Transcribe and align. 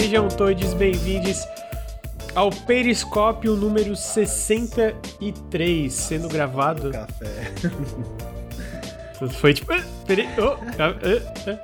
sejam 0.00 0.28
todos 0.28 0.72
bem-vindos 0.72 1.46
ao 2.34 2.48
Periscópio 2.48 3.54
número 3.54 3.94
63, 3.94 5.92
sendo 5.92 6.26
gravado. 6.26 6.90
Café. 6.90 7.52
Foi 9.40 9.52
tipo. 9.52 9.70
ah, 9.74 9.84
peri- 10.06 10.26
oh, 10.38 10.56
ah, 10.78 10.94
ah. 11.46 11.58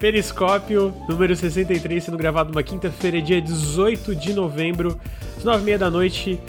Periscópio 0.00 0.92
número 1.08 1.36
63, 1.36 2.02
sendo 2.02 2.18
gravado 2.18 2.50
uma 2.50 2.64
quinta-feira, 2.64 3.22
dia 3.22 3.40
18 3.40 4.16
de 4.16 4.34
novembro, 4.34 5.00
às 5.36 5.44
9h30 5.44 5.78
da 5.78 5.88
noite. 5.88 6.40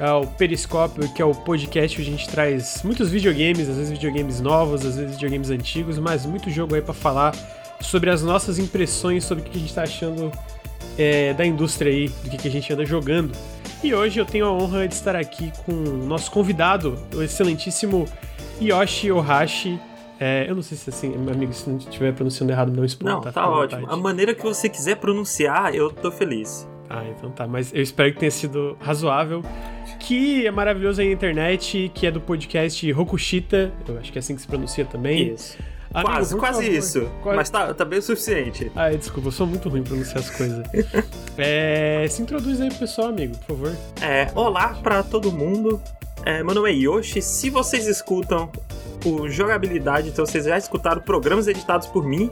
Ao 0.00 0.26
Periscópio, 0.26 1.08
que 1.14 1.22
é 1.22 1.24
o 1.24 1.32
podcast 1.32 1.96
que 1.96 2.02
a 2.02 2.04
gente 2.04 2.28
traz 2.28 2.82
muitos 2.82 3.08
videogames, 3.08 3.68
às 3.68 3.76
vezes 3.76 3.92
videogames 3.92 4.40
novos, 4.40 4.84
às 4.84 4.96
vezes 4.96 5.12
videogames 5.12 5.48
antigos, 5.48 5.96
mas 5.98 6.26
muito 6.26 6.50
jogo 6.50 6.74
aí 6.74 6.82
pra 6.82 6.92
falar 6.92 7.36
sobre 7.80 8.10
as 8.10 8.20
nossas 8.22 8.58
impressões, 8.58 9.22
sobre 9.24 9.44
o 9.44 9.46
que 9.48 9.56
a 9.56 9.60
gente 9.60 9.72
tá 9.72 9.82
achando 9.82 10.32
é, 10.98 11.32
da 11.34 11.44
indústria 11.44 11.92
aí, 11.92 12.08
do 12.08 12.30
que, 12.30 12.36
que 12.36 12.48
a 12.48 12.50
gente 12.50 12.72
anda 12.72 12.84
jogando. 12.84 13.32
E 13.82 13.92
hoje 13.92 14.20
eu 14.20 14.24
tenho 14.24 14.46
a 14.46 14.52
honra 14.52 14.86
de 14.86 14.94
estar 14.94 15.16
aqui 15.16 15.52
com 15.64 15.72
o 15.72 16.06
nosso 16.06 16.30
convidado, 16.30 16.96
o 17.14 17.22
excelentíssimo 17.22 18.06
Yoshi 18.60 19.10
Ohashi. 19.10 19.78
É, 20.20 20.46
eu 20.48 20.54
não 20.54 20.62
sei 20.62 20.78
se 20.78 20.88
assim, 20.88 21.08
meu 21.16 21.34
amigo, 21.34 21.52
se 21.52 21.68
não 21.68 21.78
estiver 21.78 22.12
pronunciando 22.12 22.52
errado, 22.52 22.72
não 22.72 22.84
explode. 22.84 23.26
Não, 23.26 23.32
tá, 23.32 23.42
à 23.42 23.50
ótimo. 23.50 23.90
A 23.90 23.96
maneira 23.96 24.34
que 24.34 24.42
você 24.42 24.68
quiser 24.68 24.96
pronunciar, 24.96 25.74
eu 25.74 25.90
tô 25.90 26.12
feliz. 26.12 26.68
Ah, 26.88 27.04
então 27.08 27.30
tá, 27.30 27.46
mas 27.46 27.74
eu 27.74 27.82
espero 27.82 28.12
que 28.12 28.20
tenha 28.20 28.30
sido 28.30 28.76
razoável. 28.78 29.42
Que 29.98 30.46
é 30.46 30.50
maravilhoso 30.50 31.00
aí 31.00 31.08
na 31.08 31.14
internet, 31.14 31.90
que 31.94 32.06
é 32.06 32.10
do 32.10 32.20
podcast 32.20 32.90
Rokushita, 32.92 33.72
eu 33.88 33.98
acho 33.98 34.12
que 34.12 34.18
é 34.18 34.20
assim 34.20 34.34
que 34.34 34.42
se 34.42 34.46
pronuncia 34.46 34.84
também. 34.84 35.32
Isso. 35.32 35.56
Amigo, 35.94 36.10
quase, 36.12 36.36
quase 36.36 36.62
favor, 36.64 36.78
isso. 36.78 37.10
quase- 37.22 37.36
Mas 37.36 37.50
tá, 37.50 37.74
tá 37.74 37.84
bem 37.84 37.98
o 37.98 38.02
suficiente. 38.02 38.70
Ai, 38.74 38.96
desculpa, 38.96 39.28
eu 39.28 39.32
sou 39.32 39.46
muito 39.46 39.68
ruim 39.68 39.80
em 39.80 39.84
pronunciar 39.84 40.18
as 40.18 40.30
coisas. 40.30 40.64
é, 41.36 42.06
se 42.08 42.22
introduz 42.22 42.60
aí 42.60 42.68
pro 42.68 42.78
pessoal, 42.78 43.08
amigo, 43.08 43.36
por 43.46 43.56
favor. 43.56 43.76
É, 44.00 44.28
olá 44.34 44.76
pra 44.82 45.02
todo 45.02 45.30
mundo. 45.32 45.80
É, 46.24 46.42
meu 46.42 46.54
nome 46.54 46.70
é 46.70 46.74
Yoshi. 46.74 47.20
Se 47.20 47.50
vocês 47.50 47.86
escutam 47.86 48.50
o 49.04 49.28
Jogabilidade, 49.28 50.08
então 50.08 50.24
vocês 50.24 50.44
já 50.44 50.56
escutaram 50.56 51.00
programas 51.02 51.48
editados 51.48 51.88
por 51.88 52.06
mim, 52.06 52.30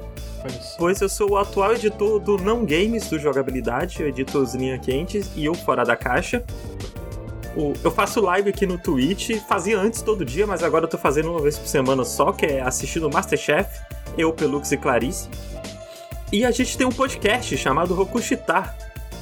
pois 0.78 1.00
eu 1.00 1.08
sou 1.08 1.32
o 1.32 1.36
atual 1.36 1.72
editor 1.74 2.20
do 2.20 2.36
Não 2.38 2.64
Games 2.64 3.08
do 3.08 3.18
Jogabilidade. 3.18 4.00
Eu 4.00 4.08
edito 4.08 4.38
os 4.38 4.54
Linha 4.54 4.78
Quentes 4.78 5.28
e 5.34 5.48
o 5.48 5.54
Fora 5.54 5.84
da 5.84 5.96
Caixa. 5.96 6.44
O- 7.56 7.72
eu 7.82 7.90
faço 7.90 8.20
live 8.20 8.48
aqui 8.50 8.64
no 8.66 8.78
Twitch, 8.78 9.30
fazia 9.48 9.78
antes 9.78 10.02
todo 10.02 10.24
dia, 10.24 10.46
mas 10.46 10.62
agora 10.62 10.84
eu 10.84 10.88
tô 10.88 10.96
fazendo 10.96 11.30
uma 11.30 11.40
vez 11.40 11.58
por 11.58 11.66
semana 11.66 12.04
só, 12.04 12.32
que 12.32 12.46
é 12.46 12.60
assistindo 12.60 13.10
Masterchef, 13.10 13.68
eu, 14.16 14.32
Pelux 14.32 14.70
e 14.72 14.76
Clarice. 14.76 15.28
E 16.32 16.44
a 16.44 16.50
gente 16.52 16.78
tem 16.78 16.86
um 16.86 16.92
podcast 16.92 17.56
chamado 17.56 17.92
Rokushitar, 17.92 18.76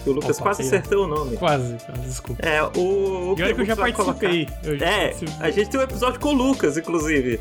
que 0.04 0.10
o 0.10 0.12
Lucas 0.12 0.36
Opa, 0.36 0.50
quase 0.50 0.62
acertou 0.62 1.04
o 1.04 1.06
nome. 1.06 1.36
Quase, 1.38 1.76
desculpa. 2.04 2.44
É, 2.46 2.62
o. 2.62 3.32
o 3.32 3.34
E 3.38 3.42
olha 3.42 3.54
que 3.54 3.60
eu 3.62 3.64
já 3.64 3.74
participei. 3.76 4.46
colocar- 4.46 4.68
Eu 4.68 4.78
já 4.78 4.86
É, 4.86 5.04
participei. 5.08 5.34
a 5.46 5.50
gente 5.50 5.70
tem 5.70 5.80
um 5.80 5.82
episódio 5.82 6.20
com 6.20 6.28
o 6.28 6.32
Lucas, 6.34 6.76
inclusive. 6.76 7.40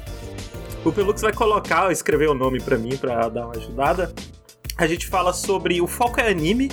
O 0.86 0.92
Pelux 0.94 1.22
vai 1.22 1.34
colocar, 1.34 1.92
escrever 1.92 2.30
o 2.30 2.34
nome 2.34 2.62
pra 2.62 2.78
mim 2.78 2.96
pra 2.96 3.28
dar 3.28 3.46
uma 3.48 3.56
ajudada. 3.58 4.14
A 4.78 4.88
gente 4.88 5.06
fala 5.08 5.34
sobre. 5.34 5.82
O 5.82 5.88
foco 5.88 6.22
é 6.22 6.30
anime, 6.30 6.72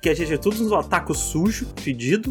que 0.00 0.08
a 0.08 0.14
gente 0.14 0.32
é 0.32 0.38
tudo 0.38 0.72
um 0.72 0.78
ataque 0.78 1.12
sujo, 1.12 1.66
fedido. 1.80 2.30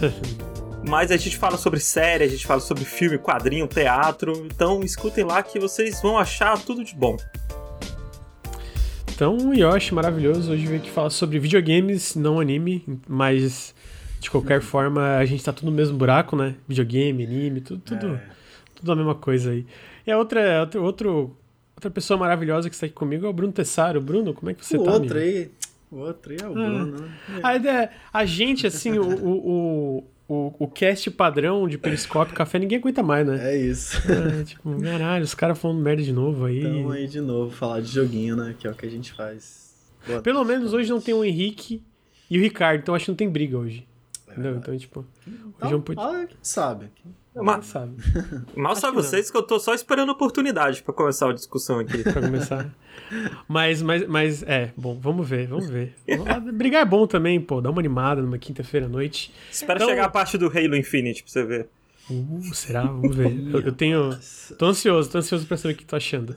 Mas 0.88 1.10
a 1.10 1.16
gente 1.16 1.36
fala 1.36 1.56
sobre 1.56 1.80
série, 1.80 2.24
a 2.24 2.28
gente 2.28 2.46
fala 2.46 2.60
sobre 2.60 2.84
filme, 2.84 3.16
quadrinho, 3.18 3.66
teatro. 3.66 4.32
Então 4.46 4.82
escutem 4.82 5.24
lá 5.24 5.42
que 5.42 5.58
vocês 5.58 6.00
vão 6.02 6.18
achar 6.18 6.58
tudo 6.62 6.84
de 6.84 6.94
bom. 6.94 7.16
Então, 9.14 9.36
o 9.36 9.54
Yoshi, 9.54 9.94
maravilhoso. 9.94 10.52
Hoje 10.52 10.66
veio 10.66 10.80
aqui 10.80 10.90
falar 10.90 11.10
sobre 11.10 11.38
videogames, 11.38 12.16
não 12.16 12.40
anime, 12.40 12.84
mas 13.06 13.74
de 14.18 14.30
qualquer 14.30 14.60
forma 14.60 15.16
a 15.16 15.24
gente 15.24 15.44
tá 15.44 15.52
tudo 15.52 15.70
no 15.70 15.76
mesmo 15.76 15.96
buraco, 15.96 16.34
né? 16.34 16.56
Videogame, 16.68 17.24
anime, 17.24 17.60
tudo, 17.60 17.80
tudo, 17.84 18.06
É. 18.14 18.22
tudo 18.74 18.92
a 18.92 18.96
mesma 18.96 19.14
coisa 19.14 19.50
aí. 19.52 19.64
E 20.06 20.10
a 20.10 20.18
outra, 20.18 20.60
outra, 20.60 20.80
outro, 20.80 21.36
outra 21.76 21.90
pessoa 21.90 22.18
maravilhosa 22.18 22.68
que 22.68 22.74
está 22.74 22.86
aqui 22.86 22.94
comigo 22.94 23.24
é 23.26 23.28
o 23.28 23.32
Bruno 23.32 23.52
Tessaro. 23.52 24.00
Bruno, 24.00 24.34
como 24.34 24.50
é 24.50 24.54
que 24.54 24.66
você 24.66 24.76
o 24.76 24.82
tá, 24.82 24.92
outro 24.92 25.16
amigo? 25.16 25.36
aí. 25.38 25.50
O 25.90 25.96
outro 25.98 26.32
aí 26.32 26.38
é 26.42 26.48
o 26.48 26.52
Bruno. 26.54 26.86
né? 27.00 27.08
A, 27.42 27.54
ideia- 27.56 27.90
a 28.12 28.24
gente, 28.24 28.66
assim, 28.66 28.98
o, 28.98 29.04
o, 29.04 30.04
o, 30.32 30.54
o, 30.58 30.68
cast 30.68 31.10
padrão 31.10 31.68
de 31.68 31.76
Periscópio 31.76 32.34
Café, 32.34 32.58
ninguém 32.58 32.78
aguenta 32.78 33.02
mais, 33.02 33.26
né? 33.26 33.52
É 33.52 33.56
isso. 33.56 33.98
É, 34.10 34.44
tipo, 34.44 34.80
caralho, 34.80 35.24
os 35.24 35.34
caras 35.34 35.58
falando 35.58 35.80
merda 35.80 36.02
de 36.02 36.12
novo 36.12 36.46
aí. 36.46 36.64
Então 36.64 36.90
aí 36.90 37.06
de 37.06 37.20
novo, 37.20 37.54
falar 37.54 37.80
de 37.80 37.88
joguinho, 37.88 38.34
né? 38.34 38.54
Que 38.58 38.66
é 38.66 38.70
o 38.70 38.74
que 38.74 38.86
a 38.86 38.90
gente 38.90 39.12
faz. 39.12 39.74
Boa 40.06 40.22
Pelo 40.22 40.42
menos 40.44 40.72
hoje 40.72 40.90
não 40.90 41.00
tem 41.00 41.14
o 41.14 41.22
Henrique 41.22 41.82
e 42.30 42.38
o 42.38 42.40
Ricardo, 42.40 42.80
então 42.80 42.94
acho 42.94 43.04
que 43.04 43.10
não 43.10 43.16
tem 43.16 43.28
briga 43.28 43.58
hoje. 43.58 43.86
É 44.26 44.32
Entendeu? 44.32 44.56
Então, 44.56 44.76
tipo, 44.76 45.04
Então, 45.26 45.54
hoje 45.60 45.74
é 45.74 45.76
um 45.76 45.82
quem 45.82 46.36
sabe. 46.40 46.86
quem 46.94 47.14
Mas, 47.34 47.64
sabe, 47.66 47.96
mal 48.54 48.76
sabe 48.76 48.96
que 48.96 49.02
não. 49.02 49.08
vocês 49.08 49.30
que 49.30 49.36
eu 49.36 49.42
tô 49.42 49.58
só 49.58 49.72
esperando 49.74 50.10
a 50.10 50.12
oportunidade 50.12 50.82
pra 50.82 50.92
começar 50.92 51.30
a 51.30 51.32
discussão 51.32 51.78
aqui. 51.78 52.02
pra 52.04 52.20
começar. 52.20 52.70
Mas, 53.48 53.80
mas, 53.80 54.06
mas, 54.06 54.42
é, 54.42 54.70
bom, 54.76 54.98
vamos 55.00 55.28
ver, 55.28 55.46
vamos 55.46 55.68
ver. 55.68 55.94
Brigar 56.52 56.82
é 56.82 56.84
bom 56.84 57.06
também, 57.06 57.40
pô, 57.40 57.60
dá 57.60 57.70
uma 57.70 57.80
animada 57.80 58.20
numa 58.20 58.36
quinta-feira 58.38 58.86
à 58.86 58.88
noite. 58.88 59.32
Espera 59.50 59.78
Então- 59.78 59.88
chegar 59.88 60.04
a 60.04 60.10
parte 60.10 60.36
do 60.36 60.46
Halo 60.46 60.76
Infinite 60.76 61.22
pra 61.22 61.32
você 61.32 61.44
ver. 61.44 61.68
Uh, 62.10 62.40
será? 62.52 62.82
Vamos 62.82 63.14
ver. 63.16 63.32
Eu, 63.52 63.60
eu 63.60 63.72
tenho. 63.72 64.10
Tô 64.58 64.66
ansioso, 64.66 65.08
tô 65.10 65.18
ansioso 65.18 65.46
pra 65.46 65.56
saber 65.56 65.74
o 65.74 65.76
que 65.76 65.84
tu 65.84 65.96
achando. 65.96 66.36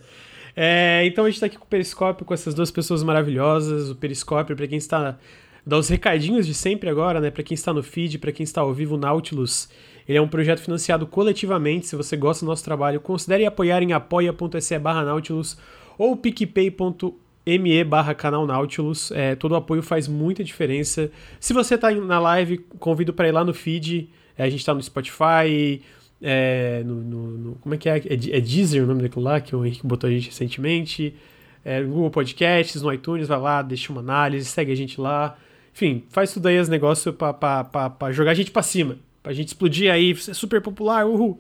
É, 0.55 1.03
então 1.05 1.25
a 1.25 1.29
gente 1.29 1.39
tá 1.39 1.47
aqui 1.47 1.57
com 1.57 1.66
o 1.66 1.67
Periscópio, 1.67 2.25
com 2.25 2.34
essas 2.34 2.53
duas 2.53 2.72
pessoas 2.72 3.03
maravilhosas. 3.03 3.89
O 3.89 3.95
Periscópio, 3.95 4.55
pra 4.55 4.67
quem 4.67 4.78
está. 4.78 5.17
Dá 5.66 5.78
os 5.78 5.89
recadinhos 5.89 6.45
de 6.45 6.53
sempre 6.53 6.88
agora, 6.89 7.19
né? 7.19 7.31
Pra 7.31 7.41
quem 7.44 7.55
está 7.55 7.73
no 7.73 7.81
feed, 7.81 8.19
pra 8.19 8.31
quem 8.31 8.44
está 8.44 8.61
ao 8.61 8.73
vivo, 8.73 8.95
Nautilus. 8.95 9.67
Ele 10.07 10.17
é 10.17 10.21
um 10.21 10.27
projeto 10.27 10.59
financiado 10.59 11.07
coletivamente. 11.07 11.88
Se 11.88 11.95
você 11.95 12.16
gosta 12.16 12.45
do 12.45 12.49
nosso 12.49 12.63
trabalho, 12.63 12.99
considere 13.01 13.45
apoiar 13.45 13.81
em 13.81 13.91
apoia.se 13.93 14.77
barra 14.79 15.03
Nautilus 15.03 15.57
ou 15.97 16.16
picpay.me 16.16 17.83
barra 17.83 18.13
canal 18.13 18.45
Nautilus. 18.45 19.11
É, 19.11 19.35
todo 19.35 19.55
apoio 19.55 19.81
faz 19.81 20.07
muita 20.07 20.43
diferença. 20.43 21.11
Se 21.39 21.53
você 21.53 21.77
tá 21.77 21.91
na 21.91 22.19
live, 22.19 22.57
convido 22.79 23.13
para 23.13 23.27
ir 23.27 23.31
lá 23.31 23.43
no 23.43 23.53
feed. 23.53 24.09
É, 24.38 24.43
a 24.43 24.49
gente 24.49 24.66
tá 24.66 24.73
no 24.73 24.81
Spotify, 24.83 25.81
é, 26.22 26.83
no, 26.85 26.95
no- 26.95 27.37
no- 27.37 27.55
Como 27.55 27.73
é 27.73 27.77
que 27.77 27.87
é? 27.89 27.97
É, 27.97 28.13
é 28.37 28.41
Deezer 28.41 28.83
o 28.83 28.87
nome 28.87 29.01
daquilo 29.01 29.23
lá, 29.23 29.39
que 29.39 29.55
o 29.55 29.66
Henrique 29.66 29.85
botou 29.87 30.09
a 30.09 30.11
gente 30.13 30.27
recentemente. 30.27 31.16
É, 31.63 31.79
no 31.81 31.87
Google 31.93 32.11
Podcasts, 32.11 32.81
no 32.81 32.93
iTunes, 32.93 33.27
vai 33.27 33.39
lá, 33.39 33.61
deixa 33.61 33.91
uma 33.91 34.01
análise, 34.01 34.45
segue 34.45 34.72
a 34.72 34.75
gente 34.75 34.99
lá. 35.01 35.35
Enfim, 35.73 36.03
faz 36.09 36.31
tudo 36.33 36.47
aí 36.47 36.59
os 36.59 36.69
negócios 36.69 37.13
pra, 37.16 37.33
pra, 37.33 37.63
pra, 37.63 37.89
pra 37.89 38.11
jogar 38.11 38.31
a 38.31 38.35
gente 38.35 38.51
pra 38.51 38.61
cima. 38.61 38.97
Pra 39.25 39.34
gente 39.34 39.47
explodir 39.47 39.91
aí, 39.91 40.16
ser 40.16 40.36
super 40.36 40.62
popular, 40.62 41.03
uhul. 41.03 41.40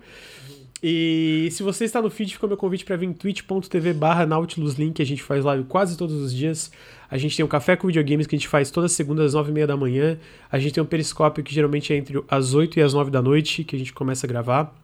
E 0.81 1.49
se 1.51 1.61
você 1.61 1.85
está 1.85 2.01
no 2.01 2.09
feed, 2.09 2.33
fica 2.33 2.43
o 2.47 2.49
meu 2.49 2.57
convite 2.57 2.83
para 2.83 2.95
vir 2.95 3.05
em 3.05 3.13
twitch.tv 3.13 3.93
barra 3.93 4.25
nautiluslink, 4.25 4.99
a 4.99 5.05
gente 5.05 5.21
faz 5.21 5.45
live 5.45 5.65
quase 5.65 5.95
todos 5.95 6.15
os 6.15 6.33
dias. 6.33 6.71
A 7.07 7.15
gente 7.19 7.37
tem 7.37 7.45
um 7.45 7.47
café 7.47 7.75
com 7.75 7.85
videogames 7.85 8.25
que 8.25 8.35
a 8.35 8.39
gente 8.39 8.47
faz 8.47 8.71
toda 8.71 8.89
segunda 8.89 9.23
às 9.23 9.35
nove 9.35 9.51
e 9.51 9.53
meia 9.53 9.67
da 9.67 9.77
manhã. 9.77 10.17
A 10.51 10.57
gente 10.57 10.73
tem 10.73 10.81
um 10.81 10.85
periscópio 10.87 11.43
que 11.43 11.53
geralmente 11.53 11.93
é 11.93 11.95
entre 11.95 12.23
as 12.27 12.55
8 12.55 12.79
e 12.79 12.81
as 12.81 12.95
9 12.95 13.11
da 13.11 13.21
noite, 13.21 13.63
que 13.63 13.75
a 13.75 13.79
gente 13.79 13.93
começa 13.93 14.25
a 14.25 14.27
gravar. 14.27 14.75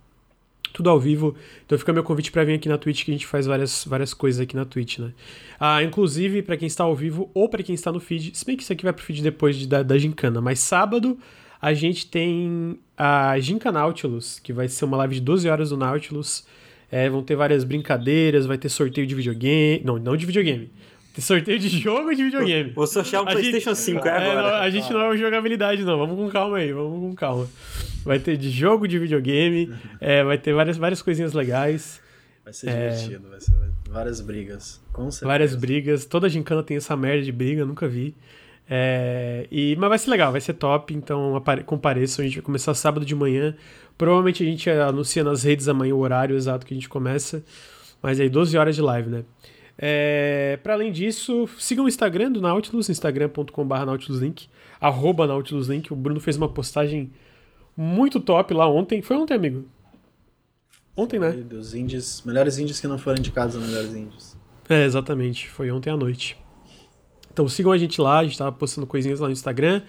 Tudo 0.72 0.88
ao 0.88 1.00
vivo. 1.00 1.35
Então 1.66 1.75
fica 1.79 1.91
meu 1.91 2.03
convite 2.03 2.31
para 2.31 2.43
vir 2.43 2.53
aqui 2.53 2.70
na 2.70 2.78
Twitch, 2.78 3.03
que 3.03 3.09
a 3.09 3.16
gente 3.16 3.25
faz 3.25 3.47
várias, 3.47 3.84
várias 3.84 4.14
coisas 4.14 4.40
aqui 4.40 4.55
na 4.55 4.64
Twitch, 4.64 4.99
né? 4.99 5.11
Ah, 5.59 5.81
inclusive, 5.81 6.43
para 6.43 6.55
quem 6.55 6.67
está 6.67 6.84
ao 6.84 6.96
vivo 6.96 7.31
ou 7.34 7.49
para 7.49 7.64
quem 7.64 7.73
está 7.73 7.91
no 7.91 7.99
feed, 7.99 8.37
se 8.37 8.46
bem 8.46 8.55
que 8.55 8.61
isso 8.61 8.72
aqui 8.72 8.84
vai 8.84 8.93
pro 8.93 9.03
feed 9.03 9.23
depois 9.23 9.55
de, 9.55 9.67
da, 9.67 9.81
da 9.81 9.97
gincana, 9.97 10.40
mas 10.40 10.59
sábado 10.59 11.17
a 11.61 11.73
gente 11.73 12.08
tem 12.08 12.79
a 12.97 13.37
Ginca 13.40 13.72
Nautilus, 13.72 14.40
que 14.40 14.52
vai 14.52 14.67
ser 14.67 14.85
uma 14.85 14.97
live 14.97 15.16
de 15.16 15.22
12 15.22 15.47
horas 15.49 15.69
do 15.69 15.78
Nautilus. 15.78 16.46
É, 16.91 17.09
vão 17.09 17.23
ter 17.23 17.35
várias 17.35 17.63
brincadeiras, 17.63 18.46
vai 18.46 18.58
ter 18.58 18.67
sorteio 18.67 19.08
de 19.08 19.16
videogame. 19.16 19.81
Não, 19.85 19.97
não 19.97 20.17
de 20.17 20.25
videogame. 20.25 20.69
Tem 21.13 21.23
sorteio 21.23 21.58
de 21.59 21.69
jogo 21.79 22.13
de 22.13 22.23
videogame. 22.23 22.72
Vou 22.72 22.85
sortear 22.87 23.23
um 23.23 23.28
A 23.28 23.31
gente- 23.31 23.41
PlayStation 23.49 23.75
5 23.75 24.08
é 24.08 24.11
É, 24.11 24.19
não, 24.25 24.31
agora. 24.31 24.59
a 24.61 24.69
gente 24.69 24.91
não 24.91 25.11
é 25.13 25.17
jogabilidade, 25.17 25.84
não. 25.84 25.97
Vamos 25.97 26.17
com 26.17 26.29
calma 26.29 26.58
aí, 26.58 26.72
vamos 26.73 26.99
com 26.99 27.16
calma. 27.16 27.47
Vai 28.03 28.17
ter 28.19 28.35
de 28.37 28.49
jogo 28.49 28.87
de 28.87 28.97
videogame, 28.99 29.72
é, 30.02 30.23
vai 30.23 30.37
ter 30.37 30.53
várias, 30.53 30.78
várias 30.78 31.02
coisinhas 31.02 31.34
legais, 31.34 32.02
Vai 32.43 32.52
ser 32.53 32.69
É. 32.69 32.90
divertido, 32.90 33.29
vai 33.29 33.40
ser 33.40 33.53
várias 33.87 34.19
brigas. 34.19 34.81
Com 34.91 35.03
certeza. 35.11 35.28
várias 35.28 35.55
brigas. 35.55 36.05
Toda 36.05 36.28
gincana 36.28 36.63
tem 36.63 36.75
essa 36.75 36.97
merda 36.97 37.23
de 37.23 37.31
briga, 37.31 37.63
nunca 37.66 37.87
vi. 37.87 38.16
É, 38.73 39.47
e, 39.52 39.76
mas 39.76 39.90
vai 39.90 40.00
ser 40.00 40.09
legal, 40.09 40.32
vai 40.32 40.40
ser 40.40 40.53
top, 40.53 40.94
então 40.94 41.44
compareçam. 41.66 42.23
A 42.23 42.26
gente 42.26 42.35
vai 42.35 42.44
começar 42.44 42.73
sábado 42.73 43.06
de 43.06 43.14
manhã. 43.14 43.53
Provavelmente 43.97 44.44
a 44.44 44.46
gente 44.46 44.70
anuncia 44.70 45.26
nas 45.26 45.44
redes 45.44 45.68
amanhã 45.68 45.94
o 45.94 46.00
horário 46.00 46.38
exato 46.38 46.66
que 46.66 46.73
a 46.73 46.78
gente 46.78 46.88
começa. 46.88 47.44
Mas 48.02 48.18
aí 48.18 48.29
12 48.29 48.58
horas 48.58 48.73
de 48.73 48.82
live, 48.82 49.09
né? 49.09 49.26
É, 49.78 50.58
para 50.64 50.73
além 50.73 50.90
disso, 50.90 51.50
sigam 51.59 51.84
o 51.84 51.88
Instagram 51.90 52.32
do 52.32 52.40
Nautilus, 52.40 52.88
instagram.com.br 52.90 53.85
nautiluslink, 53.85 54.47
arroba 54.79 55.28
nautiluslink. 55.28 55.91
O 55.91 55.96
Bruno 55.96 56.22
fez 56.22 56.38
uma 56.38 56.47
postagem 56.47 57.12
muito 57.76 58.22
top 58.22 58.53
lá 58.53 58.70
ontem. 58.70 59.02
Foi 59.02 59.18
ontem, 59.18 59.34
amigo? 59.34 59.66
Ontem, 60.96 61.20
né? 61.20 61.32
Dos 61.32 61.73
indies, 61.73 62.22
melhores 62.26 62.58
indies 62.58 62.79
que 62.79 62.88
não 62.88 62.97
foram 62.97 63.18
indicados 63.20 63.58
a 63.58 63.59
melhores 63.59 63.94
indies. 63.94 64.38
É, 64.70 64.85
exatamente. 64.85 65.50
Foi 65.50 65.70
ontem 65.72 65.90
à 65.90 65.97
noite. 65.97 66.41
Então 67.31 67.47
sigam 67.47 67.72
a 67.72 67.78
gente 67.78 67.99
lá, 68.01 68.19
a 68.19 68.23
gente 68.23 68.37
tá 68.37 68.51
postando 68.51 68.85
coisinhas 68.85 69.19
lá 69.19 69.28
no 69.28 69.33
Instagram. 69.33 69.81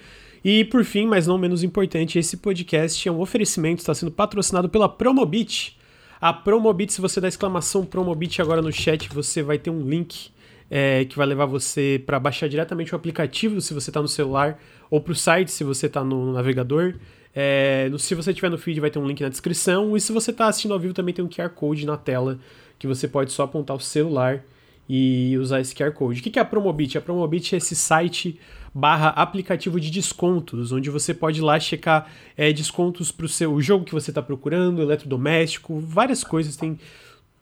E 0.44 0.64
por 0.64 0.84
fim, 0.84 1.06
mas 1.06 1.26
não 1.26 1.38
menos 1.38 1.62
importante, 1.62 2.18
esse 2.18 2.36
podcast 2.36 3.08
é 3.08 3.12
um 3.12 3.20
oferecimento, 3.20 3.78
está 3.78 3.94
sendo 3.94 4.10
patrocinado 4.10 4.68
pela 4.68 4.88
Promobit. 4.88 5.78
A 6.20 6.32
Promobit, 6.32 6.92
se 6.92 7.00
você 7.00 7.20
dá 7.20 7.28
exclamação 7.28 7.84
Promobit 7.84 8.40
agora 8.42 8.60
no 8.60 8.72
chat, 8.72 9.08
você 9.08 9.42
vai 9.42 9.58
ter 9.58 9.70
um 9.70 9.88
link 9.88 10.30
é, 10.70 11.04
que 11.04 11.16
vai 11.16 11.26
levar 11.26 11.46
você 11.46 12.02
para 12.04 12.18
baixar 12.18 12.48
diretamente 12.48 12.92
o 12.92 12.96
aplicativo 12.96 13.60
se 13.60 13.74
você 13.74 13.90
está 13.90 14.00
no 14.00 14.08
celular 14.08 14.58
ou 14.90 15.00
para 15.00 15.12
o 15.12 15.14
site 15.14 15.50
se 15.50 15.62
você 15.62 15.86
está 15.86 16.02
no 16.02 16.32
navegador. 16.32 16.94
É, 17.34 17.90
se 17.98 18.14
você 18.14 18.34
tiver 18.34 18.50
no 18.50 18.58
feed, 18.58 18.80
vai 18.80 18.90
ter 18.90 18.98
um 18.98 19.06
link 19.06 19.20
na 19.20 19.28
descrição. 19.28 19.96
E 19.96 20.00
se 20.00 20.12
você 20.12 20.30
está 20.30 20.46
assistindo 20.46 20.74
ao 20.74 20.80
vivo, 20.80 20.92
também 20.92 21.14
tem 21.14 21.24
um 21.24 21.28
QR 21.28 21.50
Code 21.50 21.86
na 21.86 21.96
tela 21.96 22.38
que 22.78 22.86
você 22.86 23.06
pode 23.06 23.30
só 23.32 23.44
apontar 23.44 23.76
o 23.76 23.80
celular 23.80 24.44
e 24.94 25.38
usar 25.38 25.58
esse 25.58 25.74
QR 25.74 25.90
Code. 25.92 26.20
O 26.20 26.22
que 26.22 26.38
é 26.38 26.42
a 26.42 26.44
Promobit? 26.44 26.98
A 26.98 27.00
Promobit 27.00 27.54
é 27.54 27.56
esse 27.56 27.74
site 27.74 28.38
barra 28.74 29.08
aplicativo 29.08 29.80
de 29.80 29.90
descontos, 29.90 30.70
onde 30.70 30.90
você 30.90 31.14
pode 31.14 31.38
ir 31.38 31.42
lá 31.42 31.58
checar 31.58 32.10
é, 32.36 32.52
descontos 32.52 33.10
para 33.10 33.24
o 33.24 33.28
seu 33.28 33.58
jogo 33.58 33.86
que 33.86 33.94
você 33.94 34.10
está 34.10 34.20
procurando, 34.20 34.82
eletrodoméstico, 34.82 35.80
várias 35.80 36.22
coisas. 36.22 36.56
Tem 36.56 36.78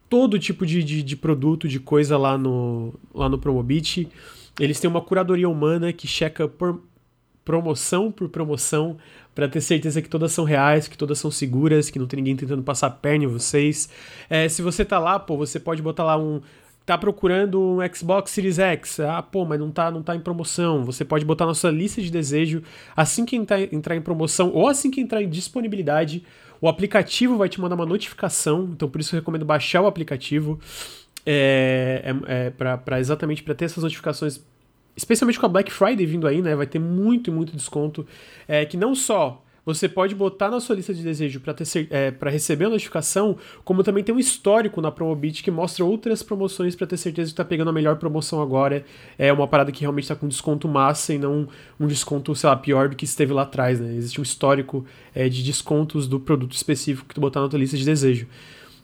todo 0.09 0.39
tipo 0.39 0.65
de, 0.65 0.85
de, 0.85 1.03
de, 1.03 1.17
produto, 1.17 1.67
de 1.67 1.81
coisa 1.81 2.17
lá 2.17 2.39
no, 2.39 2.95
lá 3.13 3.29
no 3.29 3.37
Promobit. 3.37 4.09
Eles 4.61 4.79
têm 4.79 4.89
uma 4.89 5.01
curadoria 5.01 5.49
humana 5.49 5.93
que 5.93 6.07
checa 6.07 6.47
por 6.47 6.81
promoção 7.45 8.13
por 8.13 8.29
promoção 8.29 8.97
para 9.35 9.49
ter 9.49 9.61
certeza 9.61 10.01
que 10.01 10.09
todas 10.09 10.31
são 10.31 10.45
reais, 10.45 10.87
que 10.87 10.97
todas 10.97 11.19
são 11.19 11.31
seguras, 11.33 11.91
que 11.91 11.99
não 11.99 12.07
tem 12.07 12.19
ninguém 12.19 12.37
tentando 12.37 12.63
passar 12.63 12.91
perna 12.91 13.25
em 13.25 13.27
vocês. 13.27 13.89
É, 14.29 14.49
se 14.49 14.63
você 14.63 14.85
tá 14.85 15.01
lá, 15.01 15.19
pô, 15.19 15.37
você 15.37 15.59
pode 15.59 15.83
botar 15.83 16.05
lá 16.05 16.17
um 16.17 16.41
tá 16.91 16.99
procurando 16.99 17.61
um 17.61 17.95
Xbox 17.95 18.33
Series 18.33 18.59
X, 18.59 18.99
ah, 18.99 19.23
pô, 19.23 19.45
mas 19.45 19.61
não 19.61 19.71
tá, 19.71 19.91
não 19.93 20.03
tá 20.03 20.17
em 20.17 20.21
promoção. 20.21 20.85
Você 20.85 21.05
pode 21.05 21.25
botar 21.25 21.47
na 21.47 21.55
sua 21.55 21.71
lista 21.71 22.03
de 22.03 22.11
desejo 22.11 22.65
assim 22.97 23.25
que 23.25 23.37
entrar, 23.37 23.61
em 23.97 24.01
promoção 24.01 24.51
ou 24.53 24.67
assim 24.67 24.91
que 24.91 25.01
entrar 25.01 25.23
em 25.23 25.29
disponibilidade. 25.29 26.25
O 26.61 26.69
aplicativo 26.69 27.37
vai 27.37 27.49
te 27.49 27.61
mandar 27.61 27.77
uma 27.77 27.87
notificação, 27.87 28.71
então 28.73 28.89
por 28.89 29.01
isso 29.01 29.15
eu 29.15 29.21
recomendo 29.21 29.45
baixar 29.45 29.83
o 29.83 29.87
aplicativo 29.87 30.59
é, 31.25 32.15
é, 32.27 32.47
é 32.47 32.51
para 32.51 32.99
exatamente 32.99 33.43
para 33.43 33.55
ter 33.55 33.67
essas 33.67 33.85
notificações, 33.85 34.41
especialmente 34.97 35.39
com 35.39 35.47
a 35.47 35.49
Black 35.49 35.73
Friday 35.73 36.05
vindo 36.05 36.27
aí, 36.27 36.43
né? 36.43 36.57
Vai 36.57 36.67
ter 36.67 36.81
muito, 36.81 37.31
muito 37.31 37.55
desconto. 37.55 38.05
É, 38.49 38.65
que 38.65 38.77
não 38.77 38.97
só 38.97 39.41
você 39.65 39.89
pode 39.89 40.15
botar 40.15 40.51
na 40.51 40.61
sua 40.61 40.77
lista 40.77 40.95
de 40.95 41.03
desejo 41.03 41.41
para 41.41 41.55
é, 41.91 42.31
receber 42.31 42.67
a 42.67 42.71
notificação, 42.71 43.37
como 43.65 43.83
também 43.83 44.03
tem 44.03 44.15
um 44.15 44.19
histórico 44.19 44.81
na 44.81 44.91
Promobit 44.91 45.43
que 45.43 45.51
mostra 45.51 45.85
outras 45.85 46.23
promoções 46.23 46.75
para 46.75 46.87
ter 46.87 46.97
certeza 46.97 47.29
que 47.29 47.33
está 47.33 47.45
pegando 47.45 47.71
a 47.71 47.73
melhor 47.73 47.97
promoção 47.97 48.41
agora. 48.41 48.85
É 49.19 49.33
uma 49.33 49.47
parada 49.47 49.71
que 49.71 49.81
realmente 49.81 50.05
está 50.05 50.17
com 50.17 50.29
desconto 50.29 50.67
massa 50.69 51.13
e 51.15 51.19
não 51.19 51.49
um 51.79 51.87
desconto, 51.87 52.35
sei 52.35 52.49
lá, 52.49 52.57
pior 52.57 52.89
do 52.89 52.97
que 52.97 53.05
esteve 53.05 53.33
lá 53.33 53.43
atrás, 53.43 53.81
né? 53.81 53.95
Existe 53.95 54.21
um 54.21 54.23
histórico 54.23 54.85
é, 55.15 55.29
de 55.29 55.43
descontos 55.43 56.07
do 56.09 56.19
produto 56.19 56.53
específico 56.53 57.09
que 57.09 57.15
tu 57.15 57.21
botar 57.21 57.41
na 57.41 57.49
tua 57.49 57.59
lista 57.59 57.77
de 57.77 57.85
desejo. 57.85 58.27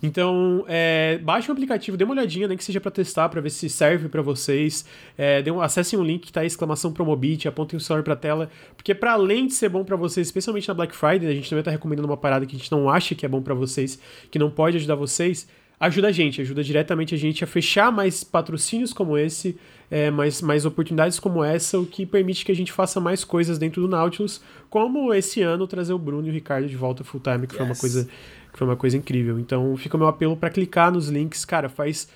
Então, 0.02 0.64
é, 0.68 1.18
baixe 1.22 1.48
o 1.48 1.52
aplicativo, 1.52 1.96
dê 1.96 2.04
uma 2.04 2.12
olhadinha, 2.12 2.46
nem 2.46 2.56
que 2.56 2.64
seja 2.64 2.80
para 2.80 2.90
testar, 2.90 3.28
para 3.28 3.40
ver 3.40 3.50
se 3.50 3.68
serve 3.68 4.08
para 4.08 4.22
vocês. 4.22 4.84
É, 5.16 5.42
um, 5.50 5.60
acessem 5.60 5.98
o 5.98 6.02
link 6.02 6.26
que 6.26 6.32
tá 6.32 6.40
aí, 6.40 6.46
exclamação 6.46 6.92
Promobit, 6.92 7.48
apontem 7.48 7.76
o 7.76 7.80
celular 7.80 8.02
pra 8.02 8.16
tela, 8.16 8.50
porque 8.76 8.94
para 8.94 9.12
além 9.12 9.46
de 9.46 9.54
ser 9.54 9.68
bom 9.68 9.84
para 9.84 9.96
vocês, 9.96 10.26
especialmente 10.26 10.68
na 10.68 10.74
Black 10.74 10.94
Friday, 10.94 11.28
a 11.28 11.34
gente 11.34 11.48
também 11.48 11.64
tá 11.64 11.70
recomendando 11.70 12.08
uma 12.08 12.16
parada 12.16 12.44
que 12.44 12.54
a 12.54 12.58
gente 12.58 12.70
não 12.70 12.90
acha 12.90 13.14
que 13.14 13.24
é 13.24 13.28
bom 13.28 13.40
para 13.40 13.54
vocês, 13.54 13.98
que 14.30 14.38
não 14.38 14.50
pode 14.50 14.76
ajudar 14.76 14.94
vocês, 14.94 15.48
ajuda 15.80 16.08
a 16.08 16.12
gente, 16.12 16.40
ajuda 16.40 16.62
diretamente 16.62 17.14
a 17.14 17.18
gente 17.18 17.42
a 17.42 17.46
fechar 17.46 17.90
mais 17.90 18.22
patrocínios 18.22 18.92
como 18.92 19.16
esse, 19.16 19.56
é, 19.90 20.10
mais, 20.10 20.42
mais 20.42 20.64
oportunidades 20.64 21.18
como 21.18 21.42
essa, 21.42 21.78
o 21.78 21.86
que 21.86 22.04
permite 22.04 22.44
que 22.44 22.52
a 22.52 22.56
gente 22.56 22.72
faça 22.72 23.00
mais 23.00 23.24
coisas 23.24 23.58
dentro 23.58 23.82
do 23.82 23.88
Nautilus, 23.88 24.40
como 24.68 25.12
esse 25.14 25.42
ano 25.42 25.66
trazer 25.66 25.92
o 25.92 25.98
Bruno 25.98 26.26
e 26.26 26.30
o 26.30 26.32
Ricardo 26.32 26.66
de 26.66 26.76
volta 26.76 27.04
full 27.04 27.20
time, 27.20 27.46
que 27.46 27.54
yes. 27.54 27.58
foi 27.58 27.66
uma 27.66 27.76
coisa 27.76 28.08
que 28.52 28.58
foi 28.58 28.66
uma 28.66 28.76
coisa 28.76 28.96
incrível. 28.96 29.38
Então 29.38 29.76
fica 29.76 29.96
o 29.96 29.98
meu 29.98 30.08
apelo 30.08 30.36
para 30.36 30.50
clicar 30.50 30.90
nos 30.90 31.08
links, 31.08 31.44
cara, 31.44 31.68
faz 31.68 32.08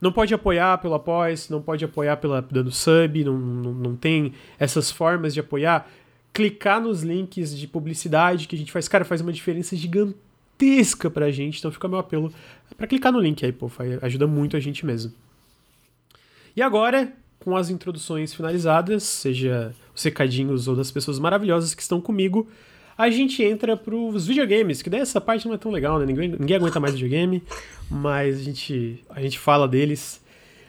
não 0.00 0.12
pode 0.12 0.34
apoiar 0.34 0.76
pelo 0.78 0.92
Apoia, 0.92 1.34
não 1.48 1.62
pode 1.62 1.82
apoiar 1.82 2.18
pela 2.18 2.42
dando 2.42 2.70
sub, 2.70 3.24
não, 3.24 3.38
não, 3.38 3.72
não 3.72 3.96
tem 3.96 4.34
essas 4.58 4.90
formas 4.90 5.32
de 5.32 5.40
apoiar. 5.40 5.88
Clicar 6.30 6.78
nos 6.78 7.02
links 7.02 7.56
de 7.56 7.66
publicidade 7.66 8.46
que 8.46 8.54
a 8.54 8.58
gente 8.58 8.70
faz, 8.70 8.86
cara, 8.86 9.02
faz 9.04 9.22
uma 9.22 9.32
diferença 9.32 9.74
gigantesca 9.74 11.08
pra 11.08 11.30
gente. 11.30 11.58
Então 11.58 11.72
fica 11.72 11.86
o 11.86 11.90
meu 11.90 11.98
apelo 11.98 12.30
para 12.76 12.86
clicar 12.86 13.12
no 13.12 13.18
link 13.18 13.46
aí, 13.46 13.52
pô, 13.52 13.70
ajuda 14.02 14.26
muito 14.26 14.58
a 14.58 14.60
gente 14.60 14.84
mesmo. 14.84 15.10
E 16.56 16.62
agora, 16.62 17.12
com 17.40 17.56
as 17.56 17.68
introduções 17.68 18.32
finalizadas, 18.32 19.02
seja 19.02 19.74
os 19.94 20.02
recadinhos 20.02 20.68
ou 20.68 20.76
das 20.76 20.90
pessoas 20.90 21.18
maravilhosas 21.18 21.74
que 21.74 21.82
estão 21.82 22.00
comigo, 22.00 22.48
a 22.96 23.10
gente 23.10 23.42
entra 23.42 23.76
pros 23.76 24.26
videogames, 24.26 24.80
que 24.80 24.88
daí 24.88 25.00
essa 25.00 25.20
parte 25.20 25.46
não 25.46 25.54
é 25.54 25.58
tão 25.58 25.72
legal, 25.72 25.98
né? 25.98 26.06
Ninguém, 26.06 26.28
ninguém 26.28 26.56
aguenta 26.56 26.78
mais 26.78 26.94
videogame, 26.94 27.42
mas 27.90 28.38
a 28.38 28.42
gente, 28.42 29.04
a 29.10 29.20
gente 29.20 29.38
fala 29.38 29.66
deles. 29.66 30.22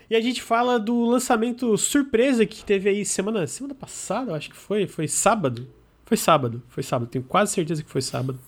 E 0.10 0.16
a 0.16 0.22
gente 0.22 0.42
fala 0.42 0.80
do 0.80 1.06
lançamento 1.06 1.78
surpresa 1.78 2.46
que 2.46 2.64
teve 2.64 2.90
aí 2.90 3.06
semana, 3.06 3.46
semana 3.48 3.76
passada, 3.76 4.36
acho 4.36 4.50
que 4.50 4.56
foi, 4.56 4.88
foi 4.88 5.08
sábado. 5.08 5.68
Foi 6.06 6.18
sábado, 6.18 6.62
foi 6.70 6.84
sábado, 6.84 7.10
tenho 7.10 7.24
quase 7.24 7.54
certeza 7.54 7.84
que 7.84 7.90
foi 7.90 8.02
sábado. 8.02 8.40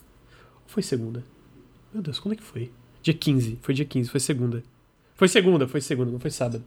Ou 0.64 0.68
foi 0.68 0.84
segunda? 0.84 1.24
Meu 1.92 2.04
Deus, 2.04 2.20
quando 2.20 2.34
é 2.34 2.38
que 2.38 2.44
foi? 2.44 2.72
Dia 3.02 3.14
15, 3.14 3.60
foi 3.62 3.74
dia 3.74 3.86
15, 3.86 4.10
foi 4.10 4.20
segunda. 4.20 4.64
Foi 5.16 5.28
segunda, 5.28 5.68
foi 5.68 5.82
segunda, 5.82 6.12
não 6.12 6.20
foi 6.20 6.30
sábado. 6.30 6.64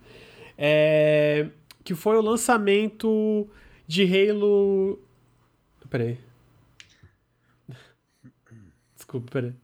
É, 0.63 1.49
que 1.83 1.95
foi 1.95 2.19
o 2.19 2.21
lançamento 2.21 3.49
de 3.87 4.05
Halo. 4.05 5.01
Peraí. 5.89 6.19
Desculpa, 8.95 9.31
peraí. 9.33 9.55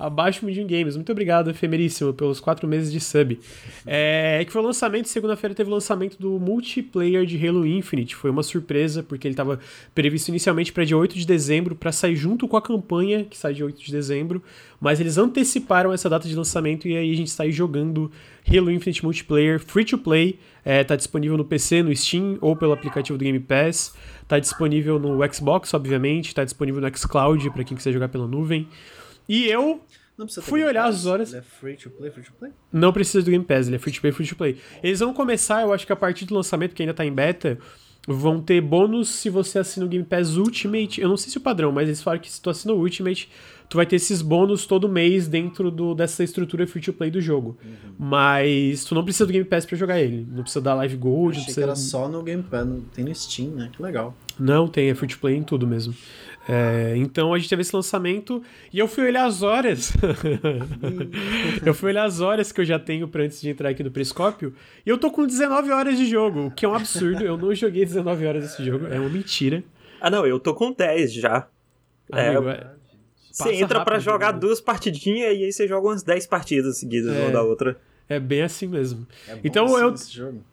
Abaixo 0.00 0.46
Medium 0.46 0.66
Games. 0.66 0.96
Muito 0.96 1.12
obrigado, 1.12 1.50
efemeríssimo, 1.50 2.14
pelos 2.14 2.40
quatro 2.40 2.66
meses 2.66 2.90
de 2.90 2.98
sub. 2.98 3.38
É, 3.86 4.42
que 4.44 4.50
foi 4.50 4.62
o 4.62 4.64
lançamento, 4.64 5.08
segunda-feira 5.08 5.54
teve 5.54 5.68
o 5.68 5.74
lançamento 5.74 6.16
do 6.18 6.40
multiplayer 6.40 7.26
de 7.26 7.46
Halo 7.46 7.66
Infinite. 7.66 8.16
Foi 8.16 8.30
uma 8.30 8.42
surpresa, 8.42 9.02
porque 9.02 9.28
ele 9.28 9.34
estava 9.34 9.60
previsto 9.94 10.28
inicialmente 10.28 10.72
para 10.72 10.84
dia 10.84 10.96
8 10.96 11.14
de 11.16 11.26
dezembro, 11.26 11.74
para 11.74 11.92
sair 11.92 12.16
junto 12.16 12.48
com 12.48 12.56
a 12.56 12.62
campanha, 12.62 13.24
que 13.24 13.36
sai 13.36 13.52
dia 13.52 13.66
8 13.66 13.82
de 13.82 13.92
dezembro. 13.92 14.42
Mas 14.80 14.98
eles 14.98 15.18
anteciparam 15.18 15.92
essa 15.92 16.08
data 16.08 16.26
de 16.26 16.34
lançamento 16.34 16.88
e 16.88 16.96
aí 16.96 17.12
a 17.12 17.16
gente 17.16 17.28
está 17.28 17.44
aí 17.44 17.52
jogando 17.52 18.10
Halo 18.48 18.70
Infinite 18.70 19.04
Multiplayer 19.04 19.60
free 19.60 19.84
to 19.84 19.98
play. 19.98 20.38
É, 20.64 20.82
tá 20.82 20.96
disponível 20.96 21.36
no 21.36 21.44
PC, 21.44 21.82
no 21.82 21.94
Steam 21.94 22.38
ou 22.40 22.56
pelo 22.56 22.72
aplicativo 22.72 23.18
do 23.18 23.24
Game 23.24 23.40
Pass. 23.40 23.94
Tá 24.26 24.38
disponível 24.38 24.98
no 24.98 25.20
Xbox, 25.32 25.74
obviamente. 25.74 26.34
Tá 26.34 26.44
disponível 26.44 26.80
no 26.80 26.96
Xcloud 26.96 27.50
para 27.50 27.64
quem 27.64 27.76
quiser 27.76 27.92
jogar 27.92 28.08
pela 28.08 28.26
nuvem. 28.26 28.66
E 29.30 29.46
eu 29.46 29.80
fui 30.42 30.64
olhar 30.64 30.86
as 30.86 31.06
horas. 31.06 31.32
Ele 31.32 31.38
é 31.38 31.42
free 31.42 31.76
to 31.76 31.88
play, 31.88 32.10
free 32.10 32.24
to 32.24 32.32
play? 32.32 32.50
Não 32.72 32.92
precisa 32.92 33.22
do 33.22 33.30
Game 33.30 33.44
Pass, 33.44 33.68
ele 33.68 33.76
é 33.76 33.78
free 33.78 33.92
to 33.92 34.00
play, 34.00 34.12
free 34.12 34.26
to 34.26 34.34
play. 34.34 34.56
Eles 34.82 34.98
vão 34.98 35.14
começar, 35.14 35.62
eu 35.62 35.72
acho 35.72 35.86
que 35.86 35.92
a 35.92 35.96
partir 35.96 36.24
do 36.24 36.34
lançamento, 36.34 36.74
que 36.74 36.82
ainda 36.82 36.92
tá 36.92 37.04
em 37.04 37.12
beta, 37.12 37.56
vão 38.08 38.40
ter 38.40 38.60
bônus 38.60 39.08
se 39.08 39.30
você 39.30 39.60
assina 39.60 39.86
o 39.86 39.88
Game 39.88 40.04
Pass 40.04 40.36
Ultimate. 40.36 41.00
Eu 41.00 41.08
não 41.08 41.16
sei 41.16 41.30
se 41.30 41.38
é 41.38 41.40
o 41.40 41.42
padrão, 41.44 41.70
mas 41.70 41.86
eles 41.86 42.02
falam 42.02 42.18
que 42.18 42.28
se 42.28 42.42
tu 42.42 42.50
assina 42.50 42.74
o 42.74 42.78
Ultimate, 42.78 43.28
tu 43.68 43.76
vai 43.76 43.86
ter 43.86 43.96
esses 43.96 44.20
bônus 44.20 44.66
todo 44.66 44.88
mês 44.88 45.28
dentro 45.28 45.70
do, 45.70 45.94
dessa 45.94 46.24
estrutura 46.24 46.66
free 46.66 46.82
to 46.82 46.92
play 46.92 47.08
do 47.08 47.20
jogo. 47.20 47.56
Uhum. 47.64 47.94
Mas 47.96 48.84
tu 48.84 48.96
não 48.96 49.04
precisa 49.04 49.26
do 49.26 49.32
Game 49.32 49.44
Pass 49.44 49.64
para 49.64 49.76
jogar 49.76 50.00
ele. 50.00 50.26
Não 50.28 50.42
precisa 50.42 50.60
dar 50.60 50.74
Live 50.74 50.96
Gold. 50.96 51.38
Achei 51.38 51.44
precisa... 51.44 51.60
que 51.60 51.64
era 51.64 51.76
só 51.76 52.08
no 52.08 52.20
Game 52.24 52.42
Pass, 52.42 52.66
tem 52.92 53.04
no 53.04 53.14
Steam, 53.14 53.50
né? 53.50 53.70
Que 53.72 53.80
legal. 53.80 54.12
Não, 54.36 54.66
tem, 54.66 54.90
é 54.90 54.94
free 54.94 55.08
to 55.08 55.18
play 55.18 55.36
em 55.36 55.44
tudo 55.44 55.66
mesmo. 55.68 55.94
É, 56.52 56.96
então 56.96 57.32
a 57.32 57.38
gente 57.38 57.48
teve 57.48 57.62
esse 57.62 57.74
lançamento 57.74 58.42
e 58.72 58.78
eu 58.80 58.88
fui 58.88 59.04
olhar 59.04 59.24
as 59.24 59.40
horas. 59.40 59.92
eu 61.64 61.72
fui 61.72 61.90
olhar 61.90 62.04
as 62.04 62.20
horas 62.20 62.50
que 62.50 62.60
eu 62.60 62.64
já 62.64 62.76
tenho 62.76 63.06
para 63.06 63.22
antes 63.22 63.40
de 63.40 63.50
entrar 63.50 63.68
aqui 63.68 63.84
no 63.84 63.90
Periscópio 63.90 64.52
e 64.84 64.90
eu 64.90 64.98
tô 64.98 65.12
com 65.12 65.24
19 65.24 65.70
horas 65.70 65.96
de 65.96 66.06
jogo, 66.06 66.46
o 66.46 66.50
que 66.50 66.66
é 66.66 66.68
um 66.68 66.74
absurdo. 66.74 67.22
eu 67.22 67.38
não 67.38 67.54
joguei 67.54 67.84
19 67.84 68.26
horas 68.26 68.42
desse 68.42 68.64
jogo, 68.64 68.88
é 68.88 68.98
uma 68.98 69.08
mentira. 69.08 69.62
Ah, 70.00 70.10
não, 70.10 70.26
eu 70.26 70.40
tô 70.40 70.52
com 70.52 70.72
10 70.72 71.12
já. 71.12 71.46
Amigo, 72.10 72.48
é, 72.48 72.54
é 72.54 72.66
você 73.30 73.54
entra 73.54 73.84
para 73.84 74.00
jogar 74.00 74.32
né? 74.32 74.40
duas 74.40 74.60
partidinhas 74.60 75.38
e 75.38 75.44
aí 75.44 75.52
você 75.52 75.68
joga 75.68 75.86
umas 75.86 76.02
10 76.02 76.26
partidas 76.26 76.78
seguidas 76.78 77.14
é, 77.14 77.20
uma 77.20 77.30
da 77.30 77.42
outra. 77.42 77.80
É 78.08 78.18
bem 78.18 78.42
assim 78.42 78.66
mesmo. 78.66 79.06
É 79.28 79.38
então 79.44 79.66
assim 79.66 79.76
eu. 79.76 79.94
Esse 79.94 80.12
jogo. 80.12 80.44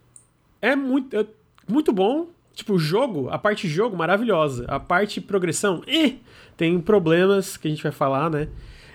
É 0.62 0.76
muito, 0.76 1.18
é 1.18 1.26
muito 1.68 1.92
bom. 1.92 2.28
Tipo, 2.58 2.74
o 2.74 2.80
jogo, 2.80 3.30
a 3.30 3.38
parte 3.38 3.68
jogo, 3.68 3.96
maravilhosa. 3.96 4.66
A 4.68 4.80
parte 4.80 5.22
progressão, 5.22 5.84
eh, 5.86 6.16
tem 6.58 6.80
problemas 6.82 7.56
que 7.56 7.68
a 7.68 7.70
gente 7.70 7.84
vai 7.84 7.92
falar, 7.92 8.32
né? 8.32 8.48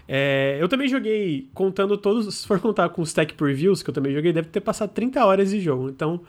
É, 0.08 0.58
eu 0.60 0.68
também 0.68 0.88
joguei, 0.88 1.48
contando 1.54 1.96
todos, 1.96 2.34
se 2.34 2.44
for 2.44 2.58
contar 2.58 2.88
com 2.88 3.00
os 3.00 3.12
tech 3.12 3.32
previews 3.34 3.80
que 3.80 3.88
eu 3.88 3.94
também 3.94 4.12
joguei, 4.12 4.32
deve 4.32 4.48
ter 4.48 4.60
passado 4.60 4.90
30 4.90 5.24
horas 5.24 5.50
de 5.52 5.60
jogo. 5.60 5.88
Então, 5.88 6.22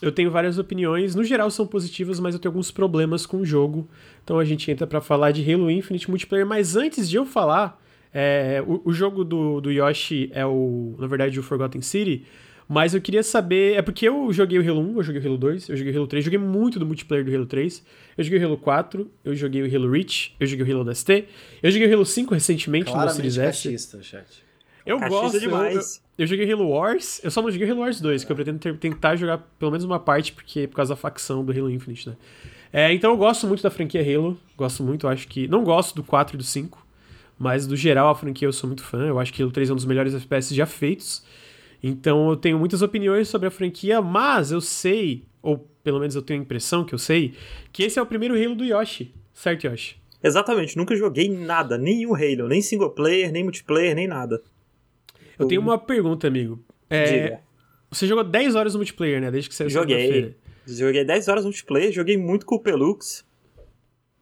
eu 0.00 0.12
tenho 0.12 0.30
várias 0.30 0.58
opiniões. 0.58 1.16
No 1.16 1.24
geral, 1.24 1.50
são 1.50 1.66
positivas, 1.66 2.20
mas 2.20 2.36
eu 2.36 2.40
tenho 2.40 2.50
alguns 2.50 2.70
problemas 2.70 3.26
com 3.26 3.38
o 3.38 3.44
jogo. 3.44 3.88
Então, 4.22 4.38
a 4.38 4.44
gente 4.44 4.70
entra 4.70 4.86
para 4.86 5.00
falar 5.00 5.32
de 5.32 5.52
Halo 5.52 5.68
Infinite 5.72 6.08
Multiplayer. 6.08 6.46
Mas 6.46 6.76
antes 6.76 7.10
de 7.10 7.16
eu 7.16 7.26
falar, 7.26 7.82
é, 8.14 8.62
o, 8.64 8.80
o, 8.84 8.92
jogo 8.92 9.24
do, 9.24 9.60
do 9.60 9.72
Yoshi 9.72 10.30
é 10.32 10.46
o, 10.46 10.94
na 11.00 11.08
verdade, 11.08 11.40
o 11.40 11.42
Forgotten 11.42 11.82
City. 11.82 12.24
Mas 12.72 12.94
eu 12.94 13.00
queria 13.00 13.24
saber. 13.24 13.74
É 13.74 13.82
porque 13.82 14.06
eu 14.06 14.32
joguei 14.32 14.56
o 14.56 14.62
Halo 14.62 14.80
1, 14.80 14.96
eu 14.98 15.02
joguei 15.02 15.20
o 15.20 15.26
Halo 15.26 15.36
2, 15.36 15.70
eu 15.70 15.76
joguei 15.76 15.92
o 15.92 15.96
Halo 15.96 16.06
3, 16.06 16.24
joguei 16.24 16.38
muito 16.38 16.78
do 16.78 16.86
multiplayer 16.86 17.26
do 17.26 17.34
Halo 17.34 17.44
3. 17.44 17.84
Eu 18.16 18.22
joguei 18.22 18.38
o 18.38 18.46
Halo 18.46 18.56
4, 18.58 19.10
eu 19.24 19.34
joguei 19.34 19.60
o 19.60 19.76
Halo 19.76 19.90
Reach, 19.90 20.36
eu 20.38 20.46
joguei 20.46 20.64
o 20.72 20.76
Halo 20.76 20.84
DST, 20.88 21.24
eu 21.64 21.68
joguei 21.72 21.88
o 21.88 21.94
Halo 21.96 22.06
5 22.06 22.32
recentemente 22.32 22.84
Claramente 22.84 23.16
no 23.16 23.30
Series 23.32 23.38
S. 23.38 23.62
cachista, 23.64 24.02
chat. 24.04 24.44
Eu 24.86 24.98
Cachista 25.00 25.20
gosto 25.20 25.40
demais. 25.40 25.74
Eu, 25.74 25.80
eu, 25.80 25.86
eu 26.18 26.26
joguei 26.28 26.52
Halo 26.52 26.68
Wars, 26.68 27.20
eu 27.24 27.30
só 27.32 27.42
não 27.42 27.50
joguei 27.50 27.68
Halo 27.68 27.80
Wars 27.80 28.00
2, 28.00 28.22
que 28.22 28.30
eu 28.30 28.36
pretendo 28.36 28.60
ter- 28.60 28.76
tentar 28.78 29.16
jogar 29.16 29.38
pelo 29.58 29.72
menos 29.72 29.84
uma 29.84 29.98
parte, 29.98 30.32
porque 30.32 30.68
por 30.68 30.76
causa 30.76 30.90
da 30.94 30.96
facção 30.96 31.44
do 31.44 31.50
Halo 31.50 31.68
Infinite, 31.70 32.08
né? 32.08 32.16
É, 32.72 32.92
então 32.92 33.10
eu 33.10 33.16
gosto 33.16 33.48
muito 33.48 33.64
da 33.64 33.70
franquia 33.70 34.00
Halo, 34.00 34.38
gosto 34.56 34.84
muito, 34.84 35.08
acho 35.08 35.26
que. 35.26 35.48
Não 35.48 35.64
gosto 35.64 35.96
do 35.96 36.04
4 36.04 36.36
e 36.36 36.38
do 36.38 36.44
5, 36.44 36.86
mas 37.36 37.66
do 37.66 37.74
geral 37.74 38.10
a 38.10 38.14
franquia 38.14 38.46
eu 38.46 38.52
sou 38.52 38.68
muito 38.68 38.84
fã. 38.84 39.06
Eu 39.08 39.18
acho 39.18 39.32
que 39.32 39.42
Halo 39.42 39.50
3 39.50 39.70
é 39.70 39.72
um 39.72 39.76
dos 39.76 39.84
melhores 39.84 40.14
FPS 40.14 40.54
já 40.54 40.66
feitos. 40.66 41.24
Então 41.82 42.30
eu 42.30 42.36
tenho 42.36 42.58
muitas 42.58 42.82
opiniões 42.82 43.28
sobre 43.28 43.48
a 43.48 43.50
franquia, 43.50 44.02
mas 44.02 44.52
eu 44.52 44.60
sei, 44.60 45.24
ou 45.42 45.58
pelo 45.82 45.98
menos 45.98 46.14
eu 46.14 46.22
tenho 46.22 46.40
a 46.40 46.42
impressão 46.42 46.84
que 46.84 46.94
eu 46.94 46.98
sei, 46.98 47.34
que 47.72 47.82
esse 47.82 47.98
é 47.98 48.02
o 48.02 48.06
primeiro 48.06 48.34
Halo 48.34 48.54
do 48.54 48.64
Yoshi. 48.64 49.14
Certo, 49.32 49.66
Yoshi? 49.66 49.96
Exatamente, 50.22 50.76
nunca 50.76 50.94
joguei 50.94 51.28
nada, 51.28 51.78
nenhum 51.78 52.14
Halo, 52.14 52.48
nem 52.48 52.60
single 52.60 52.90
player, 52.90 53.32
nem 53.32 53.42
multiplayer, 53.42 53.94
nem 53.94 54.06
nada. 54.06 54.42
Eu 55.38 55.46
tenho 55.46 55.62
uma 55.62 55.78
pergunta, 55.78 56.26
amigo. 56.26 56.62
É, 56.90 57.04
Diga. 57.04 57.40
você 57.90 58.06
jogou 58.06 58.22
10 58.22 58.54
horas 58.54 58.74
no 58.74 58.80
multiplayer, 58.80 59.20
né? 59.20 59.30
Desde 59.30 59.48
que 59.48 59.54
saiu 59.54 59.70
Joguei. 59.70 60.36
Joguei 60.66 61.04
10 61.04 61.28
horas 61.28 61.44
multiplayer, 61.44 61.90
joguei 61.90 62.18
muito 62.18 62.44
com 62.44 62.56
o 62.56 62.60
Pelux. 62.60 63.24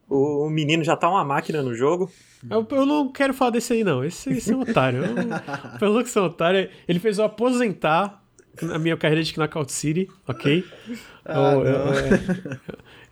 O 0.09 0.47
o 0.47 0.51
menino 0.51 0.83
já 0.83 0.97
tá 0.97 1.09
uma 1.11 1.25
máquina 1.25 1.63
no 1.63 1.75
jogo. 1.75 2.11
Eu, 2.49 2.67
eu 2.71 2.87
não 2.87 3.11
quero 3.13 3.35
falar 3.35 3.51
desse 3.51 3.73
aí, 3.73 3.85
não. 3.85 4.03
Esse, 4.05 4.31
esse 4.31 4.53
é 4.53 4.57
um 4.57 4.61
otário. 4.61 5.03
Eu- 5.05 5.79
Pelo 5.79 6.03
que 6.05 6.17
é 6.19 6.21
um 6.21 6.25
otário, 6.25 6.71
ele 6.87 6.99
fez 6.99 7.19
eu 7.19 7.25
aposentar 7.25 8.23
na 8.63 8.79
minha 8.79 8.97
carreira 8.97 9.23
de 9.23 9.37
Knockout 9.37 9.71
City, 9.73 10.09
ok? 10.27 10.65
Ah, 11.31 11.53
eu, 11.53 11.63
eu- 11.63 11.79
não. 11.79 11.95
eu- 11.95 12.59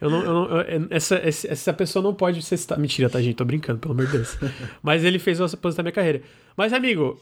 eu 0.01 0.11
não- 0.11 0.23
eu 0.25 0.33
não- 0.35 0.61
eu- 0.63 0.87
essa, 0.89 1.17
essa, 1.17 1.53
essa 1.53 1.73
pessoa 1.75 2.03
não 2.03 2.15
pode 2.15 2.41
ser 2.43 2.57
citada. 2.57 2.81
Mentira, 2.81 3.11
tá, 3.11 3.21
gente? 3.21 3.35
Tô 3.37 3.45
brincando, 3.45 3.79
pelo 3.79 3.93
amor 3.93 4.07
de 4.07 4.13
Deus. 4.13 4.39
Mas 4.83 5.05
ele 5.05 5.19
fez 5.19 5.39
eu 5.39 5.45
aposentar 5.45 5.83
minha 5.83 5.93
carreira. 5.93 6.23
Mas, 6.57 6.73
amigo, 6.73 7.21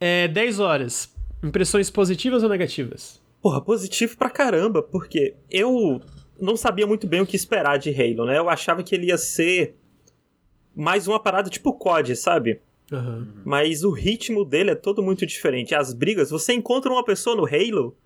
é 0.00 0.26
10 0.28 0.58
horas. 0.58 1.14
Impressões 1.42 1.90
positivas 1.90 2.42
ou 2.42 2.48
negativas? 2.48 3.20
Porra, 3.42 3.60
positivo 3.60 4.16
pra 4.16 4.30
caramba, 4.30 4.82
porque 4.82 5.34
eu 5.50 6.00
não 6.40 6.56
sabia 6.56 6.86
muito 6.86 7.06
bem 7.06 7.20
o 7.20 7.26
que 7.26 7.36
esperar 7.36 7.78
de 7.78 7.90
Halo, 7.90 8.26
né? 8.26 8.38
Eu 8.38 8.48
achava 8.48 8.82
que 8.82 8.94
ele 8.94 9.06
ia 9.06 9.18
ser 9.18 9.76
mais 10.74 11.06
uma 11.06 11.20
parada 11.20 11.50
tipo 11.50 11.72
COD, 11.72 12.16
sabe? 12.16 12.60
Aham. 12.92 13.28
Mas 13.44 13.84
o 13.84 13.90
ritmo 13.90 14.44
dele 14.44 14.70
é 14.70 14.74
todo 14.74 15.02
muito 15.02 15.26
diferente. 15.26 15.74
As 15.74 15.92
brigas, 15.92 16.30
você 16.30 16.52
encontra 16.52 16.90
uma 16.90 17.04
pessoa 17.04 17.36
no 17.36 17.44
Halo, 17.44 17.96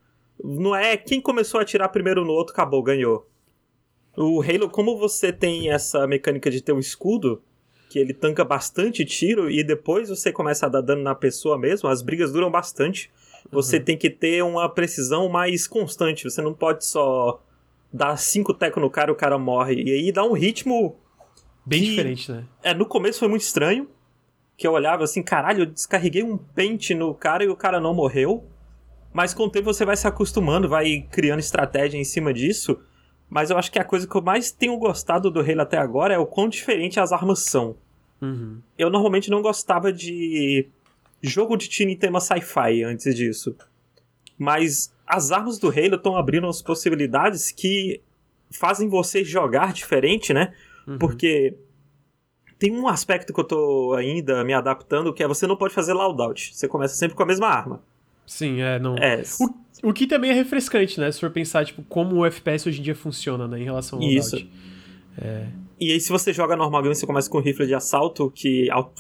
não 0.43 0.75
é 0.75 0.97
quem 0.97 1.21
começou 1.21 1.61
a 1.61 1.63
atirar 1.63 1.89
primeiro 1.89 2.25
no 2.25 2.33
outro, 2.33 2.53
acabou, 2.53 2.83
ganhou. 2.83 3.29
O 4.17 4.43
Halo, 4.43 4.69
como 4.69 4.97
você 4.97 5.33
tem 5.33 5.71
essa 5.71 6.07
mecânica 6.07 6.51
de 6.51 6.61
ter 6.61 6.73
um 6.73 6.79
escudo, 6.79 7.43
que 7.89 7.99
ele 7.99 8.13
tanca 8.13 8.45
bastante 8.45 9.05
tiro 9.05 9.51
e 9.51 9.63
depois 9.63 10.09
você 10.09 10.33
começa 10.33 10.67
a 10.67 10.69
dar 10.69 10.81
dano 10.81 11.03
na 11.03 11.15
pessoa 11.15 11.57
mesmo, 11.57 11.89
as 11.89 12.03
brigas 12.03 12.33
duram 12.33 12.51
bastante. 12.51 13.11
Você 13.53 13.79
tem 13.79 13.97
que 13.97 14.11
ter 14.11 14.43
uma 14.43 14.69
precisão 14.69 15.29
mais 15.29 15.69
constante. 15.69 16.25
Você 16.25 16.43
não 16.43 16.53
pode 16.53 16.85
só 16.85 17.41
dar 17.97 18.17
cinco 18.17 18.53
tecos 18.53 18.83
no 18.83 18.91
cara 18.91 19.11
e 19.11 19.13
o 19.13 19.17
cara 19.17 19.39
morre. 19.39 19.81
E 19.83 19.91
aí 19.93 20.11
dá 20.13 20.25
um 20.25 20.33
ritmo 20.33 20.97
Bem 21.65 21.81
Que- 21.81 21.91
diferente, 21.91 22.31
né? 22.33 22.45
é, 22.63 22.75
no 22.75 22.85
começo 22.85 23.21
foi 23.21 23.29
muito 23.29 23.43
estranho. 23.43 23.89
Que 24.57 24.67
eu 24.67 24.73
olhava 24.73 25.03
assim, 25.05 25.23
caralho, 25.23 25.63
eu 25.63 25.67
descarreguei 25.67 26.23
um 26.23 26.37
pente 26.37 26.95
no 26.95 27.15
cara 27.15 27.43
e 27.45 27.49
o 27.49 27.57
cara 27.57 27.81
não 27.81 27.95
morreu. 27.95 28.45
Mas 29.13 29.33
com 29.33 29.45
o 29.45 29.51
tempo 29.51 29.67
você 29.73 29.85
vai 29.85 29.97
se 29.97 30.07
acostumando, 30.07 30.69
vai 30.69 31.07
criando 31.11 31.39
estratégia 31.41 31.97
em 31.99 32.05
cima 32.05 32.33
disso. 32.35 32.79
Mas 33.31 33.51
eu 33.51 33.57
acho 33.57 33.71
que 33.73 33.79
a 33.79 33.85
coisa 33.85 34.07
que 34.07 34.15
eu 34.15 34.23
mais 34.23 34.53
tenho 34.53 34.77
gostado 34.77 35.31
do 35.31 35.41
Halo 35.41 35.63
até 35.63 35.79
agora 35.79 36.15
é 36.15 36.19
o 36.19 36.27
quão 36.27 36.49
diferente 36.49 37.01
as 37.01 37.11
armas 37.13 37.41
são. 37.41 37.77
Uhum. 38.21 38.59
Eu 38.79 38.91
normalmente 38.91 39.31
não 39.31 39.43
gostava 39.43 39.93
de 39.93 40.69
jogo 41.23 41.57
de 41.57 41.69
tiro 41.69 41.91
em 41.91 41.97
tema 41.97 42.21
sci-fi 42.21 42.83
antes 42.85 43.13
disso. 43.17 43.57
Mas 44.39 44.94
as 45.07 45.31
armas 45.33 45.59
do 45.59 45.69
Halo 45.69 45.95
estão 45.97 46.17
abrindo 46.17 46.47
as 46.47 46.61
possibilidades 46.63 47.51
que 47.51 48.01
fazem 48.51 48.89
você 48.89 49.25
jogar 49.25 49.73
diferente, 49.73 50.33
né? 50.33 50.53
Uhum. 50.87 50.99
Porque 50.99 51.55
tem 52.59 52.73
um 52.73 52.87
aspecto 52.89 53.33
que 53.33 53.41
eu 53.41 53.45
tô 53.45 53.95
ainda 53.95 54.43
me 54.45 54.53
adaptando, 54.53 55.13
que 55.13 55.23
é 55.23 55.29
você 55.29 55.47
não 55.47 55.57
pode 55.57 55.75
fazer 55.75 55.93
loadout. 55.93 56.55
Você 56.55 56.69
começa 56.69 56.95
sempre 56.95 57.17
com 57.17 57.23
a 57.23 57.27
mesma 57.27 57.49
arma. 57.49 57.83
Sim, 58.27 58.61
é, 58.63 58.79
não. 58.79 58.97
É, 58.97 59.23
O, 59.83 59.89
o 59.91 59.93
que 59.93 60.07
também 60.07 60.31
é 60.31 60.35
refrescante, 60.35 60.99
né? 60.99 61.11
Se 61.13 61.21
for 61.21 61.31
pensar, 61.31 61.65
tipo, 61.67 61.83
como 61.85 62.17
o 62.17 62.25
FPS 62.27 62.67
hoje 62.69 62.81
em 62.81 62.83
dia 62.83 62.95
funciona, 62.95 63.47
né? 63.47 63.61
Em 63.61 63.65
relação 63.65 63.99
ao 63.99 64.05
Isso. 64.05 64.37
loadout. 64.37 64.53
E 65.81 65.93
aí, 65.93 66.01
se 66.01 66.11
você 66.11 66.33
joga 66.33 66.57
normal 66.57 66.83
game, 66.83 66.95
você 66.95 67.07
começa 67.07 67.29
com 67.29 67.41
rifle 67.41 67.67
de 67.67 67.75
assalto, 67.75 68.31
que 68.31 68.71
au- 68.71 68.93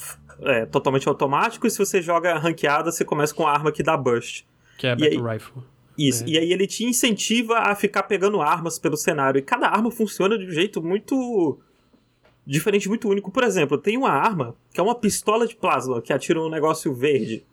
é 0.42 0.66
totalmente 0.66 1.08
automático, 1.08 1.66
e 1.66 1.70
se 1.70 1.78
você 1.78 2.02
joga 2.02 2.36
ranqueada, 2.36 2.90
você 2.90 3.04
começa 3.04 3.32
com 3.34 3.46
a 3.46 3.52
arma 3.52 3.70
que 3.72 3.82
dá 3.82 3.96
burst. 3.96 4.44
Que 4.76 4.88
é 4.88 4.92
a 4.92 4.96
E 4.98 5.04
aí- 5.04 5.10
Battle 5.16 5.32
Rifle. 5.32 5.62
Isso. 5.96 6.24
É. 6.24 6.28
E 6.28 6.38
aí 6.38 6.52
ele 6.52 6.66
te 6.66 6.84
incentiva 6.84 7.58
a 7.58 7.74
ficar 7.74 8.02
pegando 8.04 8.40
armas 8.42 8.78
pelo 8.78 8.96
cenário. 8.96 9.38
E 9.38 9.42
cada 9.42 9.68
arma 9.68 9.90
funciona 9.90 10.36
de 10.38 10.44
um 10.46 10.50
jeito 10.50 10.82
muito. 10.82 11.58
diferente, 12.46 12.88
muito 12.88 13.08
único. 13.08 13.30
Por 13.30 13.42
exemplo, 13.44 13.78
tem 13.78 13.96
uma 13.96 14.10
arma 14.10 14.54
que 14.72 14.80
é 14.80 14.82
uma 14.82 14.94
pistola 14.94 15.46
de 15.46 15.54
plasma 15.56 16.02
que 16.02 16.12
atira 16.12 16.40
um 16.40 16.50
negócio 16.50 16.92
verde. 16.92 17.44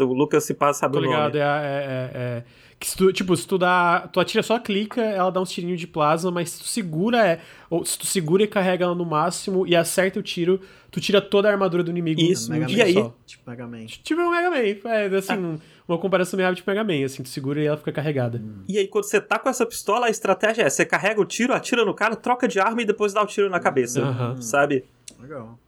O 0.00 0.04
Lucas 0.04 0.44
se 0.44 0.54
passa 0.54 0.80
sabe 0.80 0.94
Tô 0.94 0.98
o 1.00 1.02
ligado, 1.02 1.32
nome. 1.34 1.38
é, 1.38 1.42
a- 1.44 1.62
é, 1.62 1.74
é, 1.74 2.10
é- 2.14 2.44
que 2.78 2.90
se 2.90 2.96
tu, 2.96 3.12
tipo, 3.12 3.36
se 3.36 3.46
tu 3.46 3.56
dá. 3.56 4.08
Tu 4.12 4.20
atira 4.20 4.42
só 4.42 4.58
clica, 4.58 5.00
ela 5.00 5.30
dá 5.30 5.40
uns 5.40 5.50
tirinhos 5.50 5.80
de 5.80 5.86
plasma, 5.86 6.30
mas 6.30 6.50
se 6.50 6.58
tu 6.60 6.66
segura, 6.66 7.26
é. 7.26 7.40
Ou 7.70 7.84
se 7.84 7.96
tu 7.98 8.04
segura 8.04 8.42
e 8.42 8.46
carrega 8.46 8.84
ela 8.84 8.94
no 8.94 9.04
máximo 9.06 9.66
e 9.66 9.74
acerta 9.74 10.18
o 10.18 10.22
tiro, 10.22 10.60
tu 10.90 11.00
tira 11.00 11.20
toda 11.20 11.48
a 11.48 11.52
armadura 11.52 11.82
do 11.82 11.90
inimigo. 11.90 12.20
Isso, 12.20 12.52
num 12.52 12.58
Mega 12.58 12.72
e 12.72 12.82
aí? 12.82 12.92
só. 12.94 13.14
Tipo 13.26 13.48
Mega 13.50 13.66
Man. 13.66 13.86
Tipo 13.86 14.20
um 14.20 14.30
Mega 14.30 14.50
Man. 14.50 14.90
É, 14.90 15.06
assim, 15.16 15.60
uma 15.86 15.98
comparação 15.98 16.36
meio 16.36 16.48
rápida 16.48 16.62
de 16.62 16.68
Mega 16.68 16.84
Man, 17.00 17.04
assim, 17.04 17.22
tu 17.22 17.28
segura 17.28 17.60
e 17.62 17.66
ela 17.66 17.76
fica 17.76 17.92
carregada. 17.92 18.42
E 18.68 18.78
aí, 18.78 18.88
quando 18.88 19.04
você 19.04 19.20
tá 19.20 19.38
com 19.38 19.48
essa 19.48 19.66
pistola, 19.66 20.06
a 20.06 20.10
estratégia 20.10 20.62
é: 20.62 20.70
você 20.70 20.84
carrega 20.84 21.20
o 21.20 21.24
tiro, 21.24 21.52
atira 21.52 21.84
no 21.84 21.92
cara, 21.94 22.16
troca 22.16 22.48
de 22.48 22.58
arma 22.58 22.82
e 22.82 22.84
depois 22.84 23.12
dá 23.12 23.22
o 23.22 23.26
tiro 23.26 23.50
na 23.50 23.60
cabeça. 23.60 24.00
Aham. 24.02 24.40
Sabe? 24.40 24.84
Legal. 25.20 25.58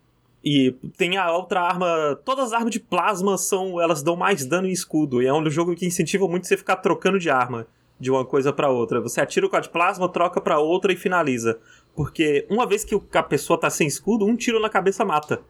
E 0.44 0.72
tem 0.96 1.16
a 1.16 1.32
outra 1.32 1.60
arma. 1.60 2.18
Todas 2.24 2.46
as 2.46 2.52
armas 2.52 2.70
de 2.70 2.78
plasma 2.80 3.36
são. 3.36 3.80
Elas 3.80 4.02
dão 4.02 4.14
mais 4.16 4.46
dano 4.46 4.66
em 4.68 4.72
escudo. 4.72 5.20
E 5.20 5.26
é 5.26 5.32
um 5.34 5.50
jogo 5.50 5.74
que 5.74 5.84
incentiva 5.84 6.26
muito 6.28 6.46
você 6.46 6.56
ficar 6.56 6.76
trocando 6.76 7.18
de 7.18 7.28
arma 7.28 7.66
de 7.98 8.10
uma 8.10 8.24
coisa 8.24 8.52
pra 8.52 8.68
outra. 8.70 9.00
Você 9.00 9.20
atira 9.20 9.46
o 9.46 9.50
com 9.50 9.56
a 9.56 9.60
de 9.60 9.68
plasma, 9.70 10.08
troca 10.08 10.40
pra 10.40 10.58
outra 10.60 10.92
e 10.92 10.96
finaliza. 10.96 11.58
Porque 11.96 12.46
uma 12.48 12.66
vez 12.66 12.84
que 12.84 12.94
o- 12.94 13.02
a 13.14 13.22
pessoa 13.22 13.58
tá 13.58 13.68
sem 13.70 13.88
escudo, 13.88 14.24
um 14.24 14.36
tiro 14.36 14.60
na 14.60 14.68
cabeça 14.68 15.04
mata. 15.04 15.40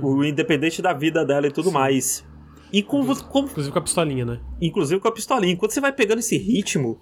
O 0.00 0.22
independente 0.24 0.80
da 0.80 0.92
vida 0.92 1.24
dela 1.24 1.46
e 1.46 1.50
tudo 1.50 1.70
mais. 1.72 2.24
E 2.72 2.82
com, 2.82 3.04
como, 3.14 3.48
Inclusive 3.48 3.72
com 3.72 3.78
a 3.78 3.82
pistolinha, 3.82 4.24
né? 4.24 4.40
inclusive 4.60 5.00
com 5.00 5.08
a 5.08 5.12
pistolinha. 5.12 5.56
Quando 5.56 5.70
você 5.70 5.80
vai 5.80 5.92
pegando 5.92 6.18
esse 6.18 6.36
ritmo, 6.36 6.98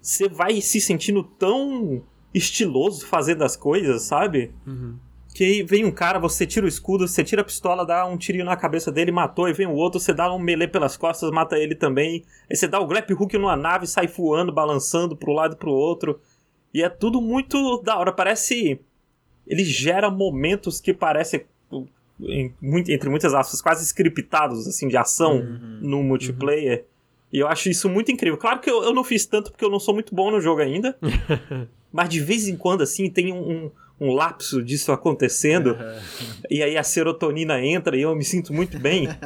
você 0.00 0.28
vai 0.28 0.60
se 0.60 0.80
sentindo 0.80 1.22
tão 1.22 2.02
estiloso 2.32 3.06
fazendo 3.06 3.42
as 3.42 3.56
coisas, 3.56 4.02
sabe? 4.02 4.52
Uhum. 4.66 4.96
Que 5.34 5.44
aí 5.44 5.62
vem 5.62 5.84
um 5.84 5.90
cara, 5.90 6.18
você 6.18 6.46
tira 6.46 6.66
o 6.66 6.68
escudo, 6.68 7.06
você 7.06 7.22
tira 7.22 7.42
a 7.42 7.44
pistola, 7.44 7.86
dá 7.86 8.06
um 8.06 8.16
tirinho 8.16 8.44
na 8.44 8.56
cabeça 8.56 8.90
dele, 8.90 9.12
matou, 9.12 9.44
aí 9.44 9.52
vem 9.52 9.66
o 9.66 9.74
outro, 9.74 10.00
você 10.00 10.12
dá 10.12 10.32
um 10.32 10.38
melee 10.38 10.68
pelas 10.68 10.96
costas, 10.96 11.30
mata 11.30 11.56
ele 11.56 11.74
também. 11.74 12.24
Aí 12.50 12.56
você 12.56 12.66
dá 12.66 12.80
o 12.80 12.86
grap 12.86 13.10
hook 13.12 13.36
numa 13.38 13.56
nave, 13.56 13.86
sai 13.86 14.06
voando, 14.06 14.52
balançando 14.52 15.16
pro 15.16 15.32
lado 15.32 15.54
e 15.54 15.58
pro 15.58 15.70
outro. 15.70 16.20
E 16.72 16.82
é 16.82 16.88
tudo 16.88 17.20
muito 17.20 17.80
da 17.82 17.96
hora, 17.96 18.12
parece. 18.12 18.80
Ele 19.46 19.64
gera 19.64 20.10
momentos 20.10 20.80
que 20.80 20.92
parecem, 20.92 21.46
em- 22.20 22.52
muito- 22.60 22.90
entre 22.90 23.08
muitas 23.08 23.34
aspas, 23.34 23.60
quase 23.62 23.84
scriptados, 23.84 24.66
assim, 24.66 24.88
de 24.88 24.96
ação 24.96 25.38
no 25.80 26.02
multiplayer. 26.02 26.84
E 27.32 27.38
eu 27.38 27.46
acho 27.48 27.68
isso 27.68 27.88
muito 27.88 28.10
incrível. 28.10 28.38
Claro 28.38 28.60
que 28.60 28.70
eu, 28.70 28.82
eu 28.82 28.94
não 28.94 29.04
fiz 29.04 29.26
tanto 29.26 29.50
porque 29.50 29.64
eu 29.64 29.70
não 29.70 29.78
sou 29.80 29.92
muito 29.94 30.14
bom 30.14 30.30
no 30.30 30.40
jogo 30.40 30.60
ainda. 30.62 30.96
mas 31.92 32.08
de 32.08 32.20
vez 32.20 32.48
em 32.48 32.56
quando, 32.56 32.82
assim, 32.82 33.10
tem 33.10 33.32
um, 33.32 33.50
um, 33.50 33.70
um 34.00 34.12
lapso 34.14 34.62
disso 34.62 34.92
acontecendo. 34.92 35.76
E 36.50 36.62
aí 36.62 36.76
a 36.78 36.82
serotonina 36.82 37.62
entra 37.62 37.96
e 37.96 38.02
eu 38.02 38.14
me 38.16 38.24
sinto 38.24 38.52
muito 38.54 38.78
bem. 38.78 39.08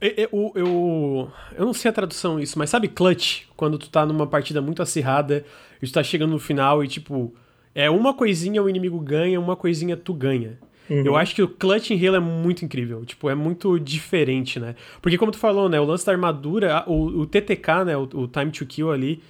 Eu, 0.00 0.14
eu, 0.16 0.52
eu, 0.54 1.30
eu 1.58 1.66
não 1.66 1.74
sei 1.74 1.90
a 1.90 1.92
tradução 1.92 2.40
isso, 2.40 2.58
mas 2.58 2.70
sabe 2.70 2.88
clutch? 2.88 3.42
Quando 3.56 3.76
tu 3.78 3.90
tá 3.90 4.06
numa 4.06 4.26
partida 4.26 4.60
muito 4.62 4.80
acirrada 4.82 5.44
e 5.82 5.86
tu 5.86 5.92
tá 5.92 6.02
chegando 6.02 6.30
no 6.30 6.38
final 6.38 6.82
e, 6.82 6.88
tipo, 6.88 7.34
é 7.74 7.90
uma 7.90 8.14
coisinha 8.14 8.62
o 8.62 8.68
inimigo 8.70 8.98
ganha, 8.98 9.38
uma 9.38 9.54
coisinha 9.56 9.96
tu 9.98 10.14
ganha. 10.14 10.58
Eu 10.90 11.16
acho 11.16 11.34
que 11.34 11.42
o 11.42 11.48
clutch 11.48 11.90
em 11.90 12.06
Halo 12.06 12.16
é 12.16 12.20
muito 12.20 12.64
incrível. 12.64 13.04
Tipo, 13.04 13.30
é 13.30 13.34
muito 13.34 13.78
diferente, 13.78 14.58
né? 14.58 14.74
Porque 15.00 15.16
como 15.16 15.30
tu 15.30 15.38
falou, 15.38 15.68
né? 15.68 15.80
O 15.80 15.84
lance 15.84 16.04
da 16.04 16.12
armadura, 16.12 16.84
o, 16.86 17.20
o 17.20 17.26
TTK, 17.26 17.84
né? 17.86 17.96
O, 17.96 18.02
o 18.02 18.28
Time 18.28 18.50
to 18.50 18.66
Kill 18.66 18.90
ali, 18.90 19.22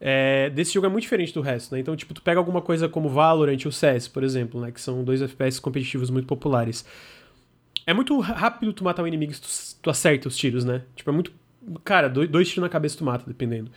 é, 0.00 0.48
desse 0.50 0.72
jogo 0.72 0.86
é 0.86 0.88
muito 0.88 1.02
diferente 1.02 1.34
do 1.34 1.40
resto, 1.40 1.74
né? 1.74 1.80
Então, 1.80 1.96
tipo, 1.96 2.14
tu 2.14 2.22
pega 2.22 2.38
alguma 2.38 2.62
coisa 2.62 2.88
como 2.88 3.08
Valorant 3.08 3.58
ou 3.66 3.72
CS, 3.72 4.08
por 4.08 4.22
exemplo, 4.22 4.60
né? 4.60 4.70
Que 4.70 4.80
são 4.80 5.02
dois 5.04 5.20
FPS 5.20 5.60
competitivos 5.60 6.10
muito 6.10 6.26
populares. 6.26 6.84
É 7.86 7.92
muito 7.92 8.18
rápido 8.20 8.72
tu 8.72 8.84
matar 8.84 9.02
um 9.02 9.06
inimigo 9.06 9.34
se 9.34 9.40
tu, 9.40 9.82
tu 9.82 9.90
acerta 9.90 10.28
os 10.28 10.36
tiros, 10.36 10.64
né? 10.64 10.82
Tipo, 10.94 11.10
é 11.10 11.12
muito 11.12 11.32
Cara, 11.84 12.08
dois, 12.08 12.48
tiros 12.48 12.62
na 12.62 12.68
cabeça 12.68 12.96
tu 12.96 13.04
mata, 13.04 13.24
dependendo. 13.26 13.70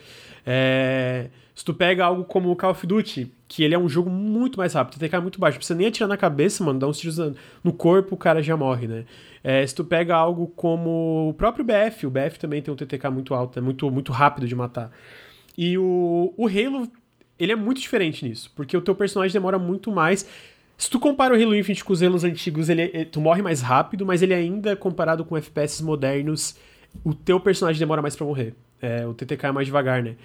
É, 0.45 1.29
se 1.53 1.63
tu 1.63 1.73
pega 1.73 2.05
algo 2.05 2.23
como 2.23 2.49
o 2.49 2.55
Call 2.55 2.71
of 2.71 2.87
Duty, 2.87 3.31
que 3.47 3.63
ele 3.63 3.75
é 3.75 3.77
um 3.79 3.87
jogo 3.87 4.09
muito 4.09 4.57
mais 4.57 4.73
rápido, 4.73 4.99
TTK 4.99 5.15
é 5.15 5.19
muito 5.19 5.39
baixo, 5.39 5.57
precisa 5.57 5.77
nem 5.77 5.87
atirar 5.87 6.07
na 6.07 6.17
cabeça, 6.17 6.63
mano, 6.63 6.79
dá 6.79 6.87
uns 6.87 6.97
tiros 6.97 7.17
no 7.63 7.73
corpo, 7.73 8.15
o 8.15 8.17
cara 8.17 8.41
já 8.41 8.57
morre, 8.57 8.87
né? 8.87 9.05
É, 9.43 9.65
se 9.67 9.75
tu 9.75 9.83
pega 9.83 10.15
algo 10.15 10.47
como 10.47 11.29
o 11.29 11.33
próprio 11.33 11.65
BF, 11.65 12.07
o 12.07 12.09
BF 12.09 12.39
também 12.39 12.61
tem 12.61 12.73
um 12.73 12.77
TTK 12.77 13.09
muito 13.09 13.33
alto, 13.33 13.59
é 13.59 13.61
muito, 13.61 13.91
muito 13.91 14.11
rápido 14.11 14.47
de 14.47 14.55
matar. 14.55 14.91
E 15.57 15.77
o, 15.77 16.33
o 16.35 16.47
Halo, 16.47 16.89
ele 17.37 17.51
é 17.51 17.55
muito 17.55 17.81
diferente 17.81 18.25
nisso, 18.27 18.51
porque 18.55 18.75
o 18.75 18.81
teu 18.81 18.95
personagem 18.95 19.33
demora 19.33 19.59
muito 19.59 19.91
mais. 19.91 20.27
Se 20.77 20.89
tu 20.89 20.99
compara 20.99 21.35
o 21.35 21.37
Halo 21.37 21.55
Infinite 21.55 21.83
com 21.83 21.93
os 21.93 22.01
Halos 22.01 22.23
antigos, 22.23 22.69
ele, 22.69 22.89
ele, 22.93 23.05
tu 23.05 23.21
morre 23.21 23.41
mais 23.41 23.61
rápido, 23.61 24.05
mas 24.05 24.21
ele 24.21 24.33
ainda, 24.33 24.75
comparado 24.75 25.23
com 25.23 25.37
FPS 25.37 25.83
modernos, 25.83 26.57
o 27.03 27.13
teu 27.13 27.39
personagem 27.39 27.79
demora 27.79 28.01
mais 28.01 28.15
para 28.15 28.25
morrer. 28.25 28.53
É, 28.81 29.05
o 29.05 29.13
TTK 29.13 29.47
é 29.47 29.51
mais 29.51 29.67
devagar, 29.67 30.03
né? 30.03 30.15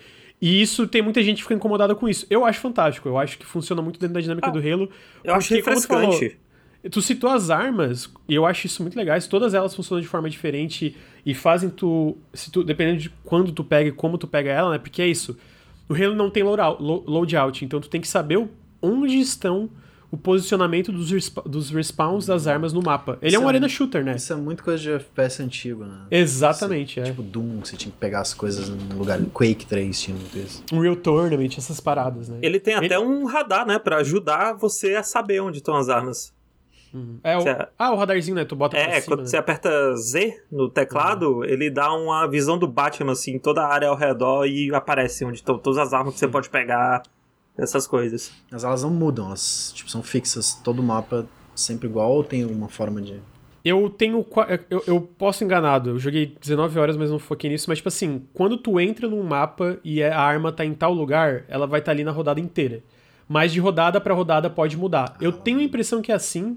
E 0.41 0.61
isso 0.63 0.87
tem 0.87 1.03
muita 1.03 1.23
gente 1.23 1.39
que 1.39 1.43
fica 1.43 1.55
incomodada 1.55 1.95
com 1.95 2.09
isso. 2.09 2.27
Eu 2.31 2.45
acho 2.45 2.61
fantástico, 2.61 3.09
eu 3.09 3.19
acho 3.19 3.39
que 3.39 3.45
funciona 3.45 3.83
muito 3.83 3.99
dentro 3.99 4.15
da 4.15 4.21
dinâmica 4.21 4.49
ah, 4.49 4.51
do 4.51 4.59
Halo. 4.59 4.89
Eu 5.25 5.35
acho 5.35 5.53
refrescante. 5.53 6.39
Tu, 6.83 6.91
tu 6.91 7.03
citou 7.03 7.31
as 7.31 7.51
armas, 7.51 8.13
e 8.29 8.35
eu 8.35 8.47
acho 8.47 8.67
isso 8.67 8.83
muito 8.83 8.97
legal. 8.97 9.19
Todas 9.29 9.53
elas 9.53 9.75
funcionam 9.75 10.01
de 10.01 10.07
forma 10.07 10.31
diferente 10.31 10.97
e 11.27 11.35
fazem 11.35 11.69
tu. 11.69 12.17
Se 12.33 12.53
tu 12.53 12.63
dependendo 12.63 12.99
de 12.99 13.11
quando 13.25 13.51
tu 13.51 13.65
pega 13.65 13.89
e 13.89 13.93
como 13.93 14.17
tu 14.17 14.29
pega 14.29 14.51
ela, 14.51 14.71
né? 14.71 14.79
Porque 14.79 15.03
é 15.03 15.09
isso. 15.09 15.37
O 15.89 15.95
Halo 15.95 16.15
não 16.15 16.31
tem 16.31 16.43
loadout, 16.43 17.65
então 17.65 17.81
tu 17.81 17.89
tem 17.89 18.01
que 18.01 18.09
saber 18.09 18.47
onde 18.81 19.19
estão 19.19 19.69
o 20.11 20.17
posicionamento 20.17 20.91
dos, 20.91 21.11
respa 21.11 21.43
dos 21.43 21.71
respawns 21.71 22.27
das 22.27 22.47
armas 22.47 22.73
no 22.73 22.83
mapa. 22.83 23.19
Ele 23.21 23.27
é 23.27 23.29
isso 23.29 23.37
é 23.37 23.41
um 23.41 23.45
é 23.45 23.49
arena 23.49 23.69
shooter, 23.69 24.05
né? 24.05 24.17
Isso 24.17 24.33
é 24.33 24.37
muito 24.37 24.65
coisa 24.65 24.83
de 24.83 24.91
FPS 24.93 25.43
antigo, 25.43 25.85
né? 25.85 26.07
Exatamente, 26.11 26.95
você, 26.95 27.01
é. 27.01 27.05
Tipo 27.05 27.23
Doom, 27.23 27.61
você 27.61 27.77
tinha 27.77 27.93
que 27.93 27.99
pegar 27.99 28.21
as 28.21 28.33
coisas 28.33 28.69
num 28.69 28.97
lugar. 28.97 29.21
Quake 29.33 29.67
3 29.67 30.01
tinha 30.01 30.17
muito 30.17 30.39
isso. 30.39 30.65
Um 30.73 30.81
Real 30.81 30.97
Tournament, 30.97 31.51
essas 31.57 31.79
paradas, 31.79 32.29
né? 32.29 32.39
Ele 32.41 32.59
tem 32.59 32.75
Ele... 32.75 32.87
até 32.87 32.99
um 32.99 33.27
radar, 33.27 33.67
né? 33.67 33.79
Pra 33.79 33.99
ajudar 33.99 34.55
você 34.55 34.95
a 34.95 35.03
saber 35.03 35.41
onde 35.41 35.59
estão 35.59 35.77
as 35.77 35.89
armas. 35.89 36.33
Uhum. 36.93 37.19
É 37.23 37.37
o... 37.37 37.43
Ah, 37.79 37.93
o 37.93 37.97
radarzinho, 37.97 38.35
né? 38.35 38.47
Tu 38.47 38.57
bota 38.57 38.79
É, 38.79 39.01
cima, 39.01 39.07
quando 39.07 39.21
né? 39.21 39.27
você 39.27 39.37
aperta 39.37 39.95
Z 39.95 40.43
no 40.51 40.71
teclado, 40.71 41.37
uhum. 41.37 41.45
ele 41.45 41.69
dá 41.69 41.93
uma 41.93 42.27
visão 42.27 42.57
do 42.57 42.67
Batman, 42.67 43.13
assim, 43.13 43.39
toda 43.39 43.63
a 43.63 43.69
área 43.69 43.89
ao 43.89 43.97
redor 43.97 44.47
e 44.47 44.75
aparece 44.75 45.23
onde 45.25 45.37
estão 45.37 45.59
todas 45.59 45.79
as 45.79 45.93
armas 45.93 46.15
que 46.15 46.21
você 46.21 46.29
pode 46.29 46.49
pegar 46.49 47.03
essas 47.59 47.87
coisas. 47.87 48.31
Mas 48.51 48.65
elas 48.65 48.83
não 48.83 48.91
mudam, 48.91 49.27
elas 49.27 49.73
tipo, 49.75 49.91
são 49.91 50.03
fixas, 50.03 50.55
todo 50.63 50.83
mapa 50.83 51.27
sempre 51.55 51.89
igual 51.89 52.13
ou 52.13 52.25
tem 52.25 52.45
uma 52.45 52.69
forma 52.69 53.03
de. 53.03 53.21
Eu 53.65 53.91
tenho. 53.91 54.25
Eu, 54.71 54.85
eu 54.87 55.01
posso 55.01 55.45
enganado, 55.45 55.91
eu 55.91 55.99
joguei 55.99 56.37
19 56.41 56.79
horas, 56.79 56.97
mas 56.97 57.11
não 57.11 57.19
foquei 57.19 57.51
nisso. 57.51 57.67
Mas, 57.69 57.79
tipo 57.79 57.89
assim, 57.89 58.23
quando 58.33 58.57
tu 58.57 58.79
entra 58.79 59.09
num 59.09 59.23
mapa 59.23 59.79
e 59.85 60.03
a 60.03 60.19
arma 60.19 60.53
tá 60.53 60.65
em 60.65 60.73
tal 60.73 60.95
lugar, 60.95 61.45
ela 61.49 61.67
vai 61.67 61.81
estar 61.81 61.91
tá 61.91 61.95
ali 61.95 62.05
na 62.05 62.13
rodada 62.13 62.41
inteira. 62.41 62.83
Mas 63.29 63.53
de 63.53 63.61
rodada 63.61 64.01
para 64.01 64.15
rodada 64.15 64.49
pode 64.49 64.77
mudar. 64.77 65.13
Ah, 65.15 65.19
eu 65.21 65.33
tenho 65.33 65.59
a 65.59 65.63
impressão 65.63 66.01
que 66.01 66.11
é 66.11 66.15
assim, 66.15 66.57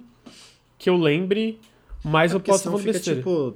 que 0.77 0.89
eu 0.89 0.95
lembre, 0.95 1.59
mas 2.03 2.31
é 2.31 2.35
eu 2.35 2.39
posso 2.39 2.63
falar 2.63 2.81
besteira. 2.81 3.19
Tipo, 3.19 3.55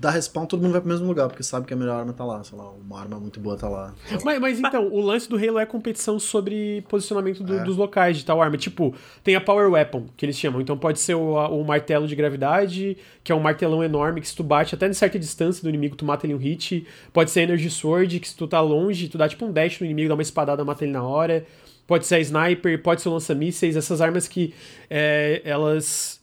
dá 0.00 0.10
respawn, 0.10 0.46
todo 0.46 0.62
mundo 0.62 0.72
vai 0.72 0.80
pro 0.80 0.88
mesmo 0.88 1.06
lugar, 1.06 1.26
porque 1.26 1.42
sabe 1.42 1.66
que 1.66 1.74
a 1.74 1.76
melhor 1.76 1.98
arma 1.98 2.12
tá 2.12 2.24
lá, 2.24 2.42
sei 2.44 2.56
lá, 2.56 2.70
uma 2.70 3.00
arma 3.00 3.18
muito 3.18 3.40
boa 3.40 3.56
tá 3.56 3.68
lá. 3.68 3.94
Mas, 4.24 4.38
mas 4.38 4.58
então, 4.60 4.88
o 4.88 5.00
lance 5.00 5.28
do 5.28 5.36
Halo 5.36 5.58
é 5.58 5.66
competição 5.66 6.20
sobre 6.20 6.82
posicionamento 6.88 7.42
do, 7.42 7.58
é. 7.58 7.64
dos 7.64 7.76
locais 7.76 8.16
de 8.16 8.24
tal 8.24 8.40
arma. 8.40 8.56
Tipo, 8.56 8.94
tem 9.24 9.34
a 9.34 9.40
Power 9.40 9.68
Weapon, 9.70 10.06
que 10.16 10.24
eles 10.24 10.38
chamam. 10.38 10.60
Então 10.60 10.78
pode 10.78 11.00
ser 11.00 11.14
o, 11.14 11.32
o 11.32 11.64
martelo 11.64 12.06
de 12.06 12.14
gravidade, 12.14 12.96
que 13.24 13.32
é 13.32 13.34
um 13.34 13.40
martelão 13.40 13.82
enorme, 13.82 14.20
que 14.20 14.28
se 14.28 14.36
tu 14.36 14.44
bate 14.44 14.74
até 14.74 14.86
em 14.86 14.92
certa 14.92 15.18
distância 15.18 15.62
do 15.62 15.68
inimigo, 15.68 15.96
tu 15.96 16.04
mata 16.04 16.26
ele 16.26 16.34
um 16.34 16.38
hit. 16.38 16.86
Pode 17.12 17.30
ser 17.30 17.40
a 17.40 17.42
Energy 17.44 17.70
Sword, 17.70 18.20
que 18.20 18.28
se 18.28 18.36
tu 18.36 18.46
tá 18.46 18.60
longe, 18.60 19.08
tu 19.08 19.18
dá 19.18 19.28
tipo 19.28 19.44
um 19.44 19.52
dash 19.52 19.80
no 19.80 19.86
inimigo, 19.86 20.08
dá 20.08 20.14
uma 20.14 20.22
espadada, 20.22 20.64
mata 20.64 20.84
ele 20.84 20.92
na 20.92 21.02
hora. 21.02 21.44
Pode 21.88 22.06
ser 22.06 22.16
a 22.16 22.20
Sniper, 22.20 22.80
pode 22.82 23.00
ser 23.00 23.08
o 23.08 23.12
lança-mísseis, 23.14 23.74
essas 23.74 24.00
armas 24.00 24.28
que 24.28 24.54
é, 24.88 25.40
elas 25.44 26.20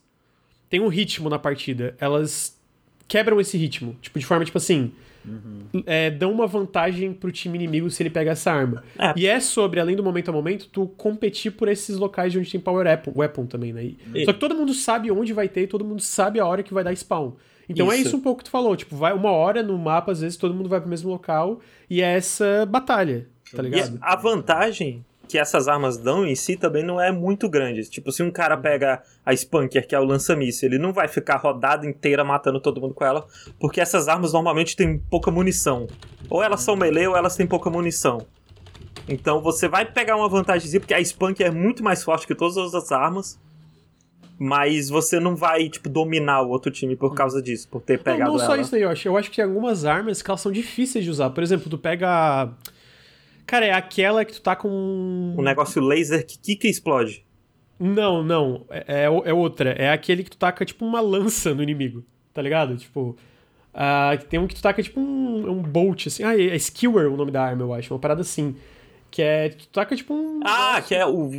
têm 0.70 0.80
um 0.80 0.88
ritmo 0.88 1.30
na 1.30 1.40
partida. 1.40 1.96
Elas 2.00 2.55
quebram 3.08 3.40
esse 3.40 3.58
ritmo. 3.58 3.96
Tipo, 4.02 4.20
de 4.20 4.26
forma, 4.26 4.46
tipo 4.46 4.58
assim. 4.58 4.92
Uhum. 5.28 5.84
É, 5.88 6.12
dão 6.12 6.32
uma 6.32 6.46
vantagem 6.46 7.12
pro 7.12 7.32
time 7.32 7.58
inimigo 7.58 7.90
se 7.90 8.04
ele 8.04 8.12
pega 8.12 8.32
essa 8.32 8.52
arma. 8.52 8.84
É. 8.98 9.14
E 9.16 9.26
é 9.26 9.40
sobre, 9.40 9.80
além 9.80 9.96
do 9.96 10.04
momento 10.04 10.30
a 10.30 10.32
momento, 10.32 10.68
tu 10.72 10.88
competir 10.88 11.52
por 11.54 11.68
esses 11.68 11.98
locais 11.98 12.32
de 12.32 12.38
onde 12.38 12.52
tem 12.52 12.60
power 12.60 12.86
weapon, 12.86 13.12
weapon 13.16 13.46
também, 13.48 13.74
né? 13.74 13.84
E... 14.14 14.26
Só 14.26 14.34
que 14.34 14.40
todo 14.40 14.54
mundo 14.54 14.72
sabe 14.72 15.10
onde 15.10 15.34
vai 15.34 15.50
ter 15.50 15.64
e 15.64 15.68
todo 15.68 15.84
mundo 15.84 16.00
sabe 16.00 16.40
a 16.40 16.46
hora 16.46 16.62
que 16.62 16.74
vai 16.74 16.84
dar 16.84 16.96
spawn. 16.96 17.34
Então 17.68 17.92
é 17.92 17.96
isso. 17.96 18.06
é 18.06 18.08
isso 18.08 18.18
um 18.18 18.22
pouco 18.22 18.40
que 18.40 18.44
tu 18.46 18.52
falou, 18.52 18.76
tipo, 18.76 18.96
vai 18.96 19.14
uma 19.14 19.32
hora 19.32 19.64
no 19.64 19.78
mapa, 19.78 20.12
às 20.12 20.22
vezes 20.22 20.38
todo 20.38 20.54
mundo 20.54 20.70
vai 20.70 20.80
pro 20.80 20.90
mesmo 20.90 21.10
local 21.10 21.60
e 21.90 22.02
é 22.02 22.14
essa 22.14 22.66
batalha, 22.68 23.28
tá 23.52 23.62
ligado? 23.64 23.96
E 23.96 24.00
a 24.02 24.16
vantagem 24.16 25.04
que 25.28 25.38
essas 25.38 25.68
armas 25.68 25.98
dão 25.98 26.26
em 26.26 26.36
si 26.36 26.56
também 26.56 26.84
não 26.84 27.00
é 27.00 27.12
muito 27.12 27.50
grande. 27.50 27.90
Tipo, 27.90 28.12
se 28.12 28.24
um 28.24 28.32
cara 28.32 28.56
pega 28.56 29.02
a 29.26 29.36
Spanker, 29.36 29.88
que 29.88 29.96
é 29.96 30.00
o 30.00 30.04
lança-míssil, 30.04 30.70
ele 30.70 30.78
não 30.78 30.94
vai 30.94 31.08
ficar 31.08 31.38
rodada 31.38 31.86
inteira 31.86 32.24
matando 32.24 32.60
todo 32.60 32.80
mundo 32.80 32.94
com 32.94 33.04
ela, 33.04 33.26
porque 33.60 33.82
essas 33.82 34.08
armas 34.08 34.34
normalmente 34.34 34.76
têm 34.76 34.98
pouca 34.98 35.32
munição. 35.32 35.88
Ou 36.30 36.44
elas 36.44 36.62
são 36.62 36.76
melee 36.76 37.08
ou 37.08 37.18
elas 37.18 37.36
têm 37.36 37.46
pouca 37.46 37.70
munição. 37.70 38.26
Então 39.08 39.42
você 39.42 39.68
vai 39.68 39.86
pegar 39.86 40.16
uma 40.16 40.30
vantagem, 40.30 40.80
porque 40.80 40.94
a 40.94 41.04
Spanker 41.04 41.48
é 41.48 41.52
muito 41.52 41.84
mais 41.84 42.04
forte 42.04 42.26
que 42.26 42.34
todas 42.34 42.58
as 42.58 42.74
outras 42.74 42.92
armas, 42.92 43.40
mas 44.38 44.90
você 44.90 45.20
não 45.20 45.36
vai, 45.36 45.70
tipo, 45.70 45.88
dominar 45.88 46.42
o 46.42 46.50
outro 46.50 46.72
time 46.72 46.96
por 46.96 47.14
causa 47.14 47.42
disso, 47.42 47.68
por 47.70 47.82
ter 47.82 48.00
pegado 48.00 48.32
não, 48.32 48.38
não 48.38 48.44
ela. 48.44 48.50
Não 48.50 48.56
só 48.56 48.62
isso 48.62 48.76
aí, 48.76 48.82
eu 48.82 48.90
acho. 48.90 49.08
Eu 49.08 49.18
acho 49.18 49.30
que 49.30 49.36
tem 49.38 49.46
algumas 49.46 49.86
armas 49.86 50.22
que 50.22 50.30
elas 50.30 50.42
são 50.42 50.52
difíceis 50.52 51.06
de 51.06 51.10
usar. 51.10 51.30
Por 51.30 51.44
exemplo, 51.44 51.70
tu 51.70 51.78
pega 51.78 52.50
Cara, 53.46 53.66
é 53.66 53.72
aquela 53.72 54.26
que 54.26 54.34
tu 54.34 54.42
tá 54.42 54.56
com. 54.56 55.36
Um 55.38 55.42
negócio 55.42 55.82
laser 55.82 56.26
que 56.26 56.38
quica 56.38 56.68
e 56.68 56.70
explode. 56.72 57.26
Não, 57.80 58.24
não. 58.24 58.66
É, 58.70 59.04
é, 59.04 59.04
é, 59.06 59.34
outra. 59.34 59.72
É 59.72 59.92
aquele 59.92 60.24
que 60.24 60.32
tu 60.32 60.38
taca 60.38 60.66
tipo 60.66 60.86
uma 60.86 61.02
lança 61.02 61.54
no 61.54 61.62
inimigo. 61.62 62.04
Tá 62.34 62.42
ligado? 62.42 62.76
Tipo. 62.78 63.16
Uh, 63.74 64.24
tem 64.30 64.40
um 64.40 64.48
que 64.48 64.56
tu 64.56 64.62
taca 64.62 64.82
tipo 64.82 65.00
um, 65.00 65.50
um 65.50 65.62
bolt, 65.62 66.08
assim. 66.08 66.24
Ah, 66.24 66.40
é 66.40 66.58
Skewer 66.58 67.12
o 67.12 67.18
nome 67.18 67.32
da 67.32 67.44
arma, 67.44 67.62
eu 67.62 67.74
acho. 67.74 67.94
Uma 67.94 68.00
parada 68.00 68.22
assim. 68.22 68.56
Que 69.12 69.22
é. 69.22 69.50
Tu 69.50 69.68
taca 69.68 69.96
tipo 69.96 70.14
um. 70.14 70.40
Ah, 70.44 70.82
que 70.82 70.96
é 70.96 71.06
o, 71.06 71.30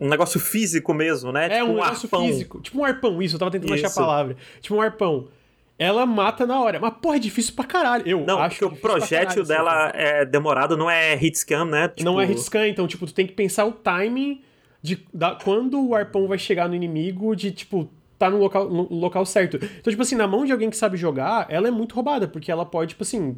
um 0.00 0.08
negócio 0.08 0.38
físico 0.38 0.92
mesmo, 0.92 1.32
né? 1.32 1.46
É, 1.46 1.60
tipo 1.60 1.66
um, 1.66 1.72
um 1.72 1.76
negócio 1.76 2.06
arpão. 2.06 2.26
físico. 2.26 2.60
Tipo 2.60 2.80
um 2.80 2.84
arpão, 2.84 3.22
isso. 3.22 3.36
Eu 3.36 3.38
tava 3.38 3.50
tentando 3.50 3.74
isso. 3.74 3.86
achar 3.86 4.00
a 4.00 4.04
palavra. 4.04 4.36
Tipo 4.60 4.74
um 4.74 4.80
arpão 4.82 5.28
ela 5.78 6.06
mata 6.06 6.46
na 6.46 6.60
hora. 6.60 6.78
Mas, 6.80 6.94
porra, 7.00 7.16
é 7.16 7.18
difícil 7.18 7.54
pra 7.54 7.64
caralho. 7.64 8.06
Eu 8.06 8.20
não, 8.20 8.38
acho 8.38 8.58
porque 8.58 8.74
o 8.74 8.80
projétil 8.80 9.44
dela 9.44 9.90
é 9.94 10.24
demorado, 10.24 10.76
não 10.76 10.90
é 10.90 11.16
hitscan, 11.16 11.64
né? 11.64 11.88
Tipo... 11.88 12.04
Não 12.04 12.20
é 12.20 12.30
hitscan, 12.30 12.68
então, 12.68 12.86
tipo, 12.86 13.06
tu 13.06 13.14
tem 13.14 13.26
que 13.26 13.32
pensar 13.32 13.64
o 13.64 13.72
timing 13.72 14.42
de 14.80 15.04
da, 15.12 15.34
quando 15.34 15.82
o 15.82 15.94
arpão 15.94 16.28
vai 16.28 16.38
chegar 16.38 16.68
no 16.68 16.74
inimigo, 16.74 17.34
de, 17.34 17.50
tipo, 17.50 17.90
tá 18.18 18.30
no 18.30 18.38
local, 18.38 18.68
no 18.68 18.92
local 18.94 19.26
certo. 19.26 19.56
Então, 19.56 19.90
tipo 19.90 20.02
assim, 20.02 20.14
na 20.14 20.26
mão 20.26 20.44
de 20.44 20.52
alguém 20.52 20.70
que 20.70 20.76
sabe 20.76 20.96
jogar, 20.96 21.46
ela 21.48 21.68
é 21.68 21.70
muito 21.70 21.94
roubada, 21.94 22.28
porque 22.28 22.52
ela 22.52 22.64
pode, 22.64 22.90
tipo 22.90 23.02
assim, 23.02 23.36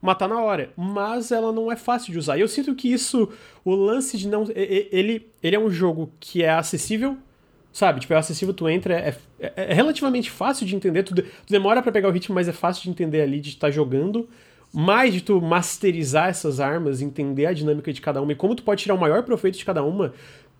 matar 0.00 0.28
na 0.28 0.40
hora. 0.42 0.70
Mas 0.76 1.32
ela 1.32 1.52
não 1.52 1.72
é 1.72 1.76
fácil 1.76 2.12
de 2.12 2.18
usar. 2.18 2.36
E 2.36 2.40
eu 2.40 2.48
sinto 2.48 2.74
que 2.74 2.92
isso, 2.92 3.28
o 3.64 3.74
lance 3.74 4.18
de 4.18 4.28
não. 4.28 4.44
Ele, 4.54 5.30
ele 5.42 5.56
é 5.56 5.58
um 5.58 5.70
jogo 5.70 6.12
que 6.20 6.42
é 6.42 6.50
acessível 6.50 7.16
Sabe? 7.78 8.00
Tipo, 8.00 8.12
é 8.12 8.16
acessível, 8.16 8.52
tu 8.52 8.68
entra, 8.68 8.92
é, 8.92 9.14
é, 9.38 9.52
é 9.70 9.72
relativamente 9.72 10.32
fácil 10.32 10.66
de 10.66 10.74
entender. 10.74 11.04
Tu, 11.04 11.14
tu 11.14 11.24
demora 11.48 11.80
para 11.80 11.92
pegar 11.92 12.08
o 12.08 12.10
ritmo, 12.10 12.34
mas 12.34 12.48
é 12.48 12.52
fácil 12.52 12.82
de 12.82 12.90
entender 12.90 13.20
ali, 13.20 13.38
de 13.38 13.50
estar 13.50 13.68
tá 13.68 13.70
jogando. 13.70 14.28
Mais 14.72 15.14
de 15.14 15.20
tu 15.20 15.40
masterizar 15.40 16.28
essas 16.28 16.58
armas, 16.58 17.00
entender 17.00 17.46
a 17.46 17.52
dinâmica 17.52 17.92
de 17.92 18.00
cada 18.00 18.20
uma 18.20 18.32
e 18.32 18.34
como 18.34 18.56
tu 18.56 18.64
pode 18.64 18.82
tirar 18.82 18.96
o 18.96 18.98
maior 18.98 19.22
proveito 19.22 19.56
de 19.56 19.64
cada 19.64 19.84
uma, 19.84 20.12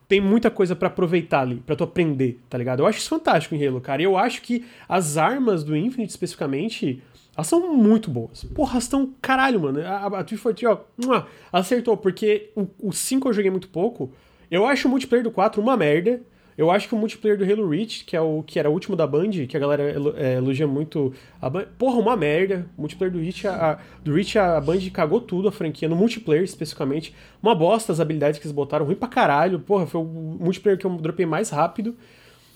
tem 0.07 0.21
muita 0.21 0.49
coisa 0.49 0.77
para 0.77 0.87
aproveitar 0.87 1.41
ali, 1.41 1.57
para 1.57 1.75
tu 1.75 1.83
aprender, 1.83 2.39
tá 2.49 2.57
ligado? 2.57 2.81
Eu 2.85 2.87
acho 2.87 3.01
isso 3.01 3.09
fantástico 3.09 3.53
em 3.57 3.67
Halo, 3.67 3.81
cara. 3.81 4.01
E 4.01 4.05
eu 4.05 4.17
acho 4.17 4.41
que 4.41 4.65
as 4.89 5.17
armas 5.17 5.65
do 5.65 5.77
Infinite, 5.77 6.11
especificamente, 6.11 7.03
elas 7.37 7.49
são 7.49 7.75
muito 7.75 8.13
boas. 8.13 8.45
Porra, 8.45 8.75
elas 8.75 8.85
estão 8.85 9.13
caralho, 9.21 9.59
mano. 9.59 9.81
A, 9.81 10.07
a 10.07 10.23
343, 10.23 10.79
ó, 11.09 11.27
acertou, 11.53 11.97
porque 11.97 12.53
o 12.81 12.93
5 12.93 13.29
eu 13.29 13.33
joguei 13.33 13.51
muito 13.51 13.69
pouco. 13.69 14.13
Eu 14.49 14.65
acho 14.65 14.87
o 14.87 14.91
multiplayer 14.91 15.25
do 15.25 15.33
4 15.33 15.61
uma 15.61 15.77
merda. 15.77 16.21
Eu 16.59 16.73
acho 16.73 16.89
que 16.89 16.95
o 16.97 16.99
multiplayer 16.99 17.39
do 17.39 17.45
Halo 17.45 17.71
Reach, 17.71 18.05
que 18.05 18.17
é 18.17 18.21
o 18.21 18.43
que 18.43 18.59
era 18.59 18.69
o 18.69 18.73
último 18.73 18.97
da 18.97 19.07
Band, 19.07 19.31
que 19.49 19.57
a 19.57 19.61
galera 19.61 19.95
é, 20.17 20.35
elogia 20.39 20.67
muito 20.67 21.15
a 21.41 21.49
Band, 21.49 21.67
porra, 21.79 22.01
uma 22.01 22.17
merda. 22.17 22.69
O 22.77 22.81
multiplayer 22.81 23.13
do 23.13 23.21
Reach, 23.21 23.47
a, 23.47 23.79
do 24.03 24.13
Reach 24.13 24.37
a 24.37 24.61
Band 24.61 24.81
cagou 24.93 25.21
tudo 25.21 25.47
a 25.47 25.53
franquia, 25.53 25.89
no 25.89 25.95
multiplayer 25.95 26.43
especificamente. 26.43 27.15
Uma 27.41 27.55
bosta 27.55 27.93
as 27.93 28.01
habilidades 28.01 28.41
que 28.41 28.47
eles 28.47 28.53
botaram, 28.53 28.85
ruim 28.85 28.97
pra 28.97 29.07
caralho. 29.07 29.61
Porra, 29.61 29.87
foi 29.87 30.01
o 30.01 30.05
multiplayer 30.05 30.77
que 30.77 30.85
eu 30.85 30.91
dropei 30.97 31.25
mais 31.25 31.51
rápido. 31.51 31.97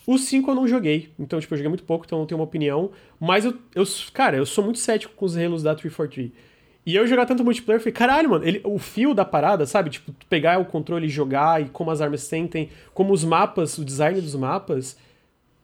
O 0.05 0.19
5 0.19 0.51
eu 0.51 0.55
não 0.57 0.67
joguei, 0.67 1.11
então, 1.17 1.39
tipo, 1.39 1.55
eu 1.55 1.59
joguei 1.59 1.69
muito 1.69 1.85
pouco, 1.85 2.05
então 2.05 2.19
não 2.19 2.27
tenho 2.27 2.41
uma 2.41 2.45
opinião. 2.45 2.91
Mas 3.21 3.45
eu, 3.45 3.55
eu 3.73 3.85
cara, 4.13 4.37
eu 4.37 4.45
sou 4.45 4.65
muito 4.65 4.81
cético 4.81 5.15
com 5.15 5.25
os 5.25 5.37
Halos 5.37 5.63
da 5.63 5.77
343. 5.77 6.33
E 6.85 6.97
eu 6.97 7.07
jogar 7.07 7.27
tanto 7.27 7.45
multiplayer, 7.45 7.79
eu 7.79 7.83
falei, 7.83 7.93
caralho, 7.93 8.31
mano, 8.31 8.45
ele, 8.45 8.61
o 8.65 8.79
fio 8.79 9.15
da 9.15 9.25
parada, 9.25 9.65
sabe? 9.67 9.91
Tipo, 9.91 10.13
pegar 10.29 10.59
o 10.59 10.65
controle 10.65 11.07
e 11.07 11.11
jogar 11.11 11.63
e 11.63 11.69
como 11.69 11.91
as 11.91 12.01
armas 12.01 12.23
sentem, 12.23 12.71
como 12.93 13.13
os 13.13 13.25
mapas, 13.25 13.79
o 13.79 13.85
design 13.85 14.21
dos 14.21 14.35
mapas, 14.35 14.97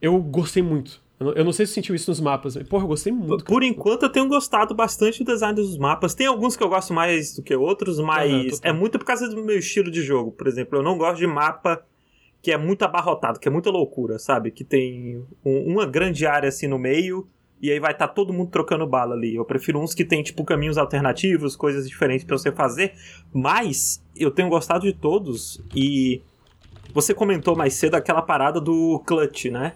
eu 0.00 0.16
gostei 0.20 0.62
muito. 0.62 1.00
Eu 1.20 1.44
não 1.44 1.52
sei 1.52 1.66
se 1.66 1.72
sentiu 1.72 1.96
isso 1.96 2.08
nos 2.08 2.20
mapas. 2.20 2.56
Porra, 2.68 2.84
eu 2.84 2.88
gostei 2.88 3.12
muito. 3.12 3.44
Por 3.44 3.64
enquanto, 3.64 4.04
eu 4.04 4.08
tenho 4.08 4.28
gostado 4.28 4.72
bastante 4.72 5.24
do 5.24 5.32
design 5.32 5.56
dos 5.56 5.76
mapas. 5.76 6.14
Tem 6.14 6.28
alguns 6.28 6.56
que 6.56 6.62
eu 6.62 6.68
gosto 6.68 6.94
mais 6.94 7.34
do 7.34 7.42
que 7.42 7.56
outros, 7.56 7.98
mas 7.98 8.52
uhum, 8.52 8.58
é 8.62 8.72
muito 8.72 9.00
por 9.00 9.04
causa 9.04 9.28
do 9.28 9.42
meu 9.42 9.58
estilo 9.58 9.90
de 9.90 10.00
jogo. 10.00 10.30
Por 10.30 10.46
exemplo, 10.46 10.78
eu 10.78 10.82
não 10.82 10.96
gosto 10.96 11.18
de 11.18 11.26
mapa 11.26 11.84
que 12.40 12.52
é 12.52 12.56
muito 12.56 12.84
abarrotado, 12.84 13.40
que 13.40 13.48
é 13.48 13.50
muita 13.50 13.68
loucura, 13.68 14.16
sabe? 14.16 14.52
Que 14.52 14.62
tem 14.62 15.26
um, 15.44 15.72
uma 15.72 15.84
grande 15.84 16.24
área 16.24 16.48
assim 16.48 16.68
no 16.68 16.78
meio 16.78 17.28
e 17.60 17.70
aí 17.70 17.80
vai 17.80 17.92
estar 17.92 18.08
tá 18.08 18.14
todo 18.14 18.32
mundo 18.32 18.50
trocando 18.50 18.86
bala 18.86 19.14
ali. 19.14 19.34
Eu 19.34 19.44
prefiro 19.44 19.80
uns 19.80 19.94
que 19.94 20.04
tem 20.04 20.22
tipo 20.22 20.44
caminhos 20.44 20.78
alternativos, 20.78 21.56
coisas 21.56 21.88
diferentes 21.88 22.24
para 22.24 22.38
você 22.38 22.52
fazer, 22.52 22.94
mas 23.32 24.02
eu 24.16 24.30
tenho 24.30 24.48
gostado 24.48 24.86
de 24.86 24.92
todos 24.92 25.62
e 25.74 26.22
você 26.92 27.12
comentou 27.12 27.56
mais 27.56 27.74
cedo 27.74 27.94
aquela 27.94 28.22
parada 28.22 28.60
do 28.60 29.02
clutch, 29.06 29.46
né? 29.46 29.74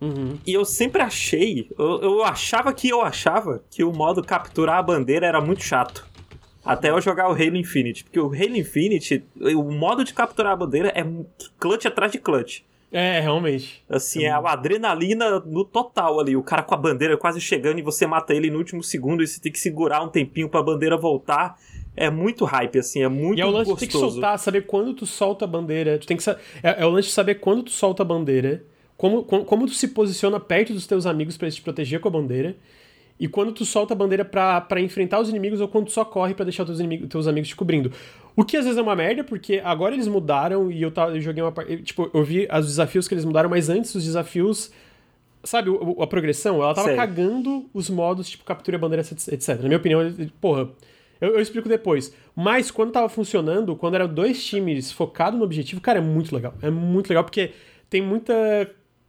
Uhum. 0.00 0.38
E 0.46 0.52
eu 0.52 0.64
sempre 0.64 1.02
achei, 1.02 1.70
eu, 1.78 2.02
eu, 2.02 2.24
achava 2.24 2.72
que 2.72 2.88
eu 2.88 3.00
achava 3.00 3.62
que 3.70 3.82
o 3.82 3.92
modo 3.92 4.22
capturar 4.22 4.78
a 4.78 4.82
bandeira 4.82 5.26
era 5.26 5.40
muito 5.40 5.62
chato. 5.62 6.06
Até 6.64 6.90
eu 6.90 7.00
jogar 7.00 7.28
o 7.28 7.32
Halo 7.32 7.56
Infinite. 7.56 8.04
Porque 8.04 8.18
o 8.18 8.26
Halo 8.26 8.56
Infinite, 8.56 9.24
o 9.40 9.70
modo 9.70 10.04
de 10.04 10.12
capturar 10.12 10.52
a 10.52 10.56
bandeira 10.56 10.92
é 10.94 11.04
clutch 11.58 11.86
atrás 11.86 12.10
de 12.12 12.18
clutch. 12.18 12.62
É, 12.90 13.20
realmente. 13.20 13.84
Assim, 13.88 14.24
é, 14.24 14.26
é 14.26 14.30
a 14.30 14.38
adrenalina 14.38 15.40
no 15.40 15.64
total 15.64 16.20
ali. 16.20 16.36
O 16.36 16.42
cara 16.42 16.62
com 16.62 16.74
a 16.74 16.78
bandeira 16.78 17.16
quase 17.16 17.40
chegando 17.40 17.78
e 17.78 17.82
você 17.82 18.06
mata 18.06 18.32
ele 18.32 18.50
no 18.50 18.58
último 18.58 18.82
segundo 18.82 19.22
e 19.22 19.26
você 19.26 19.40
tem 19.40 19.50
que 19.50 19.58
segurar 19.58 20.02
um 20.02 20.08
tempinho 20.08 20.48
pra 20.48 20.62
bandeira 20.62 20.96
voltar. 20.96 21.58
É 21.96 22.10
muito 22.10 22.44
hype, 22.44 22.78
assim, 22.78 23.02
é 23.02 23.08
muito 23.08 23.36
gostoso. 23.36 23.38
E 23.38 23.40
é 23.40 23.46
o 23.46 23.50
lance 23.50 23.70
gostoso. 23.70 23.86
de 23.86 23.92
ter 23.92 23.92
que 23.92 24.12
soltar, 24.12 24.38
saber 24.38 24.66
quando 24.66 24.94
tu 24.94 25.06
solta 25.06 25.44
a 25.44 25.48
bandeira. 25.48 25.98
Tu 25.98 26.06
tem 26.06 26.16
que 26.16 26.28
é, 26.30 26.36
é 26.62 26.86
o 26.86 26.90
lance 26.90 27.08
de 27.08 27.14
saber 27.14 27.36
quando 27.36 27.64
tu 27.64 27.70
solta 27.70 28.02
a 28.02 28.06
bandeira 28.06 28.62
como, 28.96 29.24
como, 29.24 29.44
como 29.44 29.66
tu 29.66 29.74
se 29.74 29.88
posiciona 29.88 30.40
perto 30.40 30.72
dos 30.72 30.86
teus 30.86 31.06
amigos 31.06 31.36
para 31.36 31.50
te 31.50 31.60
proteger 31.60 32.00
com 32.00 32.08
a 32.08 32.10
bandeira. 32.10 32.56
E 33.18 33.26
quando 33.26 33.52
tu 33.52 33.64
solta 33.64 33.94
a 33.94 33.96
bandeira 33.96 34.24
para 34.24 34.80
enfrentar 34.80 35.20
os 35.20 35.28
inimigos 35.28 35.60
ou 35.60 35.68
quando 35.68 35.86
tu 35.86 35.92
só 35.92 36.04
corre 36.04 36.34
para 36.34 36.44
deixar 36.44 36.64
teus, 36.64 36.78
inimigos, 36.78 37.08
teus 37.08 37.26
amigos 37.26 37.48
te 37.48 37.56
cobrindo. 37.56 37.90
O 38.34 38.44
que 38.44 38.56
às 38.56 38.64
vezes 38.64 38.78
é 38.78 38.82
uma 38.82 38.94
merda, 38.94 39.24
porque 39.24 39.60
agora 39.64 39.94
eles 39.94 40.06
mudaram 40.06 40.70
e 40.70 40.82
eu, 40.82 40.90
tava, 40.90 41.16
eu 41.16 41.20
joguei 41.20 41.42
uma. 41.42 41.52
Tipo, 41.82 42.10
eu 42.12 42.22
vi 42.22 42.46
os 42.52 42.66
desafios 42.66 43.08
que 43.08 43.14
eles 43.14 43.24
mudaram, 43.24 43.48
mas 43.48 43.70
antes 43.70 43.94
os 43.94 44.04
desafios. 44.04 44.70
Sabe, 45.42 45.70
a, 45.70 46.02
a 46.02 46.06
progressão, 46.06 46.62
ela 46.62 46.74
tava 46.74 46.88
Sei. 46.88 46.96
cagando 46.96 47.70
os 47.72 47.88
modos, 47.88 48.28
tipo, 48.28 48.44
captura 48.44 48.76
a 48.76 48.80
bandeira, 48.80 49.02
etc. 49.02 49.48
Na 49.60 49.68
minha 49.68 49.78
opinião, 49.78 50.00
porra. 50.40 50.68
Eu, 51.18 51.30
eu, 51.30 51.40
explico 51.40 51.66
depois. 51.66 52.14
Mas 52.34 52.70
quando 52.70 52.92
tava 52.92 53.08
funcionando, 53.08 53.74
quando 53.74 53.94
eram 53.94 54.06
dois 54.06 54.44
times 54.44 54.92
focados 54.92 55.38
no 55.38 55.44
objetivo, 55.46 55.80
cara, 55.80 55.98
é 55.98 56.02
muito 56.02 56.34
legal. 56.34 56.52
É 56.60 56.68
muito 56.68 57.08
legal 57.08 57.24
porque 57.24 57.52
tem 57.88 58.02
muita 58.02 58.34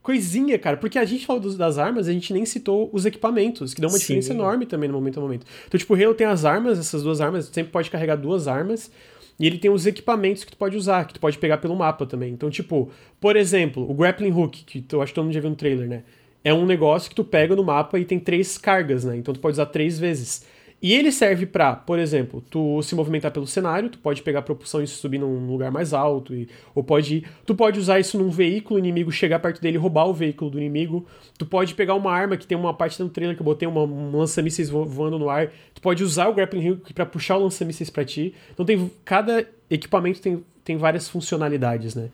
coisinha, 0.08 0.58
cara. 0.58 0.78
Porque 0.78 0.98
a 0.98 1.04
gente 1.04 1.26
falou 1.26 1.42
dos, 1.42 1.58
das 1.58 1.78
armas, 1.78 2.08
a 2.08 2.14
gente 2.14 2.32
nem 2.32 2.46
citou 2.46 2.90
os 2.94 3.06
equipamentos, 3.06 3.74
que 3.74 3.82
dão 3.82 3.90
uma 3.90 3.98
Sim. 3.98 4.04
diferença 4.04 4.32
enorme 4.32 4.66
também 4.66 4.88
no 4.88 4.96
momento 4.96 5.20
a 5.20 5.22
momento. 5.22 5.46
Então, 5.68 5.78
tipo, 5.78 5.94
o 5.94 6.02
Halo 6.02 6.14
tem 6.14 6.26
as 6.26 6.46
armas, 6.46 6.80
essas 6.80 7.04
duas 7.04 7.20
armas, 7.20 7.48
sempre 7.48 7.74
pode 7.74 7.92
carregar 7.92 8.16
duas 8.16 8.48
armas. 8.48 8.90
E 9.38 9.46
ele 9.46 9.58
tem 9.58 9.70
os 9.70 9.86
equipamentos 9.86 10.46
que 10.46 10.52
tu 10.52 10.58
pode 10.58 10.78
usar, 10.78 11.06
que 11.06 11.14
tu 11.14 11.20
pode 11.20 11.38
pegar 11.38 11.58
pelo 11.58 11.76
mapa 11.76 12.06
também. 12.06 12.32
Então, 12.32 12.50
tipo, 12.50 12.90
por 13.20 13.36
exemplo, 13.36 13.88
o 13.88 13.94
Grappling 13.94 14.32
Hook, 14.32 14.64
que 14.64 14.96
eu 14.96 15.02
acho 15.02 15.12
que 15.12 15.16
todo 15.16 15.26
mundo 15.26 15.34
já 15.34 15.42
viu 15.42 15.50
no 15.50 15.56
trailer, 15.58 15.90
né? 15.90 16.04
É 16.42 16.54
um 16.54 16.66
negócio 16.66 17.10
que 17.10 17.16
tu 17.16 17.26
pega 17.26 17.54
no 17.54 17.64
mapa 17.64 18.00
e 18.00 18.06
tem 18.06 18.18
três 18.18 18.58
cargas, 18.58 19.04
né? 19.04 19.18
Então 19.18 19.34
tu 19.34 19.42
pode 19.42 19.56
usar 19.56 19.66
três 19.66 20.00
vezes. 20.00 20.46
E 20.80 20.94
ele 20.94 21.12
serve 21.12 21.48
para, 21.48 21.76
por 21.76 21.98
exemplo, 21.98 22.44
tu 22.52 22.82
se 22.84 22.94
movimentar 22.94 23.32
pelo 23.32 23.48
cenário, 23.48 23.90
tu 23.90 23.98
pode 23.98 24.22
pegar 24.22 24.44
propulsão 24.44 24.82
e 24.82 24.86
subir 24.86 25.18
num 25.18 25.48
lugar 25.48 25.72
mais 25.72 25.92
alto, 25.92 26.36
e, 26.36 26.48
ou 26.76 26.84
pode, 26.84 27.24
tu 27.48 27.56
pode 27.56 27.80
usar 27.80 28.00
isso 28.00 28.16
num 28.18 28.30
veículo 28.30 28.78
inimigo, 28.78 29.12
chegar 29.12 29.40
perto 29.40 29.60
dele 29.60 29.78
roubar 29.80 30.06
o 30.06 30.14
veículo 30.14 30.52
do 30.52 30.60
inimigo. 30.60 31.04
Tu 31.36 31.48
pode 31.48 31.74
pegar 31.74 31.96
uma 31.96 32.12
arma 32.12 32.38
que 32.38 32.46
tem 32.46 32.56
uma 32.56 32.76
parte 32.76 33.02
no 33.02 33.10
trailer 33.10 33.36
que 33.36 33.42
eu 33.42 33.46
botei 33.46 33.68
uma, 33.68 33.82
um 33.82 34.16
lança-mísseis 34.16 34.70
voando 34.70 35.18
no 35.18 35.30
ar. 35.30 35.52
Tu 35.74 35.82
pode 35.82 36.04
usar 36.04 36.28
o 36.28 36.34
grappling 36.34 36.70
hook 36.70 36.94
para 36.94 37.08
puxar 37.08 37.38
o 37.38 37.44
lança-mísseis 37.44 37.90
para 37.90 38.06
ti. 38.06 38.36
Então 38.54 38.64
tem 38.64 38.92
cada 39.04 39.48
equipamento 39.70 40.22
tem, 40.22 40.44
tem 40.64 40.78
várias 40.78 41.10
funcionalidades, 41.10 41.96
né? 41.96 42.10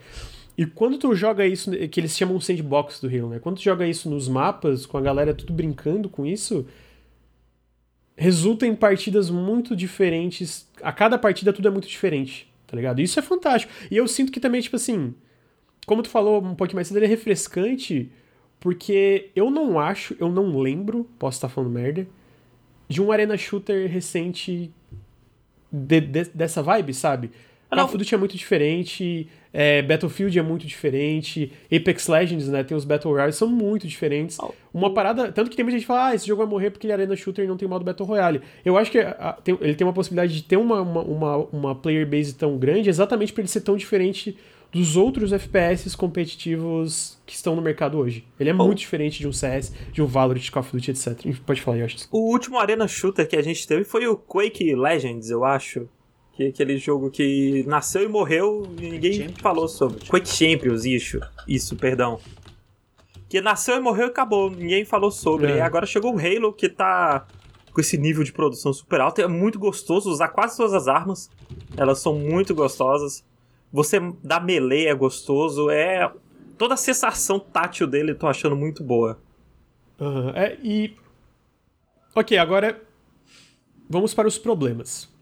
E 0.57 0.65
quando 0.65 0.97
tu 0.97 1.13
joga 1.15 1.45
isso, 1.45 1.71
que 1.89 1.99
eles 1.99 2.15
chamam 2.15 2.39
sandbox 2.39 2.99
do 3.01 3.07
Halo, 3.07 3.29
né? 3.29 3.39
Quando 3.39 3.57
tu 3.57 3.63
joga 3.63 3.87
isso 3.87 4.09
nos 4.09 4.29
mapas, 4.29 4.85
com 4.85 4.97
a 4.97 5.01
galera 5.01 5.33
tudo 5.33 5.51
brincando 5.51 6.07
com 6.07 6.25
isso, 6.25 6.65
resulta 8.15 8.65
em 8.65 8.75
partidas 8.75 9.29
muito 9.29 9.75
diferentes. 9.75 10.69
A 10.81 10.91
cada 10.91 11.17
partida 11.17 11.53
tudo 11.53 11.67
é 11.67 11.71
muito 11.71 11.87
diferente, 11.87 12.51
tá 12.67 12.75
ligado? 12.75 13.01
Isso 13.01 13.19
é 13.19 13.21
fantástico. 13.21 13.71
E 13.89 13.97
eu 13.97 14.07
sinto 14.07 14.31
que 14.31 14.39
também, 14.39 14.61
tipo 14.61 14.75
assim, 14.75 15.13
como 15.85 16.03
tu 16.03 16.09
falou 16.09 16.43
um 16.43 16.55
pouquinho 16.55 16.77
mais 16.77 16.87
cedo, 16.87 16.97
ele 16.97 17.05
é 17.05 17.09
refrescante, 17.09 18.11
porque 18.59 19.29
eu 19.35 19.49
não 19.49 19.79
acho, 19.79 20.15
eu 20.19 20.31
não 20.31 20.57
lembro, 20.57 21.09
posso 21.19 21.37
estar 21.37 21.49
falando 21.49 21.71
merda, 21.71 22.07
de 22.87 23.01
um 23.01 23.11
arena 23.11 23.37
shooter 23.37 23.89
recente 23.89 24.71
de, 25.71 26.01
de, 26.01 26.23
dessa 26.25 26.61
vibe, 26.61 26.93
sabe? 26.93 27.31
Call 27.69 27.85
of 27.85 27.97
Duty 27.97 28.13
é 28.13 28.17
muito 28.17 28.37
diferente, 28.37 29.27
é, 29.53 29.83
Battlefield 29.83 30.37
é 30.37 30.41
muito 30.41 30.65
diferente, 30.65 31.51
Apex 31.71 32.07
Legends, 32.07 32.47
né, 32.49 32.63
tem 32.63 32.75
os 32.75 32.83
Battle 32.83 33.13
Royale, 33.13 33.31
são 33.31 33.47
muito 33.47 33.87
diferentes. 33.87 34.37
Uma 34.73 34.91
parada, 34.91 35.31
tanto 35.31 35.51
que 35.51 35.55
tem 35.55 35.63
muita 35.63 35.77
gente 35.77 35.83
que 35.83 35.87
fala, 35.87 36.07
ah, 36.07 36.15
esse 36.15 36.25
jogo 36.25 36.41
vai 36.41 36.49
morrer 36.49 36.71
porque 36.71 36.87
ele 36.87 36.91
é 36.91 36.95
Arena 36.95 37.15
Shooter 37.15 37.45
e 37.45 37.47
não 37.47 37.55
tem 37.55 37.67
modo 37.67 37.85
Battle 37.85 38.07
Royale. 38.07 38.41
Eu 38.65 38.75
acho 38.75 38.89
que 38.89 38.97
a, 38.97 39.11
a, 39.11 39.33
tem, 39.33 39.55
ele 39.61 39.75
tem 39.75 39.85
uma 39.85 39.93
possibilidade 39.93 40.33
de 40.33 40.43
ter 40.43 40.57
uma, 40.57 40.81
uma, 40.81 41.01
uma, 41.01 41.37
uma 41.51 41.75
player 41.75 42.07
base 42.07 42.33
tão 42.33 42.57
grande 42.57 42.89
exatamente 42.89 43.31
para 43.31 43.41
ele 43.41 43.49
ser 43.49 43.61
tão 43.61 43.77
diferente 43.77 44.35
dos 44.73 44.97
outros 44.97 45.31
FPS 45.31 45.95
competitivos 45.95 47.19
que 47.27 47.35
estão 47.35 47.55
no 47.55 47.61
mercado 47.61 47.95
hoje. 47.99 48.25
Ele 48.39 48.49
é 48.49 48.53
muito 48.53 48.79
diferente 48.79 49.19
de 49.19 49.27
um 49.27 49.31
CS, 49.31 49.71
de 49.91 50.01
um 50.01 50.07
Valorant, 50.07 50.41
de 50.41 50.51
Call 50.51 50.61
of 50.61 50.71
Duty, 50.71 50.91
etc. 50.91 51.37
Pode 51.45 51.61
falar, 51.61 51.83
acho. 51.83 52.07
O 52.11 52.31
último 52.31 52.57
Arena 52.57 52.87
Shooter 52.87 53.27
que 53.27 53.35
a 53.35 53.41
gente 53.43 53.67
teve 53.67 53.83
foi 53.83 54.07
o 54.07 54.17
Quake 54.17 54.73
Legends, 54.73 55.29
eu 55.29 55.45
acho. 55.45 55.87
Que 56.33 56.45
é 56.45 56.47
aquele 56.47 56.77
jogo 56.77 57.11
que 57.11 57.63
nasceu 57.67 58.03
e 58.03 58.07
morreu 58.07 58.67
e 58.79 58.89
ninguém 58.89 59.13
Champions. 59.13 59.39
falou 59.39 59.67
sobre. 59.67 60.05
Quake 60.07 60.27
Champions, 60.27 60.83
isso. 60.83 61.19
Isso, 61.47 61.75
perdão. 61.75 62.19
Que 63.29 63.39
nasceu 63.39 63.77
e 63.77 63.79
morreu 63.79 64.07
e 64.07 64.09
acabou. 64.09 64.49
Ninguém 64.49 64.83
falou 64.83 65.11
sobre. 65.11 65.51
É. 65.51 65.57
E 65.57 65.61
agora 65.61 65.85
chegou 65.85 66.15
o 66.15 66.19
Halo, 66.19 66.51
que 66.51 66.67
tá 66.67 67.27
com 67.71 67.79
esse 67.79 67.97
nível 67.97 68.23
de 68.23 68.33
produção 68.33 68.73
super 68.73 68.99
alto. 69.01 69.21
É 69.21 69.27
muito 69.27 69.59
gostoso 69.59 70.09
usar 70.09 70.29
quase 70.29 70.57
todas 70.57 70.73
as 70.73 70.87
armas. 70.87 71.29
Elas 71.77 71.99
são 71.99 72.17
muito 72.17 72.55
gostosas. 72.55 73.23
Você 73.71 73.99
dá 74.23 74.39
melee 74.39 74.87
é 74.87 74.95
gostoso. 74.95 75.69
É. 75.69 76.11
Toda 76.57 76.73
a 76.73 76.77
sensação 76.77 77.39
tátil 77.39 77.85
dele 77.85 78.11
eu 78.11 78.17
tô 78.17 78.25
achando 78.25 78.55
muito 78.55 78.83
boa. 78.83 79.19
Uhum. 79.99 80.29
É, 80.31 80.57
e. 80.63 80.95
Ok, 82.15 82.35
agora. 82.39 82.81
Vamos 83.87 84.15
para 84.15 84.27
os 84.27 84.39
problemas. 84.39 85.12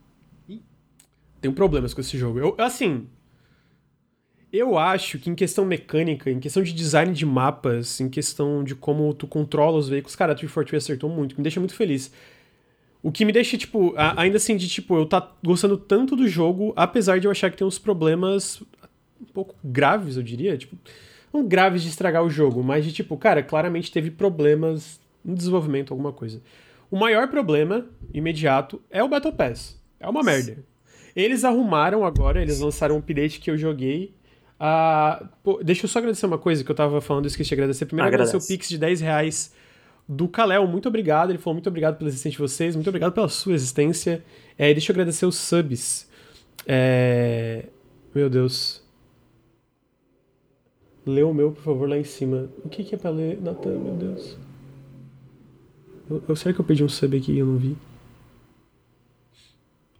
Tenho 1.41 1.53
problemas 1.53 1.93
com 1.93 2.01
esse 2.01 2.17
jogo. 2.17 2.39
Eu, 2.39 2.55
assim. 2.57 3.07
Eu 4.53 4.77
acho 4.77 5.17
que 5.17 5.29
em 5.29 5.35
questão 5.35 5.63
mecânica, 5.63 6.29
em 6.29 6.39
questão 6.39 6.61
de 6.61 6.73
design 6.73 7.13
de 7.13 7.25
mapas, 7.25 8.01
em 8.01 8.09
questão 8.09 8.65
de 8.65 8.75
como 8.75 9.13
tu 9.13 9.25
controla 9.25 9.77
os 9.77 9.87
veículos, 9.87 10.13
cara, 10.13 10.33
a 10.33 10.35
343 10.35 10.83
acertou 10.83 11.09
muito, 11.09 11.37
me 11.37 11.41
deixa 11.41 11.59
muito 11.59 11.73
feliz. 11.73 12.11
O 13.01 13.11
que 13.11 13.23
me 13.23 13.31
deixa, 13.31 13.57
tipo, 13.57 13.93
ainda 13.95 14.35
assim, 14.35 14.57
de 14.57 14.67
tipo, 14.67 14.95
eu 14.95 15.05
tá 15.05 15.31
gostando 15.43 15.77
tanto 15.77 16.17
do 16.17 16.27
jogo, 16.27 16.73
apesar 16.75 17.19
de 17.19 17.27
eu 17.27 17.31
achar 17.31 17.49
que 17.49 17.57
tem 17.57 17.65
uns 17.65 17.79
problemas 17.79 18.61
um 19.21 19.25
pouco 19.33 19.55
graves, 19.63 20.17
eu 20.17 20.23
diria. 20.23 20.57
Tipo, 20.57 20.77
não 21.33 21.47
graves 21.47 21.81
de 21.81 21.89
estragar 21.89 22.23
o 22.23 22.29
jogo, 22.29 22.61
mas 22.61 22.83
de 22.83 22.91
tipo, 22.91 23.17
cara, 23.17 23.41
claramente 23.41 23.91
teve 23.91 24.11
problemas 24.11 24.99
no 25.23 25.33
desenvolvimento, 25.33 25.91
alguma 25.91 26.11
coisa. 26.11 26.41
O 26.91 26.97
maior 26.97 27.29
problema 27.29 27.85
imediato 28.13 28.81
é 28.89 29.01
o 29.01 29.07
Battle 29.07 29.33
Pass. 29.33 29.79
É 29.99 30.09
uma 30.09 30.21
merda. 30.21 30.57
Eles 31.15 31.43
arrumaram 31.43 32.05
agora, 32.05 32.41
eles 32.41 32.59
lançaram 32.59 32.95
um 32.95 32.99
update 32.99 33.39
que 33.39 33.49
eu 33.49 33.57
joguei. 33.57 34.13
Uh, 34.59 35.27
pô, 35.43 35.59
deixa 35.63 35.85
eu 35.85 35.89
só 35.89 35.99
agradecer 35.99 36.25
uma 36.25 36.37
coisa 36.37 36.63
que 36.63 36.69
eu 36.69 36.75
tava 36.75 37.01
falando, 37.01 37.25
esqueci 37.25 37.49
de 37.49 37.55
agradecer. 37.55 37.85
Primeiro, 37.85 38.07
Agradece. 38.07 38.35
agradecer 38.35 38.53
o 38.53 38.55
Pix 38.55 38.69
de 38.69 38.77
10 38.77 39.01
reais 39.01 39.53
do 40.07 40.27
Kalel. 40.27 40.67
Muito 40.67 40.87
obrigado. 40.87 41.31
Ele 41.31 41.39
falou 41.39 41.55
muito 41.55 41.67
obrigado 41.67 41.97
pela 41.97 42.09
existência 42.09 42.31
de 42.31 42.37
vocês, 42.37 42.75
muito 42.75 42.87
obrigado 42.87 43.13
pela 43.13 43.27
sua 43.27 43.53
existência. 43.53 44.23
É, 44.57 44.71
deixa 44.73 44.91
eu 44.91 44.93
agradecer 44.93 45.25
os 45.25 45.35
subs. 45.35 46.07
É... 46.67 47.65
Meu 48.13 48.29
Deus. 48.29 48.83
Lê 51.05 51.23
o 51.23 51.33
meu, 51.33 51.51
por 51.51 51.63
favor, 51.63 51.89
lá 51.89 51.97
em 51.97 52.03
cima. 52.03 52.49
O 52.63 52.69
que, 52.69 52.83
que 52.83 52.93
é 52.93 52.97
pra 52.97 53.09
ler, 53.09 53.41
Natan? 53.41 53.79
Meu 53.79 53.95
Deus. 53.95 54.37
Eu, 56.09 56.23
eu, 56.27 56.35
será 56.35 56.53
que 56.53 56.61
eu 56.61 56.65
pedi 56.65 56.83
um 56.83 56.89
sub 56.89 57.17
aqui 57.17 57.31
e 57.31 57.39
eu 57.39 57.45
não 57.45 57.57
vi? 57.57 57.75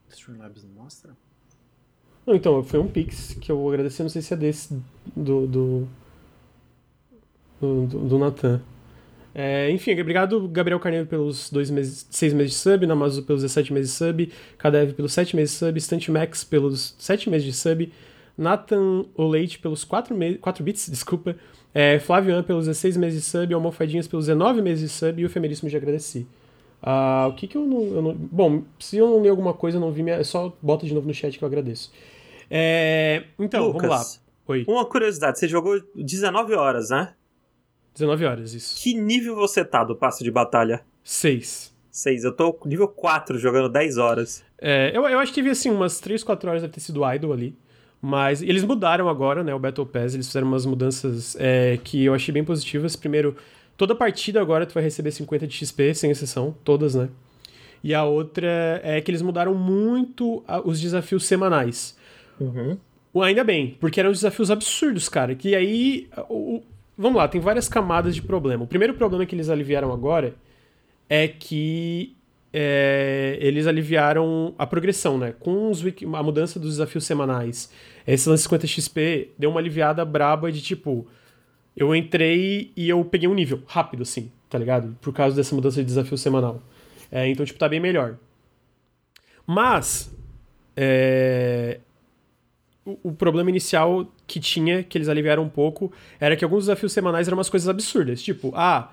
Streamlabs 0.10 0.64
não? 0.64 0.71
Não, 2.26 2.36
então, 2.36 2.64
foi 2.64 2.80
um 2.80 2.88
Pix 2.88 3.36
que 3.42 3.52
eu 3.52 3.58
vou 3.58 3.70
agradecer, 3.70 4.04
não 4.04 4.10
sei 4.10 4.22
se 4.22 4.34
é 4.34 4.38
desse 4.38 4.80
do. 5.16 5.48
do. 5.48 5.88
do, 7.60 7.86
do 7.88 8.20
Natan. 8.20 8.62
É, 9.34 9.72
enfim, 9.72 10.00
obrigado 10.00 10.46
Gabriel 10.50 10.80
Carneiro 10.80 11.08
pelos 11.08 11.50
dois 11.50 11.70
meses, 11.72 12.06
seis 12.12 12.34
meses 12.34 12.52
de 12.52 12.58
sub, 12.58 12.86
Namazu 12.86 13.24
pelos 13.24 13.42
17 13.42 13.72
meses 13.72 13.92
de 13.92 13.98
sub, 13.98 14.32
Kadev 14.58 14.94
pelos 14.94 15.14
7 15.14 15.36
meses 15.38 15.54
de 15.54 15.58
sub, 15.58 15.80
Stunt 15.80 16.10
Max 16.10 16.44
pelos 16.44 16.96
7 17.00 17.30
meses 17.30 17.46
de 17.46 17.54
sub, 17.54 17.92
Nathan 18.38 19.06
Oleite 19.16 19.60
pelos 19.60 19.86
4, 19.86 20.16
me 20.16 20.36
4 20.36 20.64
bits, 20.64 20.90
desculpa. 20.92 21.36
É, 21.74 21.98
Flavian 22.00 22.44
pelos 22.44 22.66
16 22.66 22.98
meses 22.98 23.24
de 23.24 23.30
sub, 23.30 23.54
Almofadinhas 23.54 24.06
pelos 24.06 24.26
19 24.26 24.62
meses 24.62 24.84
de 24.84 24.90
sub 24.90 25.22
e 25.22 25.26
o 25.26 25.30
Femeríssimo 25.30 25.70
já 25.70 25.78
agradeci. 25.78 26.28
Uh, 26.82 27.30
o 27.30 27.34
que 27.34 27.48
que 27.48 27.56
eu 27.56 27.66
não, 27.66 27.84
eu 27.84 28.02
não, 28.02 28.14
Bom, 28.16 28.64
se 28.80 28.98
eu 28.98 29.08
não 29.08 29.22
li 29.22 29.30
alguma 29.30 29.54
coisa, 29.54 29.80
não 29.80 29.92
vi, 29.92 30.02
minha, 30.02 30.24
só 30.24 30.52
bota 30.62 30.86
de 30.86 30.94
novo 30.94 31.08
no 31.08 31.14
chat 31.14 31.38
que 31.38 31.44
eu 31.44 31.48
agradeço. 31.48 31.92
É, 32.50 33.24
então, 33.40 33.68
Lucas, 33.68 33.82
vamos 33.82 33.98
lá. 33.98 34.22
Oi. 34.48 34.66
Uma 34.68 34.86
curiosidade, 34.86 35.40
você 35.40 35.48
jogou 35.48 35.80
19 35.96 36.54
horas, 36.56 36.90
né? 36.90 37.14
19 37.94 38.26
horas, 38.26 38.54
isso. 38.54 38.82
Que 38.82 38.94
nível 38.94 39.36
você 39.36 39.64
tá 39.64 39.84
do 39.84 39.96
passe 39.96 40.24
de 40.24 40.32
batalha? 40.32 40.84
6. 41.04 41.74
6. 41.92 42.24
Eu 42.24 42.32
tô 42.32 42.58
nível 42.66 42.88
4 42.88 43.38
jogando 43.38 43.70
10 43.70 43.98
horas. 43.98 44.44
É, 44.58 44.92
eu, 44.94 45.08
eu 45.08 45.20
acho 45.20 45.32
que 45.32 45.36
teve 45.36 45.50
assim 45.50 45.70
umas 45.70 46.00
3, 46.00 46.24
4 46.24 46.50
horas 46.50 46.62
deve 46.62 46.74
ter 46.74 46.80
sido 46.80 47.02
idle 47.14 47.32
ali. 47.32 47.56
Mas 48.02 48.42
eles 48.42 48.64
mudaram 48.64 49.08
agora, 49.08 49.44
né? 49.44 49.54
O 49.54 49.60
Battle 49.60 49.86
Pass, 49.86 50.16
eles 50.16 50.26
fizeram 50.26 50.48
umas 50.48 50.66
mudanças 50.66 51.36
é, 51.40 51.78
que 51.84 52.04
eu 52.04 52.16
achei 52.16 52.34
bem 52.34 52.44
positivas. 52.44 52.96
Primeiro, 52.96 53.36
toda 53.82 53.96
partida 53.96 54.40
agora 54.40 54.64
tu 54.64 54.76
vai 54.76 54.84
receber 54.84 55.10
50 55.10 55.48
de 55.48 55.56
XP, 55.56 55.96
sem 55.96 56.12
exceção, 56.12 56.56
todas, 56.64 56.94
né? 56.94 57.10
E 57.84 57.96
a 57.96 58.04
outra 58.04 58.80
é 58.84 59.02
que 59.02 59.10
eles 59.10 59.24
mudaram 59.24 59.56
muito 59.56 60.44
os 60.64 60.80
desafios 60.80 61.26
semanais. 61.26 61.98
Uhum. 62.40 62.78
Ainda 63.24 63.44
bem, 63.44 63.76
porque 63.80 64.00
eram 64.00 64.12
desafios 64.12 64.52
absurdos, 64.52 65.10
cara. 65.10 65.34
Que 65.34 65.56
aí. 65.56 66.08
O, 66.30 66.62
vamos 66.96 67.18
lá, 67.18 67.28
tem 67.28 67.42
várias 67.42 67.68
camadas 67.68 68.14
de 68.14 68.22
problema. 68.22 68.66
O 68.66 68.68
primeiro 68.68 68.94
problema 68.94 69.26
que 69.26 69.34
eles 69.34 69.50
aliviaram 69.50 69.92
agora 69.92 70.36
é 71.10 71.28
que 71.28 72.16
é, 72.54 73.40
eles 73.42 73.66
aliviaram 73.66 74.54
a 74.60 74.68
progressão, 74.68 75.18
né? 75.18 75.34
Com 75.40 75.72
a 76.14 76.22
mudança 76.22 76.60
dos 76.60 76.74
desafios 76.74 77.04
semanais, 77.04 77.72
esse 78.06 78.30
lance 78.30 78.44
50 78.44 78.68
XP 78.68 79.32
deu 79.40 79.50
uma 79.50 79.60
aliviada 79.60 80.06
braba 80.06 80.52
de 80.52 80.62
tipo. 80.62 81.08
Eu 81.76 81.96
entrei 81.96 82.72
e 82.76 82.90
eu 82.90 83.04
peguei 83.06 83.28
um 83.28 83.34
nível 83.34 83.62
rápido, 83.66 84.04
assim, 84.04 84.32
tá 84.50 84.58
ligado? 84.58 84.98
Por 85.02 85.14
causa 85.14 85.36
dessa 85.36 85.56
mudança 85.56 85.80
de 85.80 85.86
desafio 85.86 86.18
semanal. 86.18 86.62
É, 87.12 87.28
então, 87.28 87.46
tipo, 87.46 87.60
tá 87.60 87.70
bem 87.70 87.80
melhor. 87.80 88.18
Mas. 89.46 90.16
É, 90.76 91.80
o, 92.86 92.98
o, 93.10 93.12
problema 93.14 93.50
inicial 93.50 94.08
que 94.26 94.40
tinha, 94.40 94.84
que 94.84 94.98
eles 94.98 95.10
aliviaram 95.10 95.44
um 95.44 95.50
pouco, 95.50 95.92
era 96.20 96.36
que 96.36 96.44
alguns 96.44 96.64
desafios 96.64 96.94
semanais 96.94 97.28
eram 97.28 97.38
umas 97.38 97.50
coisas 97.50 97.68
absurdas. 97.68 98.24
Tipo, 98.24 98.52
ah 98.56 98.92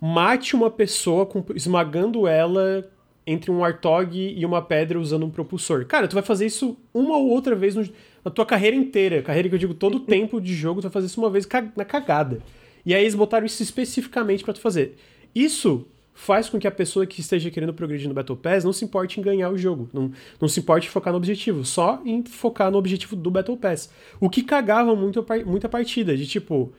mate 0.00 0.54
uma 0.54 0.70
pessoa 0.70 1.26
com, 1.26 1.44
esmagando 1.54 2.26
ela 2.26 2.88
entre 3.26 3.50
um 3.50 3.64
Artog 3.64 4.16
e 4.16 4.46
uma 4.46 4.62
pedra 4.62 5.00
usando 5.00 5.26
um 5.26 5.30
propulsor. 5.30 5.84
Cara, 5.86 6.06
tu 6.06 6.14
vai 6.14 6.22
fazer 6.22 6.46
isso 6.46 6.76
uma 6.94 7.16
ou 7.16 7.28
outra 7.28 7.56
vez 7.56 7.74
no, 7.74 7.88
na 8.26 8.30
tua 8.30 8.44
carreira 8.44 8.74
inteira. 8.74 9.22
Carreira 9.22 9.48
que 9.48 9.54
eu 9.54 9.58
digo 9.58 9.72
todo 9.72 9.98
o 9.98 10.00
tempo 10.00 10.40
de 10.40 10.52
jogo, 10.52 10.80
tu 10.80 10.84
vai 10.84 10.90
fazer 10.90 11.06
isso 11.06 11.20
uma 11.20 11.30
vez 11.30 11.46
na 11.76 11.84
cagada. 11.84 12.40
E 12.84 12.92
aí 12.92 13.02
eles 13.02 13.14
botaram 13.14 13.46
isso 13.46 13.62
especificamente 13.62 14.42
para 14.42 14.52
tu 14.52 14.60
fazer. 14.60 14.96
Isso 15.32 15.86
faz 16.12 16.48
com 16.48 16.58
que 16.58 16.66
a 16.66 16.72
pessoa 16.72 17.06
que 17.06 17.20
esteja 17.20 17.52
querendo 17.52 17.72
progredir 17.72 18.08
no 18.08 18.14
Battle 18.14 18.36
Pass 18.36 18.64
não 18.64 18.72
se 18.72 18.84
importe 18.84 19.20
em 19.20 19.22
ganhar 19.22 19.48
o 19.48 19.56
jogo. 19.56 19.88
Não, 19.92 20.10
não 20.40 20.48
se 20.48 20.58
importe 20.58 20.88
em 20.88 20.90
focar 20.90 21.12
no 21.12 21.18
objetivo. 21.18 21.64
Só 21.64 22.02
em 22.04 22.24
focar 22.24 22.68
no 22.68 22.78
objetivo 22.78 23.14
do 23.14 23.30
Battle 23.30 23.56
Pass. 23.56 23.92
O 24.18 24.28
que 24.28 24.42
cagava 24.42 24.96
muito, 24.96 25.24
muita 25.46 25.68
partida. 25.68 26.16
De 26.16 26.26
tipo, 26.26 26.72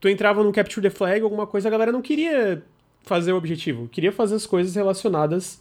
tu 0.00 0.08
entrava 0.08 0.42
no 0.42 0.50
Capture 0.50 0.82
the 0.82 0.90
Flag, 0.90 1.20
alguma 1.20 1.46
coisa, 1.46 1.68
a 1.68 1.70
galera 1.70 1.92
não 1.92 2.02
queria 2.02 2.60
fazer 3.02 3.32
o 3.32 3.36
objetivo, 3.36 3.86
queria 3.86 4.10
fazer 4.10 4.34
as 4.34 4.46
coisas 4.46 4.74
relacionadas 4.74 5.60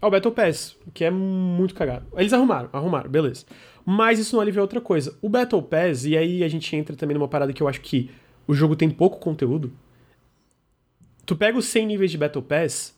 ao 0.00 0.10
Battle 0.10 0.34
Pass, 0.34 0.76
que 0.92 1.04
é 1.04 1.10
muito 1.10 1.72
cagado. 1.72 2.04
Eles 2.16 2.32
arrumaram, 2.32 2.68
arrumaram, 2.72 3.08
beleza. 3.08 3.44
Mas 3.90 4.18
isso 4.18 4.36
não 4.36 4.42
alivia 4.42 4.60
outra 4.60 4.82
coisa. 4.82 5.16
O 5.22 5.30
Battle 5.30 5.62
Pass, 5.62 6.04
e 6.04 6.14
aí 6.14 6.44
a 6.44 6.48
gente 6.48 6.76
entra 6.76 6.94
também 6.94 7.14
numa 7.14 7.26
parada 7.26 7.54
que 7.54 7.62
eu 7.62 7.66
acho 7.66 7.80
que 7.80 8.10
o 8.46 8.52
jogo 8.52 8.76
tem 8.76 8.90
pouco 8.90 9.18
conteúdo. 9.18 9.72
Tu 11.24 11.34
pega 11.34 11.56
os 11.56 11.64
100 11.64 11.86
níveis 11.86 12.10
de 12.10 12.18
Battle 12.18 12.42
Pass, 12.42 12.94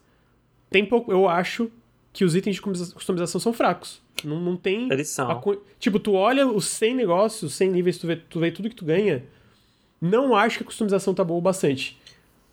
tem 0.68 0.84
pouco, 0.84 1.12
eu 1.12 1.28
acho 1.28 1.70
que 2.12 2.24
os 2.24 2.34
itens 2.34 2.56
de 2.56 2.60
customização 2.60 3.40
são 3.40 3.52
fracos. 3.52 4.02
Não, 4.24 4.40
não 4.40 4.56
tem. 4.56 4.90
Eles 4.90 5.08
são. 5.10 5.30
A, 5.30 5.40
tipo, 5.78 6.00
tu 6.00 6.14
olha 6.14 6.44
os 6.48 6.64
100 6.64 6.96
negócios, 6.96 7.52
os 7.52 7.54
100 7.56 7.70
níveis, 7.70 7.96
tu 7.96 8.08
vê, 8.08 8.16
tu 8.16 8.40
vê 8.40 8.50
tudo 8.50 8.68
que 8.68 8.74
tu 8.74 8.84
ganha 8.84 9.22
não 10.00 10.34
acho 10.34 10.58
que 10.58 10.62
a 10.62 10.66
customização 10.66 11.12
tá 11.12 11.22
boa 11.22 11.38
o 11.38 11.42
bastante. 11.42 11.99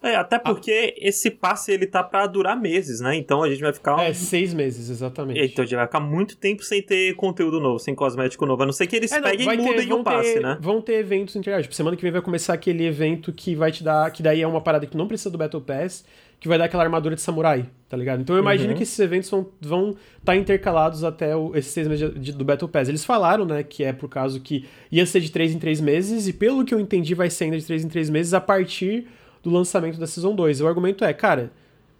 É, 0.01 0.15
até 0.15 0.37
porque 0.37 0.93
ah. 0.95 1.07
esse 1.07 1.31
passe 1.31 1.71
ele 1.71 1.87
tá 1.87 2.03
para 2.03 2.27
durar 2.27 2.59
meses, 2.59 2.99
né? 2.99 3.15
Então 3.15 3.41
a 3.41 3.49
gente 3.49 3.61
vai 3.61 3.73
ficar. 3.73 3.99
É, 4.03 4.13
seis 4.13 4.53
meses, 4.53 4.89
exatamente. 4.89 5.39
Então 5.39 5.63
a 5.63 5.65
gente 5.65 5.75
vai 5.75 5.85
ficar 5.85 5.99
muito 5.99 6.37
tempo 6.37 6.63
sem 6.63 6.81
ter 6.81 7.15
conteúdo 7.15 7.59
novo, 7.59 7.79
sem 7.79 7.95
cosmético 7.95 8.45
novo. 8.45 8.63
A 8.63 8.65
não 8.65 8.73
ser 8.73 8.87
que 8.87 8.95
eles 8.95 9.11
é, 9.11 9.19
não, 9.19 9.29
peguem 9.29 9.53
e 9.53 9.57
mudem 9.57 9.93
o 9.93 10.03
passe, 10.03 10.35
ter, 10.35 10.41
né? 10.41 10.57
Vão 10.61 10.81
ter 10.81 10.93
eventos 10.93 11.35
internos. 11.35 11.63
Tipo, 11.63 11.75
semana 11.75 11.95
que 11.95 12.03
vem 12.03 12.11
vai 12.11 12.21
começar 12.21 12.53
aquele 12.53 12.85
evento 12.85 13.33
que 13.33 13.55
vai 13.55 13.71
te 13.71 13.83
dar. 13.83 14.11
Que 14.11 14.21
daí 14.21 14.41
é 14.41 14.47
uma 14.47 14.61
parada 14.61 14.85
que 14.85 14.95
não 14.95 15.07
precisa 15.07 15.31
do 15.31 15.37
Battle 15.37 15.61
Pass, 15.61 16.05
que 16.39 16.47
vai 16.47 16.59
dar 16.59 16.65
aquela 16.65 16.83
armadura 16.83 17.15
de 17.15 17.21
samurai, 17.21 17.65
tá 17.89 17.97
ligado? 17.97 18.21
Então 18.21 18.35
eu 18.35 18.41
imagino 18.41 18.69
uhum. 18.69 18.77
que 18.77 18.83
esses 18.83 18.99
eventos 18.99 19.29
vão 19.29 19.41
estar 19.41 19.67
vão 19.67 19.97
tá 20.23 20.35
intercalados 20.35 21.03
até 21.03 21.35
o, 21.35 21.55
esses 21.55 21.71
seis 21.71 21.87
meses 21.87 22.13
de, 22.13 22.19
de, 22.19 22.31
do 22.33 22.45
Battle 22.45 22.69
Pass. 22.69 22.87
Eles 22.87 23.03
falaram, 23.03 23.45
né, 23.45 23.63
que 23.63 23.83
é 23.83 23.91
por 23.91 24.07
causa 24.07 24.39
que 24.39 24.65
ia 24.91 25.05
ser 25.07 25.21
de 25.21 25.31
três 25.31 25.53
em 25.53 25.57
três 25.57 25.81
meses, 25.81 26.27
e 26.27 26.33
pelo 26.33 26.63
que 26.63 26.73
eu 26.73 26.79
entendi, 26.79 27.15
vai 27.15 27.31
ser 27.31 27.45
ainda 27.45 27.57
de 27.57 27.65
três 27.65 27.83
em 27.83 27.87
três 27.87 28.09
meses 28.09 28.35
a 28.35 28.41
partir 28.41 29.07
do 29.43 29.49
lançamento 29.49 29.99
da 29.99 30.07
Season 30.07 30.35
2. 30.35 30.61
O 30.61 30.67
argumento 30.67 31.03
é, 31.03 31.13
cara, 31.13 31.51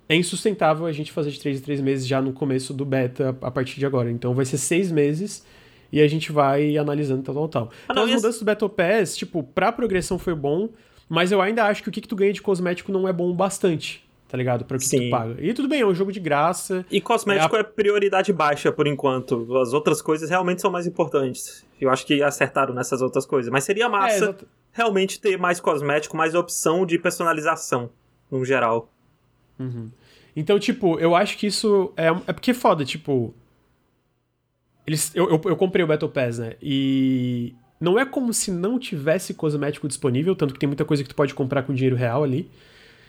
é 0.09 0.15
insustentável 0.15 0.85
a 0.85 0.91
gente 0.91 1.11
fazer 1.11 1.31
de 1.31 1.39
3 1.39 1.59
em 1.59 1.61
3 1.61 1.81
meses 1.81 2.07
já 2.07 2.21
no 2.21 2.33
começo 2.33 2.73
do 2.73 2.85
beta 2.85 3.35
a 3.41 3.51
partir 3.51 3.79
de 3.79 3.85
agora. 3.85 4.09
Então 4.09 4.33
vai 4.33 4.45
ser 4.45 4.57
6 4.57 4.91
meses 4.91 5.45
e 5.91 6.01
a 6.01 6.07
gente 6.07 6.31
vai 6.31 6.77
analisando 6.77 7.23
tal, 7.23 7.35
tal, 7.35 7.47
tal. 7.47 7.69
Ah, 7.87 7.91
então 7.91 8.03
as 8.03 8.11
mudanças 8.11 8.39
do 8.39 8.45
Battle 8.45 8.69
Pass, 8.69 9.15
tipo, 9.15 9.43
pra 9.43 9.71
progressão 9.71 10.17
foi 10.17 10.35
bom, 10.35 10.69
mas 11.09 11.31
eu 11.31 11.41
ainda 11.41 11.65
acho 11.65 11.83
que 11.83 11.89
o 11.89 11.91
que, 11.91 12.01
que 12.01 12.07
tu 12.07 12.15
ganha 12.15 12.33
de 12.33 12.41
cosmético 12.41 12.91
não 12.91 13.07
é 13.07 13.13
bom 13.13 13.33
bastante. 13.33 14.05
Tá 14.27 14.37
ligado? 14.37 14.65
Pra 14.65 14.75
o 14.75 14.79
que 14.79 14.85
Sim. 14.85 15.05
tu 15.05 15.09
paga. 15.09 15.35
E 15.39 15.53
tudo 15.53 15.69
bem, 15.69 15.79
é 15.79 15.85
um 15.85 15.95
jogo 15.95 16.11
de 16.11 16.19
graça. 16.19 16.85
E 16.91 16.99
cosmético 16.99 17.55
é, 17.55 17.59
a... 17.59 17.61
é 17.61 17.63
prioridade 17.63 18.33
baixa 18.33 18.73
por 18.73 18.85
enquanto. 18.85 19.55
As 19.57 19.71
outras 19.71 20.01
coisas 20.01 20.29
realmente 20.29 20.61
são 20.61 20.69
mais 20.69 20.85
importantes. 20.85 21.65
Eu 21.79 21.89
acho 21.89 22.05
que 22.05 22.21
acertaram 22.21 22.73
nessas 22.73 23.01
outras 23.01 23.25
coisas. 23.25 23.49
Mas 23.49 23.63
seria 23.63 23.87
massa. 23.87 24.35
É, 24.37 24.45
realmente 24.77 25.19
ter 25.19 25.37
mais 25.37 25.59
cosmético, 25.59 26.15
mais 26.15 26.35
opção 26.35 26.85
de 26.85 26.99
personalização, 26.99 27.89
no 28.29 28.45
geral. 28.45 28.93
Uhum. 29.57 29.89
Então, 30.35 30.59
tipo, 30.59 30.99
eu 30.99 31.15
acho 31.15 31.35
que 31.35 31.47
isso 31.47 31.91
é, 31.97 32.09
é 32.27 32.33
porque 32.33 32.51
é 32.51 32.53
foda, 32.53 32.85
tipo. 32.85 33.33
Eles, 34.85 35.13
eu, 35.15 35.29
eu, 35.29 35.41
eu, 35.43 35.57
comprei 35.57 35.83
o 35.83 35.87
Battle 35.87 36.09
Pass, 36.09 36.37
né? 36.37 36.53
E 36.61 37.55
não 37.81 37.99
é 37.99 38.05
como 38.05 38.31
se 38.31 38.51
não 38.51 38.77
tivesse 38.77 39.33
cosmético 39.33 39.87
disponível, 39.87 40.35
tanto 40.35 40.53
que 40.53 40.59
tem 40.59 40.67
muita 40.67 40.85
coisa 40.85 41.03
que 41.03 41.09
tu 41.09 41.15
pode 41.15 41.33
comprar 41.33 41.63
com 41.63 41.73
dinheiro 41.73 41.95
real 41.95 42.23
ali. 42.23 42.49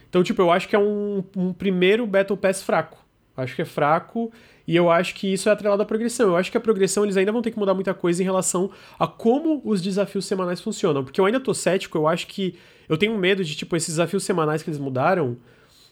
Então, 0.08 0.22
tipo, 0.22 0.40
eu 0.40 0.50
acho 0.50 0.66
que 0.66 0.74
é 0.74 0.78
um, 0.78 1.22
um 1.36 1.52
primeiro 1.52 2.06
Battle 2.06 2.36
Pass 2.36 2.62
fraco. 2.62 2.98
Acho 3.36 3.54
que 3.54 3.62
é 3.62 3.66
fraco 3.66 4.32
e 4.68 4.76
eu 4.76 4.90
acho 4.90 5.14
que 5.14 5.32
isso 5.32 5.48
é 5.48 5.52
atrelado 5.52 5.80
à 5.82 5.86
progressão. 5.86 6.28
Eu 6.28 6.36
acho 6.36 6.50
que 6.50 6.56
a 6.58 6.60
progressão 6.60 7.02
eles 7.02 7.16
ainda 7.16 7.32
vão 7.32 7.40
ter 7.40 7.50
que 7.50 7.58
mudar 7.58 7.72
muita 7.72 7.94
coisa 7.94 8.20
em 8.22 8.24
relação 8.24 8.70
a 8.98 9.06
como 9.06 9.62
os 9.64 9.80
desafios 9.80 10.26
semanais 10.26 10.60
funcionam. 10.60 11.02
Porque 11.02 11.18
eu 11.18 11.24
ainda 11.24 11.40
tô 11.40 11.54
cético, 11.54 11.96
eu 11.96 12.06
acho 12.06 12.26
que. 12.26 12.54
Eu 12.86 12.98
tenho 12.98 13.16
medo 13.16 13.42
de, 13.42 13.56
tipo, 13.56 13.74
esses 13.76 13.94
desafios 13.94 14.24
semanais 14.24 14.62
que 14.62 14.68
eles 14.68 14.78
mudaram, 14.78 15.38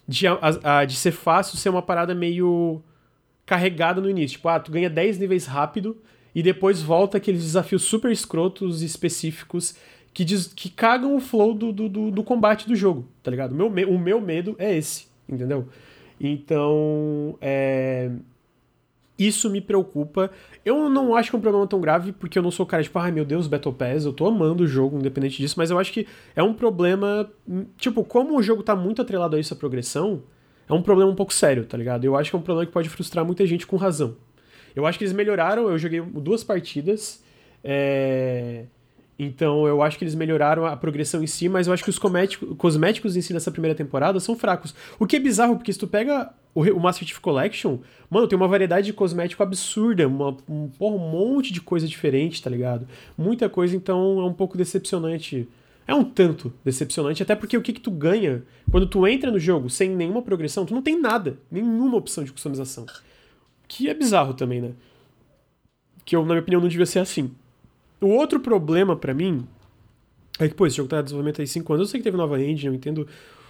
de, 0.06 0.26
a, 0.26 0.38
a, 0.62 0.84
de 0.84 0.94
ser 0.94 1.12
fácil 1.12 1.56
ser 1.56 1.70
uma 1.70 1.80
parada 1.80 2.14
meio 2.14 2.82
carregada 3.46 3.98
no 3.98 4.10
início. 4.10 4.36
Tipo, 4.36 4.50
ah, 4.50 4.60
tu 4.60 4.70
ganha 4.70 4.90
10 4.90 5.20
níveis 5.20 5.46
rápido 5.46 5.96
e 6.34 6.42
depois 6.42 6.82
volta 6.82 7.16
aqueles 7.16 7.42
desafios 7.42 7.82
super 7.82 8.12
escrotos 8.12 8.82
específicos 8.82 9.74
que, 10.12 10.22
diz, 10.22 10.48
que 10.48 10.68
cagam 10.68 11.16
o 11.16 11.20
flow 11.20 11.54
do, 11.54 11.72
do, 11.72 11.88
do, 11.88 12.10
do 12.10 12.22
combate 12.22 12.68
do 12.68 12.76
jogo, 12.76 13.08
tá 13.22 13.30
ligado? 13.30 13.54
Meu, 13.54 13.68
o 13.88 13.98
meu 13.98 14.20
medo 14.20 14.54
é 14.58 14.76
esse, 14.76 15.06
entendeu? 15.26 15.66
Então, 16.20 17.38
é... 17.40 18.10
isso 19.18 19.48
me 19.48 19.60
preocupa. 19.60 20.30
Eu 20.64 20.88
não 20.88 21.14
acho 21.14 21.30
que 21.30 21.36
é 21.36 21.38
um 21.38 21.42
problema 21.42 21.66
tão 21.66 21.80
grave, 21.80 22.12
porque 22.12 22.38
eu 22.38 22.42
não 22.42 22.50
sou 22.50 22.66
cara 22.66 22.82
tipo, 22.82 22.98
ai 22.98 23.10
meu 23.10 23.24
Deus, 23.24 23.46
Battle 23.46 23.72
Pass, 23.72 24.04
eu 24.04 24.12
tô 24.12 24.26
amando 24.26 24.64
o 24.64 24.66
jogo, 24.66 24.98
independente 24.98 25.38
disso, 25.38 25.54
mas 25.56 25.70
eu 25.70 25.78
acho 25.78 25.92
que 25.92 26.06
é 26.34 26.42
um 26.42 26.52
problema. 26.52 27.30
Tipo, 27.78 28.04
como 28.04 28.36
o 28.36 28.42
jogo 28.42 28.62
tá 28.62 28.76
muito 28.76 29.00
atrelado 29.00 29.36
a 29.36 29.40
isso, 29.40 29.54
a 29.54 29.56
progressão, 29.56 30.22
é 30.68 30.72
um 30.72 30.82
problema 30.82 31.10
um 31.10 31.14
pouco 31.14 31.32
sério, 31.32 31.64
tá 31.64 31.78
ligado? 31.78 32.04
Eu 32.04 32.16
acho 32.16 32.30
que 32.30 32.36
é 32.36 32.38
um 32.38 32.42
problema 32.42 32.66
que 32.66 32.72
pode 32.72 32.88
frustrar 32.88 33.24
muita 33.24 33.46
gente 33.46 33.66
com 33.66 33.76
razão. 33.76 34.16
Eu 34.74 34.84
acho 34.84 34.98
que 34.98 35.04
eles 35.04 35.14
melhoraram, 35.14 35.70
eu 35.70 35.78
joguei 35.78 36.00
duas 36.00 36.44
partidas. 36.44 37.24
É... 37.64 38.64
Então 39.18 39.66
eu 39.66 39.80
acho 39.80 39.96
que 39.96 40.04
eles 40.04 40.14
melhoraram 40.14 40.66
a 40.66 40.76
progressão 40.76 41.22
em 41.22 41.26
si, 41.26 41.48
mas 41.48 41.66
eu 41.66 41.72
acho 41.72 41.82
que 41.82 41.88
os 41.88 41.98
cosméticos 42.58 43.16
em 43.16 43.22
si 43.22 43.32
dessa 43.32 43.50
primeira 43.50 43.74
temporada 43.74 44.20
são 44.20 44.36
fracos. 44.36 44.74
O 44.98 45.06
que 45.06 45.16
é 45.16 45.18
bizarro, 45.18 45.56
porque 45.56 45.72
se 45.72 45.78
tu 45.78 45.86
pega 45.86 46.30
o, 46.56 46.62
o 46.62 46.80
Master 46.80 47.06
Chief 47.06 47.20
Collection, 47.20 47.78
mano, 48.08 48.26
tem 48.26 48.34
uma 48.34 48.48
variedade 48.48 48.86
de 48.86 48.94
cosmético 48.94 49.42
absurda, 49.42 50.08
uma, 50.08 50.34
um, 50.48 50.68
porra, 50.68 50.96
um 50.96 51.10
monte 51.10 51.52
de 51.52 51.60
coisa 51.60 51.86
diferente, 51.86 52.42
tá 52.42 52.48
ligado? 52.48 52.88
Muita 53.16 53.46
coisa, 53.46 53.76
então 53.76 54.20
é 54.20 54.24
um 54.24 54.32
pouco 54.32 54.56
decepcionante. 54.56 55.46
É 55.86 55.94
um 55.94 56.02
tanto 56.02 56.50
decepcionante, 56.64 57.22
até 57.22 57.36
porque 57.36 57.58
o 57.58 57.62
que, 57.62 57.74
que 57.74 57.80
tu 57.80 57.90
ganha 57.90 58.42
quando 58.70 58.86
tu 58.86 59.06
entra 59.06 59.30
no 59.30 59.38
jogo 59.38 59.68
sem 59.68 59.90
nenhuma 59.90 60.22
progressão, 60.22 60.64
tu 60.64 60.72
não 60.72 60.80
tem 60.80 60.98
nada, 60.98 61.38
nenhuma 61.50 61.98
opção 61.98 62.24
de 62.24 62.32
customização. 62.32 62.86
Que 63.68 63.90
é 63.90 63.94
bizarro 63.94 64.32
também, 64.32 64.62
né? 64.62 64.72
Que 66.06 66.16
eu, 66.16 66.22
na 66.22 66.28
minha 66.28 66.40
opinião, 66.40 66.62
não 66.62 66.68
devia 66.68 66.86
ser 66.86 67.00
assim. 67.00 67.30
O 68.00 68.08
outro 68.08 68.40
problema 68.40 68.96
para 68.96 69.12
mim 69.12 69.46
é 70.38 70.48
que, 70.48 70.54
pô, 70.54 70.66
esse 70.66 70.76
jogo 70.76 70.88
tá 70.88 71.00
em 71.00 71.04
desenvolvimento 71.04 71.42
aí 71.42 71.46
5 71.46 71.70
anos. 71.74 71.86
Eu 71.86 71.90
sei 71.90 72.00
que 72.00 72.04
teve 72.04 72.16
nova 72.16 72.40
engine, 72.42 72.68
eu 72.68 72.74
entendo 72.74 73.06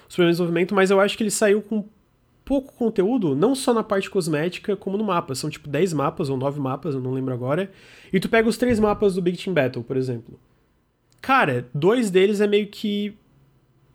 problemas 0.08 0.36
de 0.36 0.42
desenvolvimento, 0.42 0.74
mas 0.74 0.90
eu 0.90 1.00
acho 1.00 1.16
que 1.16 1.22
ele 1.22 1.30
saiu 1.30 1.62
com 1.62 1.84
pouco 2.46 2.72
conteúdo, 2.74 3.34
não 3.34 3.56
só 3.56 3.74
na 3.74 3.82
parte 3.82 4.08
cosmética, 4.08 4.76
como 4.76 4.96
no 4.96 5.02
mapa. 5.02 5.34
São 5.34 5.50
tipo 5.50 5.68
10 5.68 5.92
mapas 5.92 6.30
ou 6.30 6.36
9 6.36 6.60
mapas, 6.60 6.94
eu 6.94 7.00
não 7.00 7.12
lembro 7.12 7.34
agora. 7.34 7.70
E 8.12 8.20
tu 8.20 8.28
pega 8.28 8.48
os 8.48 8.56
três 8.56 8.78
mapas 8.78 9.16
do 9.16 9.20
Big 9.20 9.36
Team 9.36 9.52
Battle, 9.52 9.82
por 9.82 9.96
exemplo. 9.96 10.38
Cara, 11.20 11.68
dois 11.74 12.08
deles 12.08 12.40
é 12.40 12.46
meio 12.46 12.68
que 12.68 13.18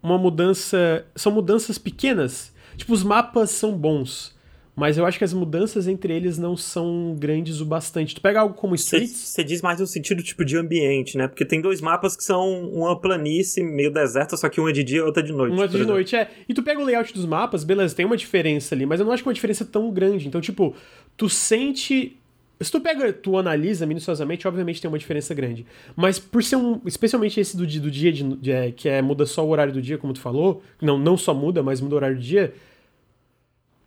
uma 0.03 0.17
mudança. 0.17 1.05
São 1.15 1.31
mudanças 1.31 1.77
pequenas. 1.77 2.53
Tipo, 2.75 2.91
os 2.91 3.03
mapas 3.03 3.51
são 3.51 3.71
bons. 3.71 4.35
Mas 4.75 4.97
eu 4.97 5.05
acho 5.05 5.17
que 5.17 5.23
as 5.23 5.33
mudanças 5.33 5.87
entre 5.87 6.13
eles 6.13 6.37
não 6.37 6.55
são 6.55 7.15
grandes 7.17 7.59
o 7.59 7.65
bastante. 7.65 8.15
Tu 8.15 8.21
pega 8.21 8.39
algo 8.39 8.55
como 8.55 8.73
Streets... 8.75 9.11
Você 9.11 9.43
diz 9.43 9.61
mais 9.61 9.79
no 9.79 9.87
sentido 9.87 10.23
tipo 10.23 10.45
de 10.45 10.57
ambiente, 10.57 11.17
né? 11.17 11.27
Porque 11.27 11.43
tem 11.45 11.61
dois 11.61 11.81
mapas 11.81 12.15
que 12.15 12.23
são 12.23 12.69
uma 12.69 12.99
planície 12.99 13.63
meio 13.63 13.91
deserta, 13.91 14.37
só 14.37 14.47
que 14.47 14.61
um 14.61 14.69
é 14.69 14.71
de 14.71 14.83
dia 14.83 14.99
e 14.99 15.01
outro 15.01 15.21
é 15.21 15.25
de 15.25 15.33
noite. 15.33 15.53
Um 15.53 15.63
é 15.63 15.67
de 15.67 15.85
noite, 15.85 16.15
é. 16.15 16.29
E 16.47 16.53
tu 16.53 16.63
pega 16.63 16.79
o 16.79 16.85
layout 16.85 17.13
dos 17.13 17.25
mapas, 17.25 17.63
beleza, 17.63 17.95
tem 17.95 18.05
uma 18.05 18.17
diferença 18.17 18.73
ali, 18.73 18.85
mas 18.85 18.99
eu 18.99 19.05
não 19.05 19.13
acho 19.13 19.23
que 19.23 19.29
uma 19.29 19.33
diferença 19.33 19.65
tão 19.65 19.91
grande. 19.91 20.27
Então, 20.27 20.39
tipo, 20.39 20.73
tu 21.17 21.27
sente 21.27 22.17
se 22.61 22.71
tu 22.71 22.79
pega, 22.79 23.11
tu 23.11 23.37
analisa 23.37 23.87
minuciosamente, 23.87 24.47
obviamente 24.47 24.79
tem 24.79 24.87
uma 24.87 24.99
diferença 24.99 25.33
grande. 25.33 25.65
Mas 25.95 26.19
por 26.19 26.43
ser 26.43 26.57
um. 26.57 26.79
Especialmente 26.85 27.39
esse 27.39 27.57
do, 27.57 27.65
do 27.65 27.89
dia, 27.89 28.13
de, 28.13 28.23
de, 28.35 28.51
é, 28.51 28.71
que 28.71 28.87
é 28.87 29.01
muda 29.01 29.25
só 29.25 29.43
o 29.43 29.49
horário 29.49 29.73
do 29.73 29.81
dia, 29.81 29.97
como 29.97 30.13
tu 30.13 30.19
falou. 30.19 30.61
Não, 30.79 30.97
não 30.97 31.17
só 31.17 31.33
muda, 31.33 31.63
mas 31.63 31.81
muda 31.81 31.95
o 31.95 31.97
horário 31.97 32.17
do 32.17 32.21
dia 32.21 32.53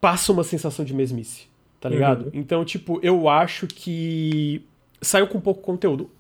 passa 0.05 0.33
uma 0.33 0.45
sensação 0.45 0.85
de 0.85 0.93
mesmice, 0.93 1.47
tá 1.81 1.89
ligado? 1.89 2.27
Uhum. 2.27 2.31
Então, 2.35 2.63
tipo, 2.63 3.01
eu 3.03 3.27
acho 3.27 3.67
que 3.67 4.63
saiu 5.01 5.27
com 5.27 5.41
pouco 5.41 5.63
conteúdo. 5.63 6.11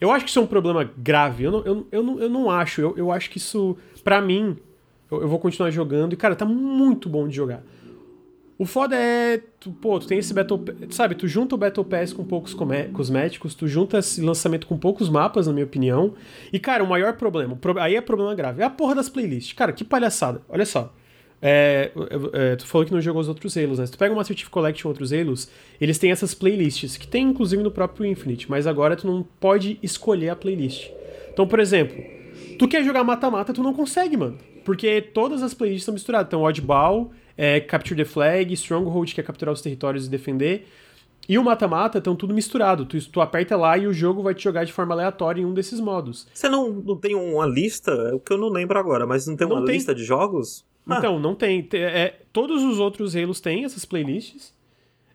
Eu 0.00 0.10
acho 0.10 0.24
que 0.24 0.30
isso 0.30 0.40
é 0.40 0.42
um 0.42 0.46
problema 0.46 0.90
grave. 0.98 1.44
Eu 1.44 1.52
não, 1.52 1.64
eu, 1.64 1.86
eu 1.92 2.02
não, 2.02 2.18
eu 2.18 2.28
não 2.28 2.50
acho. 2.50 2.80
Eu, 2.80 2.94
eu 2.96 3.12
acho 3.12 3.30
que 3.30 3.38
isso, 3.38 3.76
para 4.02 4.20
mim, 4.20 4.56
eu, 5.08 5.22
eu, 5.22 5.28
vou 5.28 5.38
continuar 5.38 5.70
jogando. 5.70 6.14
E, 6.14 6.16
cara, 6.16 6.34
tá 6.34 6.44
muito 6.44 7.08
bom 7.08 7.28
de 7.28 7.36
jogar. 7.36 7.62
O 8.58 8.66
foda 8.66 8.96
é, 8.96 9.40
tu, 9.60 9.70
pô, 9.70 10.00
tu 10.00 10.08
tem 10.08 10.18
esse 10.18 10.34
Battle 10.34 10.60
Sabe, 10.90 11.14
tu 11.14 11.28
junta 11.28 11.54
o 11.54 11.58
Battle 11.58 11.84
Pass 11.84 12.12
com 12.12 12.24
poucos 12.24 12.56
cosméticos, 12.92 13.54
tu 13.54 13.68
junta 13.68 13.98
esse 13.98 14.20
lançamento 14.20 14.66
com 14.66 14.76
poucos 14.76 15.08
mapas, 15.08 15.46
na 15.46 15.52
minha 15.52 15.64
opinião. 15.64 16.14
E, 16.52 16.58
cara, 16.58 16.82
o 16.82 16.88
maior 16.88 17.12
problema, 17.12 17.56
aí 17.78 17.94
é 17.94 18.00
problema 18.00 18.34
grave, 18.34 18.62
é 18.62 18.64
a 18.64 18.70
porra 18.70 18.96
das 18.96 19.08
playlists. 19.08 19.52
Cara, 19.52 19.72
que 19.72 19.84
palhaçada. 19.84 20.42
Olha 20.48 20.66
só. 20.66 20.92
É, 21.44 21.90
é, 22.32 22.54
tu 22.54 22.64
falou 22.64 22.86
que 22.86 22.92
não 22.92 23.00
jogou 23.00 23.20
os 23.20 23.28
outros 23.28 23.56
Halos, 23.56 23.80
né? 23.80 23.86
Se 23.86 23.92
tu 23.92 23.98
pega 23.98 24.14
uma 24.14 24.22
Chief 24.22 24.48
Collection 24.48 24.88
outros 24.88 25.12
Halos, 25.12 25.48
eles 25.80 25.98
têm 25.98 26.12
essas 26.12 26.32
playlists, 26.34 26.96
que 26.96 27.08
tem 27.08 27.24
inclusive 27.24 27.60
no 27.64 27.70
próprio 27.70 28.06
Infinite, 28.06 28.48
mas 28.48 28.64
agora 28.64 28.94
tu 28.94 29.08
não 29.08 29.24
pode 29.40 29.76
escolher 29.82 30.28
a 30.28 30.36
playlist. 30.36 30.88
Então, 31.32 31.44
por 31.46 31.58
exemplo, 31.58 32.00
tu 32.60 32.68
quer 32.68 32.84
jogar 32.84 33.02
mata-mata, 33.02 33.52
tu 33.52 33.62
não 33.62 33.74
consegue, 33.74 34.16
mano. 34.16 34.38
Porque 34.64 35.00
todas 35.00 35.42
as 35.42 35.52
playlists 35.52 35.82
estão 35.82 35.94
misturadas. 35.94 36.28
Então, 36.28 36.42
Oddball, 36.42 37.10
é, 37.36 37.58
Capture 37.58 37.96
the 37.96 38.04
Flag, 38.04 38.52
Stronghold, 38.54 39.12
que 39.12 39.20
é 39.20 39.24
capturar 39.24 39.52
os 39.52 39.60
territórios 39.60 40.06
e 40.06 40.10
defender, 40.10 40.68
e 41.28 41.38
o 41.38 41.44
mata-mata 41.44 41.98
estão 41.98 42.14
tudo 42.14 42.34
misturado. 42.34 42.84
Tu, 42.84 43.10
tu 43.10 43.20
aperta 43.20 43.56
lá 43.56 43.76
e 43.76 43.86
o 43.86 43.92
jogo 43.92 44.22
vai 44.22 44.34
te 44.34 44.44
jogar 44.44 44.64
de 44.64 44.72
forma 44.72 44.94
aleatória 44.94 45.40
em 45.40 45.44
um 45.44 45.54
desses 45.54 45.80
modos. 45.80 46.28
Você 46.32 46.48
não, 46.48 46.70
não 46.70 46.96
tem 46.96 47.14
uma 47.14 47.46
lista? 47.46 47.90
É 47.90 48.14
o 48.14 48.20
que 48.20 48.32
eu 48.32 48.38
não 48.38 48.48
lembro 48.48 48.78
agora, 48.78 49.06
mas 49.06 49.26
não 49.26 49.36
tem 49.36 49.46
uma 49.46 49.60
não 49.60 49.64
tem. 49.64 49.76
lista 49.76 49.94
de 49.94 50.04
jogos? 50.04 50.64
Ah. 50.88 50.98
Então, 50.98 51.18
não 51.18 51.34
tem. 51.34 51.68
É, 51.72 52.14
todos 52.32 52.62
os 52.62 52.78
outros 52.78 53.14
Halos 53.14 53.40
têm 53.40 53.64
essas 53.64 53.84
playlists. 53.84 54.52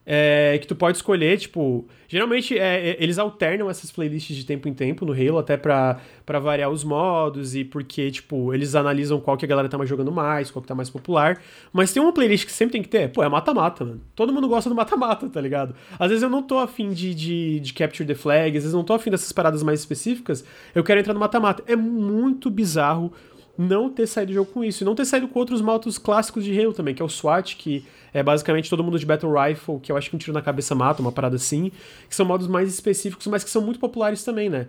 É, 0.10 0.58
que 0.60 0.66
tu 0.66 0.74
pode 0.74 0.96
escolher, 0.96 1.38
tipo. 1.38 1.86
Geralmente 2.08 2.58
é, 2.58 2.92
é, 2.92 2.98
eles 2.98 3.20
alternam 3.20 3.70
essas 3.70 3.92
playlists 3.92 4.34
de 4.34 4.46
tempo 4.46 4.70
em 4.70 4.74
tempo 4.74 5.06
no 5.06 5.12
Halo, 5.12 5.38
até 5.38 5.58
pra, 5.58 6.00
variar 6.26 6.70
os 6.70 6.82
modos 6.82 7.54
e 7.54 7.66
porque, 7.66 8.10
tipo, 8.10 8.54
eles 8.54 8.74
analisam 8.74 9.20
qual 9.20 9.36
que 9.36 9.44
a 9.44 9.48
galera 9.50 9.68
tá 9.68 9.78
mais 9.78 9.90
jogando 9.90 10.10
mais, 10.10 10.50
qual 10.50 10.62
que 10.62 10.68
tá 10.70 10.74
mais 10.74 10.90
popular. 10.90 11.42
Mas 11.74 11.92
tem 11.92 12.02
uma 12.02 12.14
playlist 12.14 12.46
que 12.46 12.54
sempre 12.54 12.72
tem 12.72 12.82
que 12.82 12.88
ter, 12.88 13.12
pô, 13.12 13.22
é 13.22 13.28
mata-mata, 13.28 13.84
mano. 13.84 14.02
Todo 14.16 14.32
mundo 14.32 14.48
gosta 14.48 14.70
do 14.70 14.76
mata-mata, 14.78 15.28
tá 15.28 15.42
ligado? 15.42 15.76
Às 16.00 16.08
vezes 16.08 16.24
eu 16.24 16.30
não 16.30 16.42
tô 16.42 16.58
afim 16.58 16.94
de, 16.94 17.14
de, 17.14 17.60
de 17.60 17.74
Capture 17.74 18.08
the 18.08 18.16
Flag, 18.16 18.56
às 18.56 18.64
vezes 18.64 18.72
eu 18.72 18.78
não 18.78 18.86
tô 18.86 18.94
afim 18.94 19.12
dessas 19.12 19.34
paradas 19.34 19.62
mais 19.62 19.82
específicas, 19.82 20.46
eu 20.74 20.86
quero 20.86 21.02
entrar 21.02 21.14
no 21.14 21.20
mata-mata. 21.20 21.62
É 21.68 21.76
muito 21.76 22.50
bizarro 22.50 23.12
não 23.58 23.90
ter 23.90 24.08
saído 24.08 24.32
do 24.32 24.36
jogo 24.36 24.52
com 24.52 24.64
isso. 24.64 24.84
E 24.84 24.86
não 24.86 24.96
ter 24.96 25.06
saído 25.06 25.28
com 25.28 25.40
outros 25.40 25.62
motos 25.62 25.98
clássicos 25.98 26.44
de 26.44 26.58
Halo 26.60 26.74
também, 26.74 26.94
que 26.94 27.02
é 27.02 27.06
o 27.06 27.10
SWAT, 27.10 27.56
que 27.56 27.86
é 28.14 28.22
basicamente 28.22 28.70
todo 28.70 28.84
mundo 28.84 29.00
de 29.00 29.06
Battle 29.06 29.34
Rifle, 29.34 29.80
que 29.80 29.92
eu 29.92 29.98
acho 29.98 30.10
que 30.10 30.16
um 30.16 30.20
tiro 30.20 30.34
na 30.34 30.42
cabeça 30.42 30.76
mata, 30.76 31.02
uma 31.02 31.12
parada 31.12 31.36
assim, 31.36 31.72
que 32.08 32.16
são 32.16 32.26
modos 32.26 32.48
mais 32.48 32.70
específicos, 32.70 33.26
mas 33.28 33.44
que 33.44 33.50
são 33.50 33.62
muito 33.62 33.80
populares 33.80 34.24
também, 34.24 34.50
né? 34.50 34.68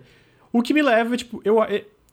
O 0.51 0.61
que 0.61 0.73
me 0.73 0.81
leva, 0.81 1.15
tipo, 1.15 1.41
eu, 1.45 1.57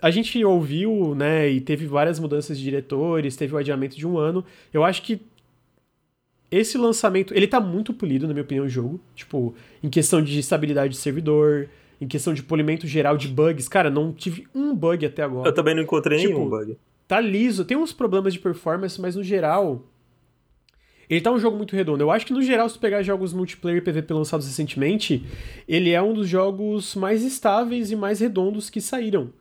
a 0.01 0.11
gente 0.11 0.45
ouviu, 0.45 1.15
né, 1.15 1.49
e 1.51 1.61
teve 1.61 1.87
várias 1.87 2.19
mudanças 2.19 2.59
de 2.59 2.65
diretores, 2.65 3.37
teve 3.37 3.55
o 3.55 3.59
adiamento 3.59 3.97
de 3.97 4.07
um 4.07 4.19
ano. 4.19 4.45
Eu 4.73 4.85
acho 4.85 5.03
que 5.03 5.21
esse 6.51 6.79
lançamento, 6.79 7.35
ele 7.35 7.47
tá 7.47 7.61
muito 7.61 7.93
polido, 7.93 8.27
na 8.27 8.33
minha 8.33 8.45
opinião, 8.45 8.67
o 8.67 8.69
jogo. 8.69 9.01
Tipo, 9.15 9.55
em 9.83 9.89
questão 9.89 10.23
de 10.23 10.39
estabilidade 10.39 10.93
de 10.93 10.99
servidor, 10.99 11.69
em 12.01 12.07
questão 12.07 12.35
de 12.35 12.43
polimento 12.43 12.87
geral 12.87 13.17
de 13.17 13.29
bugs, 13.29 13.69
cara, 13.69 13.91
não 13.91 14.13
tive 14.13 14.47
um 14.55 14.75
bug 14.75 15.07
até 15.07 15.23
agora. 15.23 15.49
Eu 15.49 15.55
também 15.55 15.75
não 15.75 15.83
encontrei 15.83 16.19
tipo, 16.19 16.35
nenhum 16.35 16.49
bug. 16.49 16.77
Tá 17.09 17.21
liso, 17.21 17.65
tem 17.65 17.77
uns 17.77 17.93
problemas 17.93 18.33
de 18.33 18.41
performance, 18.41 19.01
mas 19.01 19.17
no 19.17 19.23
geral. 19.23 19.85
Ele 21.09 21.21
tá 21.21 21.31
um 21.31 21.39
jogo 21.39 21.57
muito 21.57 21.77
redondo. 21.77 22.03
Eu 22.03 22.11
acho 22.11 22.27
que 22.27 22.33
no 22.33 22.43
geral, 22.43 22.69
se 22.69 22.75
tu 22.75 22.81
pegar 22.81 23.01
jogos 23.03 23.33
multiplayer 23.33 23.79
e 23.79 23.81
PVP 23.81 24.13
lançados 24.13 24.45
recentemente, 24.47 25.25
ele 25.69 25.91
é 25.91 26.03
um 26.03 26.13
dos 26.13 26.29
jogos 26.29 26.97
mais 26.97 27.23
estáveis 27.23 27.93
e 27.93 27.97
mais 27.97 28.19
redondos 28.19 28.69
que 28.69 28.81
saíram. 28.81 29.33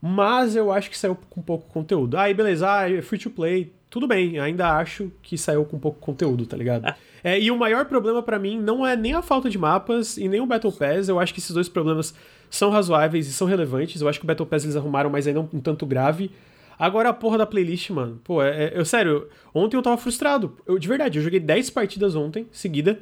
Mas 0.00 0.54
eu 0.54 0.70
acho 0.70 0.90
que 0.90 0.98
saiu 0.98 1.16
com 1.28 1.40
pouco 1.40 1.68
conteúdo. 1.70 2.16
Aí, 2.18 2.34
beleza, 2.34 2.70
ah, 2.70 2.90
é 2.90 3.00
free 3.00 3.18
to 3.18 3.30
play. 3.30 3.72
Tudo 3.88 4.06
bem, 4.06 4.38
ainda 4.38 4.76
acho 4.76 5.10
que 5.22 5.36
saiu 5.36 5.64
com 5.64 5.78
pouco 5.78 5.98
conteúdo, 5.98 6.46
tá 6.46 6.56
ligado? 6.56 6.94
É. 7.22 7.38
E 7.40 7.50
o 7.50 7.56
maior 7.56 7.84
problema 7.84 8.22
para 8.22 8.38
mim 8.38 8.58
não 8.58 8.86
é 8.86 8.96
nem 8.96 9.14
a 9.14 9.22
falta 9.22 9.48
de 9.48 9.58
mapas 9.58 10.16
e 10.16 10.28
nem 10.28 10.40
o 10.40 10.46
Battle 10.46 10.72
Pass. 10.72 11.08
Eu 11.08 11.18
acho 11.18 11.32
que 11.34 11.40
esses 11.40 11.52
dois 11.52 11.68
problemas 11.68 12.14
são 12.48 12.70
razoáveis 12.70 13.26
e 13.28 13.32
são 13.32 13.46
relevantes. 13.46 14.00
Eu 14.00 14.08
acho 14.08 14.18
que 14.18 14.24
o 14.24 14.26
Battle 14.26 14.46
Pass 14.46 14.64
eles 14.64 14.76
arrumaram, 14.76 15.10
mas 15.10 15.26
ainda 15.26 15.40
um, 15.40 15.60
tanto 15.60 15.86
grave. 15.86 16.30
Agora 16.78 17.10
a 17.10 17.12
porra 17.12 17.38
da 17.38 17.46
playlist, 17.46 17.90
mano. 17.90 18.20
Pô, 18.24 18.42
é, 18.42 18.64
é, 18.64 18.72
eu 18.74 18.84
sério, 18.84 19.28
ontem 19.54 19.76
eu 19.76 19.82
tava 19.82 19.98
frustrado. 19.98 20.56
Eu, 20.66 20.78
de 20.78 20.88
verdade, 20.88 21.18
eu 21.18 21.22
joguei 21.22 21.38
10 21.38 21.70
partidas 21.70 22.14
ontem, 22.14 22.48
seguida. 22.50 22.98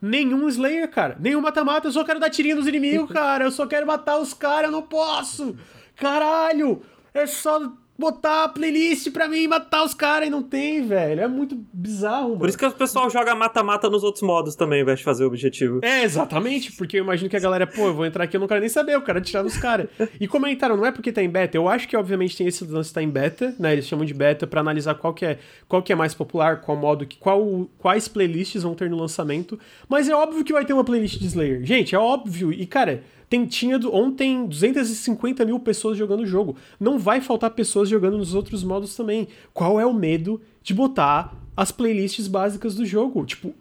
Nenhum 0.00 0.48
Slayer, 0.48 0.88
cara. 0.88 1.16
Nenhum 1.20 1.40
mata-mata. 1.40 1.88
Eu 1.88 1.92
só 1.92 2.04
quero 2.04 2.20
dar 2.20 2.30
tirinho 2.30 2.56
nos 2.56 2.66
inimigos, 2.66 3.10
cara. 3.12 3.44
Eu 3.44 3.50
só 3.50 3.66
quero 3.66 3.86
matar 3.86 4.18
os 4.18 4.32
caras, 4.32 4.66
eu 4.66 4.72
não 4.72 4.82
posso. 4.82 5.56
Caralho! 5.94 6.82
É 7.12 7.26
só 7.26 7.72
botar 7.98 8.44
a 8.44 8.48
playlist 8.48 9.10
pra 9.10 9.26
mim 9.26 9.48
matar 9.48 9.82
os 9.84 9.92
caras 9.92 10.28
e 10.28 10.30
não 10.30 10.42
tem, 10.42 10.86
velho. 10.86 11.20
É 11.20 11.26
muito 11.26 11.56
bizarro, 11.72 12.28
mano. 12.28 12.38
Por 12.38 12.48
isso 12.48 12.56
que 12.56 12.64
o 12.64 12.70
pessoal 12.70 13.10
joga 13.10 13.34
mata-mata 13.34 13.90
nos 13.90 14.04
outros 14.04 14.22
modos 14.22 14.54
também, 14.54 14.78
ao 14.78 14.82
invés 14.84 15.00
de 15.00 15.04
fazer 15.04 15.24
o 15.24 15.26
objetivo. 15.26 15.80
É, 15.82 16.04
exatamente, 16.04 16.70
porque 16.72 16.98
eu 16.98 17.02
imagino 17.02 17.28
que 17.28 17.36
a 17.36 17.40
galera, 17.40 17.66
pô, 17.66 17.88
eu 17.88 17.94
vou 17.94 18.06
entrar 18.06 18.24
aqui, 18.24 18.36
eu 18.36 18.40
não 18.40 18.46
quero 18.46 18.60
nem 18.60 18.68
saber, 18.68 18.94
eu 18.94 19.02
quero 19.02 19.20
tirar 19.20 19.42
dos 19.42 19.56
caras. 19.56 19.88
E 20.20 20.28
comentaram, 20.28 20.76
não 20.76 20.86
é 20.86 20.92
porque 20.92 21.10
tá 21.10 21.22
em 21.22 21.28
beta, 21.28 21.56
eu 21.56 21.68
acho 21.68 21.88
que 21.88 21.96
obviamente 21.96 22.36
tem 22.36 22.46
esse 22.46 22.64
lance 22.64 22.92
tá 22.92 23.02
em 23.02 23.10
beta, 23.10 23.54
né? 23.58 23.72
Eles 23.72 23.86
chamam 23.86 24.04
de 24.04 24.14
beta 24.14 24.46
para 24.46 24.60
analisar 24.60 24.94
qual 24.94 25.12
que 25.12 25.24
é, 25.24 25.38
qual 25.66 25.82
que 25.82 25.92
é 25.92 25.96
mais 25.96 26.14
popular, 26.14 26.60
qual 26.60 26.76
modo, 26.76 27.06
qual, 27.18 27.68
quais 27.78 28.06
playlists 28.06 28.62
vão 28.62 28.74
ter 28.74 28.88
no 28.88 28.96
lançamento. 28.96 29.58
Mas 29.88 30.08
é 30.08 30.14
óbvio 30.14 30.44
que 30.44 30.52
vai 30.52 30.64
ter 30.64 30.72
uma 30.72 30.84
playlist 30.84 31.18
de 31.18 31.26
Slayer. 31.26 31.64
Gente, 31.64 31.94
é 31.94 31.98
óbvio. 31.98 32.52
E, 32.52 32.64
cara, 32.64 33.02
tem, 33.28 33.44
tinha 33.44 33.78
ontem 33.90 34.46
250 34.46 35.44
mil 35.44 35.60
pessoas 35.60 35.98
jogando 35.98 36.20
o 36.20 36.26
jogo. 36.26 36.56
Não 36.80 36.98
vai 36.98 37.20
faltar 37.20 37.50
pessoas 37.50 37.88
jogando 37.88 38.16
nos 38.16 38.34
outros 38.34 38.64
modos 38.64 38.96
também. 38.96 39.28
Qual 39.52 39.78
é 39.78 39.84
o 39.84 39.92
medo 39.92 40.40
de 40.62 40.72
botar 40.72 41.36
as 41.56 41.70
playlists 41.70 42.26
básicas 42.26 42.74
do 42.74 42.86
jogo? 42.86 43.24
Tipo, 43.24 43.54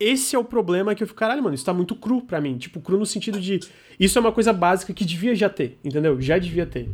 esse 0.00 0.36
é 0.36 0.38
o 0.38 0.44
problema 0.44 0.94
que 0.94 1.02
eu 1.02 1.06
fico, 1.06 1.18
caralho, 1.18 1.42
mano, 1.42 1.54
isso 1.54 1.64
tá 1.64 1.74
muito 1.74 1.96
cru 1.96 2.22
pra 2.22 2.40
mim. 2.40 2.56
Tipo, 2.56 2.80
cru 2.80 2.96
no 2.96 3.06
sentido 3.06 3.40
de. 3.40 3.58
Isso 3.98 4.16
é 4.16 4.20
uma 4.20 4.30
coisa 4.30 4.52
básica 4.52 4.92
que 4.92 5.04
devia 5.04 5.34
já 5.34 5.48
ter, 5.48 5.78
entendeu? 5.84 6.20
Já 6.20 6.38
devia 6.38 6.64
ter. 6.64 6.88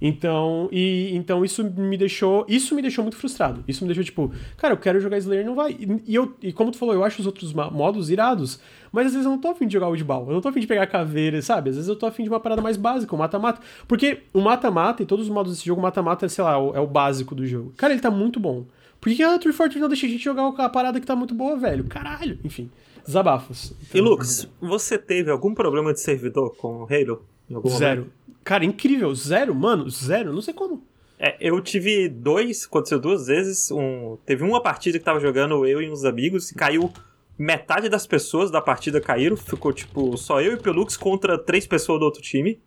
Então, 0.00 0.68
e 0.70 1.10
então 1.16 1.44
isso 1.44 1.64
me 1.64 1.96
deixou. 1.96 2.44
Isso 2.48 2.74
me 2.74 2.82
deixou 2.82 3.02
muito 3.02 3.16
frustrado. 3.16 3.64
Isso 3.66 3.82
me 3.82 3.88
deixou, 3.88 4.04
tipo, 4.04 4.32
cara, 4.56 4.74
eu 4.74 4.78
quero 4.78 5.00
jogar 5.00 5.18
Slayer 5.18 5.44
não 5.44 5.56
vai. 5.56 5.72
E, 5.72 6.02
e 6.06 6.14
eu, 6.14 6.36
e 6.40 6.52
como 6.52 6.70
tu 6.70 6.78
falou, 6.78 6.94
eu 6.94 7.02
acho 7.02 7.20
os 7.20 7.26
outros 7.26 7.52
modos 7.52 8.08
irados, 8.08 8.60
mas 8.92 9.06
às 9.06 9.12
vezes 9.12 9.26
eu 9.26 9.32
não 9.32 9.38
tô 9.40 9.48
afim 9.48 9.66
de 9.66 9.72
jogar 9.72 9.88
o. 9.88 9.96
Eu 9.96 10.34
não 10.34 10.40
tô 10.40 10.48
afim 10.48 10.60
de 10.60 10.66
pegar 10.66 10.86
caveira, 10.86 11.42
sabe? 11.42 11.70
Às 11.70 11.76
vezes 11.76 11.88
eu 11.88 11.96
tô 11.96 12.06
afim 12.06 12.22
de 12.22 12.28
uma 12.28 12.38
parada 12.38 12.62
mais 12.62 12.76
básica, 12.76 13.14
o 13.14 13.18
mata-mata. 13.18 13.60
Porque 13.88 14.18
o 14.32 14.40
mata-mata 14.40 15.02
e 15.02 15.06
todos 15.06 15.26
os 15.26 15.32
modos 15.32 15.52
desse 15.52 15.66
jogo, 15.66 15.82
mata-mata, 15.82 16.28
sei 16.28 16.44
lá, 16.44 16.52
é 16.52 16.56
o, 16.56 16.76
é 16.76 16.80
o 16.80 16.86
básico 16.86 17.34
do 17.34 17.44
jogo. 17.44 17.72
Cara, 17.76 17.92
ele 17.92 18.00
tá 18.00 18.12
muito 18.12 18.38
bom. 18.38 18.66
Por 19.04 19.14
que 19.14 19.22
a 19.22 19.38
343 19.38 19.82
não 19.82 19.88
deixa 19.88 20.06
a 20.06 20.08
gente 20.08 20.24
jogar 20.24 20.48
a 20.48 20.68
parada 20.70 20.98
que 20.98 21.06
tá 21.06 21.14
muito 21.14 21.34
boa, 21.34 21.58
velho? 21.58 21.84
Caralho. 21.84 22.38
Enfim, 22.42 22.70
desabafos. 23.04 23.74
Então, 23.82 24.00
e 24.00 24.00
Lucas, 24.00 24.48
você 24.58 24.96
teve 24.96 25.30
algum 25.30 25.52
problema 25.52 25.92
de 25.92 26.00
servidor 26.00 26.56
com 26.56 26.84
o 26.84 26.84
Halo? 26.84 27.22
Zero. 27.68 28.00
Momento? 28.00 28.12
Cara, 28.42 28.64
incrível. 28.64 29.14
Zero, 29.14 29.54
mano. 29.54 29.90
Zero. 29.90 30.32
Não 30.32 30.40
sei 30.40 30.54
como. 30.54 30.82
É, 31.18 31.36
eu 31.38 31.60
tive 31.60 32.08
dois, 32.08 32.64
aconteceu 32.64 32.98
duas 32.98 33.26
vezes. 33.26 33.70
Um, 33.70 34.16
teve 34.24 34.42
uma 34.42 34.62
partida 34.62 34.98
que 34.98 35.04
tava 35.04 35.20
jogando 35.20 35.66
eu 35.66 35.82
e 35.82 35.90
uns 35.90 36.06
amigos 36.06 36.50
e 36.50 36.54
caiu 36.54 36.90
metade 37.36 37.90
das 37.90 38.06
pessoas 38.06 38.50
da 38.50 38.62
partida 38.62 39.02
caíram. 39.02 39.36
Ficou, 39.36 39.74
tipo, 39.74 40.16
só 40.16 40.40
eu 40.40 40.54
e 40.54 40.56
Pelux 40.56 40.96
contra 40.96 41.36
três 41.36 41.66
pessoas 41.66 42.00
do 42.00 42.06
outro 42.06 42.22
time. 42.22 42.58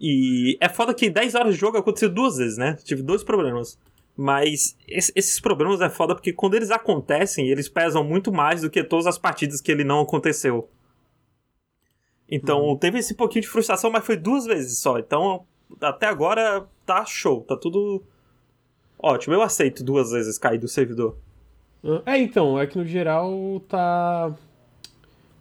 E 0.00 0.56
é 0.60 0.68
foda 0.68 0.94
que 0.94 1.10
10 1.10 1.34
horas 1.34 1.54
de 1.54 1.60
jogo 1.60 1.76
aconteceu 1.76 2.08
duas 2.08 2.36
vezes, 2.36 2.56
né? 2.56 2.78
Tive 2.84 3.02
dois 3.02 3.24
problemas. 3.24 3.76
Mas 4.20 4.76
esses 4.88 5.38
problemas 5.38 5.80
é 5.80 5.88
foda 5.88 6.12
porque 6.12 6.32
quando 6.32 6.54
eles 6.54 6.72
acontecem, 6.72 7.48
eles 7.48 7.68
pesam 7.68 8.02
muito 8.02 8.32
mais 8.32 8.62
do 8.62 8.68
que 8.68 8.82
todas 8.82 9.06
as 9.06 9.16
partidas 9.16 9.60
que 9.60 9.70
ele 9.70 9.84
não 9.84 10.00
aconteceu. 10.00 10.68
Então 12.28 12.64
uhum. 12.64 12.76
teve 12.76 12.98
esse 12.98 13.14
pouquinho 13.14 13.42
de 13.42 13.48
frustração, 13.48 13.92
mas 13.92 14.04
foi 14.04 14.16
duas 14.16 14.44
vezes 14.44 14.80
só. 14.80 14.98
Então 14.98 15.46
até 15.80 16.08
agora 16.08 16.66
tá 16.84 17.04
show, 17.04 17.42
tá 17.42 17.56
tudo 17.56 18.02
ótimo. 18.98 19.34
Eu 19.34 19.42
aceito 19.42 19.84
duas 19.84 20.10
vezes 20.10 20.36
cair 20.36 20.58
do 20.58 20.66
servidor. 20.66 21.16
É, 22.04 22.18
então, 22.18 22.58
é 22.58 22.66
que 22.66 22.76
no 22.76 22.84
geral 22.84 23.62
tá. 23.68 24.34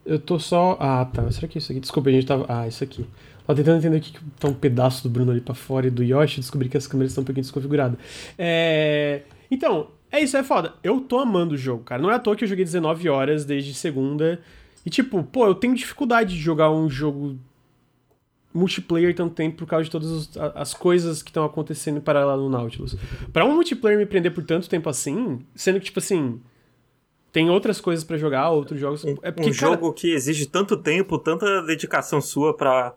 Eu 0.06 0.20
tô 0.20 0.38
só. 0.38 0.78
Ah, 0.80 1.04
tá. 1.06 1.32
Será 1.32 1.48
que 1.48 1.58
é 1.58 1.60
isso 1.60 1.72
aqui? 1.72 1.82
Desculpa, 1.82 2.10
a 2.10 2.14
gente 2.14 2.28
tava. 2.28 2.46
Ah, 2.48 2.68
isso 2.68 2.84
aqui. 2.84 3.08
Tava 3.48 3.56
tentando 3.56 3.78
entender 3.78 4.02
que 4.02 4.14
tá 4.38 4.50
um 4.50 4.54
pedaço 4.54 5.04
do 5.04 5.10
Bruno 5.10 5.32
ali 5.32 5.40
pra 5.40 5.56
fora 5.56 5.88
e 5.88 5.90
do 5.90 6.04
Yoshi, 6.04 6.42
descobri 6.42 6.68
que 6.68 6.76
as 6.76 6.86
câmeras 6.86 7.12
estão 7.12 7.22
um 7.22 7.26
pouquinho 7.26 7.44
desconfiguradas. 7.44 7.98
É... 8.38 9.22
Então, 9.50 9.88
é 10.12 10.22
isso, 10.22 10.36
é 10.36 10.44
foda. 10.44 10.74
Eu 10.84 11.00
tô 11.00 11.18
amando 11.18 11.56
o 11.56 11.58
jogo, 11.58 11.82
cara. 11.84 12.02
Não 12.02 12.12
é 12.12 12.16
à 12.16 12.20
toa 12.20 12.36
que 12.36 12.44
eu 12.44 12.48
joguei 12.48 12.66
19 12.66 13.08
horas 13.08 13.46
desde 13.46 13.74
segunda. 13.74 14.42
E 14.86 14.90
tipo, 14.90 15.24
pô, 15.24 15.48
eu 15.48 15.56
tenho 15.56 15.74
dificuldade 15.74 16.36
de 16.36 16.42
jogar 16.42 16.70
um 16.72 16.90
jogo 16.90 17.38
multiplayer 18.54 19.16
tanto 19.16 19.34
tempo 19.34 19.56
por 19.56 19.68
causa 19.68 19.86
de 19.86 19.92
todas 19.92 20.30
as 20.56 20.74
coisas 20.74 21.24
que 21.24 21.30
estão 21.30 21.46
acontecendo 21.46 21.98
em 21.98 22.02
paralelo 22.02 22.44
no 22.44 22.50
Nautilus. 22.50 22.98
Para 23.32 23.46
um 23.46 23.54
multiplayer 23.56 23.98
me 23.98 24.06
prender 24.06 24.34
por 24.34 24.44
tanto 24.44 24.68
tempo 24.68 24.90
assim, 24.90 25.40
sendo 25.56 25.80
que, 25.80 25.86
tipo 25.86 26.00
assim, 26.00 26.42
tem 27.32 27.50
outras 27.50 27.80
coisas 27.80 28.04
para 28.04 28.18
jogar, 28.18 28.50
outros 28.50 28.80
jogos. 28.80 29.06
é 29.06 29.32
porque, 29.32 29.52
um 29.52 29.54
jogo 29.54 29.94
que 29.94 30.12
exige 30.12 30.48
tanto 30.48 30.76
tempo, 30.76 31.18
tanta 31.18 31.62
dedicação 31.62 32.20
sua 32.20 32.56
pra 32.56 32.94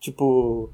Tipo. 0.00 0.70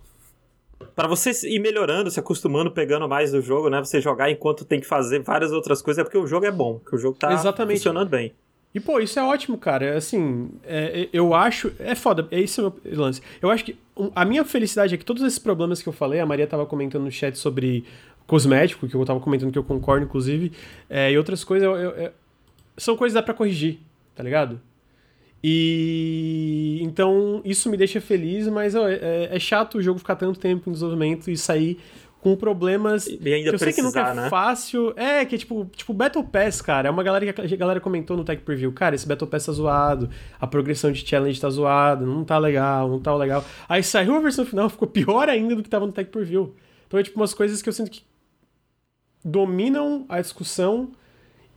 para 0.94 1.08
você 1.08 1.32
ir 1.48 1.58
melhorando, 1.58 2.10
se 2.10 2.18
acostumando, 2.20 2.70
pegando 2.70 3.08
mais 3.08 3.32
do 3.32 3.42
jogo, 3.42 3.68
né? 3.68 3.78
Você 3.80 4.00
jogar 4.00 4.30
enquanto 4.30 4.64
tem 4.64 4.80
que 4.80 4.86
fazer 4.86 5.20
várias 5.20 5.52
outras 5.52 5.82
coisas, 5.82 6.00
é 6.00 6.04
porque 6.04 6.18
o 6.18 6.26
jogo 6.26 6.46
é 6.46 6.50
bom, 6.50 6.78
que 6.78 6.94
o 6.94 6.98
jogo 6.98 7.18
tá 7.18 7.32
Exatamente. 7.32 7.78
funcionando 7.78 8.08
bem. 8.08 8.32
E, 8.74 8.80
pô, 8.80 9.00
isso 9.00 9.18
é 9.18 9.22
ótimo, 9.22 9.56
cara. 9.56 9.96
Assim, 9.96 10.50
é, 10.62 11.02
é 11.02 11.08
eu 11.10 11.34
acho. 11.34 11.72
É 11.78 11.94
foda, 11.94 12.28
é 12.30 12.38
isso 12.38 12.68
o 12.68 12.74
meu 12.84 13.00
lance. 13.00 13.22
Eu 13.40 13.50
acho 13.50 13.64
que 13.64 13.78
a 14.14 14.24
minha 14.24 14.44
felicidade 14.44 14.94
é 14.94 14.98
que 14.98 15.04
todos 15.04 15.22
esses 15.22 15.38
problemas 15.38 15.82
que 15.82 15.88
eu 15.88 15.94
falei, 15.94 16.20
a 16.20 16.26
Maria 16.26 16.46
tava 16.46 16.66
comentando 16.66 17.04
no 17.04 17.10
chat 17.10 17.38
sobre 17.38 17.84
cosmético, 18.26 18.86
que 18.86 18.94
eu 18.94 19.04
tava 19.04 19.18
comentando 19.18 19.50
que 19.50 19.58
eu 19.58 19.64
concordo, 19.64 20.04
inclusive, 20.04 20.52
é, 20.90 21.10
e 21.10 21.16
outras 21.16 21.42
coisas, 21.42 21.66
eu, 21.66 21.74
eu, 21.74 22.12
são 22.76 22.96
coisas 22.96 23.14
que 23.14 23.20
dá 23.20 23.24
pra 23.24 23.32
corrigir, 23.32 23.78
tá 24.14 24.22
ligado? 24.22 24.60
E 25.42 26.80
então 26.82 27.40
isso 27.44 27.70
me 27.70 27.76
deixa 27.76 28.00
feliz, 28.00 28.48
mas 28.48 28.74
é, 28.74 29.28
é, 29.30 29.38
chato 29.38 29.78
o 29.78 29.82
jogo 29.82 29.98
ficar 29.98 30.16
tanto 30.16 30.40
tempo 30.40 30.68
em 30.68 30.72
desenvolvimento 30.72 31.30
e 31.30 31.36
sair 31.36 31.78
com 32.20 32.34
problemas 32.34 33.06
e 33.06 33.32
ainda 33.32 33.50
que 33.50 33.54
eu 33.54 33.58
sei 33.58 33.72
que 33.72 33.82
nunca 33.82 34.00
é 34.00 34.14
né? 34.14 34.28
fácil. 34.28 34.92
É, 34.96 35.24
que 35.24 35.36
é 35.36 35.38
tipo, 35.38 35.64
tipo 35.66 35.94
Battle 35.94 36.24
Pass, 36.24 36.60
cara. 36.60 36.88
É 36.88 36.90
uma 36.90 37.02
galera 37.02 37.32
que 37.32 37.54
a 37.54 37.56
galera 37.56 37.80
comentou 37.80 38.16
no 38.16 38.24
Tech 38.24 38.42
Preview. 38.42 38.72
Cara, 38.72 38.96
esse 38.96 39.06
Battle 39.06 39.30
Pass 39.30 39.46
tá 39.46 39.52
zoado, 39.52 40.10
a 40.40 40.46
progressão 40.46 40.90
de 40.90 41.06
challenge 41.06 41.40
tá 41.40 41.48
zoada, 41.48 42.04
não 42.04 42.24
tá 42.24 42.36
legal, 42.38 42.88
não 42.88 42.98
tá 42.98 43.14
legal. 43.14 43.44
Aí 43.68 43.82
saiu 43.82 44.16
a 44.16 44.20
versão 44.20 44.44
final, 44.44 44.68
ficou 44.70 44.88
pior 44.88 45.28
ainda 45.28 45.54
do 45.54 45.62
que 45.62 45.68
tava 45.68 45.86
no 45.86 45.92
Tech 45.92 46.10
Preview. 46.10 46.56
Então 46.86 46.98
é 46.98 47.02
tipo 47.02 47.20
umas 47.20 47.32
coisas 47.32 47.62
que 47.62 47.68
eu 47.68 47.72
sinto 47.72 47.90
que 47.90 48.02
dominam 49.24 50.04
a 50.08 50.20
discussão 50.20 50.90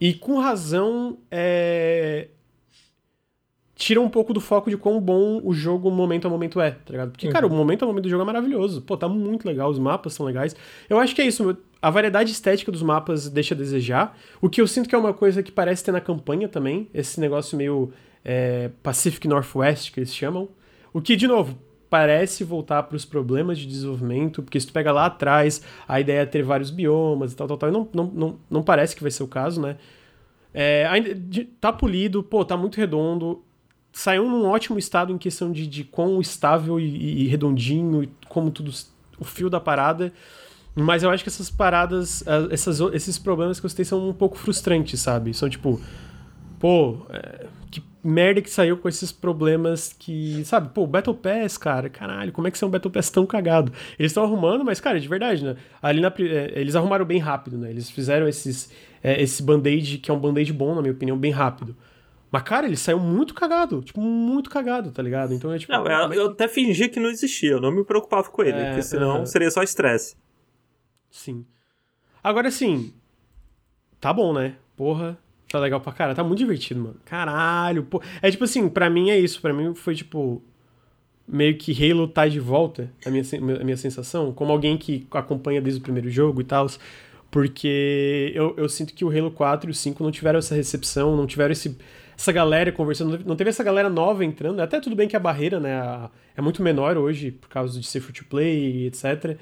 e 0.00 0.14
com 0.14 0.38
razão 0.38 1.18
é, 1.30 2.28
tira 3.80 3.98
um 3.98 4.10
pouco 4.10 4.34
do 4.34 4.42
foco 4.42 4.68
de 4.68 4.76
quão 4.76 5.00
bom 5.00 5.40
o 5.42 5.54
jogo 5.54 5.90
momento 5.90 6.26
a 6.26 6.30
momento 6.30 6.60
é, 6.60 6.72
tá 6.72 6.90
ligado? 6.90 7.12
Porque, 7.12 7.26
uhum. 7.26 7.32
cara, 7.32 7.46
o 7.46 7.50
momento 7.50 7.82
a 7.82 7.88
momento 7.88 8.02
do 8.02 8.10
jogo 8.10 8.22
é 8.22 8.26
maravilhoso. 8.26 8.82
Pô, 8.82 8.94
tá 8.94 9.08
muito 9.08 9.48
legal, 9.48 9.70
os 9.70 9.78
mapas 9.78 10.12
são 10.12 10.26
legais. 10.26 10.54
Eu 10.88 10.98
acho 10.98 11.14
que 11.14 11.22
é 11.22 11.26
isso, 11.26 11.56
a 11.80 11.88
variedade 11.88 12.30
estética 12.30 12.70
dos 12.70 12.82
mapas 12.82 13.30
deixa 13.30 13.54
a 13.54 13.56
desejar. 13.56 14.18
O 14.38 14.50
que 14.50 14.60
eu 14.60 14.66
sinto 14.66 14.86
que 14.86 14.94
é 14.94 14.98
uma 14.98 15.14
coisa 15.14 15.42
que 15.42 15.50
parece 15.50 15.82
ter 15.82 15.92
na 15.92 16.00
campanha 16.00 16.46
também, 16.46 16.90
esse 16.92 17.18
negócio 17.18 17.56
meio 17.56 17.90
é, 18.22 18.70
Pacific 18.82 19.26
Northwest, 19.26 19.92
que 19.92 20.00
eles 20.00 20.14
chamam. 20.14 20.50
O 20.92 21.00
que, 21.00 21.16
de 21.16 21.26
novo, 21.26 21.58
parece 21.88 22.44
voltar 22.44 22.82
para 22.82 22.96
os 22.96 23.06
problemas 23.06 23.58
de 23.58 23.66
desenvolvimento, 23.66 24.42
porque 24.42 24.60
se 24.60 24.66
tu 24.66 24.74
pega 24.74 24.92
lá 24.92 25.06
atrás, 25.06 25.62
a 25.88 25.98
ideia 25.98 26.20
é 26.20 26.26
ter 26.26 26.42
vários 26.42 26.68
biomas 26.68 27.32
e 27.32 27.36
tal, 27.36 27.48
tal, 27.48 27.56
tal, 27.56 27.70
e 27.70 27.72
não, 27.72 27.88
não, 27.94 28.04
não, 28.04 28.38
não 28.50 28.62
parece 28.62 28.94
que 28.94 29.00
vai 29.00 29.10
ser 29.10 29.22
o 29.22 29.26
caso, 29.26 29.58
né? 29.62 29.78
É, 30.52 30.86
ainda, 30.86 31.16
tá 31.58 31.72
polido, 31.72 32.22
pô, 32.22 32.44
tá 32.44 32.58
muito 32.58 32.76
redondo 32.76 33.42
saiu 33.92 34.28
num 34.28 34.46
ótimo 34.46 34.78
estado 34.78 35.12
em 35.12 35.18
questão 35.18 35.50
de, 35.52 35.66
de 35.66 35.84
quão 35.84 36.20
estável 36.20 36.78
e, 36.78 37.24
e 37.24 37.26
redondinho 37.28 38.04
e 38.04 38.10
como 38.28 38.50
tudo 38.50 38.72
o 39.18 39.24
fio 39.24 39.50
da 39.50 39.60
parada. 39.60 40.12
Mas 40.74 41.02
eu 41.02 41.10
acho 41.10 41.22
que 41.22 41.28
essas 41.28 41.50
paradas, 41.50 42.24
essas, 42.50 42.80
esses 42.92 43.18
problemas 43.18 43.58
que 43.58 43.66
eu 43.66 43.70
citei 43.70 43.84
são 43.84 44.08
um 44.08 44.12
pouco 44.12 44.38
frustrantes, 44.38 45.00
sabe? 45.00 45.34
São 45.34 45.48
tipo, 45.48 45.80
pô, 46.58 46.98
é, 47.10 47.46
que 47.70 47.82
merda 48.04 48.40
que 48.40 48.48
saiu 48.48 48.76
com 48.76 48.88
esses 48.88 49.10
problemas 49.10 49.94
que, 49.98 50.44
sabe? 50.44 50.70
Pô, 50.72 50.86
Battle 50.86 51.14
Pass, 51.14 51.58
cara, 51.58 51.90
caralho, 51.90 52.30
como 52.30 52.46
é 52.46 52.50
que 52.50 52.58
são 52.58 52.68
um 52.68 52.72
Battle 52.72 52.90
Pass 52.90 53.10
tão 53.10 53.26
cagado? 53.26 53.72
Eles 53.98 54.12
estão 54.12 54.22
arrumando, 54.22 54.64
mas, 54.64 54.80
cara, 54.80 55.00
de 55.00 55.08
verdade, 55.08 55.44
né? 55.44 55.56
Ali 55.82 56.00
na, 56.00 56.12
é, 56.20 56.52
eles 56.54 56.76
arrumaram 56.76 57.04
bem 57.04 57.18
rápido, 57.18 57.58
né? 57.58 57.68
Eles 57.70 57.90
fizeram 57.90 58.28
esses, 58.28 58.70
é, 59.02 59.20
esse 59.20 59.42
band-aid, 59.42 59.98
que 59.98 60.10
é 60.10 60.14
um 60.14 60.20
band-aid 60.20 60.52
bom, 60.52 60.74
na 60.74 60.80
minha 60.80 60.94
opinião, 60.94 61.18
bem 61.18 61.32
rápido. 61.32 61.76
Mas, 62.30 62.42
cara, 62.42 62.66
ele 62.66 62.76
saiu 62.76 63.00
muito 63.00 63.34
cagado. 63.34 63.82
Tipo, 63.82 64.00
muito 64.00 64.48
cagado, 64.48 64.92
tá 64.92 65.02
ligado? 65.02 65.34
Então 65.34 65.52
é 65.52 65.58
tipo. 65.58 65.72
Não, 65.72 65.84
eu, 65.86 66.12
eu 66.12 66.26
até 66.30 66.46
fingi 66.46 66.88
que 66.88 67.00
não 67.00 67.10
existia. 67.10 67.52
Eu 67.52 67.60
não 67.60 67.72
me 67.72 67.84
preocupava 67.84 68.28
com 68.30 68.42
ele, 68.42 68.58
é, 68.58 68.66
porque 68.68 68.82
senão 68.82 69.26
seria 69.26 69.50
só 69.50 69.62
estresse. 69.62 70.16
Sim. 71.10 71.44
Agora, 72.22 72.48
assim. 72.48 72.94
Tá 74.00 74.12
bom, 74.12 74.32
né? 74.32 74.54
Porra. 74.76 75.18
Tá 75.48 75.58
legal 75.58 75.80
pra 75.80 75.92
cara. 75.92 76.14
Tá 76.14 76.22
muito 76.22 76.38
divertido, 76.38 76.80
mano. 76.80 76.96
Caralho. 77.04 77.82
Pô. 77.82 78.00
É 78.22 78.30
tipo 78.30 78.44
assim, 78.44 78.68
pra 78.68 78.88
mim 78.88 79.10
é 79.10 79.18
isso. 79.18 79.40
Pra 79.40 79.52
mim 79.52 79.74
foi 79.74 79.94
tipo. 79.94 80.42
Meio 81.26 81.56
que 81.56 81.72
Halo 81.72 82.08
tá 82.08 82.26
de 82.26 82.40
volta, 82.40 82.92
a 83.06 83.10
minha, 83.10 83.22
a 83.60 83.64
minha 83.64 83.76
sensação. 83.76 84.32
Como 84.32 84.50
alguém 84.50 84.76
que 84.76 85.06
acompanha 85.12 85.60
desde 85.60 85.80
o 85.80 85.82
primeiro 85.82 86.10
jogo 86.10 86.40
e 86.40 86.44
tal. 86.44 86.66
Porque 87.30 88.32
eu, 88.34 88.54
eu 88.56 88.68
sinto 88.68 88.92
que 88.92 89.04
o 89.04 89.16
Halo 89.16 89.30
4 89.30 89.70
e 89.70 89.72
o 89.72 89.74
5 89.74 90.02
não 90.02 90.10
tiveram 90.10 90.40
essa 90.40 90.56
recepção, 90.56 91.16
não 91.16 91.28
tiveram 91.28 91.52
esse 91.52 91.78
essa 92.20 92.32
galera 92.32 92.70
conversando, 92.70 93.18
não 93.24 93.34
teve 93.34 93.48
essa 93.48 93.64
galera 93.64 93.88
nova 93.88 94.22
entrando. 94.22 94.60
Até 94.60 94.78
tudo 94.78 94.94
bem 94.94 95.08
que 95.08 95.16
a 95.16 95.20
barreira, 95.20 95.58
né, 95.58 96.10
é 96.36 96.42
muito 96.42 96.62
menor 96.62 96.98
hoje 96.98 97.30
por 97.30 97.48
causa 97.48 97.80
de 97.80 97.86
ser 97.86 98.00
free 98.00 98.12
to 98.12 98.26
play, 98.26 98.86
etc. 98.86 99.38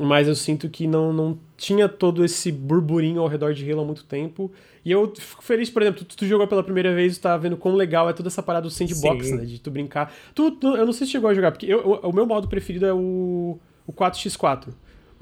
Mas 0.00 0.28
eu 0.28 0.34
sinto 0.36 0.68
que 0.68 0.86
não, 0.86 1.12
não 1.12 1.38
tinha 1.56 1.88
todo 1.88 2.24
esse 2.24 2.52
burburinho 2.52 3.20
ao 3.20 3.26
redor 3.26 3.52
de 3.52 3.68
Halo 3.68 3.82
há 3.82 3.84
muito 3.84 4.04
tempo. 4.04 4.50
E 4.84 4.92
eu 4.92 5.12
fico 5.16 5.42
feliz, 5.42 5.68
por 5.70 5.82
exemplo, 5.82 6.04
tu, 6.04 6.16
tu 6.16 6.26
jogou 6.26 6.46
pela 6.46 6.62
primeira 6.62 6.94
vez 6.94 7.16
e 7.16 7.20
tá 7.20 7.36
vendo 7.36 7.56
quão 7.56 7.74
legal 7.74 8.08
é 8.08 8.12
toda 8.12 8.28
essa 8.28 8.42
parada 8.42 8.68
do 8.68 8.70
sandbox, 8.70 9.26
Sim. 9.26 9.36
né? 9.36 9.44
De 9.44 9.58
tu 9.58 9.70
brincar. 9.70 10.12
Tu, 10.34 10.52
tu, 10.52 10.76
eu 10.76 10.86
não 10.86 10.92
sei 10.92 11.06
se 11.06 11.12
chegou 11.12 11.28
a 11.28 11.34
jogar, 11.34 11.50
porque 11.50 11.66
eu, 11.66 11.80
o, 11.80 12.10
o 12.10 12.12
meu 12.12 12.26
modo 12.26 12.46
preferido 12.46 12.86
é 12.86 12.92
o, 12.92 13.58
o 13.86 13.92
4x4. 13.92 14.68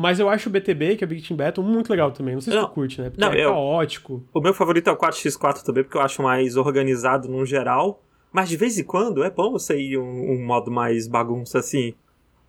Mas 0.03 0.19
eu 0.19 0.29
acho 0.29 0.49
o 0.49 0.53
BTB, 0.53 0.97
que 0.97 1.05
é 1.05 1.07
Big 1.07 1.23
Team 1.23 1.37
Battle, 1.37 1.65
muito 1.65 1.89
legal 1.89 2.11
também. 2.11 2.35
Não 2.35 2.41
sei 2.41 2.53
se 2.53 2.59
não, 2.59 2.67
tu 2.67 2.73
curte, 2.73 3.01
né? 3.01 3.09
Porque 3.09 3.21
não, 3.21 3.33
é 3.33 3.45
eu, 3.45 3.51
caótico. 3.51 4.27
O 4.35 4.41
meu 4.41 4.53
favorito 4.53 4.91
é 4.91 4.93
o 4.93 4.97
4x4 4.97 5.63
também, 5.63 5.85
porque 5.85 5.97
eu 5.97 6.03
acho 6.03 6.21
mais 6.21 6.57
organizado 6.57 7.29
no 7.29 7.47
geral. 7.47 8.03
Mas 8.33 8.49
de 8.49 8.57
vez 8.57 8.77
em 8.77 8.83
quando 8.83 9.23
é 9.23 9.31
bom 9.31 9.53
você 9.53 9.79
ir 9.79 9.99
um, 9.99 10.33
um 10.33 10.45
modo 10.45 10.73
mais 10.73 11.07
bagunça 11.07 11.61
assim. 11.61 11.95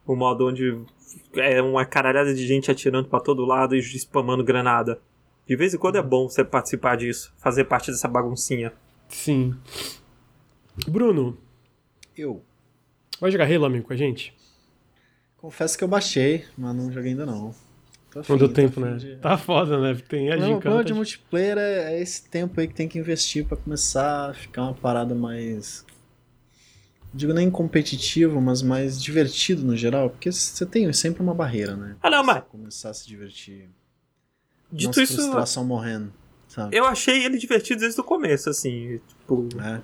Um 0.08 0.16
modo 0.16 0.48
onde 0.48 0.82
é 1.36 1.62
uma 1.62 1.86
caralhada 1.86 2.34
de 2.34 2.48
gente 2.48 2.72
atirando 2.72 3.08
para 3.08 3.20
todo 3.20 3.46
lado 3.46 3.76
e 3.76 3.80
spamando 3.80 4.44
granada. 4.44 5.00
De 5.46 5.56
vez 5.56 5.76
em 5.76 5.78
quando 5.78 5.98
é 5.98 6.02
bom 6.02 6.28
você 6.28 6.44
participar 6.44 6.98
disso, 6.98 7.32
fazer 7.38 7.66
parte 7.66 7.92
dessa 7.92 8.08
baguncinha. 8.08 8.74
Sim. 9.10 9.54
Bruno. 10.88 11.38
Eu. 12.18 12.42
Vai 13.22 13.30
jogar 13.30 13.46
Halo, 13.46 13.66
amigo, 13.66 13.86
com 13.86 13.94
a 13.94 13.96
gente? 13.96 14.34
Confesso 15.44 15.78
que 15.78 15.84
eu 15.84 15.90
baixei, 15.90 16.46
mas 16.58 16.74
não 16.74 16.90
joguei 16.90 17.12
ainda 17.12 17.26
não. 17.26 17.54
não 18.30 18.38
deu 18.38 18.48
tempo, 18.48 18.80
né? 18.80 18.96
De... 18.96 19.18
Tá 19.18 19.38
foda, 19.38 19.78
né? 19.78 20.02
Tem 20.08 20.32
a 20.32 20.38
não, 20.38 20.58
o 20.58 20.84
de 20.86 20.94
multiplayer 20.94 21.58
é, 21.58 21.96
é, 21.96 22.02
esse 22.02 22.24
tempo 22.30 22.62
aí 22.62 22.66
que 22.66 22.74
tem 22.74 22.88
que 22.88 22.98
investir 22.98 23.46
para 23.46 23.58
começar 23.58 24.30
a 24.30 24.34
ficar 24.34 24.62
uma 24.62 24.74
parada 24.74 25.14
mais. 25.14 25.86
Não 27.12 27.16
digo 27.16 27.34
nem 27.34 27.52
competitivo, 27.52 28.40
mas 28.40 28.62
mais 28.62 29.04
divertido 29.04 29.64
no 29.64 29.76
geral, 29.76 30.10
porque 30.10 30.32
você 30.32 30.66
tem 30.66 30.94
sempre 30.94 31.22
uma 31.22 31.34
barreira, 31.34 31.76
né? 31.76 31.98
Ah, 32.02 32.10
não, 32.10 32.24
mas. 32.24 32.42
Começar 32.46 32.92
a 32.92 32.94
se 32.94 33.06
divertir. 33.06 33.70
Dito 34.72 34.88
Nossa 34.88 35.04
isso. 35.04 35.16
frustração 35.16 35.66
morrendo, 35.66 36.14
sabe? 36.48 36.74
Eu 36.74 36.86
achei 36.86 37.26
ele 37.26 37.38
divertido 37.38 37.82
desde 37.82 38.00
o 38.00 38.04
começo, 38.06 38.50
assim. 38.50 39.02
Tipo. 39.10 39.50
É. 39.62 39.82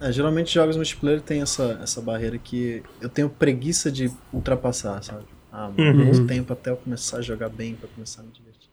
É, 0.00 0.10
geralmente 0.10 0.54
jogos 0.54 0.76
multiplayer 0.76 1.20
tem 1.20 1.42
essa, 1.42 1.78
essa 1.82 2.00
barreira 2.00 2.38
que 2.38 2.82
eu 3.00 3.08
tenho 3.08 3.28
preguiça 3.28 3.92
de 3.92 4.10
ultrapassar, 4.32 5.02
sabe? 5.02 5.24
Ah, 5.52 5.68
mano, 5.68 5.98
uhum. 5.98 6.04
muito 6.06 6.26
tempo 6.26 6.52
até 6.52 6.70
eu 6.70 6.76
começar 6.76 7.18
a 7.18 7.22
jogar 7.22 7.48
bem, 7.48 7.74
pra 7.74 7.88
começar 7.88 8.22
a 8.22 8.24
me 8.24 8.30
divertir. 8.30 8.70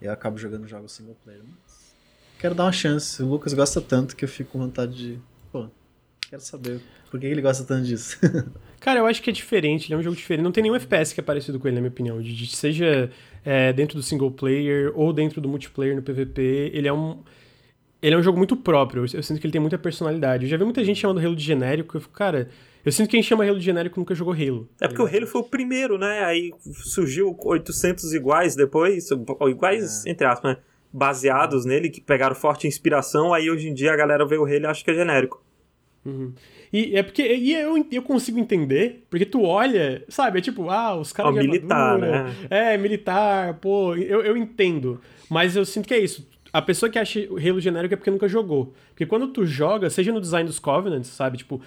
E 0.00 0.06
eu 0.06 0.12
acabo 0.12 0.38
jogando 0.38 0.66
jogos 0.66 0.92
single 0.92 1.16
player. 1.22 1.42
Mas... 1.44 1.94
quero 2.38 2.54
dar 2.54 2.64
uma 2.64 2.72
chance. 2.72 3.22
O 3.22 3.26
Lucas 3.26 3.52
gosta 3.52 3.80
tanto 3.80 4.16
que 4.16 4.24
eu 4.24 4.28
fico 4.28 4.52
com 4.52 4.58
vontade 4.60 4.94
de. 4.94 5.18
Pô, 5.52 5.68
quero 6.30 6.40
saber 6.40 6.80
por 7.10 7.20
que 7.20 7.26
ele 7.26 7.42
gosta 7.42 7.64
tanto 7.64 7.86
disso. 7.86 8.18
Cara, 8.80 9.00
eu 9.00 9.06
acho 9.06 9.22
que 9.22 9.30
é 9.30 9.32
diferente, 9.32 9.86
ele 9.86 9.94
é 9.94 9.96
um 9.98 10.02
jogo 10.02 10.16
diferente. 10.16 10.44
Não 10.44 10.52
tem 10.52 10.62
nenhum 10.62 10.76
FPS 10.76 11.12
que 11.12 11.20
é 11.20 11.22
parecido 11.22 11.58
com 11.58 11.66
ele, 11.66 11.74
na 11.74 11.80
minha 11.80 11.90
opinião. 11.90 12.20
De, 12.20 12.34
de 12.34 12.54
seja 12.54 13.10
é, 13.44 13.72
dentro 13.72 13.96
do 13.96 14.02
single 14.02 14.30
player 14.30 14.92
ou 14.94 15.12
dentro 15.12 15.40
do 15.40 15.48
multiplayer 15.48 15.96
no 15.96 16.02
PVP, 16.02 16.70
ele 16.72 16.86
é 16.86 16.92
um. 16.92 17.22
Ele 18.02 18.14
é 18.14 18.18
um 18.18 18.22
jogo 18.22 18.38
muito 18.38 18.56
próprio. 18.56 19.04
Eu, 19.12 19.22
sinto 19.22 19.40
que 19.40 19.46
ele 19.46 19.52
tem 19.52 19.60
muita 19.60 19.78
personalidade. 19.78 20.44
Eu 20.44 20.50
já 20.50 20.56
vi 20.56 20.64
muita 20.64 20.84
gente 20.84 21.00
chamando 21.00 21.18
Halo 21.18 21.34
de 21.34 21.42
genérico. 21.42 21.96
Eu 21.96 22.00
fico, 22.00 22.12
cara, 22.12 22.48
eu 22.84 22.92
sinto 22.92 23.08
que 23.08 23.16
quem 23.16 23.22
chama 23.22 23.44
Halo 23.44 23.58
de 23.58 23.64
genérico 23.64 23.98
nunca 23.98 24.14
jogou 24.14 24.34
Halo. 24.34 24.68
É 24.80 24.86
porque 24.86 25.02
o 25.02 25.06
Halo 25.06 25.26
foi 25.26 25.40
o 25.40 25.44
primeiro, 25.44 25.98
né? 25.98 26.24
Aí 26.24 26.52
surgiu 26.84 27.36
800 27.38 28.12
iguais 28.12 28.54
depois, 28.54 29.08
iguais, 29.48 30.04
é. 30.06 30.10
entre 30.10 30.26
aspas, 30.26 30.56
né? 30.56 30.62
Baseados 30.92 31.64
nele, 31.64 31.90
que 31.90 32.00
pegaram 32.00 32.34
forte 32.34 32.66
inspiração. 32.66 33.34
Aí 33.34 33.50
hoje 33.50 33.68
em 33.68 33.74
dia 33.74 33.92
a 33.92 33.96
galera 33.96 34.26
vê 34.26 34.36
o 34.36 34.44
Halo 34.44 34.62
e 34.62 34.66
acha 34.66 34.84
que 34.84 34.90
é 34.90 34.94
genérico. 34.94 35.42
Uhum. 36.04 36.32
E 36.72 36.96
é 36.96 37.02
porque 37.02 37.22
e 37.22 37.54
eu, 37.54 37.84
eu 37.90 38.02
consigo 38.02 38.38
entender, 38.38 39.04
porque 39.10 39.24
tu 39.24 39.42
olha, 39.42 40.04
sabe, 40.08 40.38
é 40.38 40.42
tipo, 40.42 40.68
ah, 40.70 40.96
os 40.96 41.12
caras 41.12 41.34
de 41.34 41.40
militar, 41.40 41.94
armadura, 41.94 42.24
né? 42.24 42.34
É, 42.50 42.78
militar, 42.78 43.54
pô, 43.54 43.96
eu, 43.96 44.22
eu 44.22 44.36
entendo. 44.36 45.00
Mas 45.28 45.56
eu 45.56 45.64
sinto 45.64 45.88
que 45.88 45.94
é 45.94 45.98
isso. 45.98 46.28
A 46.56 46.62
pessoa 46.62 46.90
que 46.90 46.98
acha 46.98 47.20
o 47.30 47.36
Halo 47.36 47.60
genérico 47.60 47.94
é 47.94 47.96
porque 47.96 48.10
nunca 48.10 48.28
jogou. 48.28 48.72
Porque 48.88 49.04
quando 49.04 49.28
tu 49.28 49.44
joga, 49.44 49.90
seja 49.90 50.12
no 50.12 50.20
design 50.20 50.46
dos 50.46 50.58
Covenants, 50.58 51.08
sabe, 51.08 51.38
tipo, 51.38 51.60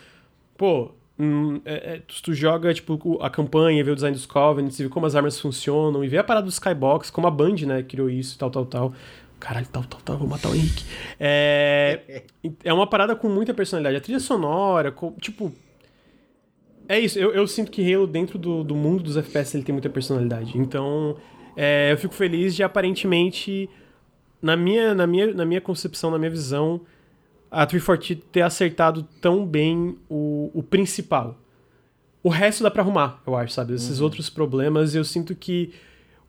pô, 0.58 0.92
Hum, 1.22 1.60
é, 1.66 1.96
é, 1.96 2.02
tu, 2.24 2.34
joga, 2.34 2.74
tipo, 2.74 3.22
a 3.22 3.30
campanha, 3.30 3.84
vê 3.84 3.92
o 3.92 3.96
design 3.96 4.16
dos 4.16 4.26
Covenants, 4.26 4.80
vê 4.80 4.88
como 4.88 5.06
as 5.06 5.16
armas 5.16 5.38
funcionam, 5.38 6.02
e 6.02 6.08
vê 6.08 6.18
a 6.18 6.24
parada 6.24 6.46
do 6.46 6.50
Skybox, 6.50 7.10
como 7.10 7.28
a 7.28 7.32
Band, 7.32 7.58
né, 7.68 7.84
criou 7.84 8.10
isso, 8.10 8.40
tal, 8.40 8.50
tal, 8.50 8.66
tal. 8.66 8.94
Caralho, 9.38 9.68
tal, 9.70 9.84
tal, 9.84 10.00
tal, 10.00 10.18
vou 10.18 10.28
matar 10.30 10.50
o 10.50 10.56
Henrique. 10.56 10.86
É, 11.20 12.24
é 12.64 12.74
uma 12.74 12.88
parada 12.88 13.18
com 13.18 13.28
muita 13.28 13.54
personalidade. 13.54 13.98
A 13.98 14.02
trilha 14.02 14.20
sonora, 14.20 14.94
com, 14.94 15.12
tipo. 15.20 15.52
É 16.88 16.98
isso, 16.98 17.20
eu, 17.20 17.34
eu 17.34 17.46
sinto 17.48 17.70
que 17.70 17.94
Halo, 17.94 18.08
dentro 18.08 18.40
do, 18.40 18.64
do 18.64 18.74
mundo 18.74 19.04
dos 19.04 19.18
FPS, 19.18 19.58
ele 19.58 19.66
tem 19.66 19.74
muita 19.74 19.90
personalidade. 19.90 20.58
Então, 20.58 21.18
é, 21.56 21.92
eu 21.92 21.98
fico 21.98 22.14
feliz 22.14 22.56
de 22.56 22.64
aparentemente, 22.64 23.70
na 24.42 24.56
minha, 24.56 24.94
na, 24.94 25.06
minha, 25.06 25.34
na 25.34 25.46
minha 25.46 25.62
concepção, 25.62 26.12
na 26.12 26.18
minha 26.18 26.32
visão, 26.32 26.82
a 27.52 27.66
340 27.66 28.28
ter 28.32 28.42
acertado 28.42 29.04
tão 29.22 29.46
bem 29.46 29.98
o, 30.10 30.52
o 30.54 30.64
principal. 30.64 31.38
O 32.22 32.30
resto 32.30 32.64
dá 32.64 32.70
pra 32.70 32.82
arrumar, 32.82 33.22
eu 33.26 33.36
acho, 33.36 33.54
sabe? 33.54 33.74
Esses 33.74 34.00
uhum. 34.00 34.06
outros 34.06 34.30
problemas, 34.30 34.94
eu 34.94 35.04
sinto 35.04 35.34
que 35.34 35.74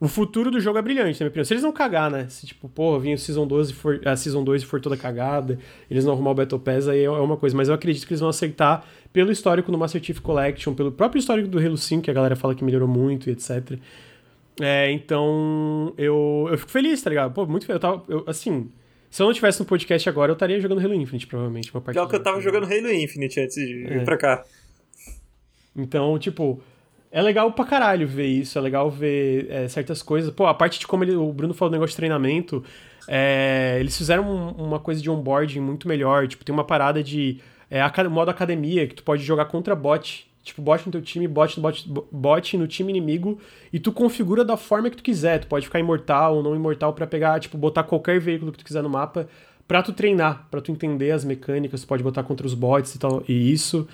o 0.00 0.08
futuro 0.08 0.50
do 0.50 0.58
jogo 0.58 0.78
é 0.78 0.82
brilhante, 0.82 1.20
na 1.20 1.24
minha 1.24 1.28
opinião. 1.28 1.44
Se 1.44 1.52
eles 1.52 1.62
não 1.62 1.72
cagar, 1.72 2.10
né? 2.10 2.26
Se, 2.28 2.46
tipo, 2.46 2.68
pô, 2.70 2.98
vinha 2.98 3.14
o 3.14 3.18
Season 3.18 3.46
12 3.46 3.74
for, 3.74 4.00
a 4.06 4.16
Season 4.16 4.42
2 4.42 4.62
e 4.62 4.64
for 4.66 4.80
toda 4.80 4.96
cagada, 4.96 5.58
eles 5.90 6.06
não 6.06 6.14
arrumar 6.14 6.30
o 6.30 6.34
Battle 6.34 6.58
Pass, 6.58 6.88
aí 6.88 7.04
é 7.04 7.10
uma 7.10 7.36
coisa. 7.36 7.54
Mas 7.54 7.68
eu 7.68 7.74
acredito 7.74 8.06
que 8.06 8.12
eles 8.14 8.20
vão 8.20 8.30
aceitar 8.30 8.88
pelo 9.12 9.30
histórico 9.30 9.70
do 9.70 9.76
Master 9.76 10.02
Chief 10.02 10.18
Collection, 10.20 10.72
pelo 10.72 10.90
próprio 10.90 11.20
histórico 11.20 11.48
do 11.48 11.58
Halo 11.58 11.76
5, 11.76 12.02
que 12.02 12.10
a 12.10 12.14
galera 12.14 12.34
fala 12.34 12.54
que 12.54 12.64
melhorou 12.64 12.88
muito 12.88 13.28
e 13.28 13.32
etc. 13.32 13.78
É, 14.58 14.90
então, 14.90 15.92
eu, 15.96 16.48
eu 16.50 16.58
fico 16.58 16.70
feliz, 16.70 17.02
tá 17.02 17.10
ligado? 17.10 17.32
Pô, 17.32 17.46
muito 17.46 17.66
feliz. 17.66 17.82
Eu 17.82 17.90
tava, 17.90 18.04
eu, 18.08 18.24
assim, 18.26 18.70
se 19.10 19.22
eu 19.22 19.26
não 19.26 19.34
tivesse 19.34 19.58
no 19.60 19.66
podcast 19.66 20.08
agora, 20.08 20.30
eu 20.30 20.34
estaria 20.34 20.60
jogando 20.60 20.80
Halo 20.80 20.94
Infinite, 20.94 21.26
provavelmente. 21.26 21.72
Uma 21.74 21.80
Pior 21.80 22.08
que 22.08 22.16
eu 22.16 22.22
tava 22.22 22.40
jogando 22.40 22.64
Halo 22.64 22.92
Infinite 22.92 23.40
antes 23.40 23.56
de 23.56 23.84
é. 23.86 23.98
vir 23.98 24.04
pra 24.04 24.16
cá. 24.16 24.44
Então, 25.76 26.18
tipo, 26.18 26.62
é 27.10 27.20
legal 27.20 27.52
pra 27.52 27.64
caralho 27.64 28.06
ver 28.06 28.26
isso, 28.26 28.56
é 28.56 28.60
legal 28.60 28.88
ver 28.88 29.50
é, 29.50 29.68
certas 29.68 30.00
coisas. 30.00 30.30
Pô, 30.32 30.46
a 30.46 30.54
parte 30.54 30.78
de 30.78 30.86
como 30.86 31.02
ele, 31.02 31.16
o 31.16 31.32
Bruno 31.32 31.52
falou 31.52 31.70
do 31.70 31.74
negócio 31.74 31.90
de 31.90 31.96
treinamento, 31.96 32.64
é, 33.08 33.76
eles 33.80 33.96
fizeram 33.96 34.30
um, 34.30 34.50
uma 34.64 34.78
coisa 34.78 35.02
de 35.02 35.10
onboarding 35.10 35.60
muito 35.60 35.88
melhor. 35.88 36.28
Tipo, 36.28 36.44
tem 36.44 36.52
uma 36.52 36.64
parada 36.64 37.02
de 37.02 37.40
é, 37.68 38.08
modo 38.08 38.30
academia, 38.30 38.86
que 38.86 38.94
tu 38.94 39.02
pode 39.02 39.24
jogar 39.24 39.46
contra 39.46 39.74
bot. 39.74 40.29
Tipo, 40.42 40.62
bot 40.62 40.86
no 40.86 40.92
teu 40.92 41.02
time, 41.02 41.28
bot 41.28 41.56
no, 41.56 41.62
bot, 41.62 41.88
bot 42.10 42.56
no 42.56 42.66
time 42.66 42.90
inimigo, 42.90 43.38
e 43.72 43.78
tu 43.78 43.92
configura 43.92 44.44
da 44.44 44.56
forma 44.56 44.88
que 44.88 44.96
tu 44.96 45.02
quiser. 45.02 45.40
Tu 45.40 45.46
pode 45.46 45.66
ficar 45.66 45.78
imortal 45.78 46.36
ou 46.36 46.42
não 46.42 46.56
imortal 46.56 46.92
para 46.94 47.06
pegar, 47.06 47.38
tipo, 47.40 47.58
botar 47.58 47.82
qualquer 47.82 48.18
veículo 48.20 48.50
que 48.52 48.58
tu 48.58 48.64
quiser 48.64 48.82
no 48.82 48.88
mapa 48.88 49.28
pra 49.68 49.82
tu 49.82 49.92
treinar, 49.92 50.48
pra 50.50 50.60
tu 50.60 50.72
entender 50.72 51.12
as 51.12 51.24
mecânicas, 51.24 51.82
tu 51.82 51.86
pode 51.86 52.02
botar 52.02 52.24
contra 52.24 52.46
os 52.46 52.54
bots 52.54 52.94
e 52.94 52.98
tal. 52.98 53.22
E 53.28 53.52
isso 53.52 53.86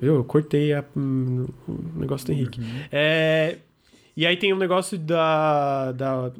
Viu? 0.00 0.16
Eu 0.16 0.24
cortei 0.24 0.72
a, 0.72 0.84
hum, 0.96 1.46
o 1.66 1.98
negócio 1.98 2.26
do 2.26 2.32
Henrique. 2.32 2.60
Uhum. 2.60 2.66
É, 2.92 3.58
e 4.16 4.24
aí 4.26 4.36
tem 4.36 4.52
um 4.52 4.58
negócio 4.58 4.96
da. 4.96 5.92
da 5.92 6.32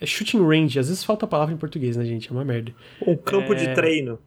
é 0.00 0.04
shooting 0.04 0.46
range. 0.46 0.78
Às 0.78 0.88
vezes 0.88 1.02
falta 1.02 1.24
a 1.24 1.28
palavra 1.28 1.54
em 1.54 1.56
português, 1.56 1.96
né, 1.96 2.04
gente? 2.04 2.28
É 2.28 2.32
uma 2.32 2.44
merda. 2.44 2.74
Um 3.00 3.16
campo 3.16 3.54
é, 3.54 3.56
de 3.56 3.74
treino. 3.74 4.18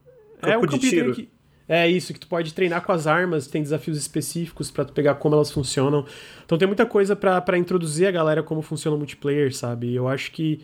Campo 0.41 0.53
é 0.53 0.57
um 0.57 0.61
campo 0.61 0.79
de 0.79 0.89
tiro. 0.89 1.13
Que, 1.13 1.29
é 1.69 1.87
isso, 1.87 2.11
que 2.13 2.19
tu 2.19 2.27
pode 2.27 2.51
treinar 2.51 2.83
com 2.83 2.91
as 2.91 3.05
armas, 3.05 3.45
tem 3.45 3.61
desafios 3.61 3.95
específicos 3.95 4.71
para 4.71 4.85
tu 4.85 4.91
pegar 4.91 5.13
como 5.15 5.35
elas 5.35 5.51
funcionam. 5.51 6.03
Então 6.43 6.57
tem 6.57 6.67
muita 6.67 6.83
coisa 6.83 7.15
para 7.15 7.57
introduzir 7.59 8.07
a 8.07 8.11
galera 8.11 8.41
como 8.41 8.63
funciona 8.63 8.95
o 8.95 8.97
multiplayer, 8.97 9.55
sabe? 9.55 9.93
Eu 9.93 10.07
acho 10.07 10.31
que 10.31 10.61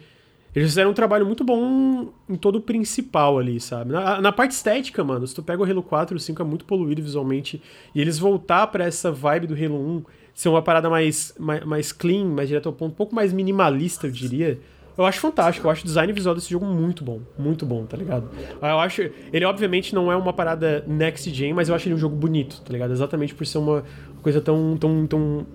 eles 0.56 0.70
fizeram 0.70 0.90
um 0.90 0.94
trabalho 0.96 1.24
muito 1.24 1.44
bom 1.44 2.12
em 2.28 2.36
todo 2.36 2.56
o 2.56 2.62
principal 2.62 3.38
ali, 3.38 3.60
sabe? 3.60 3.92
Na, 3.92 4.20
na, 4.20 4.32
parte 4.32 4.52
estética, 4.52 5.04
mano, 5.04 5.28
se 5.28 5.36
tu 5.36 5.44
pega 5.44 5.62
o 5.62 5.66
Halo 5.66 5.84
4, 5.84 6.18
o 6.18 6.20
5 6.20 6.42
é 6.42 6.46
muito 6.46 6.66
poluído 6.66 7.04
visualmente, 7.04 7.62
e 7.94 8.02
eles 8.02 8.18
voltar 8.18 8.66
para 8.68 8.86
essa 8.86 9.12
vibe 9.12 9.48
do 9.48 9.54
Halo 9.54 9.76
1, 9.76 10.04
ser 10.34 10.50
uma 10.50 10.62
parada 10.62 10.90
mais, 10.90 11.36
mais, 11.38 11.64
mais 11.66 11.92
clean, 11.92 12.26
mais 12.26 12.48
direto 12.48 12.68
ao 12.68 12.74
ponto, 12.74 12.94
um 12.94 12.96
pouco 12.96 13.14
mais 13.14 13.32
minimalista, 13.32 14.08
eu 14.08 14.12
diria, 14.12 14.60
eu 14.98 15.06
acho 15.06 15.20
fantástico. 15.20 15.68
Eu 15.68 15.72
acho 15.72 15.84
o 15.84 15.86
design 15.86 16.12
visual 16.14 16.36
desse 16.36 16.50
jogo 16.50 16.66
muito 16.66 17.04
bom. 17.04 17.22
Muito 17.38 17.66
bom, 17.66 17.86
tá 17.86 17.98
ligado? 17.98 18.30
Eu 18.62 18.80
acho. 18.80 19.10
Ele, 19.32 19.46
obviamente, 19.46 19.94
não 19.94 20.12
é 20.12 20.16
uma 20.16 20.34
parada 20.34 20.84
next 20.88 21.30
gen, 21.34 21.54
mas 21.54 21.70
eu 21.70 21.76
acho 21.76 21.88
ele 21.88 21.96
um 21.96 22.00
jogo 22.00 22.16
bonito, 22.16 22.62
tá 22.62 22.72
ligado? 22.72 22.92
Exatamente 22.92 23.36
por 23.36 23.46
ser 23.46 23.58
uma 23.58 23.84
coisa 24.22 24.42
tão. 24.42 24.78
tão. 24.78 25.08
tão. 25.08 25.46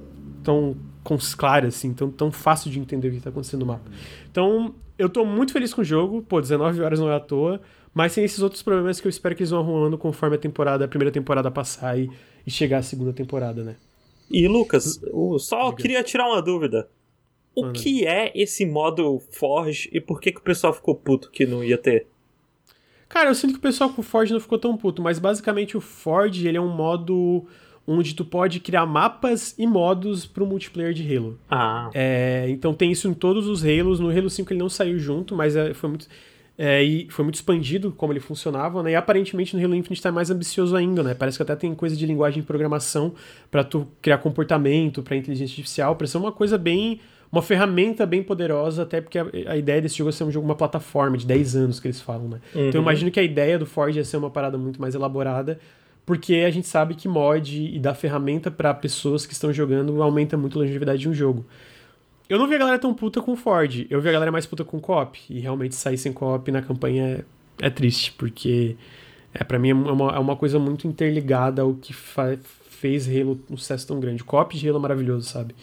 tão 0.42 0.76
clara, 1.36 1.66
assim, 1.68 1.92
tão, 1.92 2.10
tão 2.10 2.30
fácil 2.30 2.70
de 2.70 2.78
entender 2.78 3.08
o 3.08 3.12
que 3.12 3.20
tá 3.20 3.30
acontecendo 3.30 3.60
no 3.60 3.66
mapa. 3.66 3.90
Então, 4.30 4.74
eu 4.98 5.08
tô 5.08 5.24
muito 5.24 5.52
feliz 5.52 5.72
com 5.72 5.80
o 5.80 5.84
jogo, 5.84 6.22
pô, 6.22 6.40
19 6.40 6.82
horas 6.82 7.00
não 7.00 7.10
é 7.10 7.16
à 7.16 7.20
toa, 7.20 7.60
mas 7.92 8.14
tem 8.14 8.22
esses 8.22 8.40
outros 8.40 8.62
problemas 8.62 9.00
que 9.00 9.06
eu 9.06 9.10
espero 9.10 9.34
que 9.34 9.42
eles 9.42 9.50
vão 9.50 9.60
arrumando 9.60 9.96
conforme 9.96 10.36
a 10.36 10.38
temporada, 10.38 10.84
a 10.84 10.88
primeira 10.88 11.10
temporada 11.10 11.50
passar 11.50 11.98
e, 11.98 12.08
e 12.46 12.50
chegar 12.50 12.78
a 12.78 12.82
segunda 12.82 13.12
temporada, 13.12 13.64
né? 13.64 13.76
E 14.30 14.46
Lucas, 14.46 15.00
só 15.38 15.70
Diga. 15.70 15.82
queria 15.82 16.02
tirar 16.04 16.28
uma 16.28 16.40
dúvida. 16.40 16.86
O 17.54 17.62
Mano. 17.62 17.72
que 17.72 18.06
é 18.06 18.32
esse 18.34 18.64
modo 18.64 19.20
Forge 19.30 19.88
e 19.92 20.00
por 20.00 20.20
que, 20.20 20.32
que 20.32 20.38
o 20.38 20.42
pessoal 20.42 20.72
ficou 20.72 20.94
puto 20.94 21.30
que 21.30 21.44
não 21.44 21.64
ia 21.64 21.76
ter? 21.76 22.06
Cara, 23.08 23.28
eu 23.28 23.34
sinto 23.34 23.54
que 23.54 23.58
o 23.58 23.62
pessoal 23.62 23.90
com 23.90 24.00
o 24.00 24.04
Forge 24.04 24.32
não 24.32 24.40
ficou 24.40 24.56
tão 24.58 24.76
puto, 24.76 25.02
mas 25.02 25.18
basicamente 25.18 25.76
o 25.76 25.80
Forge 25.80 26.46
ele 26.46 26.56
é 26.56 26.60
um 26.60 26.74
modo 26.74 27.44
onde 27.86 28.14
tu 28.14 28.24
pode 28.24 28.60
criar 28.60 28.86
mapas 28.86 29.52
e 29.58 29.66
modos 29.66 30.24
pro 30.24 30.46
multiplayer 30.46 30.92
de 30.92 31.16
Halo. 31.16 31.38
Ah. 31.50 31.90
É, 31.92 32.46
então 32.48 32.72
tem 32.72 32.92
isso 32.92 33.08
em 33.08 33.14
todos 33.14 33.48
os 33.48 33.64
Halos. 33.64 33.98
No 33.98 34.10
Halo 34.10 34.30
5 34.30 34.52
ele 34.52 34.60
não 34.60 34.68
saiu 34.68 34.96
junto, 34.96 35.34
mas 35.34 35.56
é, 35.56 35.74
foi 35.74 35.88
muito. 35.88 36.06
É, 36.56 36.84
e 36.84 37.08
foi 37.10 37.24
muito 37.24 37.36
expandido 37.36 37.90
como 37.90 38.12
ele 38.12 38.20
funcionava, 38.20 38.82
né? 38.82 38.92
E 38.92 38.94
aparentemente 38.94 39.56
no 39.56 39.64
Halo 39.64 39.74
Infinite 39.74 40.02
tá 40.02 40.12
mais 40.12 40.30
ambicioso 40.30 40.76
ainda, 40.76 41.02
né? 41.02 41.14
Parece 41.14 41.38
que 41.38 41.42
até 41.42 41.56
tem 41.56 41.74
coisa 41.74 41.96
de 41.96 42.06
linguagem 42.06 42.42
de 42.42 42.46
programação 42.46 43.14
para 43.50 43.64
tu 43.64 43.88
criar 44.00 44.18
comportamento, 44.18 45.02
para 45.02 45.16
inteligência 45.16 45.52
artificial, 45.54 45.96
para 45.96 46.06
ser 46.06 46.18
uma 46.18 46.30
coisa 46.30 46.56
bem 46.56 47.00
uma 47.32 47.42
ferramenta 47.42 48.04
bem 48.04 48.22
poderosa, 48.22 48.82
até 48.82 49.00
porque 49.00 49.18
a, 49.18 49.26
a, 49.46 49.56
ideia 49.56 49.80
desse 49.80 49.96
jogo 49.96 50.10
é 50.10 50.12
ser 50.12 50.24
um 50.24 50.30
jogo, 50.30 50.44
uma 50.44 50.56
plataforma 50.56 51.16
de 51.16 51.26
10 51.26 51.56
anos 51.56 51.80
que 51.80 51.86
eles 51.86 52.00
falam, 52.00 52.28
né? 52.28 52.40
Uhum. 52.54 52.68
Então 52.68 52.80
eu 52.80 52.82
imagino 52.82 53.10
que 53.10 53.20
a 53.20 53.22
ideia 53.22 53.58
do 53.58 53.66
Forge 53.66 54.00
é 54.00 54.04
ser 54.04 54.16
uma 54.16 54.30
parada 54.30 54.58
muito 54.58 54.80
mais 54.80 54.94
elaborada, 54.94 55.58
porque 56.04 56.36
a 56.36 56.50
gente 56.50 56.66
sabe 56.66 56.94
que 56.94 57.06
mod 57.06 57.56
e 57.56 57.78
dar 57.78 57.94
ferramenta 57.94 58.50
para 58.50 58.74
pessoas 58.74 59.24
que 59.24 59.32
estão 59.32 59.52
jogando 59.52 60.02
aumenta 60.02 60.36
muito 60.36 60.58
a 60.58 60.62
longevidade 60.62 60.98
de 60.98 61.08
um 61.08 61.14
jogo. 61.14 61.46
Eu 62.28 62.38
não 62.38 62.48
vi 62.48 62.54
a 62.54 62.58
galera 62.58 62.78
tão 62.78 62.94
puta 62.94 63.20
com 63.20 63.36
Ford, 63.36 63.86
eu 63.88 64.00
vi 64.00 64.08
a 64.08 64.12
galera 64.12 64.32
mais 64.32 64.46
puta 64.46 64.64
com 64.64 64.80
co-op, 64.80 65.18
e 65.28 65.40
realmente 65.40 65.74
sair 65.74 65.98
sem 65.98 66.12
co-op 66.12 66.50
na 66.50 66.62
campanha 66.62 67.24
é, 67.60 67.66
é, 67.66 67.70
triste, 67.70 68.12
porque 68.12 68.76
é 69.34 69.44
para 69.44 69.58
mim 69.58 69.70
é 69.70 69.74
uma, 69.74 70.14
é 70.14 70.18
uma 70.18 70.36
coisa 70.36 70.58
muito 70.58 70.86
interligada 70.86 71.62
ao 71.62 71.74
que 71.74 71.92
fez 71.92 73.08
Halo 73.08 73.40
um 73.50 73.56
sucesso 73.56 73.86
tão 73.86 74.00
grande. 74.00 74.22
O 74.22 74.24
co-op 74.24 74.56
de 74.56 74.68
Halo 74.68 74.78
é 74.78 74.82
maravilhoso, 74.82 75.28
sabe? 75.28 75.54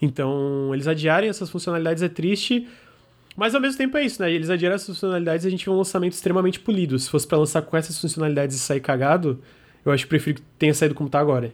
Então, 0.00 0.70
eles 0.72 0.86
adiarem 0.86 1.28
essas 1.28 1.50
funcionalidades 1.50 2.02
é 2.02 2.08
triste, 2.08 2.68
mas 3.36 3.54
ao 3.54 3.60
mesmo 3.60 3.78
tempo 3.78 3.96
é 3.96 4.04
isso, 4.04 4.22
né? 4.22 4.32
Eles 4.32 4.50
adiaram 4.50 4.76
essas 4.76 4.88
funcionalidades 4.88 5.44
e 5.44 5.48
a 5.48 5.50
gente 5.50 5.64
vê 5.64 5.70
um 5.70 5.76
lançamento 5.76 6.12
extremamente 6.12 6.60
polido. 6.60 6.98
Se 6.98 7.10
fosse 7.10 7.26
para 7.26 7.38
lançar 7.38 7.62
com 7.62 7.76
essas 7.76 7.98
funcionalidades 7.98 8.56
e 8.56 8.60
sair 8.60 8.80
cagado, 8.80 9.40
eu 9.84 9.92
acho 9.92 10.04
que 10.04 10.08
prefiro 10.08 10.36
que 10.36 10.42
tenha 10.58 10.74
saído 10.74 10.94
como 10.94 11.08
tá 11.08 11.18
agora. 11.18 11.52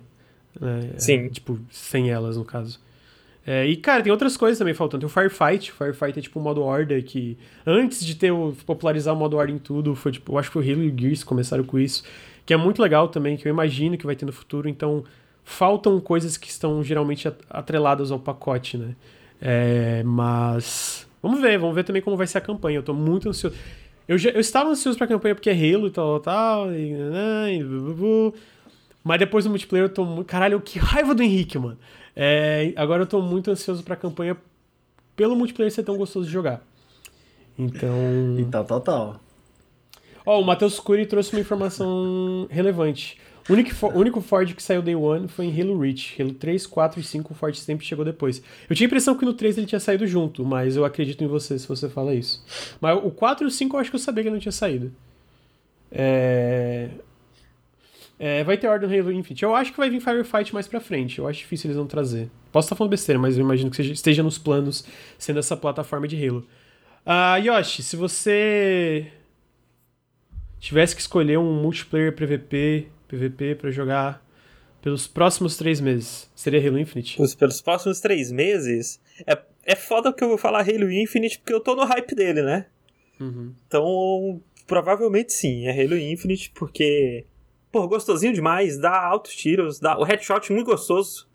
Né? 0.60 0.90
Sim. 0.96 1.26
É, 1.26 1.28
tipo, 1.28 1.58
sem 1.70 2.10
elas, 2.10 2.36
no 2.36 2.44
caso. 2.44 2.78
É, 3.46 3.66
e, 3.66 3.76
cara, 3.76 4.02
tem 4.02 4.12
outras 4.12 4.36
coisas 4.36 4.58
também 4.58 4.74
faltando. 4.74 5.00
Tem 5.00 5.06
o 5.06 5.10
Firefight. 5.10 5.72
O 5.72 5.74
Firefight 5.74 6.18
é 6.18 6.22
tipo 6.22 6.38
um 6.38 6.42
modo 6.42 6.62
Horda 6.62 7.00
que, 7.00 7.38
antes 7.66 8.04
de 8.04 8.14
ter 8.14 8.30
o, 8.30 8.54
popularizar 8.66 9.14
o 9.14 9.16
modo 9.16 9.36
Horda 9.36 9.52
em 9.52 9.58
tudo, 9.58 9.94
foi 9.94 10.12
tipo, 10.12 10.32
eu 10.32 10.38
acho 10.38 10.50
que 10.50 10.58
o 10.58 10.60
Halo 10.60 10.82
e 10.82 10.90
o 10.90 10.98
Gears 10.98 11.24
começaram 11.24 11.64
com 11.64 11.78
isso, 11.78 12.04
que 12.44 12.52
é 12.52 12.56
muito 12.56 12.82
legal 12.82 13.08
também, 13.08 13.36
que 13.36 13.48
eu 13.48 13.50
imagino 13.50 13.96
que 13.96 14.04
vai 14.04 14.14
ter 14.14 14.26
no 14.26 14.32
futuro. 14.32 14.68
Então, 14.68 15.04
faltam 15.50 15.98
coisas 16.00 16.36
que 16.36 16.48
estão 16.48 16.82
geralmente 16.82 17.30
atreladas 17.48 18.10
ao 18.10 18.18
pacote, 18.18 18.78
né? 18.78 18.94
É, 19.40 20.02
mas. 20.04 21.06
Vamos 21.22 21.40
ver, 21.40 21.58
vamos 21.58 21.74
ver 21.74 21.84
também 21.84 22.00
como 22.00 22.16
vai 22.16 22.26
ser 22.26 22.38
a 22.38 22.40
campanha. 22.40 22.78
Eu 22.78 22.82
tô 22.82 22.94
muito 22.94 23.28
ansioso. 23.28 23.56
Eu, 24.06 24.16
já, 24.16 24.30
eu 24.30 24.40
estava 24.40 24.70
ansioso 24.70 24.96
pra 24.96 25.06
campanha 25.06 25.34
porque 25.34 25.50
é 25.50 25.52
Halo 25.52 25.88
e 25.88 25.90
tal, 25.90 26.20
tal, 26.20 26.72
e, 26.72 26.92
né, 26.94 27.54
e, 27.54 27.64
mas 29.04 29.18
depois 29.18 29.44
do 29.44 29.50
multiplayer 29.50 29.86
eu 29.86 29.92
tô 29.92 30.04
muito. 30.04 30.26
Caralho, 30.26 30.60
que 30.60 30.78
raiva 30.78 31.14
do 31.14 31.22
Henrique, 31.22 31.58
mano. 31.58 31.78
É, 32.14 32.72
agora 32.76 33.02
eu 33.02 33.06
tô 33.06 33.20
muito 33.20 33.50
ansioso 33.50 33.82
pra 33.82 33.96
campanha 33.96 34.36
pelo 35.14 35.36
multiplayer 35.36 35.72
ser 35.72 35.82
tão 35.82 35.96
gostoso 35.96 36.26
de 36.26 36.32
jogar. 36.32 36.62
Então. 37.58 38.36
E 38.38 38.44
tal, 38.46 38.64
tal, 38.64 38.80
tal. 38.80 39.20
Ó, 40.24 40.36
oh, 40.36 40.42
o 40.42 40.44
Matheus 40.44 40.78
Cury 40.78 41.06
trouxe 41.06 41.32
uma 41.32 41.40
informação 41.40 42.46
relevante. 42.50 43.18
O 43.50 43.52
único, 43.52 43.86
único 43.98 44.20
Ford 44.20 44.54
que 44.54 44.62
saiu 44.62 44.80
Day 44.80 44.94
One 44.94 45.26
foi 45.26 45.46
em 45.46 45.60
Halo 45.60 45.76
Reach. 45.76 46.22
Halo 46.22 46.32
3, 46.32 46.68
4 46.68 47.00
e 47.00 47.02
5 47.02 47.32
o 47.32 47.34
Ford 47.34 47.52
sempre 47.56 47.84
chegou 47.84 48.04
depois. 48.04 48.40
Eu 48.68 48.76
tinha 48.76 48.86
a 48.86 48.88
impressão 48.88 49.16
que 49.16 49.24
no 49.24 49.34
3 49.34 49.58
ele 49.58 49.66
tinha 49.66 49.80
saído 49.80 50.06
junto, 50.06 50.44
mas 50.44 50.76
eu 50.76 50.84
acredito 50.84 51.24
em 51.24 51.26
você 51.26 51.58
se 51.58 51.66
você 51.66 51.88
fala 51.88 52.14
isso. 52.14 52.44
Mas 52.80 52.96
o 53.02 53.10
4 53.10 53.44
e 53.44 53.48
o 53.48 53.50
5 53.50 53.74
eu 53.74 53.80
acho 53.80 53.90
que 53.90 53.96
eu 53.96 54.00
sabia 54.00 54.22
que 54.22 54.28
ele 54.28 54.36
não 54.36 54.40
tinha 54.40 54.52
saído. 54.52 54.92
É... 55.90 56.90
É, 58.20 58.44
vai 58.44 58.56
ter 58.56 58.68
Ordem 58.68 59.00
Halo 59.00 59.10
Infinite. 59.10 59.42
Eu 59.42 59.56
acho 59.56 59.72
que 59.72 59.78
vai 59.78 59.90
vir 59.90 60.00
Firefight 60.00 60.54
mais 60.54 60.68
pra 60.68 60.78
frente. 60.78 61.18
Eu 61.18 61.26
acho 61.26 61.40
difícil 61.40 61.68
eles 61.68 61.76
não 61.76 61.88
trazer. 61.88 62.30
Posso 62.52 62.66
estar 62.66 62.76
falando 62.76 62.90
besteira, 62.90 63.18
mas 63.18 63.36
eu 63.36 63.42
imagino 63.42 63.68
que 63.68 63.76
seja, 63.76 63.92
esteja 63.92 64.22
nos 64.22 64.38
planos 64.38 64.84
sendo 65.18 65.40
essa 65.40 65.56
plataforma 65.56 66.06
de 66.06 66.24
Halo. 66.24 66.46
Uh, 67.04 67.42
Yoshi, 67.42 67.82
se 67.82 67.96
você 67.96 69.10
tivesse 70.60 70.94
que 70.94 71.00
escolher 71.00 71.38
um 71.38 71.62
multiplayer 71.62 72.14
PVP, 72.14 72.88
PVP 73.10 73.56
para 73.56 73.70
jogar 73.70 74.24
pelos 74.80 75.06
próximos 75.06 75.56
três 75.56 75.80
meses, 75.80 76.30
seria 76.34 76.66
Halo 76.66 76.78
Infinite? 76.78 77.16
Pelos 77.36 77.60
próximos 77.60 78.00
três 78.00 78.32
meses? 78.32 79.00
É, 79.26 79.38
é 79.64 79.74
foda 79.74 80.12
que 80.12 80.24
eu 80.24 80.28
vou 80.28 80.38
falar 80.38 80.60
Halo 80.60 80.90
Infinite 80.90 81.38
porque 81.38 81.52
eu 81.52 81.60
tô 81.60 81.74
no 81.74 81.84
hype 81.84 82.14
dele, 82.14 82.42
né? 82.42 82.66
Uhum. 83.20 83.54
Então, 83.66 84.40
provavelmente 84.66 85.32
sim, 85.32 85.66
é 85.66 85.72
Halo 85.72 85.98
Infinite 85.98 86.50
porque 86.54 87.26
Pô, 87.70 87.86
gostosinho 87.86 88.32
demais, 88.32 88.78
dá 88.78 89.00
altos 89.00 89.34
tiros, 89.34 89.78
dá 89.78 89.96
o 89.96 90.02
headshot 90.02 90.52
muito 90.52 90.66
gostoso. 90.66 91.28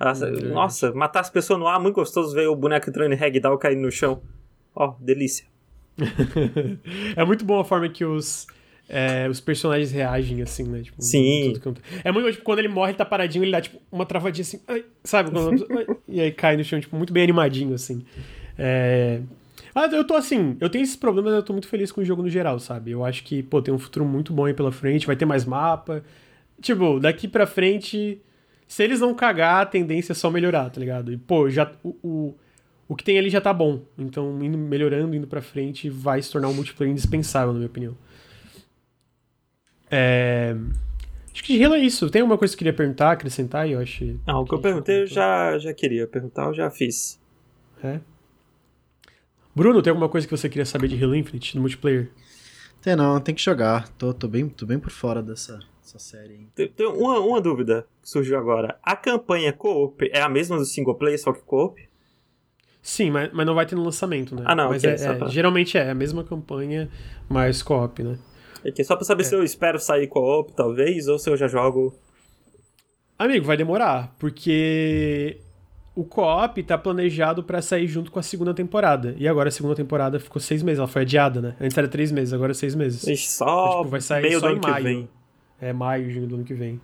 Hum, 0.00 0.48
Nossa, 0.50 0.92
matar 0.92 1.20
as 1.20 1.30
pessoas 1.30 1.58
no 1.58 1.66
ar, 1.66 1.80
muito 1.80 1.96
gostoso 1.96 2.34
ver 2.34 2.46
o 2.46 2.56
boneco 2.56 2.88
entrando 2.88 3.12
em 3.12 3.16
ragdoll 3.16 3.58
caindo 3.58 3.82
no 3.82 3.90
chão. 3.90 4.22
Ó, 4.74 4.88
oh, 4.88 5.04
delícia. 5.04 5.46
é 7.16 7.24
muito 7.24 7.44
bom 7.44 7.58
a 7.58 7.64
forma 7.64 7.88
que 7.88 8.04
os, 8.04 8.46
é, 8.92 9.28
os 9.28 9.38
personagens 9.38 9.92
reagem, 9.92 10.42
assim, 10.42 10.64
né? 10.64 10.82
Tipo, 10.82 11.00
Sim. 11.00 11.54
É 12.02 12.10
muito 12.10 12.32
tipo, 12.32 12.44
quando 12.44 12.58
ele 12.58 12.66
morre, 12.66 12.90
ele 12.90 12.98
tá 12.98 13.04
paradinho, 13.04 13.44
ele 13.44 13.52
dá, 13.52 13.60
tipo, 13.60 13.80
uma 13.90 14.04
travadinha 14.04 14.42
assim, 14.42 14.60
sabe? 15.04 15.30
e 16.08 16.20
aí 16.20 16.32
cai 16.32 16.56
no 16.56 16.64
chão, 16.64 16.80
tipo, 16.80 16.96
muito 16.96 17.12
bem 17.12 17.22
animadinho, 17.22 17.72
assim. 17.72 18.02
É... 18.58 19.20
Ah, 19.72 19.86
eu 19.86 20.04
tô 20.04 20.14
assim, 20.14 20.56
eu 20.58 20.68
tenho 20.68 20.82
esses 20.82 20.96
problemas, 20.96 21.30
mas 21.30 21.38
eu 21.38 21.44
tô 21.44 21.52
muito 21.52 21.68
feliz 21.68 21.92
com 21.92 22.00
o 22.00 22.04
jogo 22.04 22.22
no 22.22 22.28
geral, 22.28 22.58
sabe? 22.58 22.90
Eu 22.90 23.04
acho 23.04 23.22
que, 23.22 23.44
pô, 23.44 23.62
tem 23.62 23.72
um 23.72 23.78
futuro 23.78 24.04
muito 24.04 24.32
bom 24.32 24.46
aí 24.46 24.54
pela 24.54 24.72
frente, 24.72 25.06
vai 25.06 25.14
ter 25.14 25.24
mais 25.24 25.44
mapa. 25.44 26.02
Tipo, 26.60 26.98
daqui 26.98 27.28
pra 27.28 27.46
frente, 27.46 28.20
se 28.66 28.82
eles 28.82 28.98
não 28.98 29.14
cagar, 29.14 29.62
a 29.62 29.66
tendência 29.66 30.10
é 30.10 30.14
só 30.16 30.28
melhorar, 30.28 30.68
tá 30.68 30.80
ligado? 30.80 31.12
E, 31.12 31.16
pô, 31.16 31.48
já, 31.48 31.70
o, 31.84 31.94
o, 32.02 32.34
o 32.88 32.96
que 32.96 33.04
tem 33.04 33.16
ali 33.16 33.30
já 33.30 33.40
tá 33.40 33.52
bom. 33.54 33.82
Então, 33.96 34.42
indo, 34.42 34.58
melhorando, 34.58 35.14
indo 35.14 35.28
pra 35.28 35.40
frente, 35.40 35.88
vai 35.88 36.20
se 36.20 36.32
tornar 36.32 36.48
um 36.48 36.54
multiplayer 36.54 36.90
indispensável, 36.90 37.52
na 37.52 37.60
minha 37.60 37.68
opinião. 37.68 37.96
É... 39.90 40.56
Acho 41.32 41.44
que 41.44 41.56
de 41.56 41.64
Halo 41.64 41.74
é 41.74 41.78
isso. 41.78 42.10
Tem 42.10 42.22
alguma 42.22 42.36
coisa 42.36 42.52
que 42.52 42.56
você 42.56 42.58
queria 42.58 42.72
perguntar, 42.72 43.12
acrescentar, 43.12 43.68
eu 43.68 43.80
acho? 43.80 44.18
Não, 44.26 44.42
o 44.42 44.44
que 44.44 44.54
eu 44.54 44.60
perguntei 44.60 45.02
eu 45.02 45.06
já, 45.06 45.58
já 45.58 45.72
queria 45.72 46.06
perguntar, 46.06 46.46
eu 46.46 46.54
já 46.54 46.70
fiz. 46.70 47.20
É? 47.82 48.00
Bruno, 49.54 49.82
tem 49.82 49.90
alguma 49.90 50.08
coisa 50.08 50.26
que 50.26 50.36
você 50.36 50.48
queria 50.48 50.66
saber 50.66 50.88
de 50.88 51.02
Halo 51.02 51.14
Infinite 51.14 51.56
no 51.56 51.62
multiplayer? 51.62 52.10
Tem 52.82 52.96
não, 52.96 53.20
tem 53.20 53.34
que 53.34 53.42
jogar. 53.42 53.88
Tô, 53.90 54.12
tô, 54.12 54.26
bem, 54.26 54.48
tô 54.48 54.64
bem 54.64 54.78
por 54.78 54.90
fora 54.90 55.22
dessa, 55.22 55.58
dessa 55.82 55.98
série. 55.98 56.48
Tem, 56.54 56.68
tem, 56.68 56.86
uma, 56.86 57.18
uma 57.20 57.40
dúvida 57.40 57.86
que 58.02 58.08
surgiu 58.08 58.38
agora. 58.38 58.78
A 58.82 58.96
campanha 58.96 59.52
co-op 59.52 60.08
é 60.12 60.20
a 60.20 60.28
mesma 60.28 60.56
do 60.56 60.64
single 60.64 60.94
player, 60.94 61.20
só 61.20 61.32
que 61.32 61.40
co-op? 61.40 61.88
Sim, 62.82 63.10
mas, 63.10 63.30
mas 63.32 63.46
não 63.46 63.54
vai 63.54 63.66
ter 63.66 63.74
no 63.74 63.84
lançamento, 63.84 64.34
né? 64.34 64.42
Ah, 64.46 64.54
não, 64.54 64.70
mas 64.70 64.82
okay, 64.82 64.96
é, 64.96 65.08
é, 65.08 65.14
pra... 65.14 65.28
geralmente 65.28 65.76
é 65.76 65.90
a 65.90 65.94
mesma 65.94 66.24
campanha, 66.24 66.88
mas 67.28 67.62
co-op, 67.62 68.02
né? 68.02 68.18
É 68.64 68.82
só 68.82 68.96
pra 68.96 69.04
saber 69.04 69.22
é. 69.22 69.24
se 69.24 69.34
eu 69.34 69.42
espero 69.42 69.78
sair 69.78 70.06
co-op, 70.06 70.52
talvez, 70.52 71.08
ou 71.08 71.18
se 71.18 71.28
eu 71.30 71.36
já 71.36 71.48
jogo. 71.48 71.94
Amigo, 73.18 73.44
vai 73.44 73.56
demorar, 73.56 74.14
porque 74.18 75.38
o 75.94 76.04
co-op 76.04 76.62
tá 76.62 76.78
planejado 76.78 77.42
para 77.42 77.60
sair 77.60 77.86
junto 77.86 78.10
com 78.10 78.18
a 78.18 78.22
segunda 78.22 78.54
temporada. 78.54 79.14
E 79.18 79.28
agora 79.28 79.48
a 79.48 79.52
segunda 79.52 79.74
temporada 79.74 80.18
ficou 80.18 80.40
seis 80.40 80.62
meses, 80.62 80.78
ela 80.78 80.88
foi 80.88 81.02
adiada, 81.02 81.40
né? 81.40 81.56
Antes 81.60 81.76
era 81.76 81.88
três 81.88 82.10
meses, 82.10 82.32
agora 82.32 82.52
é 82.52 82.54
seis 82.54 82.74
meses. 82.74 83.06
E 83.06 83.16
só 83.16 83.44
então, 83.44 83.78
tipo, 83.78 83.90
vai 83.90 84.00
sair 84.00 84.22
meio 84.22 84.40
só 84.40 84.46
do 84.46 84.52
ano 84.52 84.62
maio. 84.62 84.76
que 84.76 84.82
vem. 84.82 85.08
É 85.60 85.72
maio, 85.72 86.10
junho 86.10 86.26
do 86.26 86.34
ano 86.36 86.44
que 86.44 86.54
vem. 86.54 86.80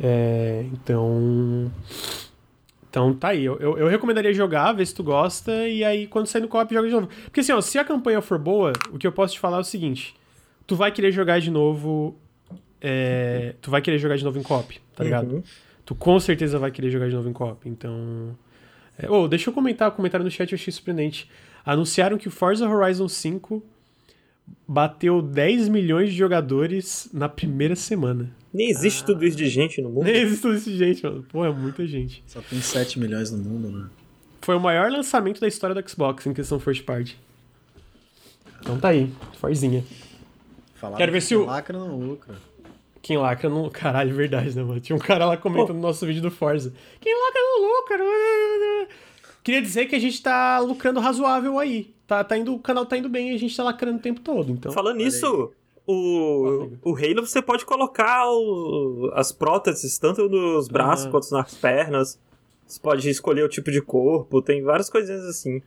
É, 0.00 0.64
então. 0.72 1.70
Então 2.88 3.14
tá 3.14 3.28
aí. 3.28 3.44
Eu, 3.44 3.58
eu, 3.58 3.78
eu, 3.78 3.88
recomendaria 3.88 4.32
jogar, 4.32 4.72
ver 4.72 4.86
se 4.86 4.94
tu 4.94 5.04
gosta, 5.04 5.68
e 5.68 5.84
aí 5.84 6.06
quando 6.06 6.26
sair 6.26 6.40
no 6.40 6.48
co-op, 6.48 6.72
joga 6.72 6.88
de 6.88 6.94
novo. 6.94 7.08
Porque 7.24 7.40
assim, 7.40 7.52
ó, 7.52 7.60
se 7.60 7.78
a 7.78 7.84
campanha 7.84 8.22
for 8.22 8.38
boa, 8.38 8.72
o 8.90 8.98
que 8.98 9.06
eu 9.06 9.12
posso 9.12 9.34
te 9.34 9.40
falar 9.40 9.58
é 9.58 9.60
o 9.60 9.64
seguinte: 9.64 10.14
tu 10.70 10.76
vai 10.76 10.92
querer 10.92 11.10
jogar 11.10 11.40
de 11.40 11.50
novo. 11.50 12.16
É, 12.80 13.54
tu 13.60 13.70
vai 13.70 13.82
querer 13.82 13.98
jogar 13.98 14.16
de 14.16 14.24
novo 14.24 14.38
em 14.38 14.42
co-op, 14.42 14.80
tá 14.94 15.04
ligado? 15.04 15.34
Uhum 15.34 15.42
tu 15.90 15.94
com 15.96 16.20
certeza 16.20 16.56
vai 16.56 16.70
querer 16.70 16.88
jogar 16.88 17.08
de 17.08 17.16
novo 17.16 17.28
em 17.28 17.32
co-op. 17.32 17.68
Então. 17.68 18.38
É, 18.96 19.10
oh, 19.10 19.26
deixa 19.26 19.50
eu 19.50 19.54
comentar, 19.54 19.88
o 19.88 19.92
comentário 19.92 20.22
no 20.22 20.30
chat 20.30 20.52
eu 20.52 20.56
achei 20.56 20.72
surpreendente. 20.72 21.28
Anunciaram 21.64 22.16
que 22.16 22.28
o 22.28 22.30
Forza 22.30 22.68
Horizon 22.68 23.08
5 23.08 23.60
bateu 24.68 25.20
10 25.20 25.68
milhões 25.68 26.10
de 26.10 26.16
jogadores 26.16 27.08
na 27.12 27.28
primeira 27.28 27.74
semana. 27.74 28.30
Nem 28.54 28.70
existe 28.70 29.02
ah. 29.02 29.06
tudo 29.06 29.24
isso 29.24 29.36
de 29.36 29.48
gente 29.48 29.82
no 29.82 29.90
mundo. 29.90 30.04
Nem 30.04 30.14
existe 30.14 30.42
tudo 30.42 30.54
isso 30.54 30.70
de 30.70 30.76
gente, 30.78 31.02
mano. 31.02 31.24
Pô, 31.24 31.44
é 31.44 31.52
muita 31.52 31.84
gente. 31.84 32.22
Só 32.28 32.40
tem 32.40 32.60
7 32.60 33.00
milhões 33.00 33.32
no 33.32 33.38
mundo, 33.38 33.70
né? 33.76 33.88
Foi 34.42 34.54
o 34.54 34.60
maior 34.60 34.92
lançamento 34.92 35.40
da 35.40 35.48
história 35.48 35.74
do 35.74 35.90
Xbox 35.90 36.24
em 36.24 36.32
questão 36.32 36.60
first 36.60 36.84
party. 36.84 37.18
Então 38.60 38.78
tá 38.78 38.90
aí, 38.90 39.10
Forzinha. 39.40 39.82
Falaram 40.80 40.96
Quero 40.96 41.12
ver 41.12 41.20
se 41.20 41.36
o. 41.36 41.44
Lacra 41.44 41.78
não 41.78 41.94
lucra. 41.94 42.34
Quem 43.02 43.18
lacra 43.18 43.50
não. 43.50 43.68
Caralho, 43.68 44.14
verdade, 44.14 44.56
né, 44.56 44.62
mano? 44.62 44.80
Tinha 44.80 44.96
um 44.96 45.00
cara 45.00 45.26
lá 45.26 45.36
comentando 45.36 45.74
no 45.74 45.80
nosso 45.80 46.06
vídeo 46.06 46.22
do 46.22 46.30
Forza. 46.30 46.72
Quem 47.00 47.14
lacra 47.14 47.42
não 47.42 47.68
lucra. 47.68 48.94
Queria 49.44 49.60
dizer 49.60 49.86
que 49.86 49.94
a 49.94 49.98
gente 49.98 50.22
tá 50.22 50.58
lucrando 50.58 50.98
razoável 50.98 51.58
aí. 51.58 51.94
Tá, 52.06 52.24
tá 52.24 52.36
indo, 52.36 52.54
o 52.54 52.58
canal 52.58 52.86
tá 52.86 52.96
indo 52.96 53.08
bem 53.08 53.30
e 53.30 53.34
a 53.34 53.38
gente 53.38 53.54
tá 53.54 53.62
lacrando 53.62 53.98
o 53.98 54.00
tempo 54.00 54.20
todo. 54.20 54.50
Então. 54.50 54.72
Falando 54.72 54.96
nisso, 54.96 55.52
o, 55.86 56.70
o 56.82 56.96
Halo 56.96 57.26
você 57.26 57.42
pode 57.42 57.64
colocar 57.66 58.26
o, 58.30 59.10
as 59.14 59.32
próteses 59.32 59.98
tanto 59.98 60.28
nos 60.28 60.66
braços 60.66 61.06
ah. 61.06 61.10
quanto 61.10 61.30
nas 61.30 61.54
pernas. 61.54 62.18
Você 62.66 62.80
pode 62.80 63.08
escolher 63.08 63.44
o 63.44 63.48
tipo 63.48 63.70
de 63.70 63.82
corpo, 63.82 64.40
tem 64.40 64.62
várias 64.62 64.88
coisinhas 64.88 65.24
assim. 65.24 65.60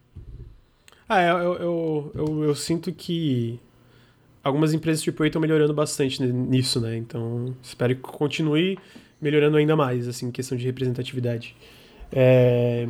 Ah, 1.07 1.21
eu, 1.21 1.37
eu, 1.37 1.53
eu, 1.53 2.11
eu, 2.15 2.43
eu 2.45 2.55
sinto 2.55 2.91
que 2.91 3.59
algumas 4.43 4.73
empresas 4.73 5.01
tipo 5.01 5.23
estão 5.23 5.41
melhorando 5.41 5.73
bastante 5.73 6.21
nisso, 6.21 6.81
né? 6.81 6.97
Então, 6.97 7.55
espero 7.61 7.95
que 7.95 8.01
continue 8.01 8.77
melhorando 9.21 9.55
ainda 9.57 9.75
mais, 9.75 10.07
assim, 10.07 10.29
questão 10.31 10.57
de 10.57 10.65
representatividade. 10.65 11.55
É... 12.11 12.87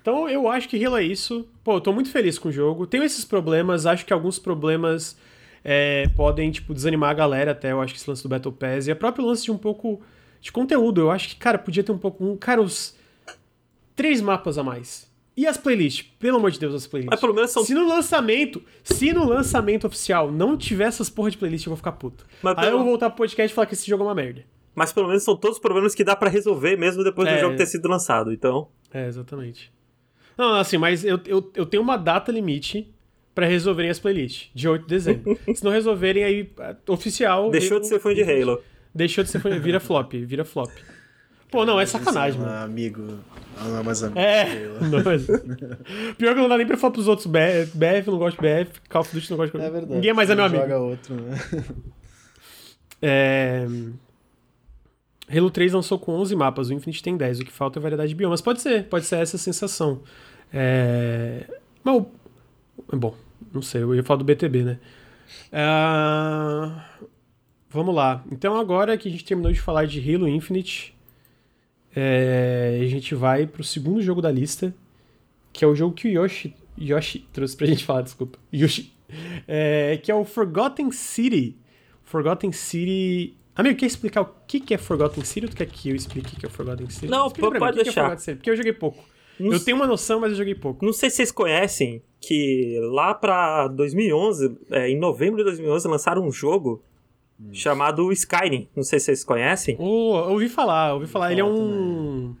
Então, 0.00 0.28
eu 0.28 0.48
acho 0.48 0.68
que 0.68 0.82
Halo 0.84 0.98
é 0.98 1.02
isso. 1.02 1.48
Pô, 1.64 1.76
eu 1.76 1.80
tô 1.80 1.92
muito 1.92 2.10
feliz 2.10 2.38
com 2.38 2.50
o 2.50 2.52
jogo. 2.52 2.86
Tenho 2.86 3.02
esses 3.02 3.24
problemas, 3.24 3.86
acho 3.86 4.04
que 4.04 4.12
alguns 4.12 4.38
problemas 4.38 5.16
é, 5.64 6.06
podem, 6.14 6.50
tipo, 6.50 6.74
desanimar 6.74 7.10
a 7.10 7.14
galera 7.14 7.52
até, 7.52 7.72
eu 7.72 7.80
acho 7.80 7.94
que 7.94 7.98
esse 7.98 8.08
lance 8.08 8.22
do 8.22 8.28
Battle 8.28 8.52
Pass. 8.52 8.86
E 8.86 8.92
a 8.92 8.96
próprio 8.96 9.24
lance 9.24 9.44
de 9.44 9.50
um 9.50 9.58
pouco 9.58 10.02
de 10.40 10.52
conteúdo. 10.52 11.00
Eu 11.00 11.10
acho 11.10 11.30
que, 11.30 11.36
cara, 11.36 11.58
podia 11.58 11.82
ter 11.82 11.90
um 11.90 11.98
pouco... 11.98 12.36
Cara, 12.36 12.60
os 12.60 12.94
três 13.96 14.20
mapas 14.20 14.58
a 14.58 14.62
mais. 14.62 15.10
E 15.36 15.46
as 15.46 15.56
playlists? 15.56 16.06
Pelo 16.18 16.36
amor 16.36 16.50
de 16.50 16.60
Deus, 16.60 16.74
as 16.74 16.86
playlists. 16.86 17.10
Mas 17.10 17.20
pelo 17.20 17.34
menos 17.34 17.50
são... 17.50 17.64
Se 17.64 17.74
no 17.74 17.86
lançamento, 17.86 18.62
se 18.84 19.12
no 19.12 19.28
lançamento 19.28 19.86
oficial 19.86 20.30
não 20.30 20.56
tiver 20.56 20.84
essas 20.84 21.10
porra 21.10 21.30
de 21.30 21.38
playlist, 21.38 21.66
eu 21.66 21.70
vou 21.70 21.76
ficar 21.76 21.92
puto. 21.92 22.24
Mas 22.40 22.56
Aí 22.58 22.68
eu 22.68 22.78
vou 22.78 22.86
voltar 22.86 23.10
pro 23.10 23.18
podcast 23.18 23.52
e 23.52 23.54
falar 23.54 23.66
que 23.66 23.74
esse 23.74 23.86
jogo 23.86 24.04
é 24.04 24.06
uma 24.06 24.14
merda. 24.14 24.44
Mas 24.74 24.92
pelo 24.92 25.08
menos 25.08 25.22
são 25.22 25.36
todos 25.36 25.56
os 25.56 25.62
problemas 25.62 25.94
que 25.94 26.04
dá 26.04 26.14
para 26.14 26.30
resolver 26.30 26.76
mesmo 26.76 27.02
depois 27.02 27.28
é... 27.28 27.34
do 27.34 27.40
jogo 27.40 27.56
ter 27.56 27.66
sido 27.66 27.88
lançado, 27.88 28.32
então... 28.32 28.68
É, 28.92 29.06
exatamente. 29.08 29.72
Não, 30.38 30.54
assim, 30.54 30.78
mas 30.78 31.04
eu, 31.04 31.20
eu, 31.26 31.50
eu 31.54 31.66
tenho 31.66 31.82
uma 31.82 31.96
data 31.96 32.30
limite 32.30 32.92
para 33.34 33.46
resolverem 33.46 33.90
as 33.90 33.98
playlists, 33.98 34.50
de 34.54 34.68
8 34.68 34.82
de 34.82 34.88
dezembro. 34.88 35.38
se 35.52 35.64
não 35.64 35.72
resolverem, 35.72 36.22
aí, 36.22 36.50
é, 36.60 36.76
oficial... 36.88 37.50
Deixou 37.50 37.78
eu, 37.78 37.80
de 37.80 37.88
ser 37.88 37.98
fã 37.98 38.14
de 38.14 38.22
Halo. 38.22 38.62
Deixou 38.94 39.24
de 39.24 39.30
ser 39.30 39.40
fã, 39.40 39.58
vira 39.58 39.80
flop, 39.80 40.12
vira 40.12 40.44
flop. 40.44 40.70
Pô, 41.54 41.64
não, 41.64 41.80
é 41.80 41.86
sacanagem, 41.86 42.40
mano. 42.40 42.64
amigo. 42.64 43.20
Não 43.62 43.78
é 43.78 43.82
mais 43.84 44.02
amigo. 44.02 44.18
É. 44.18 44.68
Não, 44.80 45.04
mas... 45.04 45.24
Pior 46.18 46.34
que 46.34 46.40
não 46.40 46.48
dá 46.48 46.58
nem 46.58 46.66
pra 46.66 46.76
falar 46.76 46.92
pros 46.92 47.06
outros. 47.06 47.28
BF, 47.28 47.70
BF 47.78 48.10
não 48.10 48.18
gosto 48.18 48.42
de 48.42 48.42
BF, 48.42 48.80
Call 48.88 49.02
of 49.02 49.14
Duty 49.14 49.30
não 49.30 49.36
gosto 49.36 49.56
de 49.56 49.64
É 49.64 49.70
verdade. 49.70 49.94
Ninguém 49.94 50.12
mais 50.12 50.28
é 50.28 50.34
meu 50.34 50.46
amigo. 50.46 50.62
Joga 50.62 50.78
outro, 50.78 51.14
né? 51.14 51.38
É... 53.06 53.66
Halo 55.30 55.50
3 55.50 55.74
lançou 55.74 55.98
com 55.98 56.12
11 56.12 56.34
mapas, 56.34 56.70
o 56.70 56.72
Infinite 56.72 57.02
tem 57.02 57.16
10, 57.18 57.40
o 57.40 57.44
que 57.44 57.52
falta 57.52 57.78
é 57.78 57.80
variedade 57.80 58.08
de 58.08 58.14
biomas. 58.14 58.40
Pode 58.40 58.62
ser, 58.62 58.84
pode 58.88 59.04
ser 59.04 59.16
essa 59.16 59.36
sensação. 59.36 60.00
É... 60.52 61.44
Mas, 61.84 62.02
bom, 62.92 63.14
não 63.52 63.62
sei, 63.62 63.82
eu 63.82 63.94
ia 63.94 64.02
falar 64.02 64.18
do 64.18 64.24
BTB, 64.24 64.62
né? 64.64 64.78
Uh, 65.52 66.80
vamos 67.68 67.94
lá. 67.94 68.24
Então, 68.32 68.56
agora 68.56 68.96
que 68.96 69.08
a 69.08 69.10
gente 69.10 69.24
terminou 69.24 69.52
de 69.52 69.60
falar 69.60 69.86
de 69.86 70.00
Halo 70.00 70.26
Infinite, 70.26 70.93
é, 71.94 72.80
a 72.82 72.86
gente 72.86 73.14
vai 73.14 73.46
pro 73.46 73.62
segundo 73.62 74.02
jogo 74.02 74.20
da 74.20 74.30
lista, 74.30 74.74
que 75.52 75.64
é 75.64 75.68
o 75.68 75.74
jogo 75.74 75.94
que 75.94 76.08
o 76.08 76.10
Yoshi, 76.10 76.54
Yoshi 76.78 77.26
trouxe 77.32 77.56
pra 77.56 77.66
gente 77.68 77.84
falar, 77.84 78.02
desculpa. 78.02 78.38
Yoshi. 78.52 78.92
É, 79.46 79.98
que 80.02 80.10
é 80.10 80.14
o 80.14 80.24
Forgotten 80.24 80.90
City. 80.90 81.56
Forgotten 82.02 82.52
City. 82.52 83.36
Amigo, 83.54 83.78
quer 83.78 83.86
explicar 83.86 84.22
o 84.22 84.30
que 84.46 84.74
é 84.74 84.78
Forgotten 84.78 85.24
City 85.24 85.46
ou 85.46 85.50
tu 85.50 85.56
quer 85.56 85.66
que 85.66 85.90
eu 85.90 85.94
explique 85.94 86.34
o 86.34 86.40
que 86.40 86.46
é 86.46 86.48
Forgotten 86.48 86.90
City? 86.90 87.06
Não, 87.06 87.30
pode 87.30 87.76
mim, 87.76 87.84
deixar. 87.84 88.16
Que 88.16 88.30
é 88.30 88.34
porque 88.34 88.50
eu 88.50 88.56
joguei 88.56 88.72
pouco. 88.72 89.04
Não 89.38 89.52
eu 89.52 89.60
tenho 89.60 89.76
uma 89.76 89.86
noção, 89.86 90.20
mas 90.20 90.32
eu 90.32 90.38
joguei 90.38 90.54
pouco. 90.54 90.84
Não 90.84 90.92
sei 90.92 91.10
se 91.10 91.16
vocês 91.16 91.32
conhecem 91.32 92.02
que 92.20 92.78
lá 92.92 93.14
pra 93.14 93.68
2011, 93.68 94.56
é, 94.70 94.88
em 94.88 94.98
novembro 94.98 95.38
de 95.38 95.44
2011, 95.44 95.88
lançaram 95.88 96.26
um 96.26 96.32
jogo 96.32 96.82
hum. 97.48 97.54
chamado 97.54 98.12
Skyrim. 98.12 98.68
Não 98.74 98.82
sei 98.82 98.98
se 98.98 99.06
vocês 99.06 99.24
conhecem. 99.24 99.76
Oh, 99.78 100.30
ouvi 100.30 100.48
falar, 100.48 100.94
ouvi 100.94 101.06
falar. 101.06 101.32
Ele 101.32 101.40
é 101.40 101.44
um... 101.44 102.34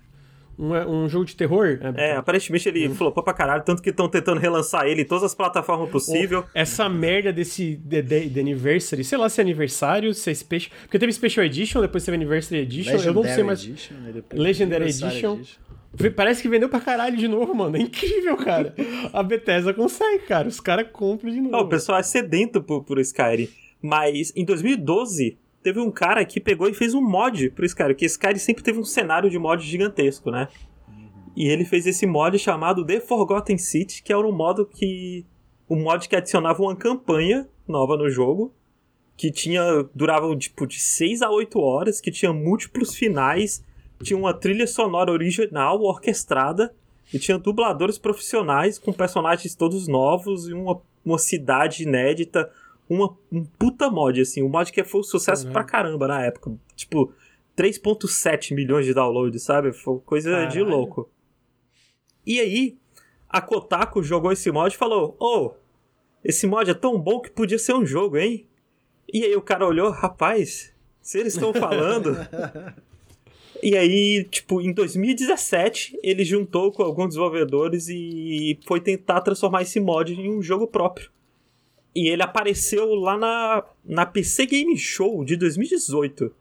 Um, 0.56 0.72
um, 0.72 1.08
jogo 1.08 1.24
de 1.24 1.34
terror? 1.34 1.80
É, 1.96 2.10
é 2.10 2.16
aparentemente 2.16 2.68
ele 2.68 2.88
hum. 2.88 2.94
flopou 2.94 3.22
pra 3.24 3.32
caralho, 3.32 3.64
tanto 3.64 3.82
que 3.82 3.90
estão 3.90 4.08
tentando 4.08 4.40
relançar 4.40 4.86
ele 4.86 5.02
em 5.02 5.04
todas 5.04 5.24
as 5.24 5.34
plataformas 5.34 5.90
possíveis. 5.90 6.44
Oh, 6.44 6.48
essa 6.54 6.88
merda 6.88 7.32
desse 7.32 7.76
de, 7.76 8.00
de, 8.02 8.28
de, 8.28 8.40
Anniversary, 8.40 9.02
sei 9.02 9.18
lá 9.18 9.28
se 9.28 9.40
é 9.40 9.42
aniversário, 9.42 10.14
se 10.14 10.30
é 10.30 10.34
Special. 10.34 10.72
Porque 10.82 10.98
teve 10.98 11.12
Special 11.12 11.44
Edition, 11.44 11.80
depois 11.80 12.04
teve 12.04 12.16
Anniversary 12.16 12.60
Edition, 12.60 12.92
Legendary 12.92 13.08
eu 13.08 13.22
não 13.22 13.34
sei 13.34 13.42
mais. 13.42 13.64
Edition, 13.64 13.94
né? 13.94 14.22
Legendary 14.32 14.84
Edition. 14.84 15.34
Edition. 15.34 15.64
Parece 16.16 16.42
que 16.42 16.48
vendeu 16.48 16.68
pra 16.68 16.80
caralho 16.80 17.16
de 17.16 17.28
novo, 17.28 17.54
mano. 17.54 17.76
É 17.76 17.80
incrível, 17.80 18.36
cara. 18.36 18.74
A 19.12 19.22
Bethesda 19.22 19.72
consegue, 19.72 20.24
cara. 20.24 20.48
Os 20.48 20.60
caras 20.60 20.88
compram 20.92 21.30
de 21.30 21.40
novo. 21.40 21.56
Oh, 21.56 21.60
o 21.60 21.68
pessoal 21.68 21.98
é 21.98 22.02
sedento 22.02 22.62
por, 22.62 22.82
por 22.82 22.98
Skyrim. 22.98 23.48
Mas 23.84 24.32
em 24.34 24.44
2012, 24.44 25.36
teve 25.62 25.78
um 25.78 25.90
cara 25.90 26.24
que 26.24 26.40
pegou 26.40 26.68
e 26.68 26.74
fez 26.74 26.94
um 26.94 27.02
mod 27.02 27.50
pro 27.50 27.66
Skyrim. 27.66 27.92
Porque 27.92 28.06
Skyrim 28.06 28.38
sempre 28.38 28.64
teve 28.64 28.78
um 28.78 28.84
cenário 28.84 29.28
de 29.28 29.38
mod 29.38 29.62
gigantesco, 29.62 30.30
né? 30.30 30.48
E 31.36 31.48
ele 31.48 31.64
fez 31.64 31.86
esse 31.86 32.06
mod 32.06 32.38
chamado 32.38 32.86
The 32.86 33.00
Forgotten 33.00 33.58
City, 33.58 34.02
que 34.02 34.12
era 34.12 34.26
um 34.26 34.32
modo 34.32 34.64
que. 34.64 35.26
Um 35.68 35.82
mod 35.82 36.08
que 36.08 36.16
adicionava 36.16 36.62
uma 36.62 36.76
campanha 36.76 37.48
nova 37.68 37.96
no 37.96 38.08
jogo. 38.08 38.54
Que 39.16 39.30
tinha. 39.30 39.62
durava 39.94 40.34
tipo 40.36 40.66
de 40.66 40.80
6 40.80 41.20
a 41.20 41.30
8 41.30 41.60
horas, 41.60 42.00
que 42.00 42.10
tinha 42.10 42.32
múltiplos 42.32 42.94
finais 42.94 43.62
tinha 44.02 44.18
uma 44.18 44.34
trilha 44.34 44.66
sonora 44.66 45.10
original, 45.10 45.80
orquestrada, 45.82 46.74
e 47.12 47.18
tinha 47.18 47.38
dubladores 47.38 47.98
profissionais 47.98 48.78
com 48.78 48.92
personagens 48.92 49.54
todos 49.54 49.88
novos 49.88 50.48
e 50.48 50.52
uma, 50.52 50.80
uma 51.04 51.18
cidade 51.18 51.84
inédita. 51.84 52.50
Uma, 52.88 53.16
um 53.32 53.44
puta 53.44 53.90
mod, 53.90 54.20
assim. 54.20 54.42
Um 54.42 54.48
mod 54.48 54.70
que 54.70 54.84
foi 54.84 55.00
um 55.00 55.04
sucesso 55.04 55.46
uhum. 55.46 55.52
pra 55.52 55.64
caramba 55.64 56.08
na 56.08 56.22
época. 56.22 56.52
Tipo, 56.76 57.12
3.7 57.56 58.54
milhões 58.54 58.86
de 58.86 58.94
downloads, 58.94 59.42
sabe? 59.42 59.72
Foi 59.72 59.98
coisa 60.00 60.30
Caralho. 60.30 60.50
de 60.50 60.62
louco. 60.62 61.10
E 62.26 62.40
aí, 62.40 62.76
a 63.28 63.40
Kotaku 63.40 64.02
jogou 64.02 64.32
esse 64.32 64.50
mod 64.50 64.74
e 64.74 64.78
falou: 64.78 65.16
Ô, 65.18 65.36
oh, 65.36 65.54
esse 66.22 66.46
mod 66.46 66.70
é 66.70 66.74
tão 66.74 66.98
bom 67.00 67.20
que 67.20 67.30
podia 67.30 67.58
ser 67.58 67.74
um 67.74 67.84
jogo, 67.84 68.16
hein? 68.16 68.46
E 69.12 69.24
aí 69.24 69.36
o 69.36 69.42
cara 69.42 69.66
olhou, 69.66 69.90
rapaz, 69.90 70.74
se 71.00 71.18
eles 71.18 71.34
estão 71.34 71.52
falando, 71.52 72.16
E 73.64 73.78
aí, 73.78 74.24
tipo, 74.24 74.60
em 74.60 74.74
2017, 74.74 75.98
ele 76.02 76.22
juntou 76.22 76.70
com 76.70 76.82
alguns 76.82 77.08
desenvolvedores 77.08 77.88
e 77.88 78.58
foi 78.66 78.78
tentar 78.78 79.22
transformar 79.22 79.62
esse 79.62 79.80
mod 79.80 80.12
em 80.12 80.30
um 80.30 80.42
jogo 80.42 80.66
próprio. 80.66 81.10
E 81.94 82.08
ele 82.08 82.22
apareceu 82.22 82.94
lá 82.94 83.16
na, 83.16 83.64
na 83.84 84.04
PC 84.06 84.46
Game 84.46 84.76
Show 84.76 85.24
de 85.24 85.36
2018, 85.36 86.34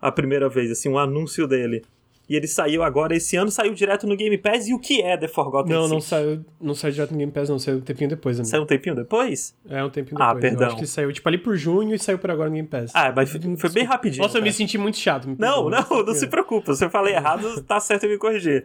a 0.00 0.12
primeira 0.12 0.48
vez, 0.48 0.70
assim, 0.70 0.88
um 0.88 0.98
anúncio 0.98 1.46
dele. 1.46 1.82
E 2.28 2.36
ele 2.36 2.46
saiu 2.46 2.82
agora, 2.82 3.14
esse 3.14 3.36
ano 3.36 3.50
saiu 3.50 3.74
direto 3.74 4.06
no 4.06 4.16
Game 4.16 4.38
Pass. 4.38 4.68
E 4.68 4.72
o 4.72 4.78
que 4.78 5.02
é 5.02 5.16
The 5.16 5.28
Forgotten 5.28 5.72
Não, 5.72 5.82
City? 5.82 5.92
não 5.92 6.00
saiu, 6.00 6.44
não 6.60 6.74
saiu 6.74 6.92
direto 6.92 7.10
no 7.10 7.18
Game 7.18 7.32
Pass, 7.32 7.48
não. 7.48 7.58
Saiu 7.58 7.78
um 7.78 7.80
tempinho 7.80 8.08
depois. 8.08 8.38
Né? 8.38 8.44
Saiu 8.44 8.62
um 8.62 8.66
tempinho 8.66 8.94
depois? 8.94 9.54
É, 9.68 9.84
um 9.84 9.90
tempinho 9.90 10.16
ah, 10.22 10.32
depois. 10.32 10.44
Ah, 10.44 10.48
perdão. 10.48 10.62
Eu 10.62 10.66
acho 10.68 10.76
que 10.76 10.86
saiu, 10.86 11.12
tipo, 11.12 11.28
ali 11.28 11.36
por 11.36 11.56
junho 11.56 11.94
e 11.94 11.98
saiu 11.98 12.18
por 12.18 12.30
agora 12.30 12.48
no 12.48 12.54
Game 12.54 12.68
Pass. 12.68 12.92
Ah, 12.94 13.12
mas 13.14 13.30
foi, 13.30 13.40
foi 13.56 13.70
bem 13.70 13.84
rapidinho. 13.84 14.22
Nossa, 14.22 14.38
eu 14.38 14.42
me 14.42 14.52
senti 14.52 14.78
muito 14.78 14.96
chato. 14.96 15.28
Me 15.28 15.36
não, 15.38 15.68
não, 15.68 15.84
não, 15.90 16.04
não 16.04 16.14
se 16.14 16.26
preocupa. 16.28 16.74
Se 16.74 16.84
eu 16.84 16.90
falei 16.90 17.14
errado, 17.14 17.62
tá 17.64 17.78
certo 17.80 18.04
eu 18.04 18.10
me 18.10 18.16
corrigir. 18.16 18.64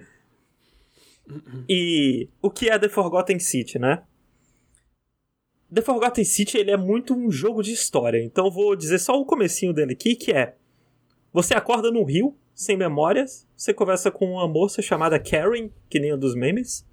E 1.67 2.29
o 2.41 2.49
que 2.49 2.69
é 2.69 2.79
The 2.79 2.87
Forgotten 2.87 3.39
City, 3.39 3.79
né? 3.79 4.03
The 5.73 5.81
Forgotten 5.81 6.23
City, 6.23 6.57
ele 6.57 6.71
é 6.71 6.77
muito 6.77 7.13
um 7.13 7.29
jogo 7.29 7.61
de 7.61 7.73
história. 7.73 8.23
Então 8.23 8.49
vou 8.49 8.75
dizer 8.75 8.99
só 8.99 9.19
o 9.19 9.25
comecinho 9.25 9.73
dele 9.73 9.93
aqui, 9.93 10.15
que 10.15 10.31
é... 10.31 10.55
Você 11.33 11.53
acorda 11.53 11.91
no 11.91 12.03
rio, 12.03 12.35
sem 12.55 12.75
memórias, 12.77 13.47
você 13.55 13.73
conversa 13.73 14.09
com 14.09 14.31
uma 14.31 14.47
moça 14.47 14.81
chamada 14.81 15.19
Karen, 15.19 15.69
que 15.89 15.99
nem 15.99 16.11
a 16.11 16.15
dos 16.15 16.35
memes. 16.35 16.87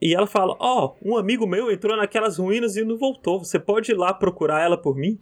E 0.00 0.14
ela 0.14 0.26
fala: 0.26 0.56
Ó, 0.60 0.94
oh, 1.02 1.10
um 1.10 1.16
amigo 1.16 1.46
meu 1.46 1.70
entrou 1.70 1.96
naquelas 1.96 2.38
ruínas 2.38 2.76
e 2.76 2.84
não 2.84 2.96
voltou. 2.96 3.42
Você 3.42 3.58
pode 3.58 3.90
ir 3.90 3.96
lá 3.96 4.14
procurar 4.14 4.62
ela 4.62 4.78
por 4.78 4.96
mim? 4.96 5.18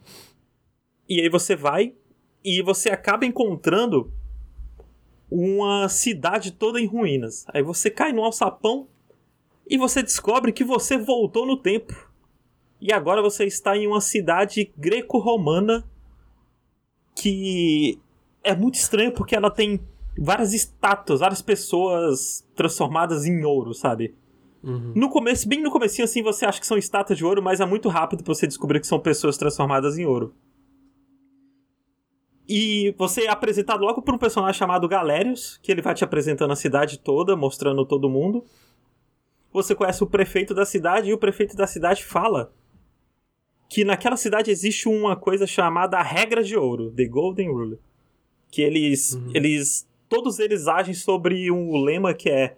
E 1.07 1.19
aí 1.19 1.29
você 1.29 1.55
vai 1.55 1.95
e 2.43 2.61
você 2.61 2.89
acaba 2.89 3.25
encontrando 3.25 4.13
uma 5.29 5.89
cidade 5.89 6.51
toda 6.51 6.79
em 6.79 6.85
ruínas. 6.85 7.45
Aí 7.53 7.61
você 7.61 7.89
cai 7.89 8.13
no 8.13 8.23
alçapão 8.23 8.87
e 9.67 9.77
você 9.77 10.01
descobre 10.01 10.51
que 10.51 10.63
você 10.63 10.97
voltou 10.97 11.45
no 11.45 11.57
tempo. 11.57 12.08
E 12.81 12.93
agora 12.93 13.21
você 13.21 13.45
está 13.45 13.75
em 13.75 13.87
uma 13.87 13.99
cidade 13.99 14.71
greco-romana 14.77 15.83
que 17.15 17.99
é 18.43 18.55
muito 18.55 18.75
estranho 18.75 19.11
porque 19.11 19.35
ela 19.35 19.51
tem 19.51 19.81
várias 20.17 20.53
estátuas, 20.53 21.19
várias 21.19 21.41
pessoas 21.41 22.47
transformadas 22.55 23.25
em 23.25 23.43
ouro, 23.43 23.73
sabe? 23.73 24.15
Uhum. 24.63 24.93
No 24.95 25.09
começo, 25.09 25.47
bem 25.47 25.61
no 25.61 25.71
começo, 25.71 26.01
assim, 26.01 26.21
você 26.21 26.45
acha 26.45 26.59
que 26.59 26.67
são 26.67 26.77
estátuas 26.77 27.17
de 27.17 27.25
ouro, 27.25 27.41
mas 27.41 27.59
é 27.59 27.65
muito 27.65 27.89
rápido 27.89 28.23
pra 28.23 28.33
você 28.33 28.47
descobrir 28.47 28.79
que 28.79 28.87
são 28.87 28.99
pessoas 28.99 29.37
transformadas 29.37 29.97
em 29.97 30.05
ouro. 30.05 30.33
E 32.47 32.95
você 32.97 33.25
é 33.25 33.29
apresentado 33.29 33.81
logo 33.81 34.01
por 34.01 34.13
um 34.13 34.17
personagem 34.17 34.57
chamado 34.57 34.87
Galérios, 34.87 35.59
que 35.61 35.71
ele 35.71 35.81
vai 35.81 35.93
te 35.93 36.03
apresentando 36.03 36.51
a 36.51 36.55
cidade 36.55 36.97
toda, 36.99 37.35
mostrando 37.35 37.85
todo 37.85 38.09
mundo. 38.09 38.43
Você 39.53 39.75
conhece 39.75 40.03
o 40.03 40.07
prefeito 40.07 40.53
da 40.53 40.65
cidade 40.65 41.09
e 41.09 41.13
o 41.13 41.17
prefeito 41.17 41.55
da 41.55 41.67
cidade 41.67 42.03
fala 42.03 42.51
que 43.69 43.85
naquela 43.85 44.17
cidade 44.17 44.51
existe 44.51 44.89
uma 44.89 45.15
coisa 45.15 45.47
chamada 45.47 45.97
a 45.97 46.03
regra 46.03 46.43
de 46.43 46.57
ouro, 46.57 46.91
The 46.91 47.05
Golden 47.05 47.49
Rule 47.49 47.79
que 48.51 48.61
eles, 48.61 49.13
uhum. 49.13 49.31
eles 49.33 49.87
todos 50.07 50.39
eles 50.39 50.67
agem 50.67 50.93
sobre 50.93 51.51
um 51.51 51.77
lema 51.83 52.13
que 52.13 52.29
é 52.29 52.57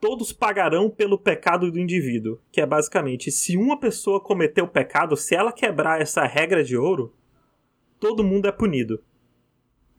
todos 0.00 0.32
pagarão 0.32 0.90
pelo 0.90 1.18
pecado 1.18 1.70
do 1.70 1.78
indivíduo, 1.78 2.40
que 2.50 2.60
é 2.60 2.66
basicamente 2.66 3.30
se 3.30 3.56
uma 3.56 3.78
pessoa 3.78 4.20
cometer 4.20 4.62
o 4.62 4.68
pecado, 4.68 5.16
se 5.16 5.34
ela 5.34 5.52
quebrar 5.52 6.00
essa 6.00 6.24
regra 6.24 6.64
de 6.64 6.76
ouro, 6.76 7.14
todo 8.00 8.24
mundo 8.24 8.46
é 8.46 8.52
punido. 8.52 9.02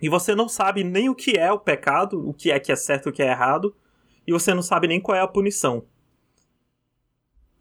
E 0.01 0.09
você 0.09 0.36
não 0.36 0.49
sabe 0.49 0.84
nem 0.84 1.07
o 1.07 1.16
que 1.16 1.38
é 1.38 1.51
o 1.51 1.59
pecado, 1.59 2.28
o 2.28 2.34
que 2.34 2.51
é 2.51 2.59
que 2.59 2.72
é 2.72 2.76
certo, 2.76 3.09
o 3.09 3.14
que 3.14 3.24
é 3.24 3.30
errado, 3.30 3.74
e 4.28 4.34
você 4.34 4.53
não 4.53 4.61
sabe 4.61 4.88
nem 4.88 4.99
qual 4.99 5.18
é 5.18 5.22
a 5.22 5.28
punição. 5.28 5.86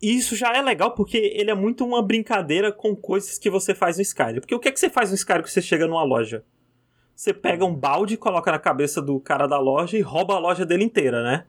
E 0.02 0.16
isso 0.16 0.34
já 0.34 0.52
é 0.52 0.60
legal 0.60 0.94
porque 0.94 1.16
ele 1.16 1.50
é 1.50 1.54
muito 1.54 1.84
uma 1.84 2.02
brincadeira 2.02 2.72
com 2.72 2.96
coisas 2.96 3.38
que 3.38 3.48
você 3.48 3.74
faz 3.74 3.96
no 3.96 4.02
Skyrim. 4.02 4.40
Porque 4.40 4.54
o 4.54 4.58
que 4.58 4.68
é 4.68 4.72
que 4.72 4.80
você 4.80 4.90
faz 4.90 5.10
no 5.10 5.14
Skyrim 5.14 5.42
que 5.42 5.50
você 5.50 5.62
chega 5.62 5.86
numa 5.86 6.02
loja? 6.02 6.44
você 7.22 7.32
pega 7.32 7.64
um 7.64 7.74
balde, 7.74 8.16
coloca 8.16 8.50
na 8.50 8.58
cabeça 8.58 9.00
do 9.00 9.20
cara 9.20 9.46
da 9.46 9.58
loja 9.58 9.96
e 9.96 10.00
rouba 10.00 10.34
a 10.34 10.40
loja 10.40 10.66
dele 10.66 10.82
inteira, 10.82 11.22
né? 11.22 11.44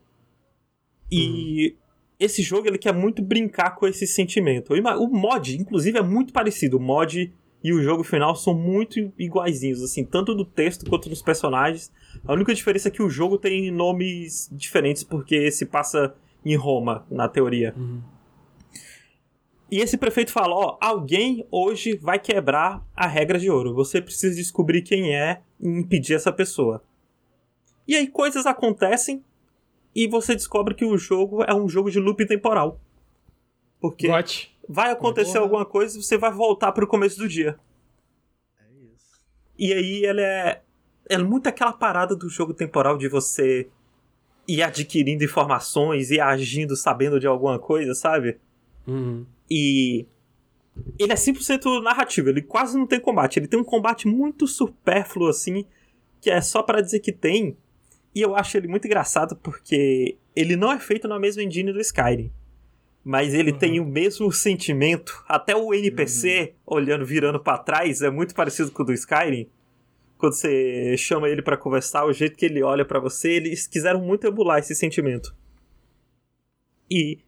E 1.11 1.69
uhum. 1.69 1.77
esse 2.19 2.43
jogo 2.43 2.67
ele 2.67 2.77
quer 2.77 2.93
muito 2.93 3.23
brincar 3.23 3.71
com 3.75 3.87
esse 3.87 4.05
sentimento. 4.05 4.73
O 4.73 5.07
mod, 5.07 5.59
inclusive, 5.59 5.97
é 5.97 6.03
muito 6.03 6.31
parecido. 6.31 6.77
O 6.77 6.79
mod 6.79 7.33
e 7.63 7.73
o 7.73 7.81
jogo 7.81 8.03
final 8.03 8.35
são 8.35 8.53
muito 8.53 9.11
iguaizinhos, 9.17 9.81
assim, 9.81 10.05
tanto 10.05 10.35
no 10.35 10.45
texto 10.45 10.87
quanto 10.87 11.09
nos 11.09 11.23
personagens. 11.23 11.91
A 12.23 12.33
única 12.33 12.53
diferença 12.53 12.89
é 12.89 12.91
que 12.91 13.01
o 13.01 13.09
jogo 13.09 13.39
tem 13.39 13.71
nomes 13.71 14.49
diferentes 14.51 15.03
porque 15.03 15.49
se 15.49 15.65
passa 15.65 16.13
em 16.45 16.55
Roma, 16.55 17.03
na 17.09 17.27
teoria. 17.27 17.73
Uhum. 17.75 18.01
E 19.73 19.79
esse 19.79 19.97
prefeito 19.97 20.31
fala: 20.31 20.53
ó, 20.53 20.77
alguém 20.79 21.47
hoje 21.49 21.97
vai 21.97 22.19
quebrar 22.19 22.85
a 22.95 23.07
regra 23.07 23.39
de 23.39 23.49
ouro. 23.49 23.73
Você 23.73 23.99
precisa 23.99 24.35
descobrir 24.35 24.83
quem 24.83 25.15
é 25.15 25.41
e 25.59 25.67
impedir 25.67 26.13
essa 26.13 26.31
pessoa. 26.31 26.83
E 27.87 27.95
aí 27.95 28.07
coisas 28.07 28.45
acontecem 28.45 29.25
e 29.95 30.07
você 30.07 30.35
descobre 30.35 30.75
que 30.75 30.85
o 30.85 30.95
jogo 30.95 31.43
é 31.43 31.55
um 31.55 31.67
jogo 31.67 31.89
de 31.89 31.99
loop 31.99 32.23
temporal. 32.27 32.79
Porque 33.79 34.07
Got. 34.07 34.55
vai 34.69 34.91
acontecer 34.91 35.39
alguma 35.39 35.65
coisa 35.65 35.97
e 35.97 36.03
você 36.03 36.19
vai 36.19 36.31
voltar 36.31 36.71
para 36.71 36.85
o 36.85 36.87
começo 36.87 37.17
do 37.17 37.27
dia. 37.27 37.57
É 38.59 38.71
isso. 38.93 39.23
E 39.57 39.73
aí 39.73 40.05
ele 40.05 40.21
é 40.21 40.61
é 41.09 41.17
muito 41.17 41.47
aquela 41.47 41.73
parada 41.73 42.15
do 42.15 42.29
jogo 42.29 42.53
temporal 42.53 42.95
de 42.95 43.07
você 43.07 43.67
ir 44.47 44.61
adquirindo 44.61 45.23
informações 45.23 46.11
e 46.11 46.21
agindo 46.21 46.75
sabendo 46.75 47.19
de 47.19 47.25
alguma 47.25 47.57
coisa, 47.57 47.95
sabe? 47.95 48.39
Uhum. 48.87 49.25
E 49.49 50.05
ele 50.97 51.11
é 51.11 51.15
100% 51.15 51.81
narrativo, 51.81 52.29
ele 52.29 52.41
quase 52.41 52.77
não 52.77 52.87
tem 52.87 52.99
combate. 52.99 53.39
Ele 53.39 53.47
tem 53.47 53.59
um 53.59 53.63
combate 53.63 54.07
muito 54.07 54.47
supérfluo, 54.47 55.27
assim, 55.27 55.65
que 56.21 56.29
é 56.29 56.41
só 56.41 56.63
para 56.63 56.81
dizer 56.81 56.99
que 56.99 57.11
tem. 57.11 57.57
E 58.15 58.21
eu 58.21 58.35
acho 58.35 58.57
ele 58.57 58.67
muito 58.67 58.85
engraçado 58.85 59.35
porque 59.35 60.17
ele 60.35 60.55
não 60.55 60.71
é 60.71 60.79
feito 60.79 61.07
na 61.07 61.19
mesma 61.19 61.43
engine 61.43 61.71
do 61.71 61.79
Skyrim. 61.79 62.31
Mas 63.03 63.33
ele 63.33 63.51
uhum. 63.51 63.57
tem 63.57 63.79
o 63.79 63.85
mesmo 63.85 64.31
sentimento. 64.31 65.23
Até 65.27 65.55
o 65.55 65.73
NPC, 65.73 66.53
uhum. 66.65 66.77
olhando, 66.77 67.05
virando 67.05 67.39
para 67.39 67.57
trás, 67.57 68.01
é 68.01 68.09
muito 68.09 68.33
parecido 68.33 68.71
com 68.71 68.83
o 68.83 68.85
do 68.85 68.93
Skyrim. 68.93 69.49
Quando 70.17 70.33
você 70.33 70.95
chama 70.95 71.27
ele 71.27 71.41
para 71.41 71.57
conversar, 71.57 72.05
o 72.05 72.13
jeito 72.13 72.37
que 72.37 72.45
ele 72.45 72.63
olha 72.63 72.85
para 72.85 72.99
você, 72.99 73.31
eles 73.31 73.67
quiseram 73.67 74.01
muito 74.01 74.25
emular 74.25 74.59
esse 74.59 74.73
sentimento. 74.73 75.35
E 76.89 77.19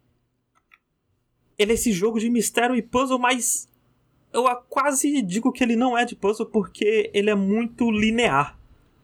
ele 1.58 1.72
é 1.72 1.76
esse 1.76 1.92
jogo 1.92 2.20
de 2.20 2.30
mistério 2.30 2.76
e 2.76 2.82
puzzle, 2.82 3.20
mas 3.20 3.70
eu 4.34 4.44
quase 4.70 5.22
digo 5.22 5.52
que 5.52 5.64
ele 5.64 5.76
não 5.76 5.98
é 5.98 6.04
de 6.04 6.16
puzzle 6.16 6.46
porque 6.46 7.10
ele 7.14 7.30
é 7.30 7.36
muito 7.36 7.90
linear. 7.90 8.60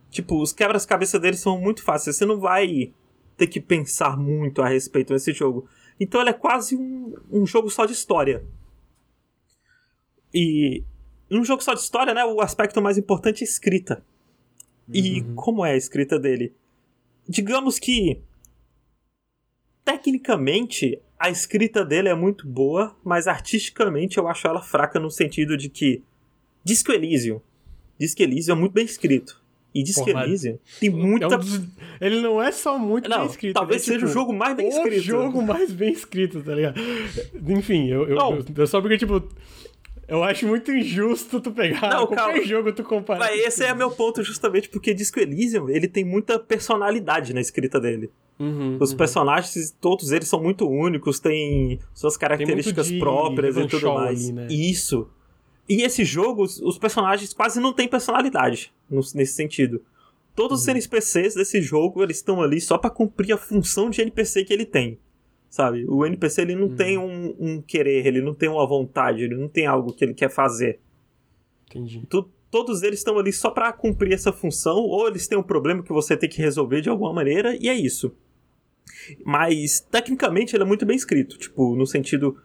Tipo, 0.09 0.41
os 0.41 0.51
quebras-cabeça 0.51 1.17
dele 1.17 1.37
são 1.37 1.59
muito 1.59 1.81
fáceis. 1.83 2.17
Você 2.17 2.25
não 2.25 2.39
vai 2.39 2.93
ter 3.37 3.47
que 3.47 3.61
pensar 3.61 4.17
muito 4.17 4.61
a 4.61 4.67
respeito 4.67 5.13
desse 5.13 5.31
jogo. 5.31 5.67
Então 5.99 6.19
ele 6.19 6.31
é 6.31 6.33
quase 6.33 6.75
um, 6.75 7.15
um 7.31 7.45
jogo 7.45 7.69
só 7.69 7.85
de 7.85 7.93
história. 7.93 8.45
E 10.33 10.83
um 11.29 11.45
jogo 11.45 11.63
só 11.63 11.73
de 11.73 11.79
história, 11.79 12.13
né, 12.13 12.25
o 12.25 12.41
aspecto 12.41 12.81
mais 12.81 12.97
importante 12.97 13.41
é 13.41 13.45
a 13.45 13.49
escrita. 13.49 14.03
E 14.93 15.21
uhum. 15.21 15.35
como 15.35 15.65
é 15.65 15.71
a 15.71 15.77
escrita 15.77 16.19
dele? 16.19 16.53
Digamos 17.27 17.79
que 17.79 18.21
tecnicamente 19.85 21.01
a 21.21 21.29
escrita 21.29 21.85
dele 21.85 22.09
é 22.09 22.15
muito 22.15 22.47
boa, 22.47 22.95
mas 23.03 23.27
artisticamente 23.27 24.17
eu 24.17 24.27
acho 24.27 24.47
ela 24.47 24.61
fraca 24.61 24.99
no 24.99 25.11
sentido 25.11 25.55
de 25.55 25.69
que 25.69 26.01
Disco 26.63 26.91
Elysium, 26.91 27.39
Disco 27.99 28.23
Elysium 28.23 28.55
é 28.55 28.59
muito 28.59 28.73
bem 28.73 28.85
escrito. 28.85 29.39
E 29.73 29.83
Disco 29.83 30.03
Porra, 30.03 30.25
Elysium 30.25 30.57
tem 30.79 30.89
muita. 30.89 31.35
É 31.35 31.37
um 31.37 31.67
Ele 32.01 32.21
não 32.21 32.41
é 32.41 32.51
só 32.51 32.77
muito 32.77 33.07
não, 33.07 33.19
bem 33.19 33.27
escrito. 33.27 33.53
Talvez 33.53 33.83
seja 33.83 33.99
tipo, 33.99 34.09
o 34.09 34.13
jogo 34.13 34.33
mais 34.33 34.57
bem 34.57 34.67
escrito. 34.67 34.97
O 34.97 35.01
jogo 35.01 35.41
mais 35.43 35.71
bem 35.71 35.93
escrito, 35.93 36.41
tá 36.41 36.55
ligado? 36.55 36.81
Enfim, 37.47 37.87
eu, 37.87 38.09
eu, 38.09 38.17
eu, 38.17 38.45
eu 38.57 38.67
só 38.67 38.81
porque, 38.81 38.97
tipo, 38.97 39.23
eu 40.11 40.21
acho 40.25 40.45
muito 40.45 40.69
injusto 40.73 41.39
tu 41.39 41.51
pegar 41.51 41.89
não, 41.89 42.05
qualquer 42.05 42.15
calma. 42.15 42.43
jogo 42.43 42.73
tu 42.73 42.83
comparar. 42.83 43.19
Mas 43.19 43.39
esse 43.39 43.63
é 43.63 43.73
meu 43.73 43.89
ponto 43.89 44.21
justamente 44.21 44.67
porque 44.67 44.93
Disco 44.93 45.17
Elysium, 45.17 45.69
ele 45.69 45.87
tem 45.87 46.03
muita 46.03 46.37
personalidade 46.37 47.33
na 47.33 47.39
escrita 47.39 47.79
dele. 47.79 48.11
Uhum, 48.37 48.77
Os 48.77 48.91
uhum. 48.91 48.97
personagens, 48.97 49.73
todos 49.79 50.11
eles 50.11 50.27
são 50.27 50.43
muito 50.43 50.67
únicos, 50.67 51.17
têm 51.17 51.79
suas 51.93 52.17
características 52.17 52.89
tem 52.89 52.99
próprias 52.99 53.55
e 53.55 53.67
tudo 53.67 53.93
mais. 53.93 54.25
Ali, 54.25 54.33
né? 54.33 54.47
Isso. 54.49 55.07
E 55.69 55.83
esse 55.83 56.03
jogo, 56.03 56.43
os 56.43 56.77
personagens 56.77 57.31
quase 57.31 57.61
não 57.61 57.71
têm 57.71 57.87
personalidade 57.87 58.73
nesse 58.89 59.31
sentido. 59.33 59.81
Todos 60.35 60.59
uhum. 60.59 60.63
os 60.63 60.67
NPCs 60.67 61.35
desse 61.35 61.61
jogo, 61.61 62.03
eles 62.03 62.17
estão 62.17 62.41
ali 62.41 62.59
só 62.59 62.77
para 62.77 62.89
cumprir 62.89 63.31
a 63.31 63.37
função 63.37 63.89
de 63.89 64.01
NPC 64.01 64.43
que 64.43 64.51
ele 64.51 64.65
tem. 64.65 64.99
Sabe? 65.51 65.85
O 65.89 66.05
NPC 66.05 66.43
ele 66.43 66.55
não 66.55 66.69
uhum. 66.69 66.75
tem 66.77 66.97
um, 66.97 67.35
um, 67.37 67.61
querer, 67.61 68.05
ele 68.05 68.21
não 68.21 68.33
tem 68.33 68.47
uma 68.47 68.65
vontade, 68.65 69.21
ele 69.25 69.35
não 69.35 69.49
tem 69.49 69.67
algo 69.67 69.91
que 69.91 70.05
ele 70.05 70.13
quer 70.13 70.29
fazer. 70.29 70.79
Entendi. 71.69 72.05
Tu, 72.09 72.23
todos 72.49 72.81
eles 72.83 72.99
estão 72.99 73.19
ali 73.19 73.33
só 73.33 73.51
para 73.51 73.73
cumprir 73.73 74.13
essa 74.13 74.31
função, 74.31 74.77
ou 74.77 75.09
eles 75.09 75.27
têm 75.27 75.37
um 75.37 75.43
problema 75.43 75.83
que 75.83 75.91
você 75.91 76.15
tem 76.15 76.29
que 76.29 76.41
resolver 76.41 76.79
de 76.79 76.89
alguma 76.89 77.11
maneira, 77.11 77.53
e 77.59 77.67
é 77.67 77.73
isso. 77.73 78.15
Mas, 79.25 79.81
tecnicamente, 79.81 80.55
ele 80.55 80.63
é 80.63 80.65
muito 80.65 80.85
bem 80.85 80.95
escrito. 80.95 81.37
Tipo, 81.37 81.75
no 81.75 81.85
sentido. 81.85 82.41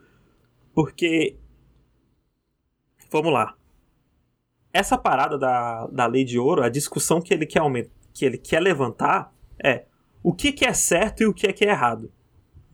Porque. 0.73 1.37
Vamos 3.09 3.31
lá. 3.31 3.55
Essa 4.73 4.97
parada 4.97 5.37
da, 5.37 5.87
da 5.87 6.05
lei 6.07 6.25
de 6.25 6.37
ouro, 6.37 6.61
a 6.61 6.67
discussão 6.67 7.21
que 7.21 7.33
ele 7.33 7.45
quer 7.45 7.59
aumentar, 7.59 7.89
que 8.13 8.25
ele 8.25 8.37
quer 8.37 8.59
levantar 8.59 9.33
é 9.63 9.85
o 10.21 10.33
que, 10.33 10.51
que 10.51 10.65
é 10.65 10.73
certo 10.73 11.23
e 11.23 11.25
o 11.25 11.33
que 11.33 11.47
é 11.47 11.53
que 11.53 11.63
é 11.63 11.69
errado. 11.69 12.11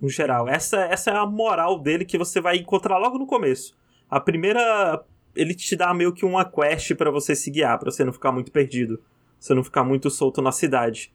No 0.03 0.09
geral. 0.09 0.49
Essa, 0.49 0.81
essa 0.81 1.11
é 1.11 1.15
a 1.15 1.25
moral 1.25 1.79
dele 1.79 2.03
que 2.03 2.17
você 2.17 2.41
vai 2.41 2.57
encontrar 2.57 2.97
logo 2.97 3.17
no 3.17 3.25
começo. 3.25 3.73
A 4.09 4.19
primeira. 4.19 5.01
Ele 5.33 5.55
te 5.55 5.77
dá 5.77 5.93
meio 5.93 6.11
que 6.11 6.25
uma 6.25 6.43
quest 6.43 6.93
para 6.95 7.09
você 7.09 7.33
se 7.33 7.49
guiar, 7.49 7.79
pra 7.79 7.89
você 7.89 8.03
não 8.03 8.11
ficar 8.11 8.33
muito 8.33 8.51
perdido. 8.51 9.01
Você 9.39 9.53
não 9.53 9.63
ficar 9.63 9.85
muito 9.85 10.09
solto 10.09 10.41
na 10.41 10.51
cidade. 10.51 11.13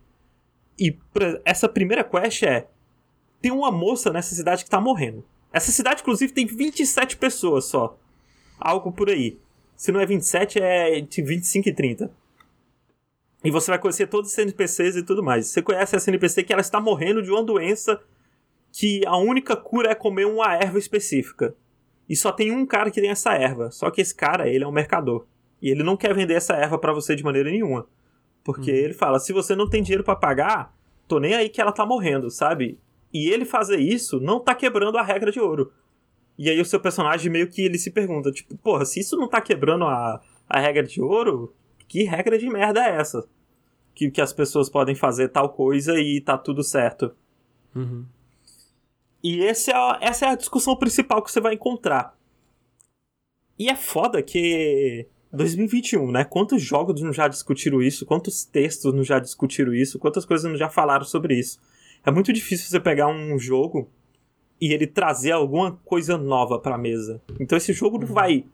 E 0.81 0.97
essa 1.45 1.69
primeira 1.69 2.03
quest 2.03 2.45
é: 2.45 2.67
tem 3.43 3.53
uma 3.53 3.71
moça 3.71 4.11
nessa 4.11 4.35
cidade 4.35 4.65
que 4.65 4.71
tá 4.71 4.81
morrendo. 4.81 5.23
Essa 5.53 5.71
cidade, 5.71 6.01
inclusive, 6.01 6.33
tem 6.33 6.47
27 6.47 7.19
pessoas 7.19 7.67
só. 7.67 7.99
Algo 8.59 8.91
por 8.91 9.11
aí. 9.11 9.39
Se 9.77 9.93
não 9.93 10.01
é 10.01 10.07
27, 10.07 10.61
é 10.63 11.03
de 11.03 11.21
25 11.21 11.69
e 11.69 11.75
30. 11.75 12.11
E 13.45 13.51
você 13.51 13.71
vai 13.71 13.79
conhecer 13.79 14.07
todos 14.07 14.31
os 14.31 14.39
NPCs 14.39 14.97
e 14.97 15.03
tudo 15.03 15.23
mais. 15.23 15.47
Você 15.49 15.61
conhece 15.61 15.95
essa 15.95 16.09
NPC 16.11 16.43
que 16.43 16.55
ela 16.55 16.63
está 16.63 16.81
morrendo 16.81 17.23
de 17.23 17.31
uma 17.31 17.45
doença 17.45 18.01
que 18.73 19.03
a 19.07 19.17
única 19.17 19.57
cura 19.57 19.91
é 19.91 19.95
comer 19.95 20.27
uma 20.27 20.55
erva 20.55 20.79
específica. 20.79 21.55
E 22.09 22.17
só 22.17 22.33
tem 22.33 22.51
um 22.51 22.65
cara 22.65 22.91
que 22.91 23.01
tem 23.01 23.11
essa 23.11 23.35
erva. 23.35 23.71
Só 23.71 23.91
que 23.91 24.01
esse 24.01 24.15
cara, 24.15 24.49
ele 24.49 24.65
é 24.65 24.67
um 24.67 24.73
mercador. 24.73 25.27
E 25.61 25.71
ele 25.71 25.83
não 25.83 25.97
quer 25.97 26.15
vender 26.15 26.35
essa 26.35 26.55
erva 26.55 26.79
para 26.79 26.93
você 26.93 27.15
de 27.15 27.25
maneira 27.25 27.51
nenhuma. 27.51 27.87
Porque 28.45 28.71
uhum. 28.71 28.77
ele 28.77 28.95
fala: 28.95 29.19
se 29.19 29.33
você 29.33 29.55
não 29.55 29.69
tem 29.69 29.83
dinheiro 29.83 30.05
para 30.05 30.17
pagar, 30.17 30.75
tô 31.07 31.19
nem 31.19 31.35
aí 31.35 31.49
que 31.49 31.61
ela 31.61 31.73
tá 31.73 31.85
morrendo, 31.85 32.31
sabe? 32.31 32.79
E 33.13 33.29
ele 33.31 33.45
fazer 33.45 33.79
isso 33.79 34.21
não 34.21 34.41
tá 34.41 34.55
quebrando 34.55 34.97
a 34.97 35.03
regra 35.03 35.31
de 35.31 35.41
ouro. 35.41 35.73
E 36.39 36.49
aí 36.49 36.61
o 36.61 36.65
seu 36.65 36.79
personagem 36.79 37.33
meio 37.33 37.49
que 37.49 37.63
ele 37.63 37.79
se 37.79 37.91
pergunta, 37.91 38.31
tipo, 38.31 38.57
porra, 38.59 38.85
se 38.85 39.01
isso 39.01 39.17
não 39.17 39.29
tá 39.29 39.41
quebrando 39.41 39.85
a, 39.85 40.23
a 40.49 40.61
regra 40.61 40.85
de 40.85 41.03
ouro, 41.03 41.53
que 41.89 42.05
regra 42.05 42.39
de 42.39 42.49
merda 42.49 42.81
é 42.81 42.97
essa? 42.97 43.27
Que, 43.93 44.11
que 44.11 44.21
as 44.21 44.33
pessoas 44.33 44.71
podem 44.71 44.95
fazer 44.95 45.29
tal 45.31 45.49
coisa 45.49 45.99
e 45.99 46.21
tá 46.21 46.39
tudo 46.39 46.63
certo. 46.63 47.11
Uhum. 47.75 48.05
E 49.23 49.45
é, 49.45 49.51
essa 49.51 50.27
é 50.27 50.29
a 50.29 50.35
discussão 50.35 50.77
principal 50.77 51.23
que 51.23 51.31
você 51.31 51.41
vai 51.41 51.55
encontrar. 51.55 52.17
E 53.59 53.69
é 53.69 53.75
foda 53.75 54.23
que 54.23 55.07
2021, 55.33 56.13
né? 56.13 56.25
Quantos 56.25 56.63
jogos 56.63 57.03
não 57.03 57.13
já 57.13 57.27
discutiram 57.27 57.83
isso? 57.83 58.07
Quantos 58.07 58.45
textos 58.45 58.95
não 58.95 59.03
já 59.03 59.19
discutiram 59.19 59.75
isso? 59.75 59.99
Quantas 59.99 60.25
coisas 60.25 60.49
não 60.49 60.57
já 60.57 60.71
falaram 60.71 61.05
sobre 61.05 61.35
isso? 61.35 61.61
É 62.05 62.11
muito 62.11 62.33
difícil 62.33 62.69
você 62.69 62.79
pegar 62.79 63.09
um 63.09 63.39
jogo 63.39 63.91
e 64.61 64.73
ele 64.73 64.87
trazer 64.87 65.33
alguma 65.33 65.73
coisa 65.85 66.17
nova 66.17 66.59
pra 66.59 66.79
mesa. 66.79 67.21
Então 67.41 67.59
esse 67.59 67.73
jogo 67.73 67.99
não 67.99 68.09
uhum. 68.09 68.15
vai 68.15 68.45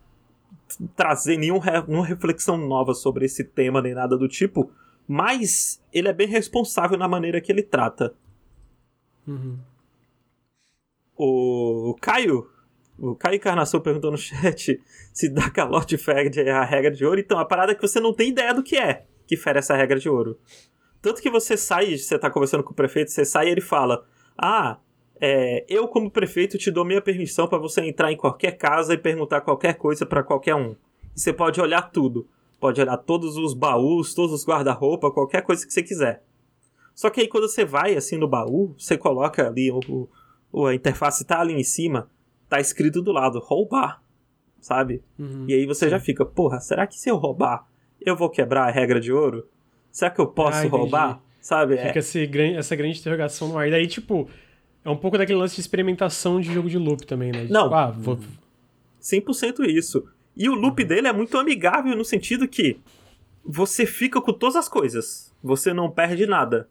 trazer 0.95 1.37
nenhum, 1.37 1.59
nenhuma 1.87 2.05
reflexão 2.05 2.57
nova 2.57 2.93
sobre 2.93 3.25
esse 3.25 3.43
tema 3.43 3.81
nem 3.81 3.93
nada 3.93 4.17
do 4.17 4.27
tipo, 4.27 4.71
mas 5.07 5.81
ele 5.93 6.07
é 6.07 6.13
bem 6.13 6.27
responsável 6.27 6.97
na 6.97 7.07
maneira 7.07 7.39
que 7.39 7.51
ele 7.51 7.63
trata. 7.63 8.13
Uhum. 9.27 9.57
O 11.15 11.95
Caio 12.01 12.49
o 12.97 13.13
Caio 13.13 13.35
Encarnação 13.35 13.81
perguntou 13.81 14.11
no 14.11 14.17
chat 14.17 14.81
se 15.13 15.29
dar 15.29 15.51
calote 15.51 15.97
fere 15.97 16.31
é 16.39 16.51
a 16.51 16.63
regra 16.63 16.91
de 16.91 17.05
ouro. 17.05 17.19
Então, 17.19 17.37
a 17.37 17.45
parada 17.45 17.73
é 17.73 17.75
que 17.75 17.81
você 17.81 17.99
não 17.99 18.13
tem 18.13 18.29
ideia 18.29 18.53
do 18.53 18.63
que 18.63 18.77
é 18.77 19.05
que 19.27 19.35
fere 19.35 19.59
essa 19.59 19.75
regra 19.75 19.99
de 19.99 20.07
ouro. 20.07 20.39
Tanto 21.01 21.21
que 21.21 21.29
você 21.29 21.57
sai, 21.57 21.97
você 21.97 22.17
tá 22.17 22.29
conversando 22.29 22.63
com 22.63 22.71
o 22.71 22.75
prefeito, 22.75 23.11
você 23.11 23.25
sai 23.25 23.47
e 23.47 23.51
ele 23.51 23.61
fala: 23.61 24.05
Ah, 24.37 24.79
é, 25.19 25.65
eu, 25.67 25.87
como 25.87 26.09
prefeito, 26.09 26.57
te 26.57 26.71
dou 26.71 26.85
minha 26.85 27.01
permissão 27.01 27.47
para 27.47 27.57
você 27.57 27.81
entrar 27.81 28.11
em 28.11 28.17
qualquer 28.17 28.51
casa 28.53 28.93
e 28.93 28.97
perguntar 28.97 29.41
qualquer 29.41 29.75
coisa 29.75 30.05
para 30.05 30.23
qualquer 30.23 30.55
um. 30.55 30.75
E 31.15 31.19
você 31.19 31.33
pode 31.33 31.59
olhar 31.59 31.81
tudo. 31.91 32.27
Pode 32.59 32.81
olhar 32.81 32.97
todos 32.97 33.37
os 33.37 33.53
baús, 33.53 34.13
todos 34.13 34.33
os 34.33 34.45
guarda-roupa, 34.45 35.11
qualquer 35.11 35.41
coisa 35.41 35.65
que 35.65 35.73
você 35.73 35.83
quiser. 35.83 36.23
Só 36.95 37.09
que 37.09 37.21
aí 37.21 37.27
quando 37.27 37.49
você 37.49 37.65
vai 37.65 37.95
assim 37.95 38.17
no 38.17 38.27
baú, 38.27 38.73
você 38.77 38.97
coloca 38.97 39.45
ali, 39.47 39.69
o 39.69 40.07
a 40.63 40.75
interface 40.75 41.25
tá 41.25 41.41
ali 41.41 41.53
em 41.53 41.63
cima, 41.63 42.09
tá 42.47 42.59
escrito 42.59 43.01
do 43.01 43.11
lado, 43.11 43.39
roubar, 43.39 44.01
sabe? 44.61 45.03
Uhum, 45.19 45.45
e 45.47 45.53
aí 45.53 45.65
você 45.65 45.85
sim. 45.85 45.91
já 45.91 45.99
fica, 45.99 46.25
porra, 46.25 46.59
será 46.59 46.87
que 46.87 46.97
se 46.97 47.09
eu 47.09 47.17
roubar, 47.17 47.67
eu 47.99 48.15
vou 48.15 48.29
quebrar 48.29 48.67
a 48.67 48.71
regra 48.71 48.99
de 48.99 49.11
ouro? 49.11 49.47
Será 49.91 50.11
que 50.11 50.21
eu 50.21 50.27
posso 50.27 50.65
ah, 50.65 50.69
roubar? 50.69 51.21
Sabe? 51.41 51.77
Fica 51.77 51.97
é. 51.97 51.99
esse, 51.99 52.29
essa 52.55 52.75
grande 52.75 52.99
interrogação 52.99 53.47
no 53.49 53.57
ar. 53.57 53.67
E 53.67 53.71
daí, 53.71 53.87
tipo, 53.87 54.27
é 54.83 54.89
um 54.89 54.97
pouco 54.97 55.17
daquele 55.17 55.39
lance 55.39 55.55
de 55.55 55.61
experimentação 55.61 56.39
de 56.39 56.53
jogo 56.53 56.69
de 56.69 56.77
loop 56.77 57.05
também, 57.05 57.31
né? 57.31 57.47
Não. 57.49 57.63
Tipo, 57.63 57.75
ah, 57.75 57.91
vou... 57.91 58.19
100% 59.01 59.59
isso. 59.67 60.07
E 60.35 60.49
o 60.49 60.55
loop 60.55 60.81
uhum. 60.81 60.87
dele 60.87 61.07
é 61.07 61.13
muito 61.13 61.37
amigável 61.37 61.95
no 61.95 62.03
sentido 62.03 62.47
que 62.47 62.79
você 63.43 63.85
fica 63.85 64.19
com 64.19 64.33
todas 64.33 64.55
as 64.55 64.67
coisas. 64.67 65.33
Você 65.43 65.73
não 65.73 65.89
perde 65.89 66.25
nada 66.25 66.67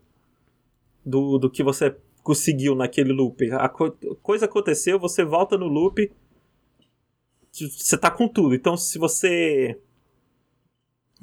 do, 1.04 1.38
do 1.38 1.48
que 1.48 1.62
você 1.62 1.96
conseguiu 2.24 2.74
naquele 2.74 3.12
loop. 3.12 3.52
A 3.52 3.68
co 3.68 3.92
coisa 4.22 4.46
aconteceu, 4.46 4.98
você 4.98 5.22
volta 5.22 5.56
no 5.58 5.68
loop, 5.68 6.10
você 7.52 7.96
tá 7.96 8.10
com 8.10 8.26
tudo. 8.26 8.54
Então, 8.54 8.76
se 8.76 8.98
você 8.98 9.78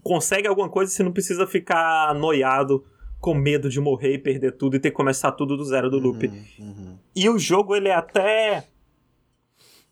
consegue 0.03 0.47
alguma 0.47 0.69
coisa, 0.69 0.91
você 0.91 1.03
não 1.03 1.11
precisa 1.11 1.45
ficar 1.47 2.13
noiado 2.13 2.85
com 3.19 3.33
medo 3.33 3.67
de 3.67 3.79
morrer 3.79 4.13
e 4.13 4.19
perder 4.19 4.53
tudo 4.53 4.75
e 4.75 4.79
ter 4.79 4.91
que 4.91 4.95
começar 4.95 5.31
tudo 5.31 5.57
do 5.57 5.65
zero 5.65 5.89
do 5.89 5.97
loop. 5.97 6.27
Uhum, 6.27 6.45
uhum. 6.59 6.97
E 7.15 7.27
o 7.27 7.37
jogo, 7.37 7.75
ele 7.75 7.89
é 7.89 7.95
até. 7.95 8.67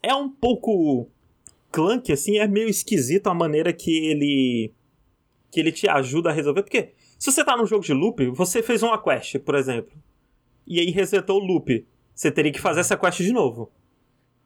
É 0.01 0.13
um 0.13 0.29
pouco 0.29 1.09
Clank, 1.71 2.11
assim, 2.11 2.37
é 2.37 2.47
meio 2.47 2.69
esquisito 2.69 3.27
a 3.27 3.33
maneira 3.33 3.73
que 3.73 4.05
ele. 4.05 4.73
que 5.49 5.59
ele 5.59 5.71
te 5.71 5.89
ajuda 5.89 6.29
a 6.29 6.33
resolver. 6.33 6.61
Porque 6.61 6.93
se 7.17 7.31
você 7.31 7.43
tá 7.43 7.57
num 7.57 7.65
jogo 7.65 7.83
de 7.83 7.93
loop, 7.93 8.27
você 8.27 8.61
fez 8.61 8.83
uma 8.83 9.01
quest, 9.01 9.39
por 9.39 9.55
exemplo, 9.55 9.91
e 10.69 10.79
aí 10.79 10.91
resetou 10.91 11.41
o 11.41 11.45
loop. 11.45 11.85
Você 12.13 12.31
teria 12.31 12.51
que 12.51 12.61
fazer 12.61 12.81
essa 12.81 12.95
quest 12.95 13.21
de 13.21 13.33
novo. 13.33 13.71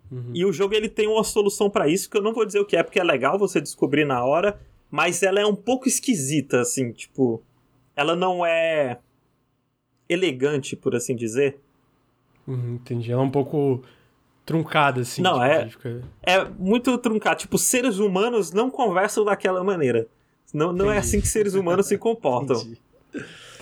Uhum. 0.09 0.31
E 0.33 0.45
o 0.45 0.53
jogo 0.53 0.73
ele 0.73 0.87
tem 0.87 1.07
uma 1.07 1.23
solução 1.23 1.69
para 1.69 1.87
isso 1.87 2.09
que 2.09 2.15
eu 2.15 2.21
não 2.21 2.33
vou 2.33 2.45
dizer 2.45 2.59
o 2.59 2.65
que 2.65 2.77
é, 2.77 2.83
porque 2.83 2.99
é 2.99 3.03
legal 3.03 3.37
você 3.37 3.59
descobrir 3.59 4.05
na 4.05 4.23
hora, 4.23 4.59
mas 4.89 5.21
ela 5.21 5.39
é 5.39 5.45
um 5.45 5.55
pouco 5.55 5.87
esquisita, 5.87 6.61
assim, 6.61 6.91
tipo. 6.91 7.43
Ela 7.95 8.15
não 8.15 8.45
é 8.45 8.99
elegante, 10.07 10.75
por 10.75 10.95
assim 10.95 11.15
dizer. 11.15 11.59
Uhum, 12.47 12.75
entendi. 12.75 13.11
Ela 13.11 13.21
é 13.21 13.25
um 13.25 13.31
pouco 13.31 13.83
truncada, 14.45 15.01
assim. 15.01 15.21
Não, 15.21 15.33
tipo, 15.33 15.45
é. 15.45 15.69
Fica... 15.69 16.03
É 16.21 16.45
muito 16.45 16.97
truncada. 16.97 17.35
Tipo, 17.35 17.57
seres 17.57 17.99
humanos 17.99 18.51
não 18.51 18.69
conversam 18.69 19.25
daquela 19.25 19.63
maneira. 19.63 20.07
Não, 20.53 20.71
não 20.71 20.91
é 20.91 20.99
assim 20.99 21.19
que 21.19 21.27
seres 21.27 21.55
humanos 21.55 21.87
se 21.87 21.97
comportam. 21.99 22.57
Entendi. 22.57 22.81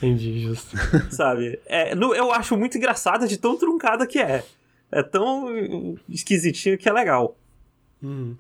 Entendi, 0.01 0.39
justo. 0.39 0.75
Sabe? 1.13 1.59
É, 1.67 1.93
eu 1.93 2.31
acho 2.31 2.57
muito 2.57 2.77
engraçada 2.77 3.27
de 3.27 3.37
tão 3.37 3.55
truncada 3.55 4.07
que 4.07 4.17
é. 4.17 4.43
É 4.91 5.03
tão 5.03 5.95
esquisitinho 6.09 6.77
que 6.77 6.89
é 6.89 6.91
legal. 6.91 7.37
Uhum. 8.01 8.35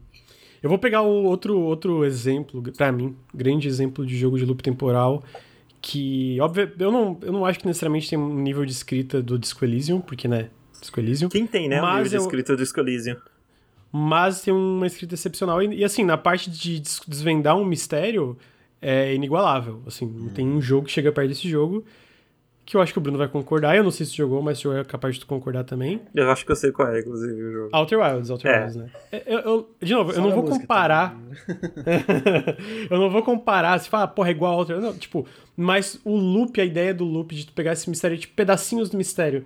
Eu 0.61 0.69
vou 0.69 0.77
pegar 0.79 1.01
outro, 1.01 1.59
outro 1.59 2.03
exemplo, 2.03 2.61
para 2.75 2.91
mim, 2.91 3.15
grande 3.33 3.67
exemplo 3.67 4.05
de 4.05 4.17
jogo 4.17 4.37
de 4.37 4.45
loop 4.45 4.61
temporal, 4.61 5.23
que, 5.81 6.39
óbvio, 6.41 6.71
eu 6.77 6.91
não, 6.91 7.17
eu 7.21 7.31
não 7.31 7.45
acho 7.45 7.59
que 7.59 7.65
necessariamente 7.65 8.09
tem 8.09 8.17
um 8.17 8.35
nível 8.35 8.65
de 8.65 8.71
escrita 8.71 9.21
do 9.21 9.39
Disco 9.39 9.63
Elysium, 9.63 10.01
porque, 10.01 10.27
né, 10.27 10.49
Disco 10.79 10.99
Elysium. 10.99 11.29
Quem 11.29 11.47
tem, 11.47 11.69
né, 11.69 11.81
um 11.81 11.95
nível 11.95 12.09
de 12.09 12.15
escrita 12.17 12.55
do 12.55 12.61
Disco 12.61 12.79
Elysium? 12.79 13.17
Mas 13.91 14.41
tem 14.41 14.53
uma 14.53 14.87
escrita 14.87 15.15
excepcional. 15.15 15.61
E, 15.61 15.79
e, 15.79 15.83
assim, 15.83 16.03
na 16.03 16.17
parte 16.17 16.49
de 16.49 16.79
desvendar 17.07 17.57
um 17.57 17.65
mistério, 17.65 18.37
é 18.81 19.13
inigualável. 19.13 19.81
Assim, 19.85 20.05
não 20.05 20.29
tem 20.29 20.47
um 20.47 20.61
jogo 20.61 20.87
que 20.87 20.91
chega 20.91 21.11
perto 21.11 21.29
desse 21.29 21.47
jogo 21.47 21.85
que 22.71 22.77
eu 22.77 22.81
acho 22.81 22.93
que 22.93 22.99
o 22.99 23.01
Bruno 23.01 23.17
vai 23.17 23.27
concordar. 23.27 23.75
Eu 23.75 23.83
não 23.83 23.91
sei 23.91 24.05
se 24.05 24.15
jogou, 24.15 24.41
mas 24.41 24.59
se 24.59 24.67
é 24.69 24.83
capaz 24.85 25.15
de 25.15 25.19
tu 25.19 25.27
concordar 25.27 25.63
também. 25.65 25.99
Eu 26.15 26.31
acho 26.31 26.45
que 26.45 26.51
eu 26.53 26.55
sei 26.55 26.71
qual 26.71 26.87
é, 26.87 26.99
inclusive, 26.99 27.33
o 27.33 27.51
jogo. 27.51 27.69
Outer 27.73 27.99
Wilds, 27.99 28.29
Outer 28.29 28.49
é. 28.49 28.59
Wilds, 28.61 28.75
né? 28.77 28.89
É, 29.11 29.23
eu, 29.25 29.39
eu, 29.39 29.69
de 29.81 29.93
novo, 29.93 30.13
Só 30.13 30.19
eu 30.19 30.23
não 30.23 30.31
vou 30.31 30.43
comparar. 30.43 31.17
eu 32.89 32.97
não 32.97 33.09
vou 33.09 33.23
comparar, 33.23 33.77
se 33.79 33.89
fala, 33.89 34.07
porra, 34.07 34.29
é 34.29 34.31
igual 34.31 34.53
a 34.53 34.55
Outer 34.57 34.79
Não, 34.79 34.93
tipo, 34.93 35.27
mas 35.57 35.99
o 36.05 36.15
loop, 36.15 36.61
a 36.61 36.65
ideia 36.65 36.93
do 36.93 37.03
loop 37.03 37.35
de 37.35 37.47
tu 37.47 37.51
pegar 37.51 37.73
esse 37.73 37.89
mistério, 37.89 38.17
tipo, 38.17 38.33
pedacinhos 38.35 38.89
do 38.89 38.97
mistério 38.97 39.45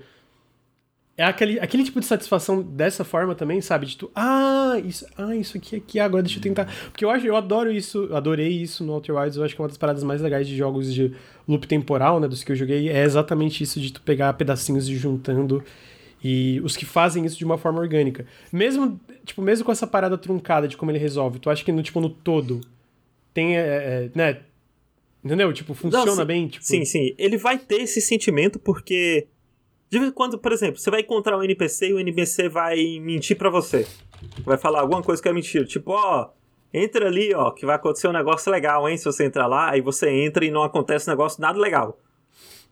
é 1.18 1.24
aquele, 1.24 1.60
aquele 1.60 1.84
tipo 1.84 2.00
de 2.00 2.06
satisfação 2.06 2.62
dessa 2.62 3.06
forma 3.06 3.34
também, 3.34 3.62
sabe? 3.62 3.86
De 3.86 3.96
tu, 3.96 4.12
ah, 4.14 4.74
isso, 4.84 5.06
ah, 5.18 5.36
isso 5.36 5.58
aqui, 5.58 5.78
aqui, 5.78 6.00
agora 6.00 6.22
deixa 6.22 6.40
eu 6.40 6.44
tentar. 6.44 6.66
Porque 6.92 7.06
eu 7.06 7.10
acho, 7.10 7.26
eu 7.26 7.36
adoro 7.38 7.72
isso, 7.72 8.10
adorei 8.14 8.50
isso 8.50 8.84
no 8.84 8.94
Outer 8.94 9.16
Wilds, 9.16 9.38
eu 9.38 9.44
acho 9.44 9.56
que 9.56 9.62
é 9.62 9.64
uma 9.64 9.70
das 9.70 9.78
paradas 9.78 10.04
mais 10.04 10.22
legais 10.22 10.48
de 10.48 10.56
jogos 10.58 10.94
de 10.94 11.14
loop 11.48 11.68
temporal, 11.68 12.20
né, 12.20 12.28
dos 12.28 12.44
que 12.44 12.52
eu 12.52 12.56
joguei, 12.56 12.90
é 12.90 13.04
exatamente 13.04 13.64
isso 13.64 13.80
de 13.80 13.94
tu 13.94 14.02
pegar 14.02 14.34
pedacinhos 14.34 14.90
e 14.90 14.96
juntando 14.98 15.64
e 16.22 16.60
os 16.64 16.76
que 16.76 16.86
fazem 16.86 17.24
isso 17.24 17.38
de 17.38 17.46
uma 17.46 17.58
forma 17.58 17.80
orgânica. 17.80 18.26
Mesmo, 18.52 19.00
tipo, 19.24 19.42
mesmo 19.42 19.64
com 19.64 19.72
essa 19.72 19.86
parada 19.86 20.18
truncada 20.18 20.68
de 20.68 20.76
como 20.76 20.92
ele 20.92 20.98
resolve, 20.98 21.40
tu 21.40 21.50
acha 21.50 21.64
que 21.64 21.72
no, 21.72 21.84
tipo, 21.84 22.02
no 22.02 22.10
todo 22.10 22.60
tem, 23.34 23.56
é, 23.56 23.62
é, 23.62 24.12
né, 24.14 24.40
entendeu? 25.24 25.54
Tipo, 25.54 25.74
funciona 25.74 26.06
Não, 26.06 26.16
sim, 26.16 26.26
bem, 26.26 26.48
tipo... 26.48 26.66
Sim, 26.66 26.84
sim, 26.84 27.16
ele 27.18 27.38
vai 27.38 27.58
ter 27.58 27.82
esse 27.82 28.02
sentimento 28.02 28.60
porque 28.60 29.28
de 29.96 30.00
vez 30.00 30.12
em 30.12 30.14
quando, 30.14 30.38
por 30.38 30.52
exemplo, 30.52 30.78
você 30.78 30.92
vai 30.92 31.00
encontrar 31.00 31.38
um 31.38 31.44
NPC 31.44 31.88
e 31.88 31.94
o 31.94 32.00
NPC 32.02 32.50
vai 32.50 33.00
mentir 33.00 33.38
para 33.38 33.50
você. 33.50 33.88
Vai 34.44 34.58
falar 34.58 34.82
alguma 34.82 35.02
coisa 35.02 35.22
que 35.22 35.30
é 35.30 35.32
mentira. 35.32 35.64
Tipo, 35.64 35.94
ó, 35.94 36.32
entra 36.74 37.08
ali, 37.08 37.34
ó, 37.34 37.50
que 37.52 37.66
vai 37.66 37.78
acontecer 37.78 38.10
um 38.10 38.12
negócio 38.12 38.52
legal, 38.52 38.90
hein? 38.90 38.98
Se 38.98 39.06
você 39.06 39.24
entrar 39.24 39.48
lá, 39.48 39.72
aí 39.72 39.80
você 39.80 40.10
entra 40.10 40.44
e 40.44 40.52
não 40.52 40.64
acontece 40.64 41.10
um 41.10 41.14
negócio 41.14 41.40
nada 41.40 41.58
legal. 41.58 41.98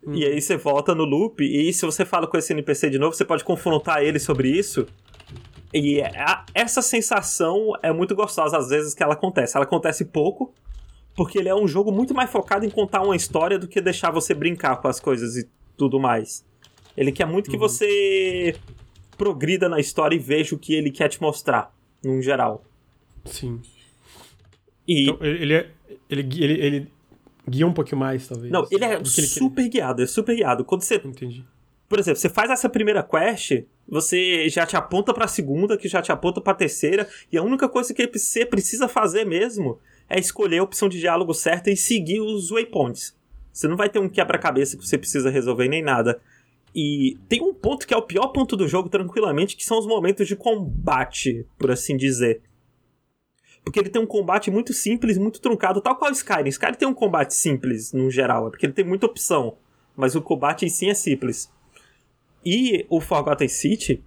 Hum. 0.06 0.16
E 0.16 0.26
aí 0.26 0.42
você 0.42 0.58
volta 0.58 0.94
no 0.94 1.06
loop, 1.06 1.42
e 1.42 1.72
se 1.72 1.86
você 1.86 2.04
fala 2.04 2.28
com 2.28 2.38
esse 2.38 2.52
NPC 2.52 2.90
de 2.90 3.00
novo, 3.00 3.16
você 3.16 3.24
pode 3.24 3.46
confrontar 3.46 4.04
ele 4.04 4.20
sobre 4.20 4.50
isso. 4.50 4.86
E 5.74 6.02
é, 6.02 6.12
essa 6.54 6.82
sensação 6.82 7.72
é 7.82 7.94
muito 7.94 8.14
gostosa 8.14 8.58
às 8.58 8.68
vezes 8.68 8.94
que 8.94 9.02
ela 9.02 9.14
acontece. 9.14 9.56
Ela 9.56 9.64
acontece 9.64 10.04
pouco, 10.04 10.54
porque 11.16 11.40
ele 11.40 11.48
é 11.48 11.56
um 11.56 11.70
jogo 11.70 11.90
muito 11.90 12.14
mais 12.14 12.30
focado 12.30 12.66
em 12.66 12.70
contar 12.70 13.02
uma 13.02 13.16
história 13.16 13.58
do 13.58 13.66
que 13.66 13.80
deixar 13.80 14.12
você 14.12 14.34
brincar 14.34 14.82
com 14.82 14.90
as 14.90 15.00
coisas 15.00 15.38
e 15.38 15.50
tudo 15.78 16.02
mais. 16.02 16.44
Ele 16.96 17.12
quer 17.12 17.26
muito 17.26 17.50
que 17.50 17.56
uhum. 17.56 17.62
você 17.62 18.56
progrida 19.18 19.70
na 19.70 19.80
história 19.80 20.16
e 20.16 20.20
veja 20.20 20.56
o 20.56 20.60
que 20.60 20.74
ele 20.74 20.92
quer 20.92 21.08
te 21.08 21.22
mostrar, 21.22 21.74
num 22.04 22.22
geral. 22.22 22.64
Sim. 23.26 23.62
E... 24.88 25.04
Então, 25.04 25.18
ele, 25.22 25.54
é, 25.54 25.70
ele, 26.10 26.44
ele, 26.44 26.54
ele 26.66 26.88
guia 27.48 27.68
um 27.68 27.74
pouquinho 27.74 28.00
mais, 28.00 28.28
talvez. 28.28 28.52
Não, 28.52 28.68
ele 28.70 28.86
é 28.86 29.04
super 29.04 29.62
ele 29.62 29.70
guiado, 29.70 30.04
é 30.04 30.06
super 30.06 30.36
guiado. 30.36 30.66
Quando 30.66 30.82
você. 30.82 30.96
Entendi. 30.96 31.46
Por 31.88 32.00
exemplo, 32.00 32.20
você 32.20 32.30
faz 32.30 32.50
essa 32.50 32.68
primeira 32.68 33.04
quest, 33.04 33.66
você 33.88 34.50
já 34.50 34.66
te 34.66 34.76
aponta 34.76 35.14
pra 35.14 35.28
segunda, 35.28 35.78
que 35.78 35.88
já 35.88 36.02
te 36.02 36.12
aponta 36.12 36.42
pra 36.42 36.54
terceira, 36.54 37.08
e 37.32 37.38
a 37.38 37.44
única 37.44 37.70
coisa 37.70 37.94
que 37.94 38.08
você 38.08 38.46
precisa 38.46 38.88
fazer 38.88 39.26
mesmo 39.26 39.80
é 40.10 40.20
escolher 40.20 40.58
a 40.58 40.64
opção 40.64 40.90
de 40.90 41.00
diálogo 41.00 41.34
certa 41.34 41.70
e 41.70 41.78
seguir 41.78 42.20
os 42.20 42.50
waypoints. 42.50 43.16
Você 43.52 43.68
não 43.68 43.78
vai 43.78 43.90
ter 43.90 44.00
um 44.00 44.10
quebra-cabeça 44.10 44.76
que 44.76 44.88
você 44.88 44.98
precisa 44.98 45.30
resolver 45.30 45.68
nem 45.68 45.84
nada. 45.84 46.20
E 46.76 47.18
tem 47.30 47.42
um 47.42 47.54
ponto 47.54 47.86
que 47.86 47.94
é 47.94 47.98
o 47.98 48.02
pior 48.02 48.28
ponto 48.30 48.58
do 48.58 48.68
jogo, 48.68 48.90
tranquilamente, 48.90 49.56
que 49.56 49.66
são 49.66 49.78
os 49.78 49.86
momentos 49.86 50.28
de 50.28 50.36
combate, 50.36 51.46
por 51.58 51.70
assim 51.70 51.96
dizer. 51.96 52.42
Porque 53.64 53.80
ele 53.80 53.90
tem 53.90 54.02
um 54.02 54.08
combate 54.08 54.52
muito 54.52 54.74
simples, 54.74 55.18
muito 55.18 55.40
truncado, 55.40 55.82
tal 55.82 55.96
qual 55.96 56.10
o 56.10 56.14
Skyrim. 56.14 56.50
Skyrim 56.50 56.74
tem 56.76 56.88
um 56.88 56.94
combate 56.94 57.34
simples, 57.36 57.94
no 57.94 58.10
geral, 58.10 58.48
é 58.48 58.50
porque 58.50 58.66
ele 58.66 58.74
tem 58.74 58.84
muita 58.84 59.06
opção. 59.06 59.56
Mas 59.96 60.16
o 60.16 60.22
combate 60.22 60.66
em 60.66 60.70
si 60.70 60.90
é 60.90 60.94
simples. 60.94 61.52
E 62.44 62.86
o 62.90 63.00
Forgotten 63.00 63.48
City, 63.48 64.04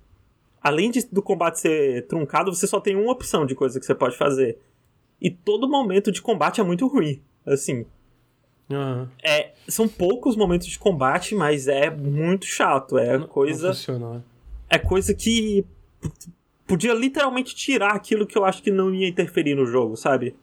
além 0.61 0.91
de, 0.91 1.07
do 1.07 1.23
combate 1.23 1.61
ser 1.61 2.07
truncado, 2.07 2.55
você 2.55 2.67
só 2.67 2.81
tem 2.81 2.97
uma 2.97 3.13
opção 3.13 3.47
de 3.47 3.55
coisa 3.55 3.79
que 3.81 3.87
você 3.87 3.95
pode 3.95 4.17
fazer. 4.17 4.59
E 5.21 5.31
todo 5.31 5.69
momento 5.69 6.13
de 6.13 6.21
combate 6.21 6.61
é 6.61 6.65
muito 6.65 6.87
ruim. 6.87 7.23
Assim, 7.47 7.87
Uhum. 8.69 9.07
É, 9.23 9.53
são 9.69 9.87
poucos 9.89 10.37
momentos 10.37 10.67
de 10.67 10.79
combate, 10.79 11.35
mas 11.35 11.69
é 11.69 11.89
muito 11.91 12.47
chato. 12.47 12.99
É 12.99 13.19
não, 13.19 13.27
coisa. 13.27 13.69
Não 13.69 13.75
funciona. 13.75 14.25
É 14.69 14.79
coisa 14.79 15.15
que 15.15 15.65
podia 16.67 16.93
literalmente 16.93 17.55
tirar 17.55 17.93
aquilo 17.93 18.27
que 18.27 18.37
eu 18.37 18.45
acho 18.45 18.63
que 18.63 18.71
não 18.71 18.93
ia 18.93 19.09
interferir 19.09 19.55
no 19.55 19.67
jogo, 19.67 19.97
sabe? 19.97 20.35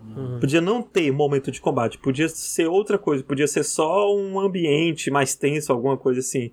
Uhum. 0.00 0.40
Podia 0.40 0.60
não 0.60 0.82
ter 0.82 1.10
momento 1.10 1.50
de 1.50 1.60
combate, 1.60 1.98
podia 1.98 2.28
ser 2.28 2.66
outra 2.66 2.98
coisa, 2.98 3.22
podia 3.24 3.46
ser 3.46 3.64
só 3.64 4.14
um 4.14 4.38
ambiente 4.38 5.10
mais 5.10 5.34
tenso, 5.34 5.72
alguma 5.72 5.96
coisa 5.96 6.20
assim. 6.20 6.50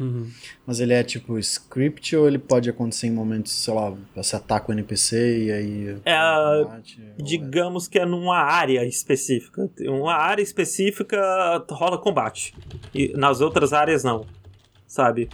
Uhum. 0.00 0.30
Mas 0.66 0.80
ele 0.80 0.94
é 0.94 1.04
tipo 1.04 1.38
script 1.38 2.16
ou 2.16 2.26
ele 2.26 2.38
pode 2.38 2.70
acontecer 2.70 3.06
em 3.08 3.10
momentos, 3.10 3.52
sei 3.52 3.74
lá, 3.74 3.94
você 4.16 4.34
ataca 4.34 4.70
o 4.70 4.72
NPC 4.72 5.44
e 5.44 5.52
aí. 5.52 6.00
É, 6.06 6.64
combate, 6.64 7.02
digamos 7.18 7.86
é... 7.86 7.90
que 7.90 7.98
é 7.98 8.06
numa 8.06 8.38
área 8.38 8.82
específica. 8.86 9.70
Uma 9.80 10.14
área 10.14 10.42
específica 10.42 11.18
rola 11.70 11.98
combate. 11.98 12.54
E 12.94 13.12
nas 13.12 13.42
outras 13.42 13.74
áreas 13.74 14.02
não. 14.02 14.24
Sabe? 14.86 15.28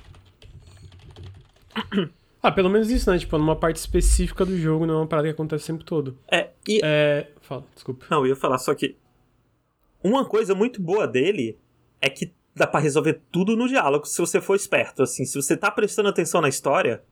Ah, 2.42 2.52
pelo 2.52 2.70
menos 2.70 2.88
isso, 2.90 3.10
né? 3.10 3.18
Tipo, 3.18 3.38
numa 3.38 3.56
parte 3.56 3.74
específica 3.74 4.46
do 4.46 4.56
jogo, 4.56 4.86
não 4.86 4.94
é 4.94 4.96
uma 4.98 5.06
parada 5.08 5.26
que 5.26 5.34
acontece 5.34 5.64
o 5.64 5.66
tempo 5.66 5.82
todo. 5.82 6.16
É, 6.30 6.50
e. 6.68 6.80
É... 6.84 7.28
Fala, 7.40 7.64
desculpa. 7.74 8.06
Não, 8.08 8.18
eu 8.18 8.28
ia 8.28 8.36
falar, 8.36 8.58
só 8.58 8.72
que. 8.72 8.96
Uma 10.00 10.24
coisa 10.24 10.54
muito 10.54 10.80
boa 10.80 11.08
dele 11.08 11.58
é 12.00 12.08
que 12.08 12.32
dá 12.56 12.66
para 12.66 12.80
resolver 12.80 13.20
tudo 13.30 13.54
no 13.54 13.68
diálogo 13.68 14.06
se 14.06 14.18
você 14.18 14.40
for 14.40 14.54
esperto. 14.54 15.02
Assim, 15.02 15.26
se 15.26 15.40
você 15.40 15.54
tá 15.56 15.70
prestando 15.70 16.08
atenção 16.08 16.40
na 16.40 16.48
história, 16.48 17.02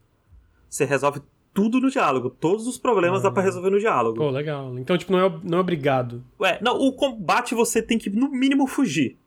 você 0.69 0.87
resolve 0.87 1.21
tudo 1.53 1.79
no 1.79 1.91
diálogo. 1.91 2.31
Todos 2.31 2.67
os 2.67 2.79
problemas 2.79 3.21
ah. 3.21 3.25
dá 3.25 3.31
pra 3.31 3.43
ah. 3.43 3.45
resolver 3.45 3.69
no 3.69 3.79
diálogo. 3.79 4.17
Pô, 4.17 4.31
legal. 4.31 4.77
Então, 4.79 4.97
tipo, 4.97 5.13
não 5.13 5.21
é, 5.21 5.41
não 5.45 5.59
é 5.59 5.61
obrigado. 5.61 6.25
Ué, 6.41 6.59
não, 6.63 6.79
o 6.79 6.93
combate 6.95 7.55
você 7.55 7.83
tem 7.83 7.99
que, 7.99 8.09
no 8.09 8.31
mínimo, 8.31 8.67
fugir. 8.67 9.19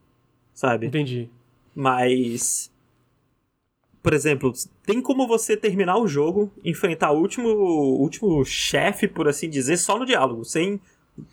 Sabe? 0.53 0.87
Entendi. 0.87 1.29
Mas. 1.75 2.75
Por 4.01 4.13
exemplo, 4.13 4.51
tem 4.85 5.01
como 5.01 5.27
você 5.27 5.55
terminar 5.55 5.97
o 5.97 6.07
jogo, 6.07 6.51
enfrentar 6.63 7.11
o 7.11 7.19
último, 7.19 7.49
último 7.49 8.43
chefe, 8.45 9.07
por 9.07 9.27
assim 9.27 9.49
dizer, 9.49 9.75
só 9.77 9.99
no 9.99 10.05
diálogo, 10.05 10.45
sem, 10.45 10.79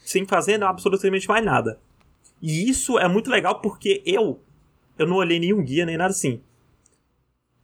sem 0.02 0.26
fazer 0.26 0.62
absolutamente 0.62 1.28
mais 1.28 1.44
nada. 1.44 1.78
E 2.42 2.68
isso 2.68 2.98
é 2.98 3.06
muito 3.06 3.30
legal 3.30 3.60
porque 3.60 4.02
eu 4.04 4.40
eu 4.98 5.06
não 5.06 5.16
olhei 5.16 5.38
nenhum 5.38 5.62
guia 5.62 5.86
nem 5.86 5.96
nada 5.96 6.10
assim. 6.10 6.40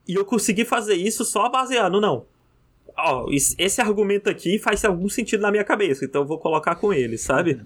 E 0.07 0.14
eu 0.14 0.24
consegui 0.24 0.64
fazer 0.64 0.95
isso 0.95 1.24
só 1.24 1.49
baseado, 1.49 2.01
não. 2.01 2.26
Ó, 2.97 3.28
esse 3.31 3.81
argumento 3.81 4.28
aqui 4.28 4.59
faz 4.59 4.85
algum 4.85 5.09
sentido 5.09 5.41
na 5.41 5.51
minha 5.51 5.64
cabeça, 5.64 6.05
então 6.05 6.22
eu 6.22 6.26
vou 6.26 6.39
colocar 6.39 6.74
com 6.74 6.93
ele, 6.93 7.16
sabe? 7.16 7.61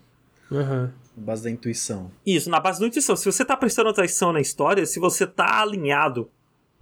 Uhum. 0.51 0.91
Na 1.17 1.23
base 1.23 1.45
da 1.45 1.51
intuição. 1.51 2.11
Isso, 2.27 2.51
na 2.51 2.61
base 2.61 2.81
da 2.81 2.87
intuição. 2.87 3.17
Se 3.17 3.25
você 3.25 3.45
tá 3.45 3.57
prestando 3.57 3.89
atenção 3.89 4.33
na 4.33 4.41
história, 4.41 4.85
se 4.85 5.01
você 5.01 5.27
tá 5.27 5.61
alinhado 5.61 6.29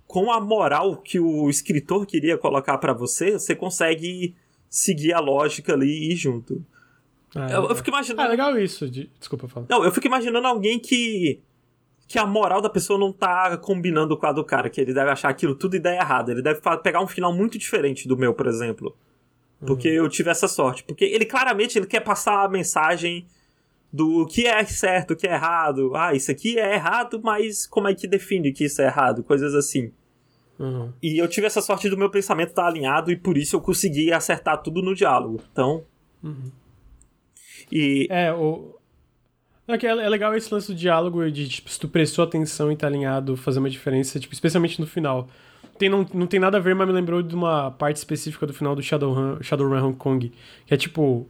com 0.06 0.30
a 0.30 0.40
moral 0.40 0.96
que 0.96 1.18
o 1.18 1.48
escritor 1.48 2.04
queria 2.04 2.36
colocar 2.36 2.76
para 2.78 2.92
você, 2.92 3.32
você 3.32 3.54
consegue 3.54 4.34
seguir 4.68 5.12
a 5.12 5.20
lógica 5.20 5.72
ali 5.72 5.86
e 5.86 6.12
ir 6.12 6.16
junto. 6.16 6.64
Ah, 7.34 7.50
eu, 7.50 7.68
eu 7.68 7.76
fico 7.76 7.88
imaginando. 7.88 8.22
Ah, 8.22 8.28
legal 8.28 8.58
isso. 8.58 8.88
De... 8.90 9.10
Desculpa 9.18 9.48
falar. 9.48 9.66
Não, 9.68 9.84
eu 9.84 9.92
fico 9.92 10.06
imaginando 10.06 10.46
alguém 10.46 10.78
que. 10.78 11.40
Que 12.12 12.18
a 12.18 12.26
moral 12.26 12.60
da 12.60 12.68
pessoa 12.68 12.98
não 12.98 13.10
tá 13.10 13.56
combinando 13.56 14.14
com 14.18 14.26
a 14.26 14.32
do 14.32 14.44
cara, 14.44 14.68
que 14.68 14.78
ele 14.78 14.92
deve 14.92 15.10
achar 15.10 15.30
aquilo 15.30 15.54
tudo 15.54 15.76
ideia 15.76 15.98
errada. 15.98 16.30
Ele 16.30 16.42
deve 16.42 16.60
pegar 16.82 17.00
um 17.00 17.06
final 17.06 17.32
muito 17.32 17.56
diferente 17.56 18.06
do 18.06 18.18
meu, 18.18 18.34
por 18.34 18.46
exemplo. 18.46 18.94
Porque 19.64 19.88
uhum. 19.88 20.04
eu 20.04 20.08
tive 20.10 20.28
essa 20.28 20.46
sorte. 20.46 20.84
Porque 20.84 21.06
ele 21.06 21.24
claramente 21.24 21.78
ele 21.78 21.86
quer 21.86 22.00
passar 22.00 22.44
a 22.44 22.48
mensagem 22.50 23.26
do 23.90 24.26
que 24.26 24.46
é 24.46 24.62
certo, 24.66 25.12
o 25.12 25.16
que 25.16 25.26
é 25.26 25.32
errado. 25.32 25.96
Ah, 25.96 26.12
isso 26.12 26.30
aqui 26.30 26.58
é 26.58 26.74
errado, 26.74 27.18
mas 27.24 27.66
como 27.66 27.88
é 27.88 27.94
que 27.94 28.06
define 28.06 28.52
que 28.52 28.66
isso 28.66 28.82
é 28.82 28.88
errado? 28.88 29.24
Coisas 29.24 29.54
assim. 29.54 29.90
Uhum. 30.58 30.92
E 31.02 31.16
eu 31.16 31.26
tive 31.26 31.46
essa 31.46 31.62
sorte 31.62 31.88
do 31.88 31.96
meu 31.96 32.10
pensamento 32.10 32.50
estar 32.50 32.64
tá 32.64 32.68
alinhado 32.68 33.10
e 33.10 33.16
por 33.16 33.38
isso 33.38 33.56
eu 33.56 33.60
consegui 33.62 34.12
acertar 34.12 34.62
tudo 34.62 34.82
no 34.82 34.94
diálogo. 34.94 35.40
Então. 35.50 35.82
Uhum. 36.22 36.52
E. 37.72 38.06
É, 38.10 38.34
o. 38.34 38.81
É, 39.66 39.86
é 39.86 40.08
legal 40.08 40.34
esse 40.34 40.52
lance 40.52 40.72
do 40.72 40.74
diálogo 40.74 41.30
de, 41.30 41.48
tipo, 41.48 41.70
se 41.70 41.78
tu 41.78 41.88
prestou 41.88 42.24
atenção 42.24 42.70
e 42.72 42.76
tá 42.76 42.86
alinhado, 42.86 43.36
fazer 43.36 43.58
uma 43.58 43.70
diferença, 43.70 44.18
tipo, 44.18 44.34
especialmente 44.34 44.80
no 44.80 44.86
final. 44.86 45.28
Tem, 45.78 45.88
não, 45.88 46.06
não 46.12 46.26
tem 46.26 46.40
nada 46.40 46.58
a 46.58 46.60
ver, 46.60 46.74
mas 46.74 46.86
me 46.86 46.92
lembrou 46.92 47.22
de 47.22 47.34
uma 47.34 47.70
parte 47.70 47.96
específica 47.96 48.46
do 48.46 48.52
final 48.52 48.74
do 48.74 48.82
Shadowrun, 48.82 49.42
Shadowrun 49.42 49.86
Hong 49.86 49.96
Kong. 49.96 50.32
Que 50.66 50.74
é 50.74 50.76
tipo. 50.76 51.26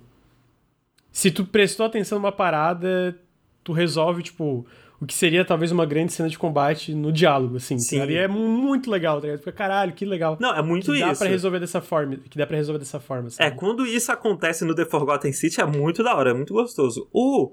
Se 1.11 1.31
tu 1.31 1.45
prestou 1.45 1.85
atenção 1.85 2.19
numa 2.19 2.33
parada, 2.33 3.17
tu 3.63 3.73
resolve, 3.73 4.23
tipo, 4.23 4.67
o 5.01 5.07
que 5.07 5.13
seria 5.13 5.45
talvez 5.45 5.71
uma 5.71 5.85
grande 5.85 6.13
cena 6.13 6.29
de 6.29 6.39
combate 6.39 6.95
no 6.95 7.13
diálogo, 7.13 7.57
assim. 7.57 7.79
Sim. 7.79 8.01
Ali 8.01 8.17
é 8.17 8.29
muito 8.29 8.91
legal, 8.91 9.21
tá 9.21 9.27
ligado? 9.27 9.41
Fica, 9.41 9.53
caralho, 9.53 9.93
que 9.93 10.05
legal. 10.05 10.39
Não, 10.41 10.55
é 10.55 10.63
muito 10.63 10.87
que 10.87 10.99
isso. 10.99 11.07
Dá 11.07 11.15
pra 11.15 11.29
resolver 11.29 11.61
dessa 11.61 11.81
forma, 11.81 12.17
que 12.17 12.39
dá 12.39 12.47
pra 12.47 12.57
resolver 12.57 12.79
dessa 12.79 12.99
forma, 12.99 13.29
sabe? 13.29 13.51
É, 13.51 13.53
quando 13.53 13.85
isso 13.85 14.11
acontece 14.11 14.65
no 14.65 14.75
The 14.75 14.87
Forgotten 14.87 15.33
City 15.33 15.61
é 15.61 15.67
muito 15.67 16.03
da 16.03 16.15
hora, 16.15 16.31
é 16.31 16.35
muito 16.35 16.55
gostoso. 16.55 17.09
O, 17.13 17.53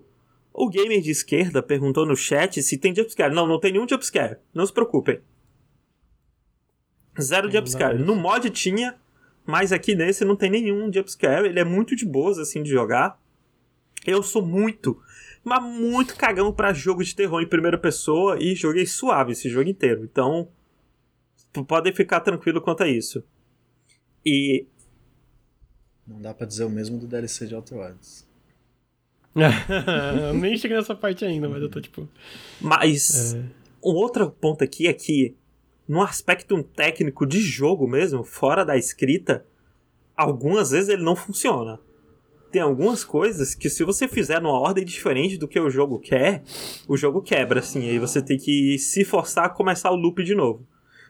o 0.53 0.69
gamer 0.69 1.01
de 1.01 1.11
esquerda 1.11 1.61
perguntou 1.61 2.05
no 2.05 2.15
chat 2.15 2.61
se 2.61 2.77
tem 2.77 2.95
jumpscare. 2.95 3.33
Não, 3.33 3.47
não 3.47 3.59
tem 3.59 3.71
nenhum 3.71 3.87
jumpscare. 3.87 4.37
Não 4.53 4.65
se 4.65 4.73
preocupem. 4.73 5.21
Zero 7.19 7.51
jumpscare. 7.51 7.97
No 7.97 8.15
mod 8.15 8.49
tinha, 8.49 8.95
mas 9.45 9.71
aqui 9.71 9.95
nesse 9.95 10.25
não 10.25 10.35
tem 10.35 10.49
nenhum 10.49 10.91
jumpscare. 10.91 11.47
Ele 11.47 11.59
é 11.59 11.63
muito 11.63 11.95
de 11.95 12.05
boas, 12.05 12.37
assim, 12.37 12.63
de 12.63 12.69
jogar. 12.69 13.19
Eu 14.05 14.23
sou 14.23 14.45
muito, 14.45 15.01
mas 15.43 15.61
muito 15.61 16.15
cagão 16.15 16.53
para 16.53 16.73
jogo 16.73 17.03
de 17.03 17.15
terror 17.15 17.41
em 17.41 17.47
primeira 17.47 17.77
pessoa 17.77 18.37
e 18.39 18.55
joguei 18.55 18.85
suave 18.85 19.33
esse 19.33 19.49
jogo 19.49 19.69
inteiro. 19.69 20.03
Então, 20.05 20.49
podem 21.67 21.93
ficar 21.93 22.21
tranquilo 22.21 22.61
quanto 22.61 22.83
a 22.83 22.87
isso. 22.87 23.23
E. 24.25 24.65
Não 26.07 26.21
dá 26.21 26.33
pra 26.33 26.47
dizer 26.47 26.63
o 26.63 26.69
mesmo 26.69 26.97
do 26.97 27.07
DLC 27.07 27.45
de 27.45 27.55
Outer 27.55 27.77
Wilds. 27.77 28.28
Eu 29.35 30.33
nem 30.33 30.57
cheguei 30.57 30.77
nessa 30.77 30.95
parte 30.95 31.23
ainda, 31.23 31.47
mas 31.47 31.61
eu 31.61 31.69
tô 31.69 31.79
tipo. 31.79 32.07
Mas. 32.59 33.35
É... 33.35 33.59
Um 33.81 33.93
outro 33.93 34.29
ponto 34.29 34.61
aqui 34.61 34.87
é 34.87 34.93
que, 34.93 35.35
no 35.87 36.01
aspecto 36.01 36.61
técnico 36.63 37.25
de 37.25 37.39
jogo 37.39 37.87
mesmo, 37.87 38.25
fora 38.25 38.65
da 38.65 38.75
escrita, 38.75 39.45
algumas 40.17 40.71
vezes 40.71 40.89
ele 40.89 41.01
não 41.01 41.15
funciona 41.15 41.79
tem 42.51 42.61
algumas 42.61 43.03
coisas 43.03 43.53
que 43.53 43.69
se 43.69 43.83
você 43.83 44.07
fizer 44.07 44.41
numa 44.41 44.59
ordem 44.59 44.83
diferente 44.83 45.37
do 45.37 45.47
que 45.47 45.59
o 45.59 45.69
jogo 45.69 45.99
quer, 45.99 46.43
o 46.87 46.97
jogo 46.97 47.21
quebra, 47.21 47.59
assim. 47.59 47.87
Aí 47.89 47.99
você 47.99 48.21
tem 48.21 48.37
que 48.37 48.77
se 48.79 49.05
forçar 49.05 49.45
a 49.45 49.49
começar 49.49 49.91
o 49.91 49.95
loop 49.95 50.23
de 50.23 50.35
novo. 50.35 50.65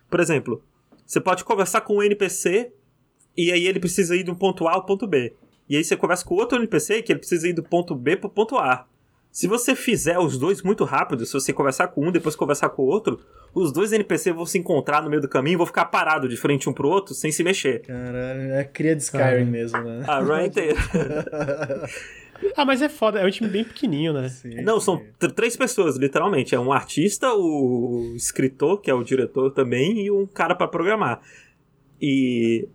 Por 0.10 0.20
exemplo, 0.20 0.64
você 1.06 1.20
pode 1.20 1.44
conversar 1.44 1.82
com 1.82 1.98
um 1.98 2.04
NPC 2.04 2.72
e 3.38 3.52
aí 3.52 3.66
ele 3.66 3.80
precisa 3.80 4.16
ir 4.16 4.24
do 4.24 4.36
ponto 4.36 4.68
A 4.68 4.74
ao 4.74 4.86
ponto 4.86 5.08
B. 5.08 5.34
E 5.70 5.78
aí 5.78 5.84
você 5.84 5.96
conversa 5.96 6.26
com 6.26 6.36
outro 6.36 6.58
NPC 6.58 7.04
que 7.04 7.12
ele 7.12 7.20
precisa 7.20 7.48
ir 7.48 7.54
do 7.54 7.62
ponto 7.62 7.96
B 7.96 8.18
pro 8.18 8.30
ponto 8.30 8.58
A. 8.58 8.88
Se 9.32 9.48
você 9.48 9.76
fizer 9.76 10.18
os 10.18 10.38
dois 10.38 10.64
muito 10.64 10.84
rápido, 10.84 11.26
se 11.26 11.34
você 11.34 11.54
conversar 11.54 11.90
com 11.90 12.08
um 12.08 12.12
depois 12.12 12.36
conversar 12.36 12.70
com 12.70 12.82
o 12.82 12.88
outro, 12.88 13.20
os 13.54 13.72
dois 13.72 13.94
NPC 13.94 14.34
vão 14.34 14.46
se 14.46 14.58
encontrar 14.58 15.04
no 15.04 15.10
meio 15.10 15.22
do 15.22 15.30
caminho 15.30 15.54
e 15.54 15.58
vão 15.58 15.66
ficar 15.68 15.86
parados 15.86 16.30
de 16.30 16.36
frente 16.36 16.68
um 16.68 16.74
pro 16.74 16.90
outro 16.90 17.14
sem 17.14 17.32
se 17.32 17.44
mexer. 17.44 17.82
Caralho, 17.82 18.54
é 18.54 18.64
cria 18.64 18.96
de 18.96 19.04
Skyrim 19.04 19.46
mesmo, 19.46 19.80
né? 19.82 20.04
A 20.08 20.20
run 20.20 20.46
inteira. 20.46 20.80
ah, 22.58 22.66
mas 22.66 22.82
é 22.82 22.90
foda, 22.90 23.20
é 23.20 23.26
um 23.26 23.30
time 23.30 23.50
bem 23.50 23.64
pequenininho, 23.64 24.14
né? 24.14 24.30
Sim, 24.30 24.62
Não, 24.64 24.80
são 24.80 25.04
três 25.36 25.56
pessoas, 25.56 25.96
literalmente. 25.96 26.56
É 26.56 26.60
um 26.60 26.74
artista, 26.74 27.32
o 27.32 28.14
escritor, 28.16 28.82
que 28.82 28.90
é 28.90 28.94
o 28.96 29.04
diretor 29.04 29.52
também, 29.52 30.06
e 30.06 30.10
um 30.10 30.26
cara 30.26 30.56
para 30.56 30.68
programar. 30.68 31.22
E 32.02 32.68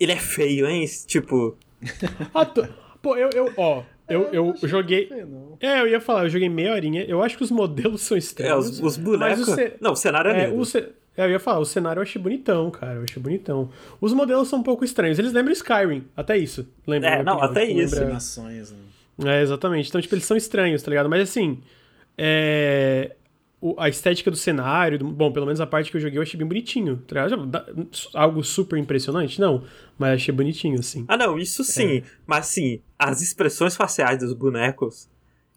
ele 0.00 0.12
é 0.12 0.16
feio, 0.18 0.66
hein? 0.66 0.84
Tipo. 1.06 1.56
ah. 2.34 2.46
Pô, 3.00 3.16
eu, 3.16 3.30
eu, 3.34 3.52
ó, 3.56 3.82
eu, 4.08 4.28
eu, 4.32 4.54
eu 4.62 4.68
joguei. 4.68 5.10
É, 5.60 5.80
eu 5.80 5.88
ia 5.88 6.00
falar, 6.00 6.24
eu 6.24 6.28
joguei 6.28 6.48
meia 6.48 6.72
horinha. 6.72 7.04
Eu 7.04 7.22
acho 7.22 7.36
que 7.36 7.42
os 7.42 7.50
modelos 7.50 8.02
são 8.06 8.16
estranhos. 8.16 8.52
É, 8.52 8.56
os, 8.56 8.80
os 8.80 8.96
bonecos. 8.96 9.48
O 9.48 9.54
ce... 9.54 9.72
Não, 9.80 9.92
o 9.92 9.96
cenário 9.96 10.30
é, 10.30 10.44
é 10.44 10.48
o 10.48 10.64
ce... 10.64 10.78
é, 11.16 11.24
Eu 11.24 11.30
ia 11.30 11.40
falar, 11.40 11.58
o 11.58 11.64
cenário 11.64 11.98
eu 11.98 12.02
achei 12.02 12.20
bonitão, 12.20 12.70
cara. 12.70 12.94
Eu 12.94 13.02
achei 13.02 13.20
bonitão. 13.20 13.70
Os 14.00 14.12
modelos 14.12 14.48
são 14.48 14.60
um 14.60 14.62
pouco 14.62 14.84
estranhos. 14.84 15.18
Eles 15.18 15.32
lembram 15.32 15.52
Skyrim, 15.52 16.04
até 16.16 16.36
isso. 16.36 16.68
Lembra, 16.86 17.10
é, 17.10 17.22
não, 17.22 17.42
até 17.42 17.66
tipo, 17.66 17.80
isso. 17.80 17.96
Lembra... 17.96 18.18
Né? 19.18 19.38
É, 19.38 19.42
exatamente. 19.42 19.88
Então, 19.88 20.00
tipo, 20.00 20.14
eles 20.14 20.24
são 20.24 20.36
estranhos, 20.36 20.82
tá 20.82 20.90
ligado? 20.90 21.08
Mas 21.08 21.22
assim. 21.22 21.60
É 22.16 23.16
a 23.78 23.88
estética 23.88 24.30
do 24.30 24.36
cenário, 24.36 24.98
bom, 24.98 25.32
pelo 25.32 25.46
menos 25.46 25.60
a 25.60 25.66
parte 25.66 25.90
que 25.90 25.96
eu 25.96 26.00
joguei 26.00 26.18
eu 26.18 26.22
achei 26.22 26.36
bem 26.36 26.46
bonitinho. 26.46 26.96
Tá 27.06 27.26
Algo 28.14 28.42
super 28.42 28.76
impressionante? 28.78 29.40
Não, 29.40 29.62
mas 29.96 30.14
achei 30.14 30.34
bonitinho, 30.34 30.80
assim. 30.80 31.04
Ah, 31.06 31.16
não, 31.16 31.38
isso 31.38 31.62
sim. 31.62 31.98
É. 31.98 32.02
Mas, 32.26 32.48
assim, 32.48 32.80
as 32.98 33.22
expressões 33.22 33.76
faciais 33.76 34.18
dos 34.18 34.32
bonecos. 34.32 35.08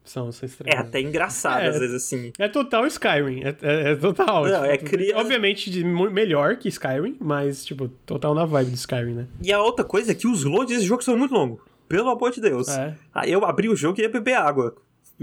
São, 0.04 0.32
são 0.32 0.46
estranhas. 0.46 0.78
É 0.78 0.82
até 0.82 1.02
engraçado, 1.02 1.62
é, 1.62 1.68
às 1.68 1.80
vezes, 1.80 1.96
assim. 1.96 2.32
É 2.38 2.48
total 2.48 2.86
Skyrim. 2.86 3.42
É, 3.44 3.56
é, 3.64 3.92
é 3.92 3.96
total. 3.96 4.46
Não, 4.46 4.62
tipo, 4.62 4.66
é 4.66 4.78
cria... 4.78 5.18
Obviamente 5.18 5.72
de, 5.72 5.84
melhor 5.84 6.58
que 6.58 6.70
Skyrim, 6.70 7.18
mas, 7.20 7.66
tipo, 7.66 7.88
total 8.06 8.36
na 8.36 8.46
vibe 8.46 8.70
do 8.70 8.76
Skyrim, 8.76 9.14
né? 9.14 9.28
E 9.42 9.52
a 9.52 9.60
outra 9.60 9.84
coisa 9.84 10.12
é 10.12 10.16
que 10.16 10.28
os 10.28 10.44
loads 10.44 10.76
desse 10.76 10.86
jogo 10.86 11.04
são 11.04 11.18
muito 11.18 11.34
longos. 11.34 11.60
Pelo 11.90 12.10
amor 12.10 12.32
de 12.32 12.40
Deus. 12.40 12.68
É. 12.70 12.96
Aí 13.14 13.32
eu 13.32 13.44
abri 13.44 13.68
o 13.68 13.76
jogo 13.76 14.00
e 14.00 14.04
ia 14.04 14.10
beber 14.10 14.36
água. 14.36 14.76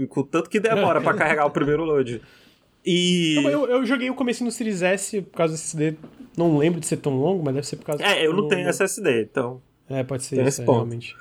Com 0.09 0.23
tanto 0.23 0.49
que 0.49 0.59
demora 0.59 0.99
para 0.99 1.13
carregar 1.17 1.45
o 1.45 1.51
primeiro 1.51 1.85
load. 1.85 2.21
E. 2.85 3.35
eu, 3.43 3.65
eu 3.67 3.85
joguei 3.85 4.09
o 4.09 4.15
começo 4.15 4.43
no 4.43 4.51
Series 4.51 4.81
S 4.81 5.21
por 5.21 5.37
causa 5.37 5.53
do 5.53 5.57
SSD. 5.57 5.97
Não 6.37 6.57
lembro 6.57 6.79
de 6.79 6.87
ser 6.87 6.97
tão 6.97 7.15
longo, 7.15 7.43
mas 7.43 7.53
deve 7.53 7.67
ser 7.67 7.75
por 7.77 7.85
causa 7.85 8.03
É, 8.03 8.25
eu 8.25 8.33
não 8.33 8.47
tenho 8.47 8.67
SSD, 8.67 9.23
então. 9.23 9.61
É, 9.89 10.03
pode 10.03 10.23
ser 10.23 10.45
isso, 10.45 10.61
é, 10.61 10.65
realmente. 10.65 11.15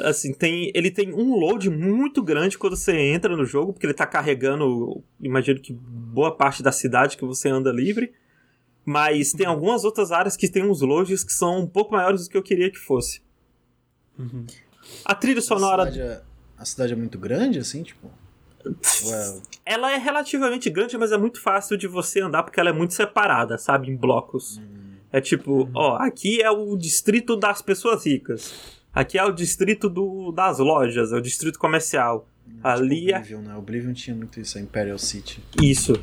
Assim, 0.00 0.32
tem, 0.32 0.70
ele 0.74 0.90
tem 0.90 1.12
um 1.12 1.34
load 1.34 1.68
muito 1.70 2.22
grande 2.22 2.56
quando 2.56 2.76
você 2.76 2.96
entra 2.96 3.36
no 3.36 3.44
jogo, 3.44 3.72
porque 3.72 3.86
ele 3.86 3.94
tá 3.94 4.06
carregando, 4.06 5.02
imagino 5.20 5.58
que 5.58 5.72
boa 5.72 6.30
parte 6.36 6.62
da 6.62 6.70
cidade 6.70 7.16
que 7.16 7.24
você 7.24 7.48
anda 7.48 7.72
livre. 7.72 8.12
Mas 8.84 9.32
tem 9.32 9.46
algumas 9.46 9.84
outras 9.84 10.12
áreas 10.12 10.36
que 10.36 10.48
tem 10.48 10.64
uns 10.64 10.80
loads 10.80 11.22
que 11.22 11.32
são 11.32 11.60
um 11.60 11.66
pouco 11.66 11.92
maiores 11.92 12.24
do 12.24 12.30
que 12.30 12.36
eu 12.36 12.42
queria 12.42 12.70
que 12.70 12.78
fosse. 12.78 13.20
Uhum. 14.18 14.46
A 15.04 15.14
trilha 15.14 15.42
sonora. 15.42 15.82
A 15.82 15.92
cidade, 15.92 16.08
é, 16.08 16.22
a 16.56 16.64
cidade 16.64 16.92
é 16.94 16.96
muito 16.96 17.18
grande, 17.18 17.58
assim, 17.58 17.82
tipo? 17.82 18.10
Ela 19.64 19.92
é 19.92 19.96
relativamente 19.96 20.68
grande, 20.70 20.96
mas 20.98 21.12
é 21.12 21.18
muito 21.18 21.40
fácil 21.40 21.76
de 21.76 21.86
você 21.86 22.20
andar 22.20 22.42
porque 22.42 22.58
ela 22.58 22.70
é 22.70 22.72
muito 22.72 22.94
separada, 22.94 23.58
sabe? 23.58 23.90
Em 23.90 23.96
blocos. 23.96 24.58
Hum. 24.58 24.96
É 25.12 25.20
tipo, 25.20 25.64
hum. 25.64 25.70
ó, 25.74 25.96
aqui 25.96 26.42
é 26.42 26.50
o 26.50 26.76
distrito 26.76 27.36
das 27.36 27.62
pessoas 27.62 28.04
ricas. 28.06 28.78
Aqui 28.92 29.18
é 29.18 29.24
o 29.24 29.32
distrito 29.32 29.88
do, 29.88 30.32
das 30.32 30.58
lojas, 30.58 31.12
é 31.12 31.16
o 31.16 31.20
distrito 31.20 31.58
comercial. 31.58 32.28
Hum, 32.46 32.54
tipo 32.54 32.68
Ali 32.68 33.12
é 33.12 33.18
Oblivion, 33.18 33.40
é... 33.40 33.42
né? 33.42 33.56
Oblivion 33.56 33.92
tinha 33.92 34.16
muito 34.16 34.40
isso, 34.40 34.58
a 34.58 34.60
Imperial 34.60 34.98
City. 34.98 35.42
Isso. 35.62 35.94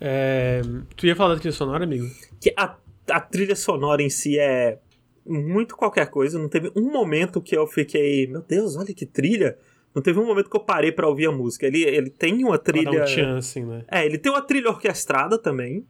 É... 0.00 0.62
Tu 0.96 1.06
ia 1.06 1.16
falar 1.16 1.34
da 1.34 1.40
trilha 1.40 1.54
sonora, 1.54 1.84
amigo? 1.84 2.08
Que 2.40 2.52
a, 2.56 2.76
a 3.10 3.20
trilha 3.20 3.56
sonora 3.56 4.02
em 4.02 4.10
si 4.10 4.38
é 4.38 4.78
muito 5.26 5.76
qualquer 5.76 6.10
coisa. 6.10 6.38
Não 6.38 6.48
teve 6.48 6.72
um 6.76 6.90
momento 6.90 7.40
que 7.40 7.56
eu 7.56 7.66
fiquei, 7.66 8.26
meu 8.26 8.42
Deus, 8.42 8.76
olha 8.76 8.94
que 8.94 9.06
trilha. 9.06 9.56
Não 9.94 10.02
teve 10.02 10.18
um 10.18 10.26
momento 10.26 10.48
que 10.48 10.56
eu 10.56 10.64
parei 10.64 10.90
para 10.90 11.08
ouvir 11.08 11.26
a 11.26 11.32
música. 11.32 11.66
Ele, 11.66 11.82
ele 11.82 12.10
tem 12.10 12.42
uma 12.44 12.58
trilha. 12.58 13.04
Um 13.04 13.06
chance, 13.06 13.60
né? 13.60 13.84
É, 13.88 14.04
ele 14.04 14.18
tem 14.18 14.32
uma 14.32 14.42
trilha 14.42 14.70
orquestrada 14.70 15.38
também. 15.38 15.86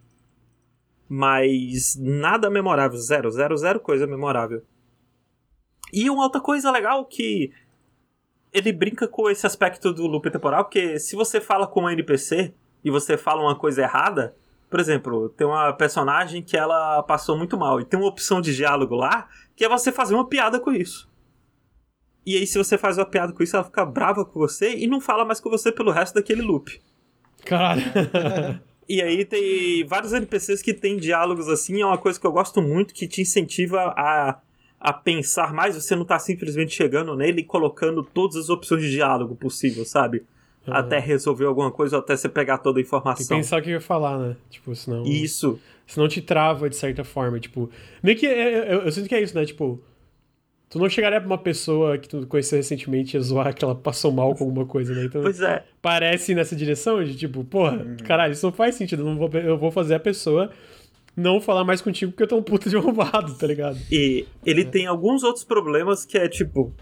Mas 1.08 1.96
nada 2.00 2.50
memorável. 2.50 2.98
Zero, 2.98 3.30
zero, 3.30 3.56
zero 3.56 3.80
coisa 3.80 4.06
memorável. 4.06 4.62
E 5.92 6.08
uma 6.08 6.24
outra 6.24 6.40
coisa 6.40 6.70
legal 6.70 7.04
que 7.04 7.52
ele 8.52 8.72
brinca 8.72 9.08
com 9.08 9.30
esse 9.30 9.46
aspecto 9.46 9.92
do 9.92 10.06
loop 10.06 10.30
temporal, 10.30 10.64
porque 10.64 10.98
se 10.98 11.16
você 11.16 11.40
fala 11.40 11.66
com 11.66 11.84
um 11.84 11.90
NPC 11.90 12.52
e 12.84 12.90
você 12.90 13.16
fala 13.16 13.42
uma 13.42 13.56
coisa 13.56 13.82
errada, 13.82 14.36
por 14.72 14.80
exemplo, 14.80 15.28
tem 15.28 15.46
uma 15.46 15.70
personagem 15.74 16.42
que 16.42 16.56
ela 16.56 17.02
passou 17.02 17.36
muito 17.36 17.58
mal 17.58 17.78
e 17.78 17.84
tem 17.84 18.00
uma 18.00 18.08
opção 18.08 18.40
de 18.40 18.56
diálogo 18.56 18.94
lá 18.94 19.28
que 19.54 19.66
é 19.66 19.68
você 19.68 19.92
fazer 19.92 20.14
uma 20.14 20.26
piada 20.26 20.58
com 20.58 20.72
isso. 20.72 21.12
E 22.24 22.38
aí, 22.38 22.46
se 22.46 22.56
você 22.56 22.78
faz 22.78 22.96
uma 22.96 23.04
piada 23.04 23.34
com 23.34 23.42
isso, 23.42 23.54
ela 23.54 23.66
fica 23.66 23.84
brava 23.84 24.24
com 24.24 24.40
você 24.40 24.74
e 24.74 24.86
não 24.86 24.98
fala 24.98 25.26
mais 25.26 25.40
com 25.40 25.50
você 25.50 25.70
pelo 25.70 25.90
resto 25.90 26.14
daquele 26.14 26.40
loop. 26.40 26.80
Caralho. 27.44 27.82
E 28.88 29.00
aí 29.00 29.24
tem 29.24 29.86
vários 29.86 30.12
NPCs 30.12 30.60
que 30.60 30.74
tem 30.74 30.96
diálogos 30.96 31.48
assim, 31.48 31.80
é 31.80 31.86
uma 31.86 31.96
coisa 31.96 32.20
que 32.20 32.26
eu 32.26 32.32
gosto 32.32 32.60
muito, 32.60 32.92
que 32.92 33.06
te 33.06 33.22
incentiva 33.22 33.94
a, 33.96 34.40
a 34.78 34.92
pensar 34.92 35.54
mais, 35.54 35.76
você 35.76 35.94
não 35.94 36.04
tá 36.04 36.18
simplesmente 36.18 36.74
chegando 36.74 37.16
nele 37.16 37.40
e 37.40 37.44
colocando 37.44 38.02
todas 38.02 38.36
as 38.36 38.50
opções 38.50 38.82
de 38.82 38.90
diálogo 38.90 39.36
possível, 39.36 39.84
sabe? 39.84 40.26
Uhum. 40.66 40.74
Até 40.74 40.98
resolver 40.98 41.44
alguma 41.44 41.70
coisa 41.70 41.96
ou 41.96 42.02
até 42.02 42.16
você 42.16 42.28
pegar 42.28 42.58
toda 42.58 42.78
a 42.78 42.82
informação. 42.82 43.26
Tem 43.26 43.26
que 43.26 43.42
pensar 43.42 43.58
o 43.58 43.62
que 43.62 43.70
eu 43.70 43.74
ia 43.74 43.80
falar, 43.80 44.18
né? 44.18 44.36
Tipo, 44.48 44.74
senão. 44.74 45.02
Isso. 45.02 45.58
Senão 45.86 46.06
te 46.06 46.22
trava 46.22 46.70
de 46.70 46.76
certa 46.76 47.02
forma. 47.02 47.40
Tipo, 47.40 47.68
meio 48.02 48.16
que. 48.16 48.26
Eu, 48.26 48.32
eu, 48.32 48.80
eu 48.82 48.92
sinto 48.92 49.08
que 49.08 49.14
é 49.14 49.20
isso, 49.20 49.34
né? 49.34 49.44
Tipo, 49.44 49.82
Tu 50.72 50.78
não 50.78 50.88
chegaria 50.88 51.20
pra 51.20 51.26
uma 51.26 51.36
pessoa 51.36 51.98
que 51.98 52.08
tu 52.08 52.26
conheceu 52.26 52.56
recentemente 52.56 53.14
e 53.14 53.20
zoar 53.20 53.54
que 53.54 53.62
ela 53.62 53.74
passou 53.74 54.10
mal 54.10 54.34
com 54.34 54.44
alguma 54.44 54.64
coisa, 54.64 54.94
né? 54.94 55.04
Então, 55.04 55.20
pois 55.20 55.38
é. 55.38 55.62
Parece 55.82 56.34
nessa 56.34 56.56
direção 56.56 57.04
de 57.04 57.14
tipo, 57.14 57.44
porra, 57.44 57.76
uhum. 57.76 57.98
caralho, 58.06 58.32
isso 58.32 58.46
não 58.46 58.54
faz 58.54 58.74
sentido. 58.76 59.02
Eu, 59.02 59.04
não 59.04 59.16
vou, 59.18 59.28
eu 59.34 59.58
vou 59.58 59.70
fazer 59.70 59.96
a 59.96 60.00
pessoa 60.00 60.50
não 61.14 61.42
falar 61.42 61.62
mais 61.62 61.82
contigo 61.82 62.12
porque 62.12 62.22
eu 62.22 62.26
tô 62.26 62.38
um 62.38 62.42
puta 62.42 62.70
de 62.70 62.76
roubado, 62.78 63.34
tá 63.34 63.46
ligado? 63.46 63.76
E 63.90 64.26
ele 64.46 64.62
é. 64.62 64.64
tem 64.64 64.86
alguns 64.86 65.22
outros 65.22 65.44
problemas 65.44 66.06
que 66.06 66.16
é 66.16 66.26
tipo. 66.26 66.72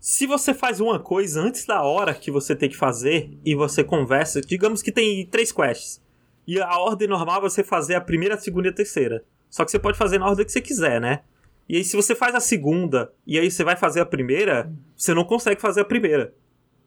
Se 0.00 0.26
você 0.26 0.54
faz 0.54 0.80
uma 0.80 1.00
coisa 1.00 1.40
antes 1.40 1.66
da 1.66 1.82
hora 1.82 2.14
que 2.14 2.30
você 2.30 2.54
tem 2.54 2.68
que 2.68 2.76
fazer 2.76 3.36
e 3.44 3.54
você 3.54 3.82
conversa, 3.82 4.40
digamos 4.40 4.80
que 4.80 4.92
tem 4.92 5.26
três 5.26 5.50
quests. 5.50 6.00
E 6.46 6.60
a 6.60 6.78
ordem 6.78 7.08
normal 7.08 7.38
é 7.38 7.40
você 7.42 7.64
fazer 7.64 7.96
a 7.96 8.00
primeira, 8.00 8.36
a 8.36 8.38
segunda 8.38 8.68
e 8.68 8.70
a 8.70 8.74
terceira. 8.74 9.24
Só 9.50 9.64
que 9.64 9.70
você 9.70 9.78
pode 9.78 9.98
fazer 9.98 10.18
na 10.18 10.26
ordem 10.26 10.46
que 10.46 10.52
você 10.52 10.60
quiser, 10.60 11.00
né? 11.00 11.22
E 11.68 11.76
aí, 11.76 11.84
se 11.84 11.96
você 11.96 12.14
faz 12.14 12.34
a 12.34 12.40
segunda 12.40 13.12
e 13.26 13.38
aí 13.38 13.50
você 13.50 13.62
vai 13.62 13.76
fazer 13.76 14.00
a 14.00 14.06
primeira, 14.06 14.72
você 14.96 15.12
não 15.12 15.24
consegue 15.24 15.60
fazer 15.60 15.80
a 15.80 15.84
primeira. 15.84 16.32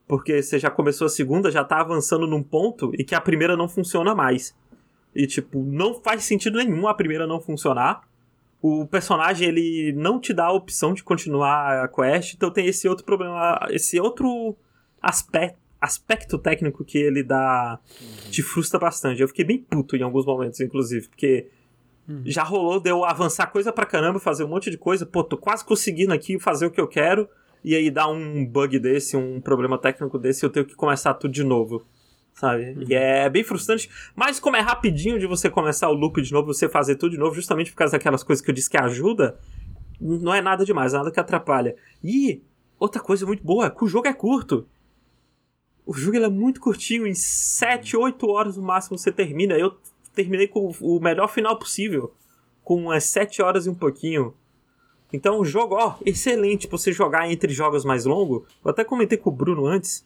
Porque 0.07 0.41
você 0.41 0.57
já 0.57 0.71
começou 0.71 1.05
a 1.05 1.09
segunda, 1.09 1.51
já 1.51 1.63
tá 1.63 1.81
avançando 1.81 2.25
num 2.25 2.41
ponto 2.41 2.91
e 2.97 3.03
que 3.03 3.13
a 3.13 3.21
primeira 3.21 3.55
não 3.55 3.67
funciona 3.67 4.15
mais. 4.15 4.55
E, 5.13 5.27
tipo, 5.27 5.59
não 5.59 6.01
faz 6.01 6.23
sentido 6.23 6.57
nenhum 6.57 6.87
a 6.87 6.93
primeira 6.93 7.27
não 7.27 7.41
funcionar. 7.41 8.01
O 8.61 8.85
personagem, 8.85 9.47
ele 9.47 9.93
não 9.93 10.19
te 10.19 10.33
dá 10.33 10.45
a 10.45 10.53
opção 10.53 10.93
de 10.93 11.03
continuar 11.03 11.83
a 11.83 11.87
quest, 11.87 12.35
então 12.35 12.51
tem 12.51 12.67
esse 12.67 12.87
outro 12.87 13.03
problema, 13.03 13.59
esse 13.71 13.99
outro 13.99 14.55
aspecto, 15.01 15.57
aspecto 15.79 16.37
técnico 16.37 16.85
que 16.85 16.97
ele 16.97 17.23
dá. 17.23 17.79
Uhum. 17.99 18.29
te 18.29 18.43
frustra 18.43 18.79
bastante. 18.79 19.21
Eu 19.21 19.27
fiquei 19.27 19.43
bem 19.43 19.57
puto 19.57 19.95
em 19.95 20.03
alguns 20.03 20.25
momentos, 20.25 20.59
inclusive, 20.59 21.07
porque 21.07 21.49
Uhum. 22.07 22.23
Já 22.25 22.43
rolou 22.43 22.79
de 22.79 22.89
eu 22.89 23.05
avançar 23.05 23.47
coisa 23.47 23.71
pra 23.71 23.85
caramba, 23.85 24.19
fazer 24.19 24.43
um 24.43 24.47
monte 24.47 24.69
de 24.69 24.77
coisa. 24.77 25.05
Pô, 25.05 25.23
tô 25.23 25.37
quase 25.37 25.63
conseguindo 25.63 26.13
aqui 26.13 26.39
fazer 26.39 26.65
o 26.65 26.71
que 26.71 26.81
eu 26.81 26.87
quero. 26.87 27.29
E 27.63 27.75
aí 27.75 27.91
dá 27.91 28.07
um 28.07 28.45
bug 28.45 28.79
desse, 28.79 29.15
um 29.15 29.39
problema 29.39 29.77
técnico 29.77 30.17
desse, 30.17 30.43
eu 30.43 30.49
tenho 30.49 30.65
que 30.65 30.75
começar 30.75 31.13
tudo 31.13 31.31
de 31.31 31.43
novo. 31.43 31.85
Sabe? 32.33 32.71
Uhum. 32.71 32.85
E 32.87 32.93
é 32.93 33.29
bem 33.29 33.43
frustrante. 33.43 33.89
Mas 34.15 34.39
como 34.39 34.57
é 34.57 34.59
rapidinho 34.59 35.19
de 35.19 35.27
você 35.27 35.49
começar 35.49 35.89
o 35.89 35.93
loop 35.93 36.21
de 36.21 36.31
novo, 36.31 36.53
você 36.53 36.67
fazer 36.67 36.95
tudo 36.95 37.11
de 37.11 37.17
novo, 37.17 37.35
justamente 37.35 37.71
por 37.71 37.77
causa 37.77 37.93
daquelas 37.93 38.23
coisas 38.23 38.43
que 38.43 38.49
eu 38.49 38.55
disse 38.55 38.69
que 38.69 38.77
ajuda, 38.77 39.37
não 39.99 40.33
é 40.33 40.41
nada 40.41 40.65
demais, 40.65 40.93
nada 40.93 41.11
que 41.11 41.19
atrapalha. 41.19 41.75
E 42.03 42.41
outra 42.79 43.01
coisa 43.01 43.25
muito 43.25 43.43
boa, 43.43 43.67
é 43.67 43.69
que 43.69 43.83
o 43.83 43.87
jogo 43.87 44.07
é 44.07 44.13
curto. 44.13 44.67
O 45.85 45.93
jogo 45.93 46.17
é 46.17 46.29
muito 46.29 46.59
curtinho, 46.59 47.05
em 47.05 47.13
7, 47.13 47.97
8 47.97 48.27
horas 48.27 48.57
no 48.57 48.63
máximo 48.63 48.97
você 48.97 49.11
termina. 49.11 49.57
Eu 49.57 49.77
terminei 50.13 50.47
com 50.47 50.73
o 50.79 50.99
melhor 50.99 51.27
final 51.27 51.57
possível. 51.57 52.13
Com 52.63 52.83
umas 52.83 53.03
7 53.05 53.41
horas 53.41 53.65
e 53.65 53.69
um 53.69 53.75
pouquinho. 53.75 54.33
Então 55.13 55.39
o 55.39 55.45
jogo, 55.45 55.75
ó, 55.75 55.97
excelente 56.05 56.67
pra 56.67 56.77
você 56.77 56.91
jogar 56.91 57.29
entre 57.29 57.53
jogos 57.53 57.83
mais 57.83 58.05
longos. 58.05 58.47
Eu 58.63 58.71
até 58.71 58.83
comentei 58.83 59.17
com 59.17 59.29
o 59.29 59.33
Bruno 59.33 59.65
antes. 59.65 60.05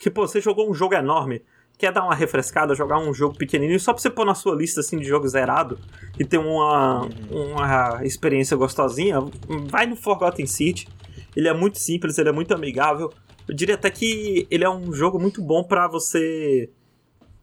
Que, 0.00 0.10
pô, 0.10 0.26
você 0.26 0.40
jogou 0.40 0.70
um 0.70 0.74
jogo 0.74 0.94
enorme. 0.94 1.42
Quer 1.76 1.92
dar 1.92 2.04
uma 2.04 2.14
refrescada, 2.14 2.74
jogar 2.74 2.98
um 2.98 3.14
jogo 3.14 3.36
pequenininho, 3.36 3.78
só 3.78 3.92
pra 3.92 4.02
você 4.02 4.10
pôr 4.10 4.24
na 4.24 4.34
sua 4.34 4.54
lista 4.54 4.80
assim 4.80 4.98
de 4.98 5.04
jogo 5.04 5.28
zerado 5.28 5.78
e 6.18 6.24
ter 6.24 6.38
uma, 6.38 7.08
uma 7.30 8.00
experiência 8.04 8.56
gostosinha, 8.56 9.20
vai 9.66 9.86
no 9.86 9.94
Forgotten 9.94 10.46
City. 10.46 10.88
Ele 11.36 11.46
é 11.46 11.54
muito 11.54 11.78
simples, 11.78 12.18
ele 12.18 12.28
é 12.30 12.32
muito 12.32 12.52
amigável. 12.52 13.12
Eu 13.46 13.54
diria 13.54 13.76
até 13.76 13.90
que 13.90 14.46
ele 14.50 14.64
é 14.64 14.70
um 14.70 14.92
jogo 14.92 15.20
muito 15.20 15.40
bom 15.40 15.62
para 15.62 15.86
você 15.86 16.68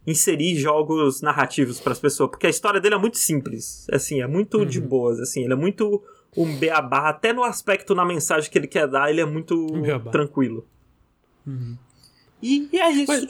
inserir 0.05 0.55
jogos 0.55 1.21
narrativos 1.21 1.79
para 1.79 1.93
as 1.93 1.99
pessoas, 1.99 2.29
porque 2.29 2.45
a 2.45 2.49
história 2.49 2.79
dele 2.79 2.95
é 2.95 2.97
muito 2.97 3.17
simples, 3.17 3.87
assim, 3.91 4.21
é 4.21 4.27
muito 4.27 4.59
uhum. 4.59 4.65
de 4.65 4.79
boas, 4.79 5.19
assim, 5.19 5.43
ele 5.43 5.53
é 5.53 5.55
muito 5.55 6.03
um 6.37 6.55
beabá, 6.57 7.09
até 7.09 7.33
no 7.33 7.43
aspecto 7.43 7.95
na 7.95 8.05
mensagem 8.05 8.51
que 8.51 8.57
ele 8.57 8.67
quer 8.67 8.87
dar, 8.87 9.09
ele 9.09 9.21
é 9.21 9.25
muito 9.25 9.65
beabá. 9.67 10.11
tranquilo. 10.11 10.67
Uhum. 11.47 11.77
E, 12.45 12.69
e, 12.71 12.79
é 12.79 12.91
isso. 12.91 13.05
Mas, 13.07 13.27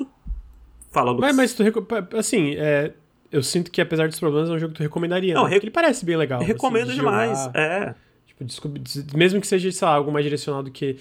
Fala, 0.92 1.12
Lucas. 1.12 1.36
Mas, 1.36 1.36
mas 1.36 1.54
tu, 1.54 2.18
assim, 2.18 2.56
é, 2.56 2.94
eu 3.32 3.44
sinto 3.44 3.72
que 3.72 3.82
apesar 3.82 4.08
dos 4.08 4.20
problemas 4.20 4.50
é 4.50 4.54
um 4.54 4.60
jogo 4.60 4.74
que 4.74 4.78
tu 4.78 4.84
recomendaria, 4.84 5.34
Não, 5.34 5.44
né? 5.44 5.50
Rec... 5.50 5.64
ele 5.64 5.72
parece 5.72 6.06
bem 6.06 6.16
legal. 6.16 6.42
Recomendo 6.42 6.84
assim, 6.84 6.92
de 6.92 6.98
demais, 6.98 7.38
jogar, 7.44 7.60
é. 7.60 7.96
Tipo, 8.38 9.18
mesmo 9.18 9.42
que 9.42 9.48
seja, 9.48 9.72
sei 9.72 9.88
lá, 9.88 9.94
algo 9.94 10.12
mais 10.12 10.26
direcionado 10.26 10.70
que 10.70 10.98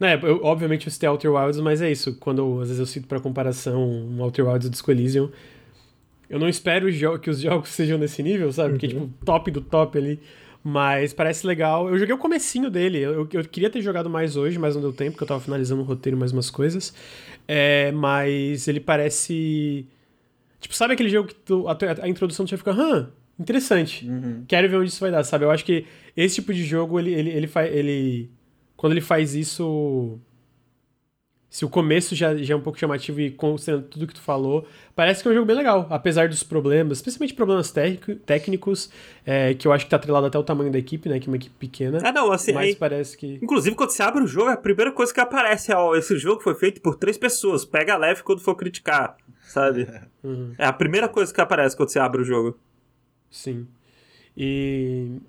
é, 0.00 0.14
eu, 0.22 0.40
obviamente 0.42 0.86
eu 0.86 0.92
citei 0.92 1.08
Outer 1.08 1.32
Wilds, 1.32 1.60
mas 1.60 1.80
é 1.80 1.90
isso. 1.90 2.14
Quando 2.16 2.60
às 2.60 2.68
vezes 2.68 2.80
eu 2.80 2.86
cito 2.86 3.06
para 3.06 3.20
comparação 3.20 3.82
um 3.82 4.22
Outer 4.22 4.46
Wilds 4.46 4.66
e 4.66 4.70
Disco 4.70 4.90
Elysium, 4.90 5.30
eu 6.28 6.38
não 6.38 6.48
espero 6.48 6.88
que 7.18 7.30
os 7.30 7.40
jogos 7.40 7.68
sejam 7.70 7.96
nesse 7.96 8.22
nível, 8.22 8.52
sabe? 8.52 8.70
Porque, 8.70 8.86
uhum. 8.86 9.06
tipo, 9.06 9.24
top 9.24 9.50
do 9.50 9.60
top 9.60 9.96
ali. 9.96 10.20
Mas 10.66 11.12
parece 11.12 11.46
legal. 11.46 11.90
Eu 11.90 11.98
joguei 11.98 12.14
o 12.14 12.18
comecinho 12.18 12.70
dele. 12.70 12.98
Eu, 12.98 13.28
eu 13.30 13.44
queria 13.44 13.68
ter 13.68 13.82
jogado 13.82 14.08
mais 14.08 14.34
hoje, 14.34 14.58
mas 14.58 14.74
não 14.74 14.80
deu 14.80 14.94
tempo, 14.94 15.12
porque 15.12 15.24
eu 15.24 15.28
tava 15.28 15.40
finalizando 15.40 15.82
o 15.82 15.84
roteiro 15.84 16.16
e 16.16 16.20
mais 16.20 16.32
umas 16.32 16.48
coisas. 16.48 16.94
É, 17.46 17.92
mas 17.92 18.68
ele 18.68 18.80
parece. 18.80 19.86
Tipo, 20.60 20.74
sabe 20.74 20.94
aquele 20.94 21.10
jogo 21.10 21.28
que 21.28 21.34
tu, 21.34 21.68
a, 21.68 21.76
a 22.02 22.08
introdução 22.08 22.46
você 22.46 22.56
fica, 22.56 22.72
hã, 22.72 23.10
interessante. 23.38 24.08
Uhum. 24.08 24.44
Quero 24.48 24.68
ver 24.68 24.76
onde 24.76 24.88
isso 24.88 25.00
vai 25.00 25.10
dar, 25.10 25.24
sabe? 25.24 25.44
Eu 25.44 25.50
acho 25.50 25.64
que 25.64 25.86
esse 26.16 26.36
tipo 26.36 26.52
de 26.54 26.64
jogo, 26.64 26.98
ele, 26.98 27.12
ele, 27.12 27.30
ele, 27.30 27.46
faz, 27.46 27.74
ele 27.74 28.30
quando 28.76 28.92
ele 28.92 29.00
faz 29.00 29.34
isso. 29.34 30.18
Se 31.54 31.64
o 31.64 31.68
começo 31.68 32.16
já, 32.16 32.36
já 32.36 32.52
é 32.52 32.56
um 32.56 32.60
pouco 32.60 32.76
chamativo 32.76 33.20
e 33.20 33.30
considerando 33.30 33.84
tudo 33.84 34.08
que 34.08 34.14
tu 34.14 34.20
falou, 34.20 34.66
parece 34.92 35.22
que 35.22 35.28
é 35.28 35.30
um 35.30 35.34
jogo 35.34 35.46
bem 35.46 35.54
legal, 35.54 35.86
apesar 35.88 36.28
dos 36.28 36.42
problemas, 36.42 36.98
especialmente 36.98 37.32
problemas 37.32 37.72
técnicos, 38.26 38.90
é, 39.24 39.54
que 39.54 39.68
eu 39.68 39.72
acho 39.72 39.84
que 39.84 39.90
tá 39.92 39.94
atrelado 39.94 40.26
até 40.26 40.36
o 40.36 40.42
tamanho 40.42 40.72
da 40.72 40.80
equipe, 40.80 41.08
né? 41.08 41.20
Que 41.20 41.28
é 41.28 41.30
uma 41.30 41.36
equipe 41.36 41.54
pequena. 41.56 42.00
Ah, 42.02 42.10
não, 42.10 42.32
assim. 42.32 42.52
Mas 42.52 42.70
aí, 42.70 42.74
parece 42.74 43.16
que. 43.16 43.38
Inclusive, 43.40 43.76
quando 43.76 43.90
você 43.90 44.02
abre 44.02 44.24
o 44.24 44.26
jogo, 44.26 44.50
a 44.50 44.56
primeira 44.56 44.90
coisa 44.90 45.14
que 45.14 45.20
aparece 45.20 45.70
é: 45.70 45.76
ó, 45.76 45.94
esse 45.94 46.18
jogo 46.18 46.42
foi 46.42 46.56
feito 46.56 46.80
por 46.80 46.96
três 46.96 47.16
pessoas. 47.16 47.64
Pega 47.64 47.96
leve 47.96 48.24
quando 48.24 48.40
for 48.40 48.56
criticar, 48.56 49.16
sabe? 49.44 49.86
Uhum. 50.24 50.54
É 50.56 50.64
a 50.64 50.72
primeira 50.72 51.06
coisa 51.06 51.32
que 51.34 51.38
aparece 51.38 51.76
quando 51.76 51.90
você 51.90 51.98
abre 51.98 52.22
o 52.22 52.24
jogo. 52.24 52.58
Sim. 53.30 53.66
E 54.34 55.20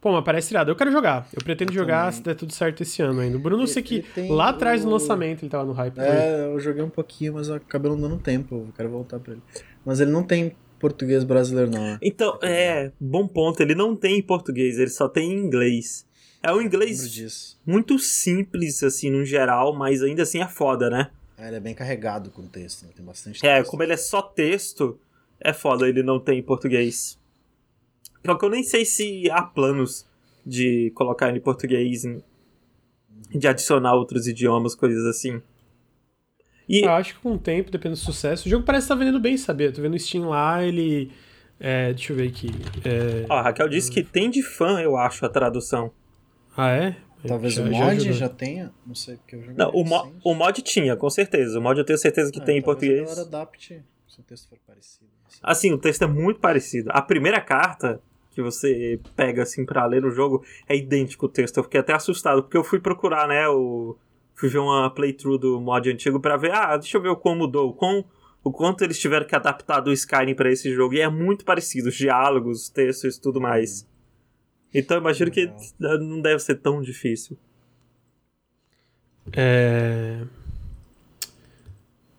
Pô, 0.00 0.12
mas 0.12 0.24
parece 0.24 0.52
irado. 0.52 0.70
Eu 0.70 0.76
quero 0.76 0.90
jogar. 0.90 1.28
Eu 1.32 1.44
pretendo 1.44 1.72
eu 1.72 1.74
jogar 1.74 2.06
também. 2.06 2.12
se 2.12 2.22
der 2.22 2.34
tudo 2.34 2.54
certo 2.54 2.82
esse 2.82 3.02
ano 3.02 3.20
ainda. 3.20 3.36
O 3.36 3.40
Bruno, 3.40 3.64
eu 3.64 3.66
sei 3.66 3.82
que 3.82 4.04
lá 4.28 4.48
atrás 4.48 4.80
o... 4.80 4.84
do 4.86 4.90
lançamento 4.92 5.42
ele 5.42 5.50
tava 5.50 5.64
no 5.64 5.72
hype. 5.72 5.98
É, 5.98 6.46
eu 6.46 6.58
joguei 6.58 6.82
um 6.82 6.88
pouquinho, 6.88 7.34
mas 7.34 7.50
acabei 7.50 7.90
não 7.90 8.00
dando 8.00 8.16
tempo. 8.18 8.54
Eu 8.54 8.72
quero 8.74 8.88
voltar 8.88 9.18
pra 9.18 9.32
ele. 9.32 9.42
Mas 9.84 10.00
ele 10.00 10.10
não 10.10 10.22
tem 10.22 10.56
português 10.78 11.22
brasileiro, 11.22 11.70
não. 11.70 11.82
Né? 11.82 11.98
Então, 12.00 12.38
é, 12.42 12.90
bom 12.98 13.28
ponto. 13.28 13.60
Ele 13.60 13.74
não 13.74 13.94
tem 13.94 14.18
em 14.18 14.22
português, 14.22 14.78
ele 14.78 14.90
só 14.90 15.06
tem 15.06 15.32
em 15.32 15.38
inglês. 15.38 16.06
É 16.42 16.50
um 16.50 16.62
inglês 16.62 17.58
muito 17.66 17.98
simples, 17.98 18.82
assim, 18.82 19.10
no 19.10 19.24
geral, 19.26 19.76
mas 19.76 20.02
ainda 20.02 20.22
assim 20.22 20.40
é 20.40 20.48
foda, 20.48 20.88
né? 20.88 21.10
É, 21.36 21.48
ele 21.48 21.56
é 21.56 21.60
bem 21.60 21.74
carregado 21.74 22.30
com 22.30 22.46
texto, 22.46 22.84
né? 22.84 22.92
tem 22.96 23.04
bastante 23.04 23.44
é, 23.46 23.56
texto. 23.56 23.68
É, 23.68 23.70
como 23.70 23.82
ele 23.82 23.92
é 23.92 23.96
só 23.98 24.22
texto, 24.22 24.98
é 25.38 25.52
foda 25.52 25.86
ele 25.86 26.02
não 26.02 26.18
tem 26.18 26.38
em 26.38 26.42
português. 26.42 27.18
Só 28.24 28.34
que 28.34 28.44
eu 28.44 28.50
nem 28.50 28.62
sei 28.62 28.84
se 28.84 29.30
há 29.30 29.42
planos 29.42 30.06
de 30.44 30.90
colocar 30.94 31.28
ele 31.28 31.38
em 31.38 31.42
português, 31.42 32.02
de 33.30 33.48
adicionar 33.48 33.94
outros 33.94 34.26
idiomas, 34.26 34.74
coisas 34.74 35.04
assim. 35.06 35.40
E... 36.68 36.84
Eu 36.84 36.92
acho 36.92 37.14
que 37.14 37.20
com 37.20 37.34
o 37.34 37.38
tempo, 37.38 37.70
dependendo 37.70 38.00
do 38.00 38.04
sucesso, 38.04 38.46
o 38.46 38.50
jogo 38.50 38.64
parece 38.64 38.84
estar 38.84 38.94
tá 38.94 38.98
vendendo 38.98 39.20
bem, 39.20 39.36
sabe? 39.36 39.64
Eu 39.64 39.72
tô 39.72 39.82
vendo 39.82 39.94
o 39.94 39.98
Steam 39.98 40.28
lá, 40.28 40.62
ele. 40.62 41.10
É, 41.58 41.92
deixa 41.92 42.12
eu 42.12 42.16
ver 42.16 42.28
aqui. 42.28 42.48
É... 42.84 43.26
Ó, 43.28 43.34
a 43.34 43.42
Raquel 43.42 43.68
disse 43.68 43.90
que 43.90 44.02
tem 44.02 44.30
de 44.30 44.42
fã, 44.42 44.80
eu 44.80 44.96
acho, 44.96 45.26
a 45.26 45.28
tradução. 45.28 45.92
Ah, 46.56 46.70
é? 46.70 46.96
Talvez 47.26 47.54
já, 47.54 47.62
o 47.62 47.70
mod 47.70 48.00
já, 48.00 48.12
já, 48.12 48.28
tenha, 48.28 48.72
não 48.86 48.94
sei 48.94 49.16
porque 49.16 49.36
eu 49.36 49.40
joguei. 49.40 49.56
Não, 49.56 49.70
o, 49.70 49.84
mo 49.84 50.12
o 50.24 50.34
mod 50.34 50.62
tinha, 50.62 50.96
com 50.96 51.10
certeza. 51.10 51.58
O 51.58 51.62
mod 51.62 51.78
eu 51.78 51.84
tenho 51.84 51.98
certeza 51.98 52.32
que 52.32 52.40
ah, 52.40 52.44
tem 52.44 52.58
em 52.58 52.62
português. 52.62 53.10
Agora 53.10 53.26
adapte 53.26 53.82
se 54.08 54.20
o 54.20 54.22
texto 54.22 54.48
for 54.48 54.58
parecido. 54.66 55.10
Assim. 55.26 55.38
assim, 55.42 55.72
o 55.72 55.78
texto 55.78 56.02
é 56.02 56.06
muito 56.06 56.40
parecido. 56.40 56.90
A 56.92 57.02
primeira 57.02 57.40
carta 57.40 58.00
que 58.40 58.42
você 58.42 58.98
pega 59.14 59.42
assim 59.42 59.64
para 59.64 59.86
ler 59.86 60.02
no 60.02 60.10
jogo 60.10 60.44
é 60.68 60.76
idêntico 60.76 61.26
o 61.26 61.28
texto. 61.28 61.58
Eu 61.58 61.64
fiquei 61.64 61.80
até 61.80 61.92
assustado, 61.92 62.42
porque 62.42 62.56
eu 62.56 62.64
fui 62.64 62.80
procurar, 62.80 63.28
né, 63.28 63.48
o 63.48 63.96
fui 64.34 64.48
ver 64.48 64.58
uma 64.58 64.88
playthrough 64.90 65.38
do 65.38 65.60
mod 65.60 65.90
antigo 65.90 66.18
para 66.18 66.36
ver, 66.36 66.52
ah, 66.52 66.76
deixa 66.76 66.96
eu 66.96 67.02
ver 67.02 67.10
o 67.10 67.16
como 67.16 67.40
mudou, 67.40 67.74
com 67.74 68.02
o 68.42 68.50
quanto 68.50 68.82
eles 68.82 68.98
tiveram 68.98 69.26
que 69.26 69.36
adaptar 69.36 69.80
do 69.80 69.92
Skyrim 69.92 70.34
para 70.34 70.50
esse 70.50 70.72
jogo. 70.72 70.94
E 70.94 71.00
é 71.00 71.08
muito 71.10 71.44
parecido, 71.44 71.90
os 71.90 71.94
diálogos, 71.94 72.62
os 72.62 72.68
textos 72.70 73.16
e 73.16 73.20
tudo 73.20 73.38
mais. 73.38 73.86
Então 74.72 74.96
eu 74.96 75.00
imagino 75.02 75.30
que 75.30 75.52
não 75.78 76.22
deve 76.22 76.38
ser 76.38 76.54
tão 76.56 76.80
difícil. 76.80 77.36
É... 79.32 80.24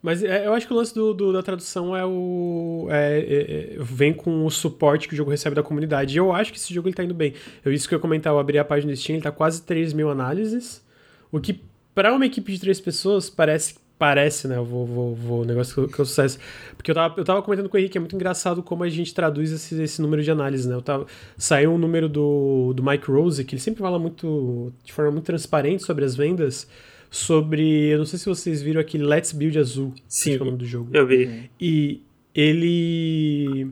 Mas 0.02 0.24
é, 0.24 0.48
eu 0.48 0.54
acho 0.54 0.66
que 0.66 0.74
o 0.74 0.76
lance 0.76 0.94
do, 0.94 1.14
do 1.14 1.32
da 1.32 1.44
tradução 1.44 1.96
é 1.96 2.04
o. 2.04 2.88
É, 2.90 3.20
é, 3.20 3.76
é, 3.76 3.78
vem 3.80 4.12
com 4.12 4.46
o 4.46 4.50
suporte 4.50 5.08
que 5.08 5.14
o 5.14 5.18
jogo 5.18 5.30
recebe 5.30 5.56
da 5.56 5.62
comunidade. 5.62 6.16
E 6.16 6.18
eu 6.18 6.34
acho 6.34 6.52
que 6.52 6.58
esse 6.58 6.74
jogo 6.74 6.88
ele 6.88 6.96
tá 6.96 7.04
indo 7.04 7.14
bem. 7.14 7.34
Eu 7.64 7.72
isso 7.72 7.88
que 7.88 7.94
eu 7.94 7.98
ia 7.98 8.02
comentar, 8.02 8.34
eu 8.34 8.40
abri 8.40 8.58
a 8.58 8.66
página 8.66 8.92
do 8.92 8.98
Steam, 8.98 9.18
ele 9.18 9.24
tá 9.24 9.32
quase 9.32 9.62
3 9.62 9.94
mil 9.94 10.10
análises. 10.10 10.84
O 11.32 11.40
que, 11.40 11.62
para 11.94 12.14
uma 12.14 12.26
equipe 12.26 12.52
de 12.52 12.60
três 12.60 12.80
pessoas, 12.80 13.30
parece. 13.30 13.80
Parece, 14.02 14.48
né? 14.48 14.58
Eu 14.58 14.66
vou, 14.66 14.84
vou, 14.84 15.14
vou 15.14 15.46
negócio 15.46 15.86
que, 15.86 15.94
que 15.94 16.00
eu 16.00 16.06
sucesso. 16.06 16.40
Porque 16.76 16.90
eu 16.90 16.96
tava, 16.96 17.14
eu 17.20 17.24
tava 17.24 17.40
comentando 17.44 17.70
com 17.70 17.78
o 17.78 17.80
Henrique, 17.80 18.00
é 18.00 18.02
muito 18.02 18.16
engraçado 18.16 18.64
como 18.64 18.84
a 18.84 18.90
gente 18.90 19.14
traduz 19.14 19.52
esse, 19.52 19.80
esse 19.80 20.02
número 20.02 20.24
de 20.24 20.32
análises, 20.32 20.66
né? 20.66 20.74
Eu 20.74 20.82
tava, 20.82 21.06
saiu 21.38 21.72
um 21.72 21.78
número 21.78 22.10
do, 22.10 22.74
do 22.74 22.82
Mike 22.82 23.12
Rose, 23.12 23.46
que 23.46 23.54
ele 23.54 23.62
sempre 23.62 23.80
fala 23.82 24.00
muito. 24.00 24.74
de 24.84 24.92
forma 24.92 25.12
muito 25.12 25.26
transparente 25.26 25.84
sobre 25.84 26.04
as 26.04 26.16
vendas 26.16 26.68
sobre. 27.12 27.90
Eu 27.90 28.00
não 28.00 28.06
sei 28.06 28.18
se 28.18 28.26
vocês 28.26 28.62
viram 28.62 28.80
aquele 28.80 29.04
Let's 29.04 29.34
Build 29.34 29.60
Azul. 29.60 29.94
Sim. 30.08 30.32
Que 30.32 30.38
é 30.38 30.42
o 30.42 30.46
nome 30.46 30.58
do 30.58 30.66
jogo. 30.66 30.90
Eu 30.94 31.06
vi. 31.06 31.52
E 31.60 32.02
ele. 32.34 33.70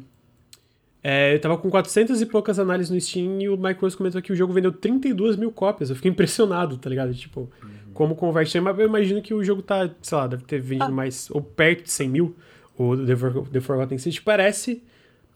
É, 1.01 1.33
eu 1.33 1.39
tava 1.39 1.57
com 1.57 1.69
400 1.69 2.21
e 2.21 2.25
poucas 2.25 2.59
análises 2.59 2.91
no 2.91 2.99
Steam 2.99 3.41
e 3.41 3.47
o 3.47 3.57
Mike 3.57 3.79
Rose 3.79 3.95
comentou 3.95 4.21
que 4.21 4.33
o 4.33 4.35
jogo 4.35 4.51
vendeu 4.51 4.71
32 4.71 5.37
mil 5.37 5.49
cópias. 5.49 5.89
Eu 5.89 5.95
fiquei 5.95 6.11
impressionado, 6.11 6.77
tá 6.77 6.89
ligado? 6.89 7.13
Tipo, 7.13 7.41
uhum. 7.63 7.93
como 7.93 8.15
converte. 8.15 8.59
Mas 8.59 8.77
eu 8.77 8.85
imagino 8.85 9.21
que 9.21 9.33
o 9.33 9.41
jogo 9.41 9.61
tá, 9.61 9.89
sei 10.01 10.17
lá, 10.17 10.27
deve 10.27 10.43
ter 10.43 10.59
vendido 10.59 10.91
ah. 10.91 10.91
mais, 10.91 11.29
ou 11.31 11.41
perto 11.41 11.85
de 11.85 11.91
100 11.91 12.09
mil. 12.09 12.35
O 12.77 12.95
The, 12.97 13.15
For 13.15 13.47
The 13.47 13.61
Forgotten 13.61 13.97
City 13.97 14.21
parece 14.21 14.83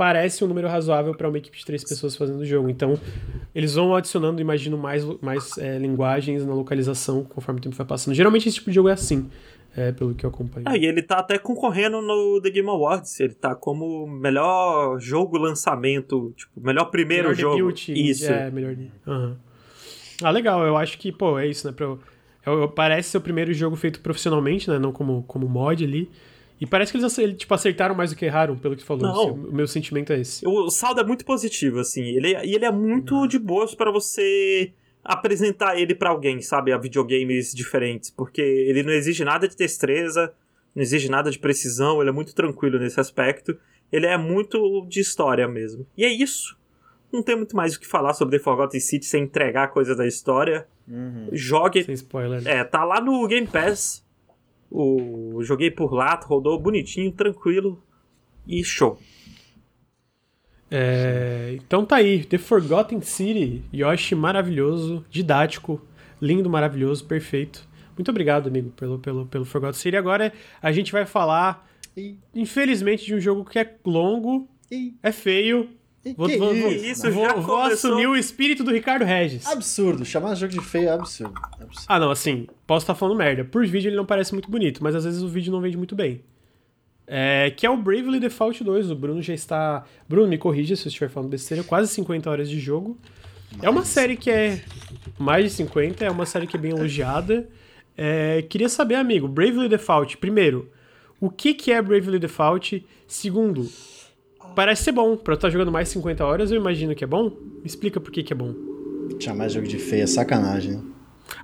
parece 0.04 0.44
um 0.44 0.48
número 0.50 0.68
razoável 0.68 1.16
para 1.16 1.30
uma 1.30 1.38
equipe 1.38 1.58
de 1.58 1.66
três 1.66 1.82
pessoas 1.82 2.14
fazendo 2.14 2.40
o 2.40 2.46
jogo. 2.46 2.70
Então, 2.70 3.00
eles 3.56 3.76
vão 3.76 3.96
adicionando, 3.96 4.42
imagino, 4.42 4.78
mais, 4.78 5.06
mais 5.22 5.58
é, 5.58 5.78
linguagens 5.78 6.46
na 6.46 6.54
localização 6.54 7.24
conforme 7.24 7.62
o 7.62 7.64
tempo 7.64 7.74
vai 7.74 7.88
passando. 7.88 8.14
Geralmente 8.14 8.50
esse 8.50 8.56
tipo 8.58 8.70
de 8.70 8.76
jogo 8.76 8.90
é 8.90 8.92
assim. 8.92 9.30
É, 9.78 9.94
pelo 9.94 10.14
que 10.14 10.26
eu 10.26 10.30
acompanho. 10.30 10.66
Ah, 10.68 10.76
e 10.76 10.86
ele 10.86 11.02
tá 11.02 11.20
até 11.20 11.40
concorrendo 11.40 12.02
no 12.02 12.42
The 12.42 12.50
Game 12.50 12.68
Awards. 12.68 13.18
Ele 13.22 13.34
tá 13.34 13.56
como 13.56 14.06
melhor 14.06 15.00
jogo 15.00 15.38
lançamento, 15.38 16.34
tipo, 16.36 16.60
melhor 16.60 16.86
primeiro 16.92 17.30
melhor 17.30 17.40
jogo. 17.40 17.56
Debut, 17.56 17.88
isso. 17.88 18.26
É, 18.26 18.52
melhor. 18.52 18.76
Uhum. 19.08 19.36
Ah, 20.22 20.32
legal. 20.32 20.68
Eu 20.68 20.76
acho 20.76 20.98
que, 20.98 21.14
pô, 21.14 21.40
é 21.40 21.48
isso, 21.48 21.66
né? 21.66 21.74
Pra, 21.74 21.96
eu, 22.46 22.68
parece 22.68 23.12
ser 23.12 23.18
o 23.20 23.22
primeiro 23.22 23.54
jogo 23.54 23.78
feito 23.78 24.02
profissionalmente, 24.02 24.70
né? 24.70 24.78
Não 24.78 24.92
como, 24.92 25.24
como 25.24 25.48
mod 25.48 25.82
ali. 25.82 26.12
E 26.60 26.66
parece 26.66 26.92
que 26.92 26.98
eles 26.98 27.38
tipo, 27.38 27.54
acertaram 27.54 27.96
mais 27.96 28.12
do 28.12 28.16
que 28.16 28.26
erraram, 28.26 28.58
pelo 28.58 28.76
que 28.76 28.84
tu 28.84 28.86
falou. 28.86 29.04
Não. 29.04 29.34
O 29.34 29.54
meu 29.54 29.68
sentimento 29.68 30.14
é 30.14 30.20
esse. 30.20 30.48
O 30.48 30.70
saldo 30.70 31.02
é 31.02 31.04
muito 31.04 31.26
positivo, 31.26 31.80
assim. 31.80 32.04
Ele, 32.04 32.30
e 32.46 32.56
ele 32.56 32.66
é 32.66 32.72
muito 32.72 33.28
de 33.28 33.38
boas 33.38 33.76
para 33.76 33.92
você 33.92 34.72
apresentar 35.04 35.78
ele 35.78 35.94
para 35.94 36.10
alguém, 36.10 36.42
sabe? 36.42 36.72
A 36.72 36.78
videogames 36.78 37.54
diferentes. 37.54 38.10
Porque 38.10 38.42
ele 38.42 38.84
não 38.84 38.94
exige 38.94 39.26
nada 39.26 39.48
de 39.48 39.56
destreza, 39.56 40.34
não 40.74 40.82
exige 40.82 41.10
nada 41.10 41.30
de 41.30 41.40
precisão, 41.40 42.00
ele 42.00 42.10
é 42.10 42.14
muito 42.14 42.34
tranquilo 42.34 42.80
nesse 42.80 43.00
aspecto. 43.00 43.58
Ele 43.92 44.08
é 44.08 44.18
muito 44.18 44.86
de 44.88 45.02
história 45.02 45.48
mesmo. 45.48 45.86
E 45.98 46.04
é 46.04 46.10
isso. 46.10 46.58
Não 47.12 47.22
tem 47.22 47.36
muito 47.36 47.56
mais 47.56 47.76
o 47.76 47.80
que 47.80 47.86
falar 47.86 48.14
sobre 48.16 48.38
The 48.38 48.44
Forgotten 48.44 48.80
City 48.80 49.06
sem 49.06 49.24
entregar 49.24 49.68
coisa 49.68 49.96
da 49.96 50.08
história. 50.08 50.66
Uhum. 50.88 51.30
Jogue. 51.32 51.84
Sem 51.84 51.94
spoiler. 51.94 52.42
É, 52.48 52.64
tá 52.64 52.84
lá 52.84 53.00
no 53.00 53.28
Game 53.28 53.46
Pass. 53.46 54.03
O, 54.76 55.44
joguei 55.44 55.70
por 55.70 55.94
lá, 55.94 56.20
rodou 56.26 56.60
bonitinho, 56.60 57.12
tranquilo 57.12 57.80
e 58.48 58.64
show. 58.64 59.00
É, 60.72 61.56
então 61.56 61.86
tá 61.86 61.98
aí, 61.98 62.26
The 62.26 62.40
Forgotten 62.40 63.00
City, 63.02 63.64
Yoshi 63.72 64.16
maravilhoso, 64.16 65.06
didático, 65.12 65.80
lindo, 66.20 66.50
maravilhoso, 66.50 67.06
perfeito. 67.06 67.70
Muito 67.96 68.10
obrigado, 68.10 68.48
amigo, 68.48 68.72
pelo, 68.72 68.98
pelo, 68.98 69.28
pelo 69.28 69.46
Forgotten 69.46 69.80
City. 69.80 69.96
Agora 69.96 70.34
a 70.60 70.72
gente 70.72 70.92
vai 70.92 71.06
falar, 71.06 71.70
infelizmente, 72.34 73.06
de 73.06 73.14
um 73.14 73.20
jogo 73.20 73.46
que 73.46 73.60
é 73.60 73.76
longo, 73.86 74.50
é 75.04 75.12
feio, 75.12 75.70
Vou, 76.18 76.28
que 76.28 76.38
vou, 76.38 76.54
isso, 76.54 77.10
vou, 77.12 77.42
vou 77.42 77.62
assumir 77.62 78.08
o 78.08 78.16
espírito 78.16 78.62
do 78.62 78.72
Ricardo 78.72 79.06
Regis. 79.06 79.48
Absurdo, 79.48 80.04
chamar 80.04 80.36
jogo 80.36 80.52
de 80.52 80.60
feio 80.60 80.90
é 80.90 80.92
absurdo. 80.92 81.34
absurdo. 81.54 81.86
Ah, 81.88 81.98
não, 81.98 82.12
assim, 82.12 82.46
posso 82.68 82.84
estar 82.84 82.94
falando 82.94 83.18
merda. 83.18 83.46
Por 83.46 83.66
vídeo 83.66 83.88
ele 83.88 83.96
não 83.96 84.06
parece 84.06 84.34
muito 84.34 84.52
bonito, 84.52 84.84
mas 84.84 84.96
às 84.96 85.06
vezes 85.06 85.22
o 85.24 85.30
vídeo 85.30 85.52
não 85.52 85.62
vende 85.62 85.78
muito 85.78 85.96
bem. 85.96 86.22
É, 87.08 87.52
que 87.52 87.66
é 87.66 87.70
o 87.70 87.78
Bravely 87.78 88.20
Default 88.20 88.62
2. 88.64 88.92
O 88.92 88.96
Bruno 88.96 89.22
já 89.22 89.34
está. 89.34 89.86
Bruno, 90.08 90.28
me 90.28 90.38
corrija 90.38 90.76
se 90.76 90.86
eu 90.86 90.90
estiver 90.90 91.10
falando 91.10 91.30
besteira. 91.30 91.64
Quase 91.64 91.94
50 91.94 92.30
horas 92.30 92.50
de 92.50 92.60
jogo. 92.60 92.98
Mais 93.52 93.64
é 93.64 93.70
uma 93.70 93.86
série 93.86 94.18
que 94.18 94.30
é. 94.30 94.62
Mais 95.18 95.46
de 95.46 95.52
50, 95.52 96.04
é 96.04 96.12
uma 96.12 96.26
série 96.26 96.48
que 96.48 96.58
é 96.58 96.60
bem 96.60 96.72
elogiada. 96.72 97.48
É, 97.96 98.42
queria 98.42 98.68
saber, 98.68 98.96
amigo, 98.96 99.28
Bravely 99.28 99.70
Default, 99.70 100.18
primeiro, 100.18 100.72
o 101.20 101.30
que, 101.30 101.54
que 101.54 101.72
é 101.72 101.82
Bravely 101.82 102.20
Default? 102.20 102.84
Segundo, 103.08 103.70
Parece 104.56 104.84
ser 104.84 104.92
bom. 104.92 105.18
Pra 105.18 105.34
eu 105.34 105.36
estar 105.36 105.50
jogando 105.50 105.72
mais 105.72 105.90
50 105.90 106.26
horas, 106.26 106.52
eu 106.52 106.58
imagino 106.58 106.96
que 106.96 107.04
é 107.04 107.08
bom. 107.08 107.30
Me 107.30 107.66
explica 107.66 108.00
por 108.00 108.12
que, 108.12 108.24
que 108.24 108.34
é 108.34 108.36
bom. 108.36 108.54
Chamar 109.20 109.50
jogo 109.50 109.68
de 109.68 109.78
feia 109.78 110.04
é 110.04 110.08
sacanagem. 110.08 110.82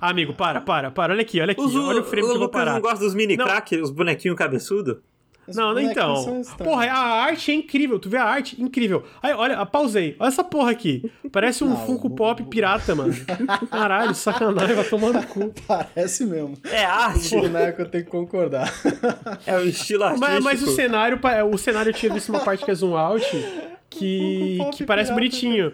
Ah, 0.00 0.10
amigo, 0.10 0.34
para, 0.34 0.60
para, 0.60 0.90
para. 0.90 1.12
Olha 1.12 1.22
aqui, 1.22 1.40
olha 1.40 1.52
aqui. 1.52 1.60
olha 1.60 2.00
o 2.00 2.04
frame 2.04 2.26
o 2.26 2.30
que 2.30 2.36
eu 2.36 2.38
vou 2.38 2.48
parar. 2.48 2.74
não 2.74 2.80
gosta 2.80 3.04
dos 3.04 3.14
mini 3.14 3.36
crack, 3.36 3.76
os 3.76 3.90
bonequinhos 3.90 4.36
cabeçudo? 4.36 5.02
Não, 5.48 5.74
não 5.74 5.80
então. 5.80 6.42
Porra, 6.58 6.86
a 6.86 7.22
arte 7.24 7.50
é 7.50 7.54
incrível. 7.54 7.98
Tu 7.98 8.08
vê 8.08 8.16
a 8.16 8.24
arte? 8.24 8.60
Incrível. 8.60 9.04
Aí, 9.22 9.32
olha, 9.32 9.64
pausei. 9.66 10.16
Olha 10.18 10.28
essa 10.28 10.44
porra 10.44 10.70
aqui. 10.70 11.10
Parece 11.32 11.64
um 11.64 11.70
não, 11.70 11.86
Funko 11.86 12.10
Pop 12.10 12.42
pirata, 12.44 12.94
mano. 12.94 13.14
Caralho, 13.70 14.14
sacanagem, 14.14 14.76
vai 14.76 14.84
tomar 14.84 15.12
no 15.12 15.26
cu. 15.26 15.52
Parece 15.66 16.24
mesmo. 16.24 16.56
É 16.64 16.84
arte. 16.84 17.36
O 17.36 17.40
boneco 17.42 17.82
eu 17.82 17.88
tenho 17.88 18.04
que 18.04 18.10
concordar. 18.10 18.70
É 19.46 19.56
o 19.56 19.66
estilo 19.66 20.04
artístico. 20.04 20.32
Mas, 20.32 20.44
mas 20.44 20.62
o 20.62 20.74
cenário, 20.74 21.18
o 21.50 21.58
cenário 21.58 21.90
eu 21.90 21.94
tinha 21.94 22.12
visto 22.12 22.28
uma 22.28 22.40
parte 22.40 22.64
que 22.64 22.70
é 22.70 22.74
zoom 22.74 22.96
out 22.96 23.24
que, 23.90 24.58
que 24.72 24.84
parece 24.84 25.12
bonitinho. 25.12 25.72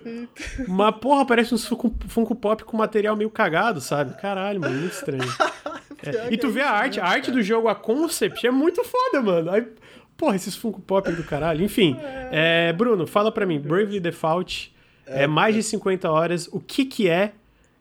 Mas, 0.67 0.97
porra, 0.97 1.27
parece 1.27 1.55
um 1.55 1.59
Funko, 1.59 1.95
Funko 2.09 2.35
Pop 2.35 2.65
com 2.65 2.77
material 2.77 3.15
meio 3.15 3.31
cagado, 3.31 3.81
sabe? 3.81 4.15
Caralho, 4.21 4.61
mano, 4.61 4.79
muito 4.79 4.95
estranho. 4.95 5.29
É. 6.11 6.29
E 6.31 6.37
tu 6.37 6.51
vê 6.51 6.61
a 6.61 6.71
arte, 6.71 7.01
a 7.01 7.07
arte 7.07 7.31
do 7.31 7.43
jogo, 7.43 7.69
a 7.69 7.75
concept 7.75 8.47
é 8.47 8.51
muito 8.51 8.83
foda, 8.85 9.23
mano. 9.23 9.51
Aí, 9.51 9.67
porra, 10.17 10.37
esses 10.37 10.55
Funko 10.55 10.81
Pop 10.81 11.11
do 11.11 11.25
caralho. 11.25 11.65
Enfim, 11.65 11.97
é, 12.31 12.73
Bruno, 12.73 13.07
fala 13.07 13.31
pra 13.31 13.47
mim, 13.47 13.59
Bravely 13.59 14.01
Default 14.01 14.75
é, 15.07 15.25
é 15.25 15.27
mais 15.27 15.55
de 15.55 15.63
50 15.63 16.11
horas, 16.11 16.49
o 16.53 16.61
que 16.61 16.85
que 16.85 17.09
é 17.09 17.33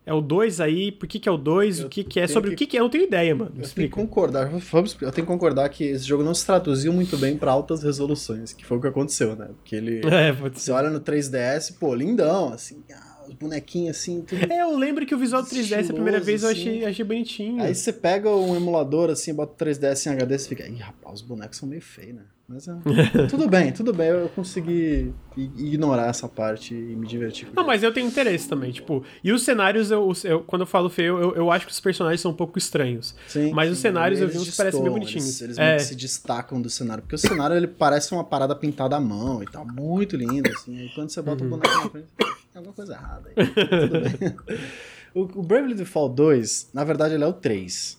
é 0.06 0.14
o 0.14 0.22
2 0.22 0.62
aí, 0.62 0.92
por 0.92 1.08
que, 1.08 1.18
que 1.18 1.28
é 1.28 1.32
o 1.32 1.38
2, 1.38 1.86
o 1.86 1.90
que, 1.90 2.04
que 2.04 2.20
é, 2.20 2.28
sobre 2.28 2.52
que... 2.52 2.54
o 2.54 2.58
que, 2.60 2.68
que 2.68 2.78
é, 2.78 2.80
eu 2.80 2.84
não 2.84 2.90
tenho 2.92 3.06
ideia, 3.06 3.34
mano. 3.34 3.52
Eu 3.58 3.68
tenho 3.68 3.90
que 3.90 3.96
concordar, 3.96 4.48
vamos, 4.48 4.96
eu 5.02 5.12
tenho 5.12 5.26
que 5.26 5.34
concordar 5.34 5.68
que 5.70 5.84
esse 5.84 6.06
jogo 6.06 6.24
não 6.24 6.34
se 6.34 6.46
traduziu 6.46 6.94
muito 6.94 7.18
bem 7.18 7.36
para 7.38 7.52
altas 7.52 7.82
resoluções, 7.82 8.54
que 8.54 8.64
foi 8.64 8.78
o 8.78 8.82
que 8.82 8.88
aconteceu, 8.88 9.36
né? 9.36 9.48
Porque 9.56 9.76
ele. 9.76 10.02
É. 10.16 10.32
Você 10.32 10.72
olha 10.72 10.90
no 10.90 11.02
3DS, 11.02 11.78
pô, 11.78 11.94
lindão, 11.94 12.54
assim, 12.54 12.84
os 13.28 13.34
bonequinhos 13.34 13.98
assim, 13.98 14.22
tudo. 14.22 14.52
É, 14.52 14.62
eu 14.62 14.76
lembro 14.78 15.06
que 15.06 15.16
o 15.16 15.18
visual 15.18 15.42
do 15.42 15.50
3DS 15.50 15.90
a 15.90 15.94
primeira 15.94 16.20
vez 16.20 16.44
eu 16.44 16.50
achei, 16.50 16.78
assim. 16.80 16.86
achei 16.86 17.06
bonitinho. 17.06 17.62
Aí 17.62 17.74
você 17.74 17.92
pega 17.92 18.30
um 18.30 18.56
emulador 18.56 19.10
assim, 19.10 19.34
bota 19.34 19.54
o 19.54 19.68
3DS 19.68 20.08
em 20.08 20.10
HD 20.14 20.36
e 20.36 20.40
fica, 20.40 20.68
ih, 20.68 20.78
rapaz, 20.78 21.16
os 21.16 21.22
bonecos 21.22 21.58
são 21.58 21.68
meio 21.68 21.82
feios, 21.82 22.16
né? 22.16 22.24
Mas 22.48 22.68
é, 22.68 22.74
tudo 23.28 23.50
bem, 23.50 23.72
tudo 23.72 23.92
bem, 23.92 24.10
eu 24.10 24.30
consegui 24.30 25.12
ignorar 25.36 26.08
essa 26.08 26.28
parte 26.28 26.76
e 26.76 26.96
me 26.96 27.08
divertir. 27.08 27.48
Não, 27.56 27.66
mas 27.66 27.82
eu 27.82 27.92
tenho 27.92 28.08
interesse 28.08 28.48
também, 28.48 28.72
tipo, 28.72 29.04
e 29.24 29.32
os 29.32 29.42
cenários, 29.42 29.90
eu, 29.90 30.12
eu 30.24 30.42
quando 30.42 30.62
eu 30.62 30.68
falo 30.68 30.88
feio, 30.88 31.20
eu, 31.20 31.36
eu 31.36 31.52
acho 31.52 31.66
que 31.66 31.72
os 31.72 31.80
personagens 31.80 32.22
são 32.22 32.32
um 32.32 32.36
pouco 32.36 32.60
estranhos. 32.60 33.16
Sim, 33.28 33.52
mas 33.52 33.70
sim, 33.70 33.74
os 33.74 33.80
cenários 33.80 34.22
eu 34.22 34.28
vi 34.28 34.38
uns 34.38 34.52
que 34.52 34.56
parecem 34.56 34.82
bem 34.82 34.92
bonitinhos. 34.92 35.42
Eles, 35.42 35.58
eles 35.58 35.58
é. 35.58 35.80
se 35.80 35.96
destacam 35.96 36.62
do 36.62 36.70
cenário, 36.70 37.02
porque 37.02 37.16
o 37.16 37.20
cenário 37.20 37.56
ele 37.56 37.68
parece 37.68 38.14
uma 38.14 38.24
parada 38.24 38.56
pintada 38.56 38.96
à 38.96 39.00
mão 39.00 39.42
e 39.42 39.48
tal, 39.48 39.66
muito 39.66 40.16
lindo, 40.16 40.48
assim, 40.52 40.80
aí 40.80 40.90
quando 40.94 41.10
você 41.10 41.24
bota 41.24 41.44
uhum. 41.44 41.48
o 41.48 41.58
boneco 41.58 41.84
na 41.84 41.90
frente, 41.90 42.08
tem 42.18 42.28
alguma 42.58 42.74
coisa 42.74 42.94
errada 42.94 43.32
aí. 43.36 43.46
tudo 43.80 44.02
bem. 44.02 44.36
O, 45.16 45.22
o 45.22 45.42
Bravely 45.42 45.74
Default 45.74 46.14
2, 46.14 46.72
na 46.74 46.84
verdade, 46.84 47.14
ele 47.14 47.24
é 47.24 47.28
o 47.28 47.32
3 47.32 47.98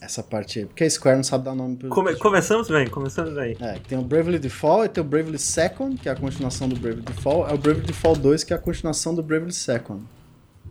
essa 0.00 0.22
parte 0.22 0.60
aí. 0.60 0.66
Porque 0.66 0.84
a 0.84 0.90
Square 0.90 1.16
não 1.16 1.24
sabe 1.24 1.44
dar 1.44 1.54
nome 1.54 1.76
pro. 1.76 1.88
Come 1.90 2.16
começamos 2.16 2.68
bem, 2.68 2.88
começamos 2.88 3.34
bem. 3.34 3.56
É, 3.60 3.78
tem 3.86 3.98
o 3.98 4.02
Bravely 4.02 4.38
Default, 4.38 4.86
e 4.86 4.88
tem 4.88 5.02
o 5.02 5.06
Bravely 5.06 5.38
Second, 5.38 5.96
que 5.98 6.08
é 6.08 6.12
a 6.12 6.16
continuação 6.16 6.68
do 6.68 6.76
Bravely 6.76 7.02
Default, 7.02 7.50
é 7.50 7.54
o 7.54 7.58
Bravely 7.58 7.86
Default 7.86 8.20
2, 8.20 8.44
que 8.44 8.52
é 8.52 8.56
a 8.56 8.58
continuação 8.58 9.14
do 9.14 9.22
Bravely 9.22 9.52
Second. 9.52 10.02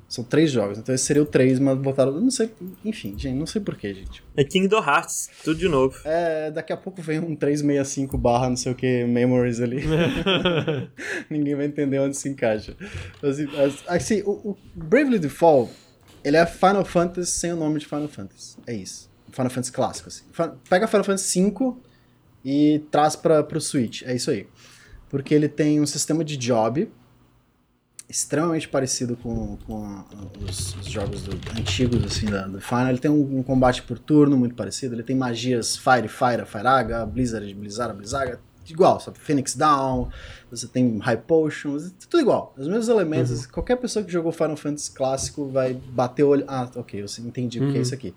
São 0.09 0.23
três 0.23 0.49
jogos, 0.49 0.79
então 0.79 0.93
esse 0.95 1.03
seria 1.03 1.21
o 1.21 1.25
três, 1.25 1.59
mas 1.59 1.77
botaram. 1.77 2.19
Não 2.19 2.31
sei. 2.31 2.49
Enfim, 2.83 3.13
gente, 3.15 3.37
não 3.37 3.45
sei 3.45 3.61
porquê, 3.61 3.93
gente. 3.93 4.23
É 4.35 4.43
Kingdom 4.43 4.79
Hearts, 4.79 5.29
tudo 5.43 5.59
de 5.59 5.67
novo. 5.67 5.95
É, 6.03 6.49
daqui 6.49 6.73
a 6.73 6.77
pouco 6.77 6.99
vem 6.99 7.19
um 7.19 7.35
365 7.35 8.17
barra 8.17 8.49
não 8.49 8.55
sei 8.55 8.71
o 8.71 8.75
que, 8.75 9.05
Memories 9.05 9.61
ali. 9.61 9.83
Ninguém 11.29 11.53
vai 11.53 11.67
entender 11.67 11.99
onde 11.99 12.17
se 12.17 12.27
encaixa. 12.27 12.75
Assim, 13.21 13.47
assim 13.87 14.21
o, 14.25 14.31
o 14.31 14.57
Bravely 14.73 15.19
Default, 15.19 15.71
ele 16.23 16.37
é 16.37 16.45
Final 16.47 16.85
Fantasy 16.85 17.29
sem 17.29 17.53
o 17.53 17.55
nome 17.55 17.77
de 17.77 17.85
Final 17.85 18.07
Fantasy. 18.07 18.57
É 18.65 18.73
isso. 18.73 19.08
Final 19.31 19.49
Fantasy 19.49 19.71
clássico. 19.71 20.09
Assim. 20.09 20.23
Pega 20.69 20.87
Final 20.87 21.03
Fantasy 21.03 21.41
V 21.41 21.73
e 22.43 22.83
traz 22.91 23.15
para 23.15 23.45
o 23.55 23.61
Switch. 23.61 24.03
É 24.03 24.15
isso 24.15 24.31
aí. 24.31 24.47
Porque 25.09 25.33
ele 25.33 25.49
tem 25.49 25.81
um 25.81 25.85
sistema 25.85 26.23
de 26.23 26.37
job 26.37 26.89
extremamente 28.09 28.67
parecido 28.67 29.15
com, 29.15 29.57
com 29.67 30.03
os, 30.43 30.75
os, 30.75 30.87
jogos 30.87 31.21
do, 31.21 31.33
antigos 31.57 32.03
assim 32.03 32.25
da, 32.25 32.47
do 32.47 32.59
Final. 32.59 32.89
Ele 32.89 32.97
tem 32.97 33.11
um, 33.11 33.39
um, 33.39 33.43
combate 33.43 33.83
por 33.83 33.99
turno 33.99 34.35
muito 34.35 34.55
parecido. 34.55 34.95
Ele 34.95 35.03
tem 35.03 35.15
magias 35.15 35.77
Fire, 35.77 36.07
Fire, 36.07 36.45
Fireaga, 36.45 37.05
Blizzard, 37.05 37.53
Blizzard, 37.53 37.95
Blizzard, 37.95 38.39
igual, 38.67 38.99
sabe? 38.99 39.19
Phoenix 39.19 39.55
Down, 39.55 40.09
você 40.49 40.67
tem 40.67 40.97
High 40.97 41.17
Potions, 41.17 41.93
tudo 42.09 42.21
igual. 42.21 42.53
Os 42.57 42.67
mesmos 42.67 42.89
elementos. 42.89 43.45
Uhum. 43.45 43.51
Qualquer 43.51 43.75
pessoa 43.75 44.03
que 44.03 44.11
jogou 44.11 44.31
Final 44.31 44.57
Fantasy 44.57 44.91
clássico 44.91 45.47
vai 45.47 45.73
bater 45.73 46.23
o 46.23 46.29
olho. 46.29 46.45
Ah, 46.47 46.67
ok, 46.75 47.01
eu 47.01 47.05
entendi 47.25 47.59
uhum. 47.59 47.69
o 47.69 47.71
que 47.71 47.77
é 47.77 47.81
isso 47.81 47.93
aqui. 47.93 48.13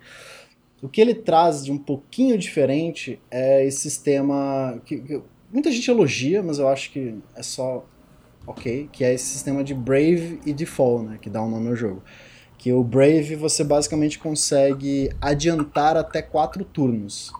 O 0.83 0.89
que 0.89 0.99
ele 0.99 1.15
traz 1.15 1.63
de 1.63 1.71
um 1.71 1.77
pouquinho 1.77 2.37
diferente 2.37 3.17
é 3.31 3.65
esse 3.65 3.79
sistema 3.79 4.81
que, 4.83 4.99
que 4.99 5.21
muita 5.49 5.71
gente 5.71 5.89
elogia, 5.89 6.43
mas 6.43 6.59
eu 6.59 6.67
acho 6.67 6.91
que 6.91 7.15
é 7.37 7.41
só 7.41 7.85
ok, 8.45 8.89
que 8.91 9.01
é 9.01 9.13
esse 9.13 9.27
sistema 9.27 9.63
de 9.63 9.73
Brave 9.73 10.41
e 10.45 10.51
Default, 10.51 11.07
né, 11.07 11.17
que 11.21 11.29
dá 11.29 11.41
o 11.41 11.45
um 11.45 11.51
nome 11.51 11.69
ao 11.69 11.75
jogo. 11.77 12.03
Que 12.57 12.73
o 12.73 12.83
Brave 12.83 13.37
você 13.37 13.63
basicamente 13.63 14.19
consegue 14.19 15.09
adiantar 15.21 15.95
até 15.95 16.21
quatro 16.21 16.65
turnos. 16.65 17.31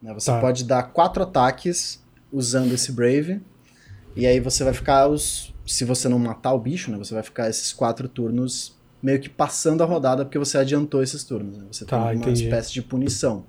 Né? 0.00 0.14
Você 0.14 0.30
tá. 0.30 0.40
pode 0.40 0.64
dar 0.64 0.84
quatro 0.84 1.22
ataques 1.22 2.02
usando 2.32 2.72
esse 2.72 2.92
Brave, 2.92 3.42
e 4.16 4.26
aí 4.26 4.40
você 4.40 4.64
vai 4.64 4.72
ficar 4.72 5.06
os. 5.06 5.54
Se 5.66 5.84
você 5.84 6.08
não 6.08 6.18
matar 6.18 6.54
o 6.54 6.58
bicho, 6.58 6.90
né? 6.90 6.96
Você 6.96 7.12
vai 7.12 7.22
ficar 7.22 7.50
esses 7.50 7.74
quatro 7.74 8.08
turnos 8.08 8.79
meio 9.02 9.20
que 9.20 9.28
passando 9.28 9.82
a 9.82 9.86
rodada 9.86 10.24
porque 10.24 10.38
você 10.38 10.58
adiantou 10.58 11.02
esses 11.02 11.24
turnos. 11.24 11.56
Né? 11.56 11.64
Você 11.70 11.84
tá, 11.84 11.96
tem 11.96 12.06
uma 12.06 12.14
entendi. 12.14 12.44
espécie 12.44 12.72
de 12.72 12.82
punição. 12.82 13.44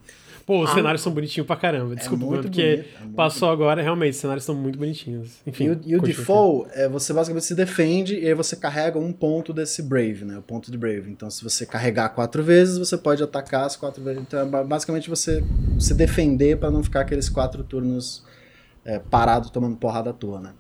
Pô, 0.46 0.64
os 0.64 0.72
ah, 0.72 0.74
cenários 0.74 1.02
são 1.02 1.14
bonitinhos 1.14 1.46
pra 1.46 1.56
caramba. 1.56 1.96
Desculpa, 1.96 2.24
é 2.24 2.28
mano, 2.28 2.42
porque 2.42 2.76
bonito, 2.76 2.90
é 3.04 3.16
passou 3.16 3.48
bonito. 3.48 3.62
agora, 3.62 3.82
realmente, 3.82 4.12
os 4.12 4.18
cenários 4.18 4.44
são 4.44 4.56
muito 4.56 4.78
bonitinhos. 4.78 5.34
Enfim. 5.46 5.66
E 5.66 5.70
o, 5.70 5.82
e 5.86 5.96
o 5.96 6.02
default 6.02 6.70
é 6.74 6.90
você 6.90 7.14
basicamente 7.14 7.46
se 7.46 7.56
defende 7.56 8.20
e 8.20 8.28
aí 8.28 8.34
você 8.34 8.56
carrega 8.56 8.98
um 8.98 9.14
ponto 9.14 9.54
desse 9.54 9.82
Brave, 9.82 10.26
né? 10.26 10.38
O 10.38 10.42
ponto 10.42 10.72
de 10.72 10.78
Brave. 10.78 11.10
Então, 11.10 11.30
se 11.30 11.44
você 11.44 11.66
carregar 11.66 12.10
quatro 12.10 12.44
vezes, 12.44 12.78
você 12.78 12.98
pode 12.98 13.22
atacar 13.22 13.66
as 13.66 13.76
quatro 13.76 14.04
vezes. 14.04 14.22
Então, 14.22 14.40
é 14.42 14.64
basicamente 14.64 15.10
você 15.10 15.44
se 15.80 15.94
defender 15.94 16.58
para 16.58 16.72
não 16.72 16.84
ficar 16.84 17.02
aqueles 17.02 17.30
quatro 17.30 17.64
turnos 17.64 18.24
é, 18.84 19.00
parado 19.00 19.50
tomando 19.52 19.78
porrada 19.78 20.10
à 20.10 20.14
toa, 20.14 20.40
né? 20.40 20.54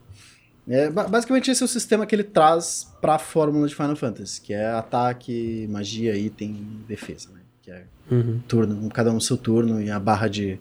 É, 0.67 0.89
basicamente 0.89 1.49
esse 1.49 1.61
é 1.61 1.65
o 1.65 1.67
sistema 1.67 2.05
que 2.05 2.13
ele 2.13 2.23
traz 2.23 2.91
para 3.01 3.15
a 3.15 3.19
fórmula 3.19 3.67
de 3.67 3.75
Final 3.75 3.95
Fantasy, 3.95 4.39
que 4.39 4.53
é 4.53 4.67
ataque, 4.67 5.67
magia, 5.69 6.15
item, 6.15 6.83
defesa, 6.87 7.29
né? 7.31 7.41
Que 7.61 7.71
é 7.71 7.85
uhum. 8.09 8.39
turno, 8.47 8.89
cada 8.89 9.11
um 9.11 9.19
seu 9.19 9.37
turno 9.37 9.81
e 9.81 9.89
a 9.89 9.99
barra 9.99 10.27
de, 10.27 10.59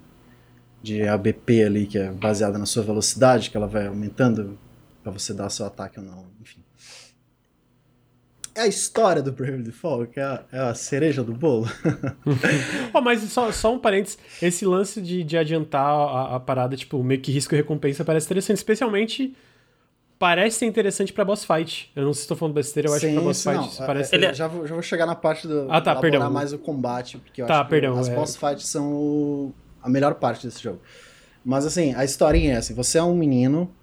de 0.83 1.07
ABP 1.07 1.65
ali, 1.65 1.87
que 1.87 1.99
é 1.99 2.11
baseada 2.11 2.59
na 2.59 2.67
sua 2.67 2.83
velocidade, 2.83 3.51
que 3.51 3.57
ela 3.57 3.67
vai 3.67 3.87
aumentando 3.87 4.59
para 5.03 5.13
você 5.13 5.35
dar 5.35 5.51
seu 5.51 5.67
ataque 5.67 5.99
ou 5.99 6.05
não, 6.05 6.27
enfim. 6.41 6.63
É 8.55 8.63
a 8.63 8.67
história 8.67 9.23
do 9.23 9.31
Brave 9.31 9.63
Default, 9.63 10.13
que 10.13 10.19
é 10.19 10.25
a, 10.25 10.45
é 10.51 10.59
a 10.59 10.75
cereja 10.75 11.23
do 11.23 11.33
bolo. 11.33 11.69
oh, 12.93 13.01
mas 13.01 13.23
só, 13.23 13.53
só 13.53 13.73
um 13.73 13.79
parênteses, 13.79 14.19
esse 14.43 14.67
lance 14.67 15.01
de, 15.01 15.23
de 15.23 15.37
adiantar 15.39 15.87
a, 15.87 16.37
a 16.37 16.41
parada, 16.41 16.77
tipo, 16.77 17.03
meio 17.03 17.21
que 17.21 17.31
risco 17.31 17.55
e 17.55 17.59
recompensa 17.59 18.05
parece 18.05 18.27
interessante, 18.27 18.57
especialmente 18.57 19.37
parece 20.21 20.59
ser 20.59 20.67
interessante 20.67 21.15
pra 21.15 21.25
boss 21.25 21.47
fight. 21.47 21.91
Eu 21.97 22.05
não 22.05 22.13
sei 22.13 22.19
se 22.19 22.25
estou 22.25 22.37
falando 22.37 22.55
besteira, 22.55 22.91
eu 22.91 22.95
acho 22.95 23.07
que 23.07 23.13
pra 23.13 23.23
boss 23.23 23.43
fight 23.43 23.57
não, 23.57 23.87
parece... 23.87 24.15
Ele... 24.15 24.27
É- 24.27 24.35
já, 24.35 24.47
vou, 24.47 24.67
já 24.67 24.75
vou 24.75 24.83
chegar 24.83 25.07
na 25.07 25.15
parte 25.15 25.49
do... 25.49 25.67
Ah, 25.71 25.81
tá, 25.81 25.97
perdão. 25.97 26.31
mais 26.31 26.53
o 26.53 26.59
combate, 26.59 27.17
porque 27.17 27.41
eu 27.41 27.47
tá, 27.47 27.63
acho 27.63 27.71
perdão, 27.71 27.95
que 27.95 28.01
as 28.01 28.09
é... 28.11 28.15
boss 28.15 28.37
fights 28.37 28.67
são 28.67 28.93
o... 28.93 29.55
a 29.83 29.89
melhor 29.89 30.15
parte 30.17 30.47
desse 30.47 30.63
jogo. 30.63 30.79
Mas 31.43 31.65
assim, 31.65 31.95
a 31.95 32.05
historinha 32.05 32.53
é 32.53 32.57
assim, 32.59 32.75
você 32.75 32.99
é 32.99 33.03
um 33.03 33.15
menino 33.15 33.75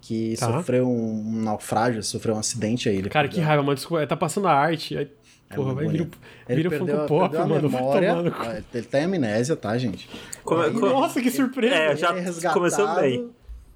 que 0.00 0.34
tá. 0.36 0.52
sofreu 0.52 0.90
um, 0.90 1.42
naufrágio, 1.44 2.02
sofreu 2.02 2.34
um 2.34 2.38
acidente 2.40 2.88
aí. 2.88 3.00
Cara, 3.04 3.28
que 3.28 3.40
raiva, 3.40 3.62
mano, 3.62 3.76
desculpa, 3.76 4.04
tá 4.04 4.16
passando 4.16 4.48
a 4.48 4.52
arte, 4.52 4.98
aí... 4.98 5.08
É 5.48 5.56
Porra, 5.56 5.74
vai 5.74 5.86
vir, 5.86 6.08
vira 6.48 6.70
perdeu, 6.70 6.96
Funko 6.96 7.06
Pop, 7.06 7.36
mano. 7.36 7.70
Memória, 7.70 8.64
ele 8.72 8.86
tá 8.86 8.98
em 8.98 9.04
amnésia, 9.04 9.54
tá, 9.54 9.76
gente? 9.76 10.08
Como, 10.42 10.62
aí, 10.62 10.72
Nossa, 10.72 11.20
que 11.20 11.30
surpresa! 11.30 11.74
É, 11.74 11.94
já 11.94 12.08
é 12.08 12.52
começou 12.52 12.92
bem. 12.96 13.30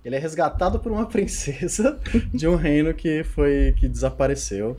Ele 0.08 0.16
é 0.16 0.18
resgatado 0.18 0.80
por 0.80 0.90
uma 0.90 1.04
princesa 1.06 2.00
de 2.32 2.48
um 2.48 2.56
reino 2.56 2.94
que 2.94 3.22
foi 3.22 3.74
que 3.78 3.86
desapareceu. 3.86 4.74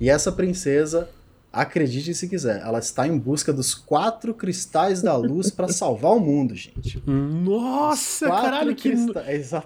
E 0.00 0.10
essa 0.10 0.32
princesa, 0.32 1.08
acredite 1.52 2.12
se 2.12 2.28
quiser, 2.28 2.60
ela 2.60 2.80
está 2.80 3.06
em 3.06 3.16
busca 3.16 3.52
dos 3.52 3.76
quatro 3.76 4.34
cristais 4.34 5.00
da 5.00 5.16
luz 5.16 5.52
para 5.52 5.68
salvar 5.68 6.10
o 6.10 6.18
mundo, 6.18 6.56
gente. 6.56 7.00
Nossa, 7.06 8.26
caralho, 8.26 8.74
que, 8.74 8.92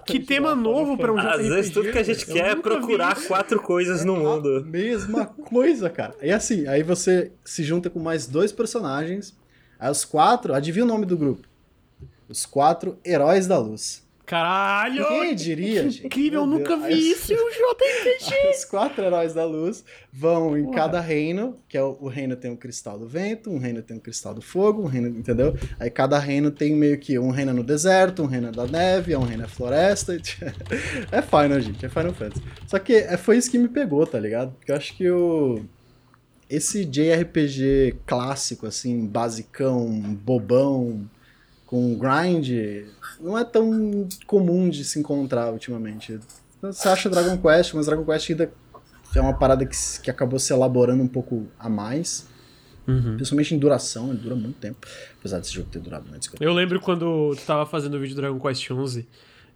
que 0.05 0.19
tema 0.19 0.53
novo 0.53 0.95
para 0.95 1.11
um 1.11 1.17
jogo. 1.17 1.29
Às 1.29 1.47
vezes 1.47 1.71
tudo 1.71 1.91
que 1.91 1.97
a 1.97 2.03
gente 2.03 2.23
quer 2.23 2.51
é 2.51 2.55
procurar 2.55 3.19
quatro 3.25 3.59
coisas 3.59 4.05
no 4.05 4.17
é 4.17 4.19
mundo. 4.19 4.63
mesma 4.67 5.25
coisa, 5.25 5.89
cara. 5.89 6.13
E 6.21 6.31
assim, 6.31 6.67
aí 6.67 6.83
você 6.83 7.31
se 7.43 7.63
junta 7.63 7.89
com 7.89 7.99
mais 7.99 8.27
dois 8.27 8.51
personagens. 8.51 9.35
Aí 9.79 9.89
os 9.89 10.05
quatro, 10.05 10.53
adivinha 10.53 10.85
o 10.85 10.87
nome 10.87 11.07
do 11.07 11.17
grupo? 11.17 11.47
Os 12.29 12.45
quatro 12.45 12.99
heróis 13.03 13.47
da 13.47 13.57
luz. 13.57 14.05
Caralho! 14.27 15.07
Quem 15.07 15.33
diria, 15.33 15.83
gente? 15.89 16.05
Incrível, 16.05 16.41
eu 16.41 16.45
nunca 16.45 16.75
vi 16.75 17.11
isso 17.11 17.31
em 17.31 17.37
um 17.37 17.47
JRPG! 17.49 18.49
Os 18.49 18.65
quatro 18.65 19.01
heróis 19.01 19.33
da 19.33 19.45
luz 19.45 19.85
vão 20.11 20.57
em 20.57 20.65
Ué. 20.65 20.75
cada 20.75 20.99
reino, 20.99 21.57
que 21.65 21.77
é 21.77 21.81
o, 21.81 21.97
o, 22.01 22.09
reino 22.09 22.35
tem 22.35 22.51
um 22.51 22.55
cristal 22.57 22.99
do 22.99 23.07
vento, 23.07 23.49
um 23.49 23.57
reino 23.57 23.81
tem 23.81 23.95
um 23.95 24.01
cristal 24.01 24.33
do 24.33 24.41
fogo, 24.41 24.81
um 24.81 24.85
reino, 24.85 25.07
entendeu? 25.07 25.55
Aí 25.79 25.89
cada 25.89 26.19
reino 26.19 26.51
tem 26.51 26.75
meio 26.75 26.99
que 26.99 27.17
um 27.17 27.29
reino 27.29 27.53
no 27.53 27.63
deserto, 27.63 28.21
um 28.21 28.25
reino 28.25 28.51
da 28.51 28.67
neve, 28.67 29.15
um 29.15 29.23
reino 29.23 29.43
na 29.43 29.47
floresta. 29.47 30.17
é 31.09 31.21
Final, 31.21 31.61
gente, 31.61 31.85
é 31.85 31.87
Final 31.87 32.13
Fantasy. 32.13 32.43
Só 32.67 32.77
que 32.79 32.95
é, 32.95 33.15
foi 33.15 33.37
isso 33.37 33.49
que 33.49 33.57
me 33.57 33.69
pegou, 33.69 34.05
tá 34.05 34.19
ligado? 34.19 34.51
Porque 34.55 34.73
eu 34.73 34.75
acho 34.75 34.93
que 34.93 35.09
o 35.09 35.63
esse 36.49 36.83
JRPG 36.83 37.97
clássico, 38.05 38.65
assim, 38.65 39.05
basicão, 39.05 39.89
bobão, 40.23 41.09
com 41.67 41.95
grind, 41.95 42.87
não 43.19 43.37
é 43.37 43.43
tão 43.43 44.07
comum 44.25 44.69
de 44.69 44.83
se 44.83 44.97
encontrar 44.97 45.51
ultimamente. 45.51 46.19
Você 46.61 46.87
acha 46.87 47.09
Dragon 47.09 47.37
Quest, 47.37 47.73
mas 47.73 47.85
Dragon 47.85 48.03
Quest 48.03 48.31
ainda 48.31 48.51
é 49.13 49.21
uma 49.21 49.33
parada 49.33 49.65
que, 49.65 49.75
que 50.01 50.09
acabou 50.09 50.39
se 50.39 50.51
elaborando 50.51 51.03
um 51.03 51.07
pouco 51.07 51.45
a 51.59 51.69
mais. 51.69 52.27
Uhum. 52.87 53.15
Principalmente 53.15 53.53
em 53.53 53.59
duração, 53.59 54.09
ele 54.09 54.19
dura 54.19 54.35
muito 54.35 54.57
tempo. 54.59 54.87
Apesar 55.19 55.39
desse 55.39 55.53
jogo 55.53 55.67
ter 55.69 55.79
durado 55.79 56.09
mais. 56.09 56.27
Eu 56.39 56.53
lembro 56.53 56.79
quando 56.79 57.35
tu 57.35 57.45
tava 57.45 57.65
fazendo 57.65 57.95
o 57.95 57.99
vídeo 57.99 58.15
do 58.15 58.21
Dragon 58.21 58.39
Quest 58.39 58.71
11 58.71 59.05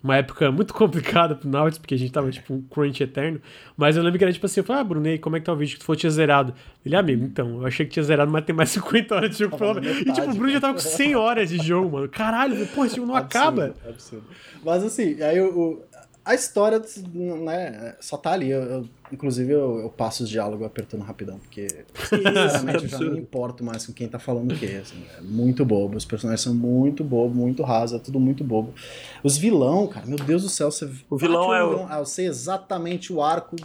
uma 0.03 0.17
época 0.17 0.51
muito 0.51 0.73
complicada 0.75 1.35
pro 1.35 1.49
Nautilus, 1.49 1.77
porque 1.77 1.95
a 1.95 1.97
gente 1.97 2.11
tava, 2.11 2.29
tipo, 2.31 2.53
um 2.53 2.61
crunch 2.61 3.01
eterno. 3.01 3.41
Mas 3.77 3.95
eu 3.95 4.03
lembro 4.03 4.17
que 4.17 4.23
era 4.23 4.33
tipo 4.33 4.45
assim, 4.45 4.59
eu 4.59 4.63
falei, 4.63 4.81
ah, 4.81 4.85
Brunei, 4.85 5.17
como 5.17 5.35
é 5.35 5.39
que 5.39 5.45
tá 5.45 5.53
o 5.53 5.55
vídeo 5.55 5.73
que 5.73 5.79
tu 5.79 5.85
falou 5.85 5.97
tinha 5.97 6.09
zerado? 6.09 6.53
Ele, 6.85 6.95
amigo, 6.95 7.23
então, 7.23 7.61
eu 7.61 7.65
achei 7.65 7.85
que 7.85 7.91
tinha 7.91 8.03
zerado, 8.03 8.31
mas 8.31 8.43
tem 8.45 8.55
mais 8.55 8.69
50 8.71 9.15
horas 9.15 9.29
de 9.31 9.37
jogo 9.37 9.57
pelo 9.57 9.75
menos. 9.75 10.01
E 10.01 10.11
tipo, 10.11 10.29
o 10.29 10.33
Bruno 10.33 10.51
já 10.51 10.61
tava 10.61 10.73
com 10.73 10.79
100 10.79 11.15
horas 11.15 11.49
de 11.49 11.57
jogo, 11.57 11.91
mano. 11.91 12.09
Caralho, 12.09 12.65
pô, 12.67 12.85
esse 12.85 12.95
jogo 12.95 13.07
não 13.07 13.15
absurdo, 13.15 13.37
acaba. 13.37 13.75
Absurdo. 13.87 14.25
Mas 14.63 14.83
assim, 14.83 15.21
aí 15.21 15.39
o, 15.41 15.81
a 16.31 16.35
história, 16.35 16.81
né, 17.13 17.95
só 17.99 18.15
tá 18.15 18.31
ali. 18.31 18.49
Eu, 18.49 18.63
eu 18.63 18.89
inclusive, 19.11 19.51
eu, 19.51 19.79
eu, 19.79 19.89
passo 19.89 20.23
os 20.23 20.29
diálogos 20.29 20.65
apertando 20.65 21.01
rapidão, 21.01 21.37
porque 21.39 21.67
sinceramente 21.93 22.83
eu 22.83 22.87
já 22.87 22.99
não 22.99 23.11
me 23.11 23.19
importo 23.19 23.63
mais 23.63 23.85
com 23.85 23.91
quem 23.91 24.07
tá 24.07 24.17
falando 24.17 24.53
o 24.53 24.57
quê. 24.57 24.79
Assim, 24.81 25.03
é 25.17 25.21
muito 25.21 25.65
bobo. 25.65 25.97
Os 25.97 26.05
personagens 26.05 26.41
são 26.41 26.53
muito 26.53 27.03
bobo, 27.03 27.35
muito 27.35 27.63
raso, 27.63 27.97
é 27.97 27.99
tudo 27.99 28.19
muito 28.19 28.43
bobo. 28.43 28.73
Os 29.21 29.37
vilão, 29.37 29.87
cara, 29.87 30.05
meu 30.05 30.17
Deus 30.17 30.43
do 30.43 30.49
céu, 30.49 30.71
você. 30.71 30.89
O 31.09 31.17
vilão 31.17 31.53
é 31.53 31.63
o. 31.63 31.69
Vilão, 31.71 31.87
ah, 31.89 31.99
eu 31.99 32.05
sei 32.05 32.27
exatamente 32.27 33.11
o 33.11 33.21
arco 33.21 33.57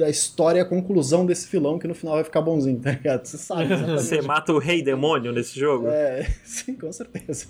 da 0.00 0.08
história 0.08 0.62
a 0.62 0.64
conclusão 0.64 1.26
desse 1.26 1.46
filão 1.46 1.78
que 1.78 1.86
no 1.86 1.94
final 1.94 2.14
vai 2.14 2.24
ficar 2.24 2.40
bonzinho, 2.40 2.80
tá 2.80 2.90
ligado? 2.90 3.24
Você 3.24 3.38
sabe. 3.38 3.68
Você 3.92 4.20
mata 4.22 4.52
o 4.52 4.58
rei 4.58 4.82
demônio 4.82 5.30
nesse 5.30 5.58
jogo? 5.58 5.86
É, 5.88 6.26
sim, 6.42 6.74
com 6.74 6.90
certeza. 6.92 7.46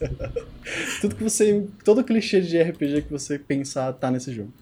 Tudo 1.00 1.14
que 1.14 1.22
você. 1.24 1.66
Todo 1.84 2.04
clichê 2.04 2.40
de 2.40 2.60
RPG 2.60 3.02
que 3.02 3.10
você 3.10 3.38
pensar 3.38 3.92
tá 3.94 4.10
nesse 4.10 4.32
jogo. 4.32 4.52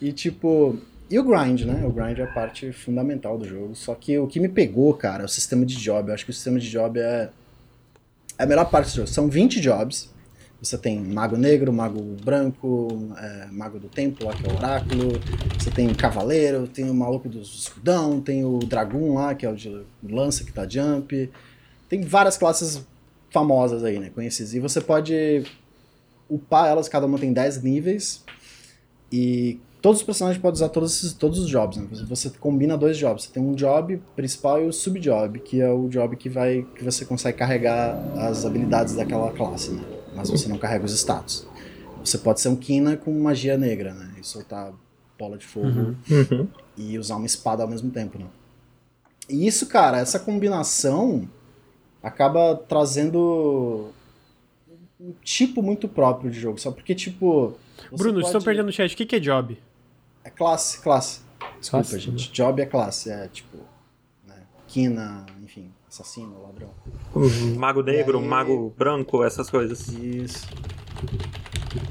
E 0.00 0.12
tipo. 0.12 0.76
E 1.10 1.18
o 1.18 1.22
grind, 1.22 1.62
né? 1.62 1.84
O 1.86 1.92
grind 1.92 2.18
é 2.18 2.22
a 2.22 2.26
parte 2.26 2.72
fundamental 2.72 3.38
do 3.38 3.46
jogo. 3.46 3.74
Só 3.74 3.94
que 3.94 4.18
o 4.18 4.26
que 4.26 4.40
me 4.40 4.48
pegou, 4.48 4.92
cara, 4.94 5.22
é 5.22 5.26
o 5.26 5.28
sistema 5.28 5.64
de 5.64 5.76
job. 5.76 6.08
Eu 6.08 6.14
acho 6.14 6.24
que 6.24 6.30
o 6.30 6.34
sistema 6.34 6.58
de 6.58 6.68
job 6.68 6.98
é. 6.98 7.30
É 8.36 8.42
a 8.42 8.46
melhor 8.46 8.68
parte 8.68 8.90
do 8.90 8.96
jogo. 8.96 9.08
São 9.08 9.28
20 9.28 9.60
jobs 9.60 10.12
você 10.64 10.78
tem 10.78 10.98
Mago 10.98 11.36
Negro, 11.36 11.72
Mago 11.72 12.00
Branco, 12.24 13.12
é, 13.18 13.46
Mago 13.52 13.78
do 13.78 13.88
Templo, 13.88 14.26
lá 14.26 14.34
que 14.34 14.46
é 14.46 14.52
o 14.52 14.56
Oráculo. 14.56 15.12
Você 15.58 15.70
tem 15.70 15.92
Cavaleiro, 15.92 16.66
tem 16.66 16.88
o 16.88 16.94
Maluco 16.94 17.28
do 17.28 17.40
Escudão, 17.40 18.20
tem 18.20 18.44
o 18.44 18.58
Dragon 18.60 19.14
lá, 19.14 19.34
que 19.34 19.44
é 19.44 19.50
o 19.50 19.54
de 19.54 19.84
lança, 20.02 20.42
que 20.42 20.52
tá 20.52 20.66
jump. 20.66 21.30
Tem 21.88 22.00
várias 22.02 22.38
classes 22.38 22.82
famosas 23.30 23.84
aí, 23.84 23.98
né? 23.98 24.10
Conhecidas. 24.14 24.54
E 24.54 24.60
você 24.60 24.80
pode 24.80 25.44
upar 26.28 26.68
elas, 26.68 26.88
cada 26.88 27.04
uma 27.04 27.18
tem 27.18 27.32
10 27.32 27.62
níveis. 27.62 28.24
E 29.12 29.60
todos 29.82 30.00
os 30.00 30.06
personagens 30.06 30.40
podem 30.40 30.54
usar 30.54 30.70
todos, 30.70 30.96
esses, 30.96 31.12
todos 31.12 31.38
os 31.40 31.48
jobs, 31.48 31.76
né? 31.76 31.86
Você 32.08 32.30
combina 32.30 32.78
dois 32.78 32.96
jobs. 32.96 33.24
Você 33.24 33.32
tem 33.32 33.42
um 33.42 33.54
job 33.54 34.00
principal 34.16 34.62
e 34.62 34.66
o 34.66 34.72
subjob, 34.72 35.40
que 35.40 35.60
é 35.60 35.70
o 35.70 35.88
job 35.88 36.16
que 36.16 36.30
vai 36.30 36.66
que 36.74 36.82
você 36.82 37.04
consegue 37.04 37.36
carregar 37.36 37.96
as 38.16 38.46
habilidades 38.46 38.94
daquela 38.94 39.30
classe, 39.30 39.72
né? 39.72 40.03
Mas 40.14 40.30
você 40.30 40.48
não 40.48 40.58
carrega 40.58 40.84
os 40.84 40.92
status. 40.92 41.46
Você 42.04 42.18
pode 42.18 42.40
ser 42.40 42.48
um 42.48 42.56
Kina 42.56 42.96
com 42.96 43.18
magia 43.20 43.56
negra, 43.56 43.94
né? 43.94 44.14
E 44.20 44.24
soltar 44.24 44.72
bola 45.18 45.38
de 45.38 45.46
fogo. 45.46 45.66
Uhum. 45.66 45.96
Uhum. 46.10 46.48
e 46.76 46.98
usar 46.98 47.16
uma 47.16 47.26
espada 47.26 47.62
ao 47.62 47.68
mesmo 47.68 47.90
tempo, 47.90 48.18
né? 48.18 48.26
E 49.28 49.46
isso, 49.46 49.66
cara, 49.66 49.98
essa 49.98 50.18
combinação 50.18 51.28
acaba 52.02 52.54
trazendo 52.68 53.90
um 55.00 55.12
tipo 55.22 55.62
muito 55.62 55.88
próprio 55.88 56.30
de 56.30 56.38
jogo, 56.38 56.58
só 56.58 56.70
porque, 56.70 56.94
tipo. 56.94 57.56
Bruno, 57.90 58.20
pode... 58.20 58.26
estão 58.26 58.42
perdendo 58.42 58.66
no 58.66 58.72
chat, 58.72 58.92
o 58.92 58.96
que 58.96 59.16
é 59.16 59.20
job? 59.20 59.58
É 60.22 60.30
classe, 60.30 60.80
classe. 60.80 61.20
Desculpa, 61.58 61.86
classe, 61.86 61.98
gente. 61.98 62.28
Né? 62.28 62.34
Job 62.34 62.62
é 62.62 62.66
classe, 62.66 63.10
é 63.10 63.28
tipo. 63.28 63.56
Né, 64.26 64.36
quina, 64.66 65.24
enfim, 65.42 65.70
assassino, 65.94 66.42
ladrão. 66.42 66.70
Uhum. 67.14 67.54
Mago 67.56 67.82
negro, 67.82 68.18
aí... 68.18 68.24
mago 68.24 68.74
branco, 68.76 69.22
essas 69.22 69.48
coisas. 69.48 69.88
Isso. 69.88 70.46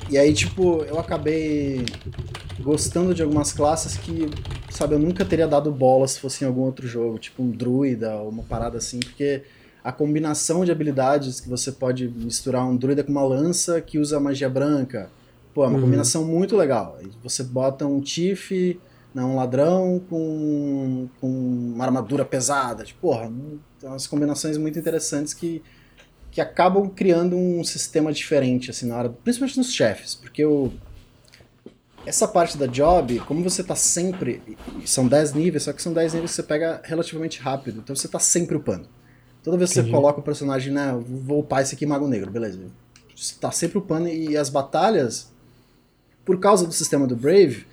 E 0.10 0.18
aí, 0.18 0.34
tipo, 0.34 0.84
eu 0.84 1.00
acabei 1.00 1.86
gostando 2.60 3.14
de 3.14 3.24
algumas 3.24 3.52
classes 3.52 3.98
que, 3.98 4.30
sabe, 4.70 4.96
eu 4.96 5.00
nunca 5.00 5.26
teria 5.26 5.48
dado 5.48 5.72
bola 5.72 6.08
se 6.08 6.20
fosse 6.20 6.44
em 6.44 6.48
algum 6.48 6.62
outro 6.62 6.88
jogo, 6.88 7.18
tipo 7.18 7.42
um 7.42 7.50
druida 7.50 8.16
ou 8.18 8.30
uma 8.30 8.44
parada 8.44 8.78
assim, 8.78 9.00
porque 9.00 9.44
a 9.84 9.92
combinação 9.92 10.64
de 10.64 10.72
habilidades 10.72 11.42
que 11.42 11.50
você 11.50 11.72
pode 11.72 12.08
misturar 12.08 12.66
um 12.66 12.76
druida 12.76 13.04
com 13.04 13.12
uma 13.12 13.24
lança 13.24 13.82
que 13.82 13.98
usa 13.98 14.20
magia 14.20 14.50
branca, 14.50 15.10
pô, 15.54 15.64
é 15.64 15.68
uma 15.68 15.76
uhum. 15.76 15.82
combinação 15.82 16.24
muito 16.24 16.56
legal. 16.56 16.98
Você 17.24 17.44
bota 17.44 17.86
um 17.86 18.00
Tiff, 18.00 18.80
né, 19.14 19.24
um 19.24 19.36
ladrão 19.36 20.02
com, 20.10 21.08
com 21.20 21.28
uma 21.28 21.86
armadura 21.86 22.26
pesada, 22.26 22.84
tipo, 22.84 23.02
porra, 23.02 23.32
umas 23.84 24.08
combinações 24.08 24.58
muito 24.58 24.78
interessantes 24.80 25.34
que 25.34 25.62
que 26.34 26.42
acabam 26.42 26.90
criando 26.90 27.36
um 27.36 27.64
sistema 27.64 28.12
diferente, 28.12 28.72
assim, 28.72 28.88
na 28.88 28.98
hora, 28.98 29.10
principalmente 29.10 29.56
nos 29.56 29.72
chefes, 29.72 30.16
porque 30.16 30.44
o, 30.44 30.74
essa 32.08 32.28
parte 32.28 32.58
da 32.58 32.66
job, 32.66 33.20
como 33.20 33.44
você 33.44 33.64
tá 33.64 33.76
sempre, 33.76 34.42
são 34.84 35.08
10 35.08 35.34
níveis, 35.34 35.62
só 35.62 35.72
que 35.72 35.80
são 35.80 35.94
10 35.94 36.14
níveis 36.14 36.32
que 36.32 36.36
você 36.36 36.42
pega 36.42 36.82
relativamente 36.84 37.40
rápido, 37.40 37.82
então 37.84 37.96
você 37.96 38.08
tá 38.08 38.18
sempre 38.18 38.58
upando. 38.58 38.90
Toda 39.44 39.58
vez 39.58 39.72
que 39.72 39.78
Entendi. 39.78 39.92
você 39.92 39.96
coloca 39.96 40.22
o 40.22 40.24
personagem, 40.24 40.74
né, 40.74 41.00
vou 41.08 41.42
upar 41.42 41.62
esse 41.62 41.76
aqui 41.76 41.86
Mago 41.86 42.08
Negro, 42.08 42.32
beleza. 42.32 42.60
Você 43.16 43.36
tá 43.40 43.52
sempre 43.52 43.78
upando 43.78 44.08
e 44.08 44.36
as 44.36 44.50
batalhas, 44.50 45.32
por 46.26 46.40
causa 46.40 46.66
do 46.66 46.74
sistema 46.74 47.06
do 47.06 47.16
Brave, 47.16 47.68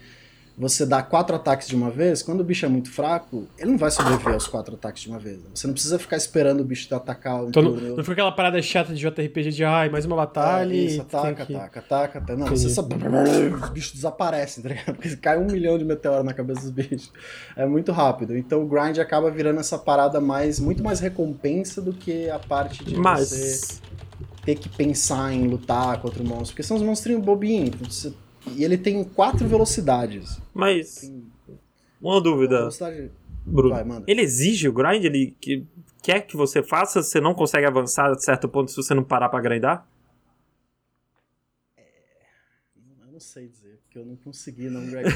você 0.61 0.85
dá 0.85 1.03
quatro 1.03 1.35
ataques 1.35 1.67
de 1.67 1.75
uma 1.75 1.91
vez, 1.91 2.23
quando 2.23 2.41
o 2.41 2.45
bicho 2.45 2.67
é 2.67 2.69
muito 2.69 2.91
fraco, 2.91 3.49
ele 3.57 3.71
não 3.71 3.79
vai 3.79 3.91
sobreviver 3.91 4.35
aos 4.35 4.47
quatro 4.47 4.75
ataques 4.75 5.03
de 5.03 5.09
uma 5.09 5.19
vez. 5.19 5.39
Você 5.55 5.67
não 5.67 5.73
precisa 5.73 5.99
ficar 5.99 6.19
esperando 6.19 6.61
o 6.61 6.65
bicho 6.65 6.87
te 6.87 6.93
atacar. 6.93 7.43
Então 7.45 7.63
não, 7.63 7.73
não 7.73 8.05
foi 8.05 8.13
aquela 8.13 8.31
parada 8.31 8.61
chata 8.61 8.93
de 8.93 9.01
JRPG 9.01 9.53
de 9.53 9.65
ai, 9.65 9.89
mais 9.89 10.05
uma 10.05 10.17
batalha. 10.17 10.75
É, 10.75 10.77
isso, 10.77 11.01
ataca, 11.01 11.47
que... 11.47 11.57
ataca, 11.57 11.81
ataca, 11.81 12.19
ataca. 12.19 12.37
Não, 12.37 12.47
Entendi. 12.47 12.61
você 12.61 12.69
só. 12.69 12.83
Os 13.65 13.71
bichos 13.71 13.95
desaparecem, 13.95 14.63
tá 14.63 14.69
ligado? 14.69 14.95
Porque 14.97 15.17
cai 15.17 15.39
um 15.39 15.47
milhão 15.47 15.79
de 15.79 15.85
meteoros 15.85 16.27
na 16.27 16.35
cabeça 16.35 16.61
dos 16.61 16.71
bichos. 16.71 17.11
É 17.57 17.65
muito 17.65 17.91
rápido. 17.91 18.37
Então 18.37 18.63
o 18.63 18.67
grind 18.67 18.99
acaba 18.99 19.31
virando 19.31 19.61
essa 19.61 19.79
parada 19.79 20.21
mais. 20.21 20.61
muito 20.61 20.85
mais 20.85 21.01
recompensa 21.01 21.81
do 21.81 21.95
que 21.95 22.29
a 22.29 22.39
parte 22.39 22.85
de 22.85 22.97
Mas... 22.97 23.31
você 23.31 23.81
ter 24.45 24.57
que 24.57 24.69
pensar 24.69 25.33
em 25.33 25.49
lutar 25.49 26.01
contra 26.03 26.23
o 26.23 26.27
monstro. 26.27 26.49
Porque 26.49 26.63
são 26.63 26.77
os 26.77 26.83
monstrinhos 26.83 27.25
bobinhos. 27.25 27.69
Então 27.69 27.91
você 27.91 28.13
e 28.47 28.65
ele 28.65 28.79
tem 28.79 29.03
quatro 29.05 29.47
velocidades. 29.47 30.41
Mas. 30.55 30.97
Tem... 30.97 31.27
Uma 32.01 32.21
dúvida. 32.21 32.59
Velocidade... 32.59 33.11
Bruno. 33.45 33.71
Vai, 33.75 34.05
ele 34.07 34.21
exige 34.21 34.69
o 34.69 34.73
grind? 34.73 35.05
Ele 35.05 35.35
que... 35.41 35.67
quer 36.03 36.21
que 36.21 36.37
você 36.37 36.63
faça? 36.63 37.03
Você 37.03 37.21
não 37.21 37.35
consegue 37.35 37.67
avançar 37.67 38.11
a 38.11 38.19
certo 38.19 38.49
ponto 38.49 38.71
se 38.71 38.77
você 38.77 38.95
não 38.95 39.03
parar 39.03 39.29
pra 39.29 39.41
grindar? 39.41 39.87
É... 41.77 41.83
Eu 43.07 43.13
não 43.13 43.21
sei 43.21 43.49
dizer 43.49 43.80
que 43.91 43.99
eu 43.99 44.07
não 44.07 44.15
consegui 44.15 44.71
não 44.71 44.87
grindar. 44.87 45.13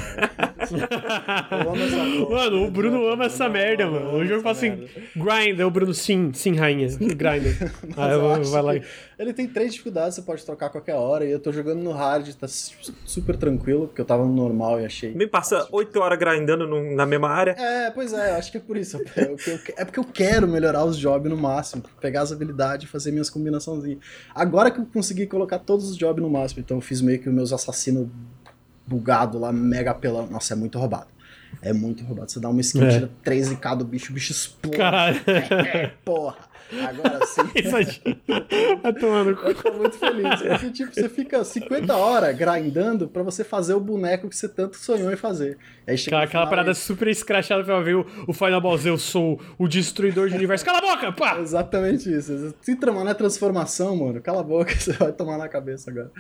eu 1.53 1.71
amo 1.71 1.81
essa 1.81 2.05
Mano, 2.29 2.67
o 2.67 2.71
Bruno 2.73 3.07
ama 3.07 3.27
essa 3.27 3.49
merda, 3.49 3.89
mano. 3.89 4.17
O 4.17 4.27
jogo 4.27 4.43
fala 4.43 4.57
assim, 4.57 4.89
grind, 5.15 5.61
é 5.61 5.65
o 5.65 5.71
Bruno, 5.71 5.95
sim, 5.95 6.33
sim, 6.33 6.57
rainha, 6.57 6.89
grind. 6.99 7.55
ah, 7.97 8.09
eu, 8.11 8.43
vai 8.51 8.63
lá. 8.63 8.75
Ele 9.17 9.33
tem 9.33 9.47
três 9.47 9.75
dificuldades, 9.75 10.17
você 10.17 10.23
pode 10.23 10.45
trocar 10.45 10.67
a 10.67 10.71
qualquer 10.71 10.97
hora, 10.97 11.25
e 11.25 11.31
eu 11.31 11.39
tô 11.39 11.53
jogando 11.53 11.85
no 11.85 11.93
hard, 11.93 12.29
tá 12.35 12.49
super 12.49 13.37
tranquilo, 13.37 13.87
porque 13.87 14.01
eu 14.01 14.05
tava 14.05 14.25
no 14.25 14.35
normal 14.35 14.81
e 14.81 14.87
achei... 14.87 15.15
Me 15.15 15.29
passa 15.29 15.69
oito 15.71 16.01
horas 16.01 16.19
grindando 16.19 16.67
no, 16.67 16.97
na 16.97 17.07
mesma 17.07 17.29
área. 17.29 17.53
É, 17.53 17.93
pois 17.93 18.13
é, 18.13 18.33
acho 18.33 18.51
que 18.51 18.59
é 18.59 18.61
por 18.61 18.77
isso. 18.77 19.01
É, 19.17 19.83
é 19.83 19.85
porque 19.85 20.01
eu 20.01 20.05
quero 20.05 20.49
melhorar 20.49 20.85
os 20.85 20.99
jobs 20.99 21.31
no 21.31 21.37
máximo, 21.37 21.85
pegar 22.01 22.23
as 22.23 22.33
habilidades 22.33 22.89
e 22.89 22.91
fazer 22.91 23.13
minhas 23.13 23.31
combinações. 23.31 23.99
Agora 24.35 24.69
que 24.69 24.81
eu 24.81 24.87
consegui 24.87 25.29
colocar 25.29 25.61
todos 25.61 25.91
os 25.91 25.97
jobs 25.97 26.21
no 26.21 26.29
máximo, 26.29 26.61
então 26.61 26.79
eu 26.79 26.81
fiz 26.81 27.01
meio 27.01 27.21
que 27.21 27.29
os 27.29 27.35
meus 27.35 27.53
assassinos 27.53 28.09
bugado 28.87 29.39
lá, 29.39 29.53
mega 29.53 29.91
apelão. 29.91 30.27
Nossa, 30.27 30.55
é 30.55 30.57
muito 30.57 30.79
roubado. 30.79 31.09
É 31.63 31.73
muito 31.73 32.05
roubado. 32.05 32.31
Você 32.31 32.41
dá 32.41 32.49
uma 32.49 32.61
skin, 32.61 32.85
é. 32.85 32.89
tira 32.89 33.11
13k 33.25 33.77
do 33.77 33.85
bicho, 33.85 34.11
o 34.11 34.15
bicho 34.15 34.33
explode. 34.33 34.77
Caralho. 34.77 35.21
É, 35.27 35.93
porra. 36.05 36.37
Agora 36.83 37.25
sim. 37.27 37.43
tá 38.83 38.93
tomando 38.93 39.31
Eu 39.31 39.55
tô 39.55 39.73
muito 39.73 39.97
feliz. 39.97 40.43
Porque, 40.43 40.71
tipo, 40.71 40.95
você 40.95 41.09
fica 41.09 41.45
50 41.45 41.95
horas 41.95 42.37
grindando 42.37 43.07
pra 43.07 43.23
você 43.23 43.45
fazer 43.45 43.75
o 43.75 43.81
boneco 43.81 44.29
que 44.29 44.37
você 44.37 44.49
tanto 44.49 44.77
sonhou 44.77 45.13
em 45.13 45.17
fazer. 45.17 45.59
Aí 45.87 45.97
chega 45.97 46.17
aquela, 46.17 46.25
aquela 46.25 46.47
parada 46.47 46.75
super 46.75 47.09
escrachada 47.09 47.63
pra 47.63 47.81
ver 47.81 47.97
o, 47.97 48.07
o 48.27 48.33
Final 48.33 48.61
Boss, 48.61 48.87
eu 48.87 48.97
sou 48.97 49.41
o 49.59 49.69
destruidor 49.69 50.29
de 50.29 50.37
universo. 50.37 50.65
Cala 50.65 50.79
a 50.79 50.81
boca, 50.81 51.13
pá! 51.13 51.39
Exatamente 51.39 52.13
isso. 52.13 52.55
Se 52.63 52.75
tramar 52.77 53.05
na 53.05 53.15
transformação, 53.15 53.97
mano, 53.97 54.21
cala 54.21 54.41
a 54.41 54.45
boca, 54.45 54.75
você 54.75 54.93
vai 54.93 55.13
tomar 55.13 55.37
na 55.37 55.49
cabeça 55.49 55.91
agora. 55.91 56.11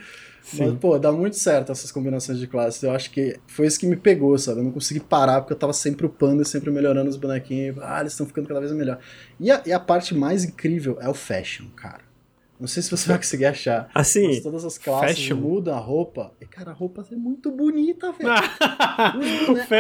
Sim. 0.45 0.67
Mas, 0.67 0.79
pô, 0.79 0.99
dá 0.99 1.11
muito 1.11 1.37
certo 1.37 1.73
essas 1.73 1.91
combinações 1.91 2.39
de 2.39 2.47
classes. 2.47 2.83
Eu 2.83 2.91
acho 2.91 3.11
que 3.11 3.41
foi 3.47 3.67
isso 3.67 3.81
que 3.81 3.87
me 3.87 3.97
pegou, 3.97 4.37
sabe? 4.37 4.61
Eu 4.61 4.65
não 4.65 4.73
consegui 4.73 5.01
parar 5.01 5.41
porque 5.41 5.55
eu 5.55 5.59
tava 5.59 5.73
sempre 5.73 6.05
upando 6.05 6.43
e 6.43 6.45
sempre 6.45 6.71
melhorando 6.71 7.09
os 7.09 7.17
bonequinhos. 7.17 7.79
Ah, 7.81 8.01
eles 8.01 8.13
estão 8.13 8.27
ficando 8.27 8.47
cada 8.47 8.61
vez 8.61 8.71
melhor. 8.71 8.99
E 9.41 9.51
a, 9.51 9.63
e 9.65 9.73
a 9.73 9.81
parte 9.81 10.15
mais 10.15 10.45
incrível 10.45 10.99
é 11.01 11.09
o 11.09 11.15
fashion, 11.15 11.65
cara. 11.75 12.03
Não 12.61 12.69
sei 12.69 12.83
se 12.83 12.91
você 12.91 13.09
vai 13.09 13.17
conseguir 13.17 13.47
achar. 13.47 13.89
Assim, 13.95 14.27
mas 14.27 14.41
todas 14.43 14.67
as 14.67 14.77
classes 14.77 15.17
fashion. 15.17 15.37
mudam 15.37 15.75
a 15.75 15.81
roupa. 15.81 16.31
E, 16.39 16.45
cara, 16.45 16.73
a 16.73 16.75
roupa 16.75 17.03
é 17.11 17.17
muito 17.17 17.51
bonita, 17.51 18.13
velho. 18.13 18.31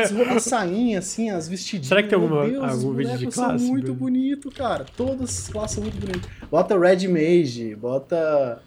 as, 0.02 0.36
as 0.36 0.42
sainhas, 0.44 1.04
assim, 1.04 1.28
as 1.28 1.46
vestidinhas. 1.46 1.88
Será 1.88 2.02
que 2.02 2.08
tem 2.08 2.18
alguma, 2.18 2.48
Deus, 2.48 2.64
algum 2.64 2.94
vídeo 2.94 3.18
de 3.18 3.26
classe? 3.26 3.58
são 3.58 3.68
muito 3.68 3.92
bonito, 3.92 4.50
cara. 4.50 4.86
Todas 4.96 5.40
as 5.40 5.48
classes 5.48 5.74
são 5.74 5.82
muito 5.82 6.00
bonitas. 6.00 6.30
Bota 6.50 6.78
Red 6.78 7.06
Mage, 7.06 7.76
bota 7.76 8.62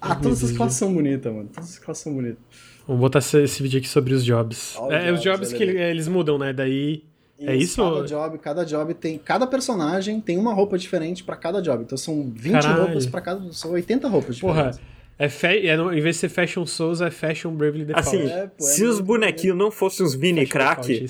ah, 0.00 0.14
todas 0.14 0.44
as 0.44 0.52
classes 0.52 0.78
são 0.78 0.92
bonitas, 0.92 1.32
mano. 1.32 1.48
Todas 1.52 1.70
as 1.70 1.78
classes 1.78 2.02
são 2.02 2.14
bonitas. 2.14 2.38
Vamos 2.86 3.00
botar 3.00 3.18
esse 3.18 3.62
vídeo 3.62 3.78
aqui 3.78 3.88
sobre 3.88 4.14
os 4.14 4.24
jobs. 4.24 4.76
é, 4.90 5.06
jobs, 5.06 5.18
os 5.18 5.22
jobs 5.22 5.52
que 5.52 5.62
ele, 5.62 5.78
eles 5.80 6.08
mudam, 6.08 6.38
né? 6.38 6.52
Daí. 6.52 7.02
Isso, 7.38 7.50
é 7.50 7.56
isso? 7.56 7.82
Cada 7.82 8.06
job, 8.06 8.38
cada 8.38 8.64
job 8.64 8.94
tem. 8.94 9.18
Cada 9.18 9.46
personagem 9.46 10.20
tem 10.20 10.38
uma 10.38 10.54
roupa 10.54 10.78
diferente 10.78 11.22
para 11.24 11.36
cada 11.36 11.60
job. 11.60 11.82
Então 11.82 11.98
são 11.98 12.30
20 12.34 12.52
Caralho. 12.52 12.82
roupas 12.84 13.06
para 13.06 13.20
cada. 13.20 13.52
São 13.52 13.72
80 13.72 14.08
roupas 14.08 14.36
diferentes. 14.36 14.78
Porra. 14.78 14.96
É, 15.18 15.28
fe... 15.30 15.66
é 15.66 15.74
em 15.74 16.00
vez 16.00 16.16
de 16.16 16.20
ser 16.20 16.28
Fashion 16.28 16.66
Souls, 16.66 17.00
é 17.00 17.10
Fashion 17.10 17.50
Bravely 17.54 17.86
Default. 17.86 18.08
Assim, 18.08 18.28
é, 18.28 18.46
pô, 18.46 18.64
é 18.64 18.68
se 18.68 18.84
os 18.84 19.00
bonequinhos 19.00 19.56
não 19.56 19.70
fossem 19.70 20.04
uns 20.04 20.14
mini 20.14 20.46
crack. 20.46 20.92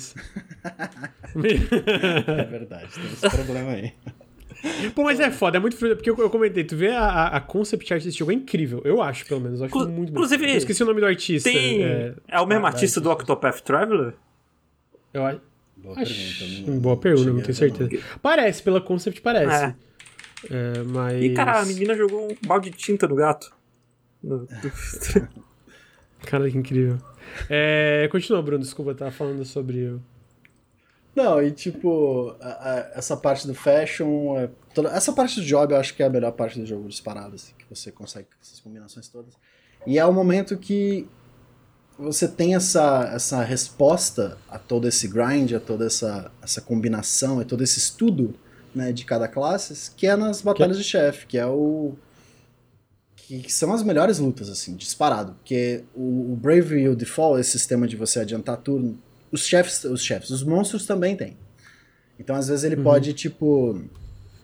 é 0.63 2.43
verdade, 2.45 2.87
tem 2.93 3.03
esse 3.05 3.29
problema 3.29 3.71
aí. 3.71 3.91
Pô, 4.95 5.03
mas 5.03 5.19
é 5.19 5.29
foda, 5.31 5.57
é 5.57 5.59
muito 5.59 5.77
foda, 5.77 5.95
porque 5.95 6.09
eu, 6.09 6.17
eu, 6.17 6.29
comentei, 6.29 6.63
tu 6.63 6.75
vê 6.75 6.89
a, 6.89 7.27
a 7.27 7.39
concept 7.41 7.93
art 7.93 8.03
desse 8.03 8.17
jogo 8.17 8.31
é 8.31 8.35
incrível, 8.35 8.81
eu 8.83 9.01
acho, 9.01 9.25
pelo 9.25 9.39
menos, 9.39 9.59
eu 9.59 9.65
acho 9.65 9.75
Inclu 9.75 9.89
muito 9.89 10.11
Inclusive, 10.11 10.45
bom. 10.45 10.51
Eu 10.51 10.57
esqueci 10.57 10.83
o 10.83 10.85
nome 10.85 10.99
do 10.99 11.05
artista. 11.05 11.49
Tem... 11.49 11.83
É, 11.83 12.13
é 12.27 12.39
o 12.39 12.45
mesmo 12.45 12.65
ah, 12.65 12.69
artista 12.69 12.99
do 12.99 13.09
Octopath 13.11 13.61
Traveler? 13.61 14.13
Eu 15.13 15.25
acho. 15.25 15.41
Boa 15.77 15.99
acho... 15.99 16.13
pergunta. 16.13 16.71
Não, 16.71 16.79
boa 16.79 16.97
pergunta, 16.97 17.31
não 17.31 17.41
tenho 17.41 17.53
certeza. 17.53 17.89
Não. 17.91 17.99
Parece, 18.21 18.63
pela 18.63 18.81
concept 18.81 19.21
parece. 19.21 19.65
É. 19.65 19.75
É, 20.51 20.83
mas... 20.83 21.23
E, 21.23 21.33
cara, 21.33 21.59
a 21.59 21.65
menina 21.65 21.95
jogou 21.95 22.31
um 22.31 22.35
balde 22.45 22.69
de 22.69 22.77
tinta 22.77 23.07
no 23.07 23.15
gato. 23.15 23.51
Cara, 26.25 26.49
que 26.49 26.57
incrível. 26.57 26.97
É, 27.49 28.07
continua, 28.11 28.41
Bruno, 28.41 28.63
desculpa, 28.63 28.91
eu 28.91 28.95
tava 28.95 29.11
falando 29.11 29.45
sobre 29.45 29.97
não, 31.17 31.41
e 31.41 31.49
tipo, 31.49 32.35
a, 32.39 32.47
a, 32.47 32.77
essa 32.93 33.17
parte 33.17 33.47
do 33.47 33.55
fashion, 33.55 34.37
é, 34.37 34.51
toda, 34.71 34.89
essa 34.89 35.11
parte 35.11 35.39
do 35.39 35.45
job 35.45 35.73
eu 35.73 35.79
acho 35.79 35.95
que 35.95 36.03
é 36.03 36.05
a 36.05 36.09
melhor 36.11 36.31
parte 36.31 36.59
do 36.59 36.65
jogo 36.65 36.87
disparado, 36.87 37.33
assim, 37.33 37.53
que 37.57 37.65
você 37.67 37.91
consegue 37.91 38.27
essas 38.39 38.59
combinações 38.59 39.07
todas. 39.07 39.33
E 39.87 39.97
é 39.97 40.05
o 40.05 40.13
momento 40.13 40.55
que 40.57 41.09
você 41.97 42.27
tem 42.27 42.53
essa, 42.53 43.09
essa 43.11 43.41
resposta 43.41 44.37
a 44.47 44.59
todo 44.59 44.87
esse 44.87 45.07
grind, 45.07 45.53
a 45.53 45.59
toda 45.59 45.87
essa, 45.87 46.31
essa 46.39 46.61
combinação, 46.61 47.39
a 47.39 47.43
todo 47.43 47.63
esse 47.63 47.79
estudo 47.79 48.35
né, 48.75 48.91
de 48.91 49.03
cada 49.03 49.27
classe, 49.27 49.89
que 49.97 50.05
é 50.05 50.15
nas 50.15 50.43
batalhas 50.43 50.77
que... 50.77 50.83
de 50.83 50.87
chefe, 50.87 51.25
que 51.25 51.39
é 51.39 51.47
o. 51.47 51.95
Que, 53.15 53.51
são 53.51 53.73
as 53.73 53.81
melhores 53.81 54.19
lutas, 54.19 54.49
assim, 54.49 54.75
disparado. 54.75 55.33
Porque 55.33 55.83
o, 55.95 56.33
o 56.33 56.35
Brave 56.35 56.77
e 56.77 56.87
o 56.87 56.95
Default, 56.95 57.41
esse 57.41 57.51
sistema 57.51 57.87
de 57.87 57.95
você 57.95 58.19
adiantar 58.19 58.57
turno, 58.57 59.01
os 59.31 59.45
chefes, 59.45 59.83
os 59.83 60.01
chefes, 60.01 60.29
os 60.29 60.43
monstros 60.43 60.85
também 60.85 61.15
têm. 61.15 61.37
Então, 62.19 62.35
às 62.35 62.47
vezes, 62.47 62.63
ele 62.63 62.75
uhum. 62.75 62.83
pode, 62.83 63.13
tipo. 63.13 63.81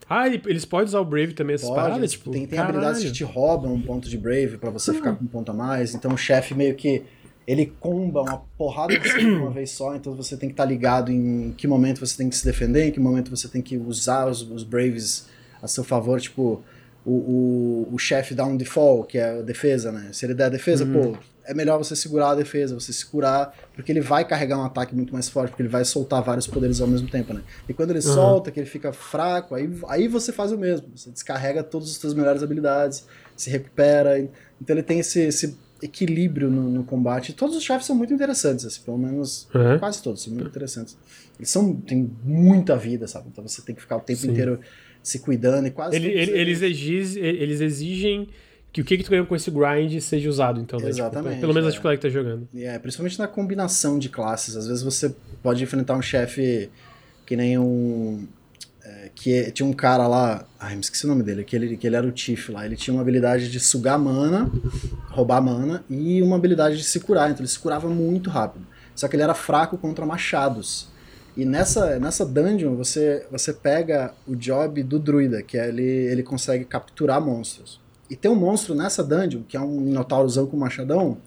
Ah, 0.08 0.28
eles 0.28 0.64
podem 0.64 0.86
usar 0.86 1.00
o 1.00 1.04
Brave 1.04 1.32
também, 1.32 1.54
essas 1.54 1.68
pode, 1.68 1.80
paradas? 1.80 2.12
Tipo, 2.12 2.30
tem, 2.30 2.46
tem 2.46 2.58
habilidades 2.58 3.02
que 3.02 3.10
te 3.10 3.24
roubam 3.24 3.72
um 3.72 3.80
ponto 3.80 4.08
de 4.08 4.18
Brave 4.18 4.58
para 4.58 4.70
você 4.70 4.92
ficar 4.92 5.14
com 5.14 5.24
um 5.24 5.28
ponto 5.28 5.50
a 5.50 5.54
mais. 5.54 5.94
Então, 5.94 6.12
o 6.12 6.16
chefe 6.16 6.54
meio 6.54 6.74
que 6.74 7.02
ele 7.46 7.72
comba 7.78 8.22
uma 8.22 8.38
porrada 8.56 8.98
de 8.98 9.18
de 9.18 9.26
uma 9.26 9.50
vez 9.50 9.70
só, 9.70 9.94
então 9.94 10.14
você 10.14 10.36
tem 10.36 10.48
que 10.48 10.54
estar 10.54 10.64
tá 10.64 10.68
ligado 10.68 11.10
em 11.10 11.52
que 11.56 11.66
momento 11.66 12.00
você 12.00 12.16
tem 12.16 12.28
que 12.28 12.36
se 12.36 12.44
defender, 12.44 12.86
em 12.86 12.90
que 12.90 13.00
momento 13.00 13.30
você 13.30 13.48
tem 13.48 13.60
que 13.60 13.76
usar 13.76 14.26
os, 14.26 14.42
os 14.42 14.62
Braves 14.62 15.26
a 15.62 15.68
seu 15.68 15.84
favor, 15.84 16.20
tipo, 16.20 16.62
o, 17.04 17.12
o, 17.12 17.88
o 17.92 17.98
chefe 17.98 18.34
dá 18.34 18.44
um 18.44 18.56
default, 18.56 19.08
que 19.08 19.18
é 19.18 19.38
a 19.38 19.42
defesa, 19.42 19.92
né? 19.92 20.08
Se 20.12 20.24
ele 20.24 20.34
der 20.34 20.44
a 20.44 20.48
defesa, 20.48 20.84
uhum. 20.84 21.12
pô, 21.12 21.18
é 21.46 21.54
melhor 21.54 21.78
você 21.78 21.94
segurar 21.94 22.30
a 22.30 22.34
defesa, 22.34 22.74
você 22.74 22.92
se 22.92 23.04
curar, 23.04 23.54
porque 23.74 23.92
ele 23.92 24.00
vai 24.00 24.24
carregar 24.24 24.58
um 24.58 24.64
ataque 24.64 24.94
muito 24.94 25.12
mais 25.12 25.28
forte, 25.28 25.50
porque 25.50 25.62
ele 25.62 25.68
vai 25.68 25.84
soltar 25.84 26.22
vários 26.22 26.46
poderes 26.46 26.80
ao 26.80 26.86
mesmo 26.86 27.08
tempo, 27.08 27.34
né? 27.34 27.42
E 27.68 27.74
quando 27.74 27.90
ele 27.90 27.98
uhum. 28.00 28.14
solta, 28.14 28.50
que 28.50 28.58
ele 28.58 28.68
fica 28.68 28.92
fraco, 28.92 29.54
aí, 29.54 29.70
aí 29.88 30.08
você 30.08 30.32
faz 30.32 30.52
o 30.52 30.58
mesmo. 30.58 30.88
Você 30.94 31.10
descarrega 31.10 31.62
todas 31.62 31.90
as 31.90 31.96
suas 31.96 32.14
melhores 32.14 32.42
habilidades, 32.42 33.06
se 33.36 33.50
recupera. 33.50 34.18
Então 34.60 34.74
ele 34.74 34.82
tem 34.82 35.00
esse, 35.00 35.20
esse 35.20 35.58
equilíbrio 35.82 36.50
no, 36.50 36.70
no, 36.70 36.84
combate. 36.84 37.32
Todos 37.32 37.56
os 37.56 37.62
chefes 37.62 37.86
são 37.86 37.94
muito 37.94 38.12
interessantes, 38.12 38.64
assim, 38.64 38.80
pelo 38.82 38.98
menos 38.98 39.48
uhum. 39.54 39.78
quase 39.78 40.02
todos 40.02 40.22
são 40.22 40.32
muito 40.32 40.48
interessantes. 40.48 40.96
Eles 41.38 41.50
são, 41.50 41.74
têm 41.74 42.10
muita 42.22 42.76
vida, 42.76 43.06
sabe? 43.06 43.28
Então 43.30 43.46
você 43.46 43.60
tem 43.60 43.74
que 43.74 43.80
ficar 43.80 43.96
o 43.96 44.00
tempo 44.00 44.20
Sim. 44.20 44.30
inteiro 44.30 44.60
se 45.02 45.18
cuidando 45.18 45.66
e 45.66 45.70
quase. 45.70 45.96
Ele, 45.96 46.08
ele, 46.08 46.30
eles, 46.32 46.62
exigem, 46.62 47.22
eles 47.22 47.60
exigem 47.60 48.28
que 48.74 48.80
o 48.80 48.84
que, 48.84 48.98
que 48.98 49.04
tu 49.04 49.10
ganha 49.12 49.24
com 49.24 49.36
esse 49.36 49.52
grind 49.52 50.00
seja 50.00 50.28
usado, 50.28 50.60
então, 50.60 50.80
né? 50.80 50.88
Exatamente. 50.88 51.34
Tipo, 51.34 51.42
pelo 51.42 51.54
menos 51.54 51.66
é. 51.66 51.68
a 51.68 51.70
dificuldade 51.70 52.00
que 52.00 52.08
tá 52.08 52.12
jogando. 52.12 52.48
É, 52.56 52.76
principalmente 52.76 53.16
na 53.20 53.28
combinação 53.28 54.00
de 54.00 54.08
classes. 54.08 54.56
Às 54.56 54.66
vezes 54.66 54.82
você 54.82 55.14
pode 55.40 55.62
enfrentar 55.62 55.96
um 55.96 56.02
chefe 56.02 56.68
que 57.24 57.36
nem 57.36 57.56
um. 57.56 58.26
É, 58.82 59.10
que 59.14 59.52
tinha 59.52 59.64
um 59.64 59.72
cara 59.72 60.08
lá. 60.08 60.44
Ai, 60.58 60.74
me 60.74 60.80
esqueci 60.80 61.04
o 61.04 61.08
nome 61.08 61.22
dele, 61.22 61.44
que 61.44 61.54
ele, 61.54 61.76
que 61.76 61.86
ele 61.86 61.94
era 61.94 62.04
o 62.04 62.10
Tiff 62.10 62.50
lá. 62.50 62.66
Ele 62.66 62.74
tinha 62.74 62.92
uma 62.92 63.00
habilidade 63.00 63.48
de 63.48 63.60
sugar 63.60 63.96
mana, 63.96 64.50
roubar 65.06 65.40
mana, 65.40 65.84
e 65.88 66.20
uma 66.20 66.34
habilidade 66.34 66.76
de 66.76 66.82
se 66.82 66.98
curar. 66.98 67.30
Então 67.30 67.42
ele 67.42 67.48
se 67.48 67.60
curava 67.60 67.88
muito 67.88 68.28
rápido. 68.28 68.66
Só 68.92 69.06
que 69.06 69.14
ele 69.14 69.22
era 69.22 69.34
fraco 69.34 69.78
contra 69.78 70.04
machados. 70.04 70.88
E 71.36 71.44
nessa, 71.44 72.00
nessa 72.00 72.26
dungeon 72.26 72.74
você, 72.74 73.24
você 73.30 73.52
pega 73.52 74.12
o 74.26 74.34
job 74.34 74.82
do 74.82 74.98
druida, 74.98 75.42
que 75.44 75.56
é 75.56 75.68
ele, 75.68 75.84
ele 75.84 76.24
consegue 76.24 76.64
capturar 76.64 77.20
monstros. 77.20 77.83
E 78.08 78.16
tem 78.16 78.30
um 78.30 78.34
monstro 78.34 78.74
nessa 78.74 79.02
dungeon, 79.02 79.42
que 79.42 79.56
é 79.56 79.60
um 79.60 79.80
minotaurozão 79.80 80.46
com 80.46 80.56
machadão, 80.56 81.18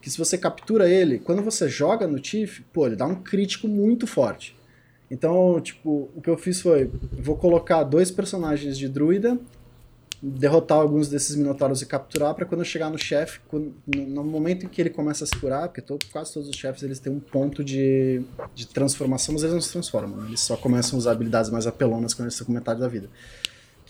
que 0.00 0.08
se 0.08 0.16
você 0.16 0.38
captura 0.38 0.88
ele, 0.88 1.18
quando 1.18 1.42
você 1.42 1.68
joga 1.68 2.06
no 2.06 2.18
Tiff, 2.18 2.62
pô, 2.72 2.86
ele 2.86 2.96
dá 2.96 3.06
um 3.06 3.16
crítico 3.16 3.68
muito 3.68 4.06
forte. 4.06 4.56
Então, 5.10 5.60
tipo, 5.60 6.08
o 6.14 6.22
que 6.22 6.30
eu 6.30 6.38
fiz 6.38 6.60
foi, 6.60 6.90
vou 7.12 7.36
colocar 7.36 7.82
dois 7.82 8.10
personagens 8.10 8.78
de 8.78 8.88
druida, 8.88 9.36
derrotar 10.22 10.78
alguns 10.78 11.08
desses 11.08 11.34
minotauros 11.34 11.82
e 11.82 11.86
capturar 11.86 12.34
para 12.34 12.44
quando 12.44 12.60
eu 12.60 12.64
chegar 12.64 12.90
no 12.90 12.98
chefe, 12.98 13.40
no 13.86 14.22
momento 14.22 14.66
em 14.66 14.68
que 14.68 14.80
ele 14.80 14.90
começa 14.90 15.24
a 15.24 15.26
se 15.26 15.36
curar, 15.36 15.68
porque 15.68 15.80
todo, 15.80 16.06
quase 16.12 16.32
todos 16.32 16.48
os 16.48 16.54
chefes 16.54 16.82
eles 16.82 17.00
têm 17.00 17.12
um 17.12 17.18
ponto 17.18 17.64
de, 17.64 18.22
de 18.54 18.68
transformação, 18.68 19.32
mas 19.32 19.42
eles 19.42 19.54
não 19.54 19.60
se 19.62 19.72
transformam, 19.72 20.18
né? 20.18 20.28
eles 20.28 20.40
só 20.40 20.56
começam 20.56 20.96
a 20.96 20.98
usar 20.98 21.12
habilidades 21.12 21.50
mais 21.50 21.66
apelonas 21.66 22.14
quando 22.14 22.26
eles 22.26 22.34
estão 22.34 22.46
com 22.46 22.52
metade 22.52 22.80
da 22.80 22.88
vida 22.88 23.08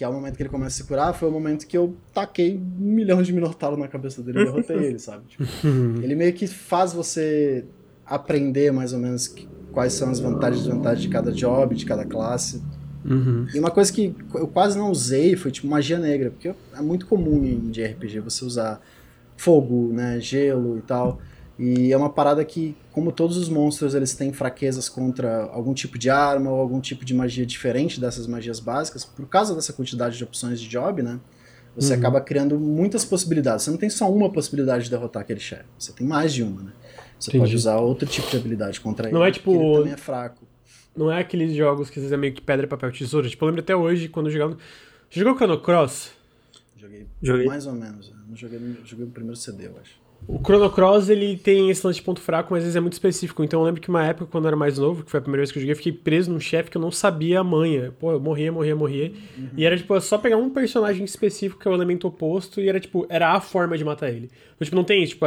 que 0.00 0.04
é 0.04 0.08
o 0.08 0.14
momento 0.14 0.34
que 0.34 0.42
ele 0.42 0.48
começa 0.48 0.68
a 0.68 0.76
se 0.78 0.84
curar, 0.84 1.12
foi 1.12 1.28
o 1.28 1.30
momento 1.30 1.66
que 1.66 1.76
eu 1.76 1.94
taquei 2.14 2.56
um 2.56 2.94
milhão 2.94 3.22
de 3.22 3.34
Minotauro 3.34 3.76
na 3.76 3.86
cabeça 3.86 4.22
dele 4.22 4.40
e 4.40 4.44
derrotei 4.46 4.78
ele, 4.82 4.98
sabe? 4.98 5.24
Tipo, 5.28 5.44
ele 6.02 6.14
meio 6.14 6.32
que 6.32 6.46
faz 6.46 6.94
você 6.94 7.66
aprender 8.06 8.72
mais 8.72 8.94
ou 8.94 8.98
menos 8.98 9.28
que, 9.28 9.46
quais 9.70 9.92
são 9.92 10.08
as 10.08 10.18
vantagens 10.18 10.64
e 10.64 10.68
desvantagens 10.68 11.02
de 11.02 11.08
cada 11.10 11.30
job, 11.30 11.74
de 11.74 11.84
cada 11.84 12.06
classe. 12.06 12.62
Uhum. 13.04 13.46
E 13.54 13.58
uma 13.58 13.70
coisa 13.70 13.92
que 13.92 14.16
eu 14.34 14.48
quase 14.48 14.78
não 14.78 14.90
usei 14.90 15.36
foi 15.36 15.50
tipo 15.50 15.66
magia 15.66 15.98
negra, 15.98 16.30
porque 16.30 16.48
é 16.48 16.80
muito 16.80 17.04
comum 17.04 17.44
em 17.44 17.70
de 17.70 17.84
RPG 17.84 18.20
você 18.20 18.42
usar 18.42 18.80
fogo, 19.36 19.92
né, 19.92 20.18
gelo 20.18 20.78
e 20.78 20.80
tal. 20.80 21.20
E 21.62 21.92
é 21.92 21.96
uma 21.96 22.08
parada 22.08 22.42
que, 22.42 22.74
como 22.90 23.12
todos 23.12 23.36
os 23.36 23.50
monstros, 23.50 23.94
eles 23.94 24.14
têm 24.14 24.32
fraquezas 24.32 24.88
contra 24.88 25.42
algum 25.52 25.74
tipo 25.74 25.98
de 25.98 26.08
arma 26.08 26.50
ou 26.50 26.58
algum 26.58 26.80
tipo 26.80 27.04
de 27.04 27.12
magia 27.12 27.44
diferente 27.44 28.00
dessas 28.00 28.26
magias 28.26 28.58
básicas, 28.58 29.04
por 29.04 29.28
causa 29.28 29.54
dessa 29.54 29.70
quantidade 29.70 30.16
de 30.16 30.24
opções 30.24 30.58
de 30.58 30.66
job, 30.66 31.02
né? 31.02 31.20
Você 31.76 31.92
uhum. 31.92 31.98
acaba 31.98 32.18
criando 32.22 32.58
muitas 32.58 33.04
possibilidades. 33.04 33.64
Você 33.64 33.70
não 33.70 33.76
tem 33.76 33.90
só 33.90 34.10
uma 34.10 34.32
possibilidade 34.32 34.84
de 34.84 34.90
derrotar 34.90 35.20
aquele 35.20 35.38
chefe. 35.38 35.66
Você 35.78 35.92
tem 35.92 36.06
mais 36.06 36.32
de 36.32 36.42
uma, 36.42 36.62
né? 36.62 36.72
Você 37.18 37.28
Entendi. 37.28 37.44
pode 37.44 37.54
usar 37.54 37.76
outro 37.76 38.08
tipo 38.08 38.30
de 38.30 38.38
habilidade 38.38 38.80
contra 38.80 39.10
não 39.10 39.20
ele. 39.20 39.28
É 39.28 39.32
tipo... 39.32 39.52
Ele 39.52 39.76
também 39.76 39.92
é 39.92 39.98
fraco. 39.98 40.48
Não 40.96 41.12
é 41.12 41.20
aqueles 41.20 41.54
jogos 41.54 41.90
que 41.90 41.98
às 41.98 42.04
vezes 42.04 42.12
é 42.12 42.16
meio 42.16 42.32
que 42.32 42.40
pedra, 42.40 42.66
papel, 42.66 42.90
tesoura. 42.90 43.28
Tipo, 43.28 43.44
eu 43.44 43.48
lembro 43.48 43.60
até 43.60 43.76
hoje 43.76 44.08
quando 44.08 44.28
eu 44.28 44.32
jogava. 44.32 44.56
Você 45.10 45.20
jogou 45.20 45.34
Chrono 45.36 45.60
Cross? 45.60 46.12
Joguei, 46.78 47.06
joguei. 47.20 47.46
mais 47.46 47.66
ou 47.66 47.74
menos. 47.74 48.10
Não 48.26 48.34
joguei, 48.34 48.58
joguei 48.82 49.04
o 49.04 49.10
primeiro 49.10 49.36
CD, 49.36 49.66
eu 49.66 49.76
acho. 49.78 50.00
O 50.28 50.38
Chrono 50.38 50.70
Cross, 50.70 51.08
ele 51.08 51.36
tem 51.36 51.70
esse 51.70 51.84
lance 51.84 51.98
de 51.98 52.04
ponto 52.04 52.20
fraco, 52.20 52.52
mas 52.52 52.58
às 52.58 52.64
vezes 52.64 52.76
é 52.76 52.80
muito 52.80 52.92
específico. 52.92 53.42
Então 53.42 53.60
eu 53.60 53.66
lembro 53.66 53.80
que 53.80 53.88
uma 53.88 54.04
época, 54.04 54.26
quando 54.30 54.44
eu 54.44 54.48
era 54.48 54.56
mais 54.56 54.78
novo, 54.78 55.02
que 55.02 55.10
foi 55.10 55.18
a 55.18 55.20
primeira 55.20 55.40
vez 55.40 55.50
que 55.50 55.58
eu 55.58 55.60
joguei, 55.60 55.72
eu 55.72 55.76
fiquei 55.76 55.92
preso 55.92 56.30
num 56.30 56.38
chefe 56.38 56.70
que 56.70 56.76
eu 56.76 56.80
não 56.80 56.90
sabia 56.90 57.40
a 57.40 57.44
manha. 57.44 57.92
Pô, 57.98 58.12
eu 58.12 58.20
morria, 58.20 58.52
morria, 58.52 58.76
morria. 58.76 59.12
Uhum. 59.36 59.48
E 59.56 59.64
era, 59.64 59.76
tipo, 59.76 60.00
só 60.00 60.18
pegar 60.18 60.36
um 60.36 60.50
personagem 60.50 61.04
específico, 61.04 61.60
que 61.60 61.66
é 61.66 61.70
o 61.70 61.74
elemento 61.74 62.06
oposto, 62.06 62.60
e 62.60 62.68
era, 62.68 62.78
tipo, 62.78 63.06
era 63.08 63.32
a 63.32 63.40
forma 63.40 63.76
de 63.76 63.84
matar 63.84 64.08
ele. 64.08 64.30
Então, 64.54 64.64
tipo, 64.64 64.76
não 64.76 64.84
tem, 64.84 65.04
tipo, 65.04 65.26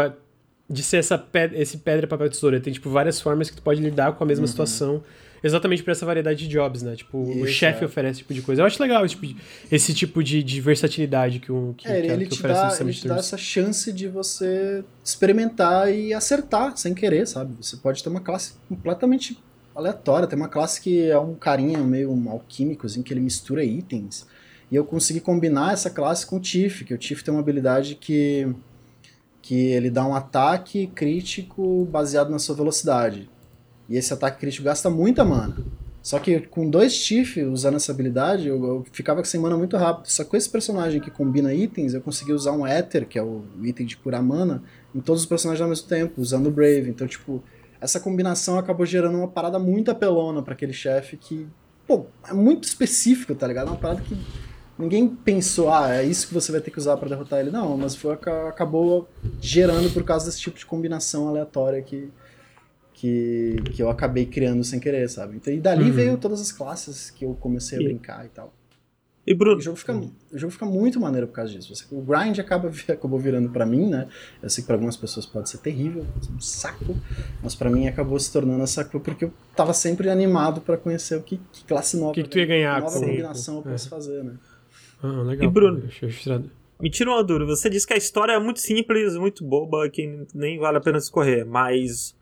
de 0.70 0.84
ser 0.84 0.98
essa 0.98 1.18
pedra, 1.18 1.60
esse 1.60 1.80
pedra, 1.80 2.08
papel, 2.08 2.30
tesoura. 2.30 2.60
Tem, 2.60 2.72
tipo, 2.72 2.90
várias 2.90 3.20
formas 3.20 3.50
que 3.50 3.58
tu 3.58 3.62
pode 3.62 3.82
lidar 3.82 4.14
com 4.14 4.24
a 4.24 4.28
mesma 4.28 4.44
uhum. 4.44 4.48
situação 4.48 5.04
exatamente 5.44 5.84
por 5.84 5.92
essa 5.92 6.06
variedade 6.06 6.48
de 6.48 6.48
jobs, 6.48 6.82
né? 6.82 6.96
Tipo, 6.96 7.30
Isso, 7.30 7.44
o 7.44 7.48
chefe 7.48 7.84
é. 7.84 7.86
oferece 7.86 8.12
esse 8.12 8.20
tipo 8.20 8.34
de 8.34 8.42
coisa. 8.42 8.62
Eu 8.62 8.66
acho 8.66 8.82
legal 8.82 9.06
esse 9.06 9.16
tipo 9.16 9.28
de, 9.28 9.38
esse 9.72 9.94
tipo 9.94 10.24
de, 10.24 10.42
de 10.42 10.62
versatilidade 10.62 11.40
que, 11.40 11.52
o, 11.52 11.76
que, 11.78 11.88
é, 11.88 12.02
que, 12.02 12.08
ele 12.08 12.26
que 12.26 12.34
oferece 12.34 12.80
dá, 12.80 12.84
Ele 12.84 12.94
te 12.94 13.08
dá 13.08 13.18
essa 13.18 13.38
chance 13.38 13.92
de 13.92 14.08
você 14.08 14.84
experimentar 15.04 15.94
e 15.94 16.14
acertar 16.14 16.78
sem 16.78 16.94
querer, 16.94 17.28
sabe? 17.28 17.54
Você 17.62 17.78
pode 17.78 18.02
ter 18.02 18.10
uma 18.10 18.22
classe 18.22 18.54
completamente 18.70 19.38
aleatória. 19.76 20.28
Tem 20.28 20.38
uma 20.38 20.50
classe 20.50 20.82
que 20.82 21.10
é 21.10 21.20
um 21.20 21.36
carinha 21.36 21.80
meio 21.80 22.12
um 22.12 22.30
alquímico, 22.30 22.86
assim, 22.86 23.04
que 23.04 23.14
ele 23.14 23.20
mistura 23.22 23.64
itens. 23.64 24.26
E 24.72 24.76
eu 24.76 24.86
consegui 24.86 25.20
combinar 25.20 25.74
essa 25.74 25.90
classe 25.90 26.26
com 26.26 26.38
o 26.38 26.40
Tiff, 26.40 26.86
que 26.86 26.94
o 26.94 26.98
Tiff 26.98 27.24
tem 27.24 27.34
uma 27.34 27.42
habilidade 27.42 27.96
que 27.96 28.48
que 29.44 29.56
ele 29.56 29.90
dá 29.90 30.08
um 30.08 30.16
ataque 30.16 30.88
crítico 30.88 31.86
baseado 31.92 32.30
na 32.30 32.40
sua 32.40 32.56
velocidade. 32.56 33.30
E 33.94 33.98
esse 33.98 34.12
ataque 34.12 34.40
crítico 34.40 34.66
gasta 34.66 34.90
muita 34.90 35.24
mana. 35.24 35.56
Só 36.02 36.18
que 36.18 36.40
com 36.40 36.68
dois 36.68 36.98
Tiff 36.98 37.40
usando 37.44 37.76
essa 37.76 37.92
habilidade, 37.92 38.48
eu, 38.48 38.56
eu, 38.66 38.86
ficava 38.92 39.24
sem 39.24 39.40
mana 39.40 39.56
muito 39.56 39.78
rápido. 39.78 40.08
Só 40.08 40.24
que 40.24 40.32
com 40.32 40.36
esse 40.36 40.50
personagem 40.50 41.00
que 41.00 41.12
combina 41.12 41.54
itens, 41.54 41.94
eu 41.94 42.02
consegui 42.02 42.34
usar 42.34 42.54
um 42.54 42.66
Ether, 42.66 43.08
que 43.08 43.20
é 43.20 43.22
o 43.22 43.44
item 43.62 43.86
de 43.86 43.96
curar 43.96 44.24
mana, 44.24 44.64
em 44.96 45.00
todos 45.00 45.22
os 45.22 45.28
personagens 45.28 45.62
ao 45.62 45.70
mesmo 45.70 45.88
tempo, 45.88 46.20
usando 46.20 46.48
o 46.48 46.52
Brave. 46.52 46.90
Então, 46.90 47.06
tipo, 47.06 47.44
essa 47.80 48.00
combinação 48.00 48.58
acabou 48.58 48.84
gerando 48.84 49.16
uma 49.16 49.28
parada 49.28 49.60
muito 49.60 49.92
apelona 49.92 50.42
para 50.42 50.56
aquele 50.56 50.74
chefe 50.74 51.16
que, 51.16 51.46
pô, 51.86 52.08
é 52.28 52.34
muito 52.34 52.64
específico, 52.64 53.36
tá 53.36 53.46
ligado? 53.46 53.68
É 53.68 53.70
uma 53.70 53.78
parada 53.78 54.02
que 54.02 54.18
ninguém 54.76 55.08
pensou, 55.08 55.72
ah, 55.72 55.94
é 55.94 56.04
isso 56.04 56.28
que 56.28 56.34
você 56.34 56.52
vai 56.52 56.62
ter 56.62 56.72
que 56.72 56.80
usar 56.80 56.98
para 56.98 57.10
derrotar 57.10 57.42
ele. 57.42 57.52
Não, 57.52 57.78
mas 57.78 57.96
foi 57.96 58.14
acabou 58.14 59.08
gerando 59.40 59.94
por 59.94 60.04
causa 60.04 60.26
desse 60.26 60.40
tipo 60.40 60.58
de 60.58 60.66
combinação 60.66 61.28
aleatória 61.28 61.80
que 61.84 62.10
que, 63.04 63.58
que 63.74 63.84
eu 63.84 63.90
acabei 63.90 64.26
criando 64.26 64.64
sem 64.64 64.80
querer, 64.80 65.10
sabe? 65.10 65.36
Então, 65.36 65.54
e 65.54 65.60
dali 65.60 65.90
uhum. 65.90 65.92
veio 65.92 66.18
todas 66.18 66.40
as 66.40 66.54
classes 66.54 67.10
que 67.10 67.26
eu 67.26 67.34
comecei 67.34 67.78
a 67.78 67.82
e... 67.82 67.84
brincar 67.84 68.26
e 68.26 68.30
tal. 68.30 68.54
E 69.28 69.34
Bruno... 69.34 69.58
O 69.58 69.62
jogo, 69.62 69.76
fica, 69.76 69.94
o 69.94 70.38
jogo 70.38 70.52
fica 70.54 70.66
muito 70.66 71.02
maneiro 71.02 71.28
por 71.28 71.34
causa 71.34 71.52
disso. 71.52 71.74
o 71.92 72.02
grind 72.02 72.40
acaba, 72.40 72.70
acabou 72.70 73.20
virando 73.20 73.50
para 73.50 73.66
mim, 73.66 73.90
né? 73.90 74.08
Eu 74.42 74.50
sei 74.50 74.62
que 74.62 74.68
pra 74.68 74.76
algumas 74.78 74.96
pessoas 74.96 75.26
pode 75.26 75.50
ser 75.50 75.58
terrível, 75.58 76.06
um 76.34 76.40
saco, 76.40 76.96
mas 77.42 77.54
para 77.54 77.70
mim 77.70 77.88
acabou 77.88 78.18
se 78.18 78.32
tornando 78.32 78.64
essa 78.64 78.86
coisa 78.86 79.04
porque 79.04 79.26
eu 79.26 79.34
tava 79.54 79.74
sempre 79.74 80.10
animado 80.10 80.62
para 80.62 80.78
conhecer 80.78 81.18
o 81.18 81.22
que, 81.22 81.42
que 81.52 81.66
classe 81.66 81.98
nova. 81.98 82.12
O 82.12 82.14
que, 82.14 82.24
que 82.24 82.30
tu 82.30 82.40
ia 82.40 82.46
ganhar 82.46 82.76
que 82.76 82.82
nova 82.84 83.00
com 83.00 83.06
combinação 83.06 83.58
eu 83.58 83.64
posso 83.64 83.88
é. 83.88 83.90
fazer, 83.90 84.24
né? 84.24 84.34
Ah, 85.02 85.22
legal. 85.24 85.46
E 85.46 85.52
Bruno, 85.52 85.84
me 86.80 86.90
tira 86.90 87.10
uma 87.10 87.24
dúvida. 87.24 87.54
Você 87.54 87.70
disse 87.70 87.86
que 87.86 87.94
a 87.94 87.98
história 87.98 88.32
é 88.32 88.40
muito 88.40 88.62
simples, 88.62 89.18
muito 89.18 89.44
boba, 89.44 89.90
que 89.90 90.26
nem 90.34 90.58
vale 90.58 90.78
a 90.78 90.82
pena 90.82 90.98
escorrer, 90.98 91.46
mas 91.46 92.16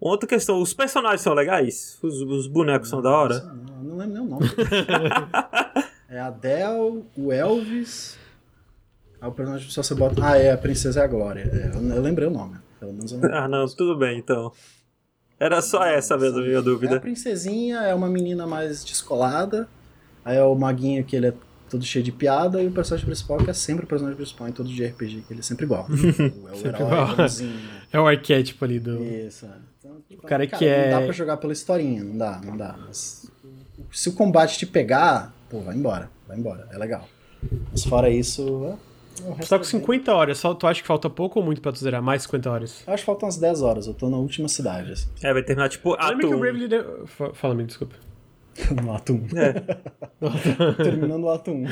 Outra 0.00 0.28
questão, 0.28 0.62
os 0.62 0.72
personagens 0.72 1.20
são 1.22 1.34
legais? 1.34 1.98
Os, 2.02 2.20
os 2.22 2.46
bonecos 2.46 2.90
não, 2.90 2.98
são 2.98 3.02
da 3.02 3.10
hora? 3.10 3.40
Não, 3.40 3.82
não 3.82 3.96
lembro 3.96 4.14
nem 4.14 4.22
o 4.22 4.28
nome. 4.28 4.46
é 6.08 6.20
a 6.20 6.26
Adele, 6.26 7.04
o 7.16 7.32
Elvis. 7.32 8.16
Ah, 9.20 9.28
o 9.28 9.32
personagem 9.32 9.68
só 9.68 9.82
você 9.82 9.94
bota. 9.94 10.24
Ah, 10.24 10.36
é, 10.36 10.52
a 10.52 10.58
Princesa 10.58 11.00
é 11.00 11.04
a 11.04 11.06
Glória. 11.08 11.50
É, 11.52 11.76
eu, 11.76 11.96
eu, 11.96 12.00
lembrei 12.00 12.28
o 12.28 12.30
nome. 12.30 12.58
Pelo 12.78 12.92
menos 12.92 13.10
eu 13.10 13.18
não... 13.18 13.34
Ah, 13.34 13.48
não, 13.48 13.66
tudo 13.66 13.96
bem 13.96 14.18
então. 14.18 14.52
Era 15.40 15.60
só 15.60 15.84
essa 15.84 16.16
mesmo 16.16 16.38
a 16.38 16.42
minha 16.42 16.62
dúvida. 16.62 16.94
É 16.94 16.98
a 16.98 17.00
princesinha 17.00 17.78
é 17.78 17.94
uma 17.94 18.08
menina 18.08 18.46
mais 18.46 18.84
descolada. 18.84 19.68
Aí 20.24 20.36
é 20.36 20.44
o 20.44 20.54
maguinho 20.54 21.04
que 21.04 21.16
ele 21.16 21.28
é 21.28 21.34
todo 21.68 21.84
cheio 21.84 22.04
de 22.04 22.10
piada, 22.10 22.62
e 22.62 22.66
o 22.66 22.72
personagem 22.72 23.06
principal 23.06 23.38
que 23.38 23.50
é 23.50 23.52
sempre 23.52 23.84
o 23.84 23.88
personagem 23.88 24.16
principal 24.16 24.48
em 24.48 24.52
todo 24.52 24.68
de 24.68 24.84
RPG, 24.84 25.24
que 25.26 25.32
ele 25.32 25.40
é 25.40 25.42
sempre 25.42 25.64
igual. 25.64 25.86
é 25.86 26.56
o 26.56 26.66
herói, 26.66 27.16
né? 27.16 27.26
É 27.92 28.00
o 28.00 28.06
arquétipo 28.06 28.64
ali 28.64 28.80
do. 28.80 29.02
Isso, 29.02 29.46
é. 29.46 29.50
O 30.10 30.16
cara, 30.26 30.46
cara, 30.46 30.58
que 30.58 30.64
é. 30.66 30.90
Não 30.90 30.98
dá 31.00 31.04
pra 31.04 31.12
jogar 31.12 31.36
pela 31.38 31.52
historinha, 31.52 32.02
não 32.04 32.16
dá, 32.16 32.40
não 32.44 32.56
dá. 32.56 32.76
Mas 32.86 33.30
se 33.92 34.08
o 34.08 34.12
combate 34.12 34.58
te 34.58 34.66
pegar, 34.66 35.32
pô, 35.48 35.60
vai 35.60 35.74
embora, 35.76 36.10
vai 36.26 36.36
embora, 36.38 36.68
é 36.72 36.76
legal. 36.78 37.08
Mas 37.70 37.84
fora 37.84 38.10
isso, 38.10 38.76
Você 39.38 39.48
tá 39.48 39.58
com 39.58 39.64
50 39.64 40.12
horas, 40.14 40.38
só, 40.38 40.54
tu 40.54 40.66
acha 40.66 40.80
que 40.80 40.86
falta 40.86 41.08
pouco 41.08 41.38
ou 41.38 41.44
muito 41.44 41.60
pra 41.60 41.70
tu 41.72 41.78
zerar? 41.78 42.02
Mais 42.02 42.22
50 42.22 42.50
horas? 42.50 42.82
Eu 42.86 42.92
acho 42.94 43.02
que 43.02 43.06
faltam 43.06 43.26
umas 43.26 43.38
10 43.38 43.62
horas, 43.62 43.86
eu 43.86 43.94
tô 43.94 44.08
na 44.10 44.16
última 44.16 44.48
cidade, 44.48 44.92
assim. 44.92 45.06
É, 45.22 45.32
vai 45.32 45.42
terminar 45.42 45.68
tipo 45.68 45.94
ato 45.94 46.08
Lembra 46.08 46.26
que 46.28 46.34
o 46.34 46.36
1. 46.36 46.40
Bravely... 46.40 46.68
De... 46.68 46.84
Fa- 47.06 47.32
Fala, 47.34 47.54
amigo, 47.54 47.68
desculpa. 47.68 47.94
No 48.82 48.92
ato 48.94 49.12
1. 49.14 49.26
É. 49.38 49.52
Terminando 50.82 51.24
o 51.24 51.30
ato 51.30 51.50
1. 51.52 51.64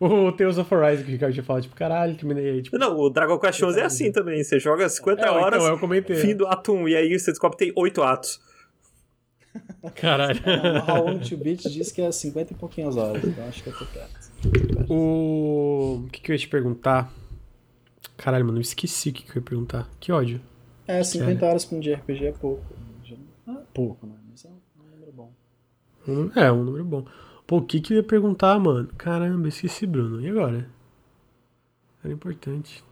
O 0.00 0.32
Tales 0.32 0.58
of 0.58 0.74
Horizon 0.74 1.02
que 1.02 1.08
o 1.08 1.12
Ricardo 1.12 1.32
tinha 1.32 1.44
falado, 1.44 1.62
tipo, 1.62 1.74
caralho, 1.76 2.14
terminei 2.16 2.48
aí, 2.50 2.62
tipo... 2.62 2.78
Não, 2.78 2.96
o 2.98 3.10
Dragon 3.10 3.38
Quest 3.38 3.62
11 3.62 3.80
é 3.80 3.84
assim 3.84 4.12
também. 4.12 4.42
Você 4.42 4.58
joga 4.58 4.88
50 4.88 5.20
É, 5.20 5.24
então, 5.24 5.34
horas, 5.40 5.64
eu 5.64 5.78
comentei. 5.78 6.16
fim 6.16 6.34
do 6.34 6.46
ato 6.46 6.72
1, 6.72 6.88
e 6.88 6.96
aí 6.96 7.18
você 7.18 7.30
descobre 7.30 7.56
que 7.58 7.64
tem 7.66 7.72
8 7.76 8.02
atos. 8.02 8.40
Caralho. 9.94 10.40
O 10.44 10.78
Raul 10.84 11.20
to 11.20 11.36
Beat 11.36 11.62
diz 11.68 11.92
que 11.92 12.00
é 12.02 12.10
50 12.10 12.52
e 12.52 12.56
pouquinhas 12.56 12.96
horas, 12.96 13.22
então 13.22 13.46
acho 13.46 13.62
que 13.62 13.68
eu 13.68 13.78
tô 13.78 13.84
perto. 13.86 14.92
O... 14.92 16.02
o 16.06 16.08
que, 16.10 16.20
que 16.20 16.30
eu 16.32 16.34
ia 16.34 16.38
te 16.38 16.48
perguntar? 16.48 17.12
Caralho, 18.16 18.44
mano, 18.44 18.58
eu 18.58 18.62
esqueci 18.62 19.10
o 19.10 19.12
que, 19.12 19.22
que 19.24 19.30
eu 19.30 19.36
ia 19.36 19.42
perguntar. 19.42 19.88
Que 20.00 20.10
ódio. 20.12 20.40
É, 20.86 21.02
50 21.02 21.46
horas 21.46 21.64
pra 21.64 21.76
um 21.76 21.80
dia 21.80 21.96
RPG 21.96 22.26
é 22.26 22.32
pouco. 22.32 22.62
É 23.48 23.52
pouco, 23.72 24.06
né? 24.06 24.14
Mas 24.30 24.44
é 24.44 24.48
um 24.48 24.90
número 24.92 25.12
bom. 25.12 25.30
Um- 25.30 25.44
É, 26.36 26.50
um 26.52 26.64
número 26.64 26.84
bom. 26.84 27.04
Pô, 27.46 27.58
o 27.58 27.62
que, 27.62 27.80
que 27.80 27.92
eu 27.92 27.96
ia 27.98 28.02
perguntar, 28.02 28.58
mano? 28.58 28.88
Caramba, 28.96 29.48
esqueci, 29.48 29.86
Bruno. 29.86 30.20
E 30.20 30.28
agora? 30.30 30.68
Era 32.02 32.12
importante. 32.12 32.82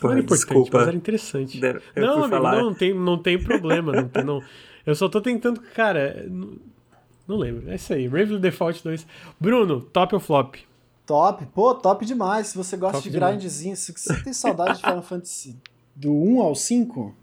Pô, 0.00 0.08
não 0.08 0.12
era 0.14 0.20
importante, 0.20 0.46
desculpa. 0.46 0.78
mas 0.78 0.88
era 0.88 0.96
interessante. 0.96 1.60
Deve- 1.60 1.80
não, 1.96 2.12
amigo, 2.24 2.28
falar. 2.28 2.56
não, 2.56 2.64
não 2.66 2.74
tem, 2.74 2.94
não 2.94 3.18
tem 3.18 3.42
problema. 3.42 3.92
não, 3.92 4.08
tem- 4.08 4.24
não. 4.24 4.42
Eu 4.84 4.94
só 4.94 5.08
tô 5.08 5.20
tentando, 5.20 5.60
cara. 5.74 6.26
Não, 6.28 6.52
não 7.26 7.36
lembro. 7.36 7.68
É 7.70 7.74
isso 7.74 7.92
aí. 7.92 8.08
Bravely 8.08 8.38
Default 8.38 8.82
2. 8.84 9.06
Bruno, 9.40 9.80
top 9.80 10.14
ou 10.14 10.20
flop? 10.20 10.56
Top, 11.04 11.44
pô, 11.46 11.74
top 11.74 12.04
demais. 12.04 12.48
Se 12.48 12.56
você 12.56 12.76
gosta 12.76 12.98
Top 12.98 13.08
de 13.10 13.16
grindzinho, 13.18 13.76
se 13.76 13.92
você 13.92 14.22
tem 14.22 14.32
saudade 14.32 14.78
de 14.78 14.80
Final 14.84 15.02
Fantasy 15.02 15.56
do 15.94 16.12
1 16.12 16.40
ao 16.42 16.54
5, 16.54 17.14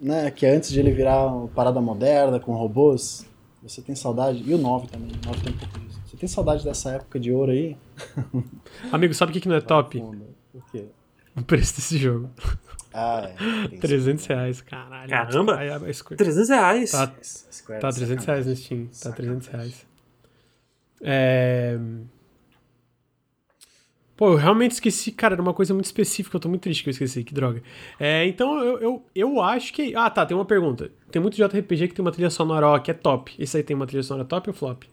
né, 0.00 0.30
que 0.30 0.44
é 0.46 0.54
antes 0.54 0.70
de 0.70 0.78
ele 0.78 0.90
virar 0.92 1.26
uma 1.26 1.48
parada 1.48 1.80
moderna 1.80 2.38
com 2.38 2.52
robôs, 2.52 3.26
você 3.62 3.80
tem 3.82 3.94
saudade, 3.94 4.42
e 4.44 4.52
o 4.54 4.58
9 4.58 4.88
também, 4.88 5.10
o 5.10 5.26
9 5.26 5.40
tem 5.42 5.54
um 5.54 5.58
pouco 5.58 5.78
disso. 5.80 6.00
Você 6.06 6.16
tem 6.16 6.28
saudade 6.28 6.64
dessa 6.64 6.90
época 6.92 7.18
de 7.20 7.32
ouro 7.32 7.52
aí? 7.52 7.76
Amigo, 8.92 9.14
sabe 9.14 9.30
o 9.30 9.32
que, 9.32 9.40
que 9.40 9.48
não 9.48 9.56
é 9.56 9.60
top? 9.60 9.98
Fundo. 9.98 10.26
Por 10.52 10.64
quê? 10.70 10.86
O 11.36 11.42
preço 11.42 11.76
desse 11.76 11.96
jogo. 11.96 12.28
Ah, 12.92 13.30
é. 13.64 13.68
tem 13.68 13.78
300 13.78 14.22
isso. 14.22 14.28
reais, 14.32 14.60
caralho. 14.60 15.08
Caramba! 15.08 15.56
Aí 15.56 15.70
a 15.70 15.92
Square- 15.92 16.16
300 16.16 16.48
reais. 16.50 16.90
Tá, 16.90 17.12
Square 17.22 17.80
tá 17.80 17.88
é 17.88 17.92
300 17.92 18.24
sacanagem. 18.24 18.26
reais 18.26 18.46
no 18.46 18.56
Steam. 18.56 18.86
Tá 18.86 18.92
Sacanagem. 18.92 19.38
300 19.40 19.48
reais. 19.48 19.86
É... 21.00 21.78
Pô, 24.14 24.28
eu 24.32 24.36
realmente 24.36 24.72
esqueci, 24.72 25.10
cara, 25.10 25.34
era 25.34 25.42
uma 25.42 25.54
coisa 25.54 25.72
muito 25.72 25.86
específica, 25.86 26.36
eu 26.36 26.40
tô 26.40 26.48
muito 26.48 26.62
triste 26.62 26.84
que 26.84 26.90
eu 26.90 26.92
esqueci, 26.92 27.24
que 27.24 27.32
droga. 27.34 27.62
É, 27.98 28.26
então 28.26 28.62
eu, 28.62 28.78
eu, 28.78 29.06
eu 29.14 29.40
acho 29.40 29.72
que. 29.72 29.96
Ah, 29.96 30.10
tá, 30.10 30.24
tem 30.26 30.36
uma 30.36 30.44
pergunta. 30.44 30.90
Tem 31.12 31.20
muito 31.22 31.36
JRPG 31.36 31.88
que 31.88 31.94
tem 31.94 32.04
uma 32.04 32.10
trilha 32.10 32.30
sonora 32.30 32.66
ó, 32.66 32.78
que 32.78 32.90
é 32.90 32.94
top. 32.94 33.34
Esse 33.38 33.58
aí 33.58 33.62
tem 33.62 33.76
uma 33.76 33.86
trilha 33.86 34.02
sonora 34.02 34.26
top 34.26 34.48
ou 34.50 34.54
flop? 34.54 34.84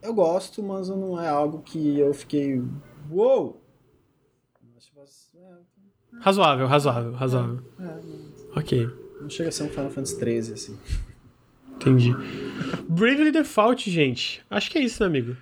Eu 0.00 0.14
gosto, 0.14 0.62
mas 0.62 0.88
não 0.88 1.20
é 1.20 1.28
algo 1.28 1.60
que 1.62 1.98
eu 1.98 2.14
fiquei. 2.14 2.62
Uou! 3.10 3.60
É, 5.36 6.18
Razoável, 6.20 6.66
razoável, 6.66 7.12
razoável. 7.12 7.60
é, 7.78 7.82
não- 7.82 8.38
Ok, 8.56 8.88
não 9.20 9.28
chega 9.28 9.50
a 9.50 9.52
ser 9.52 9.64
um 9.64 9.68
Final 9.68 9.90
Fantasy 9.90 10.18
13, 10.18 10.52
assim. 10.54 10.78
entendi. 11.74 12.12
Bravely 12.88 13.30
Default, 13.30 13.90
gente. 13.90 14.42
Acho 14.50 14.70
que 14.70 14.78
é 14.78 14.82
isso, 14.82 15.02
né, 15.02 15.06
amigo? 15.06 15.36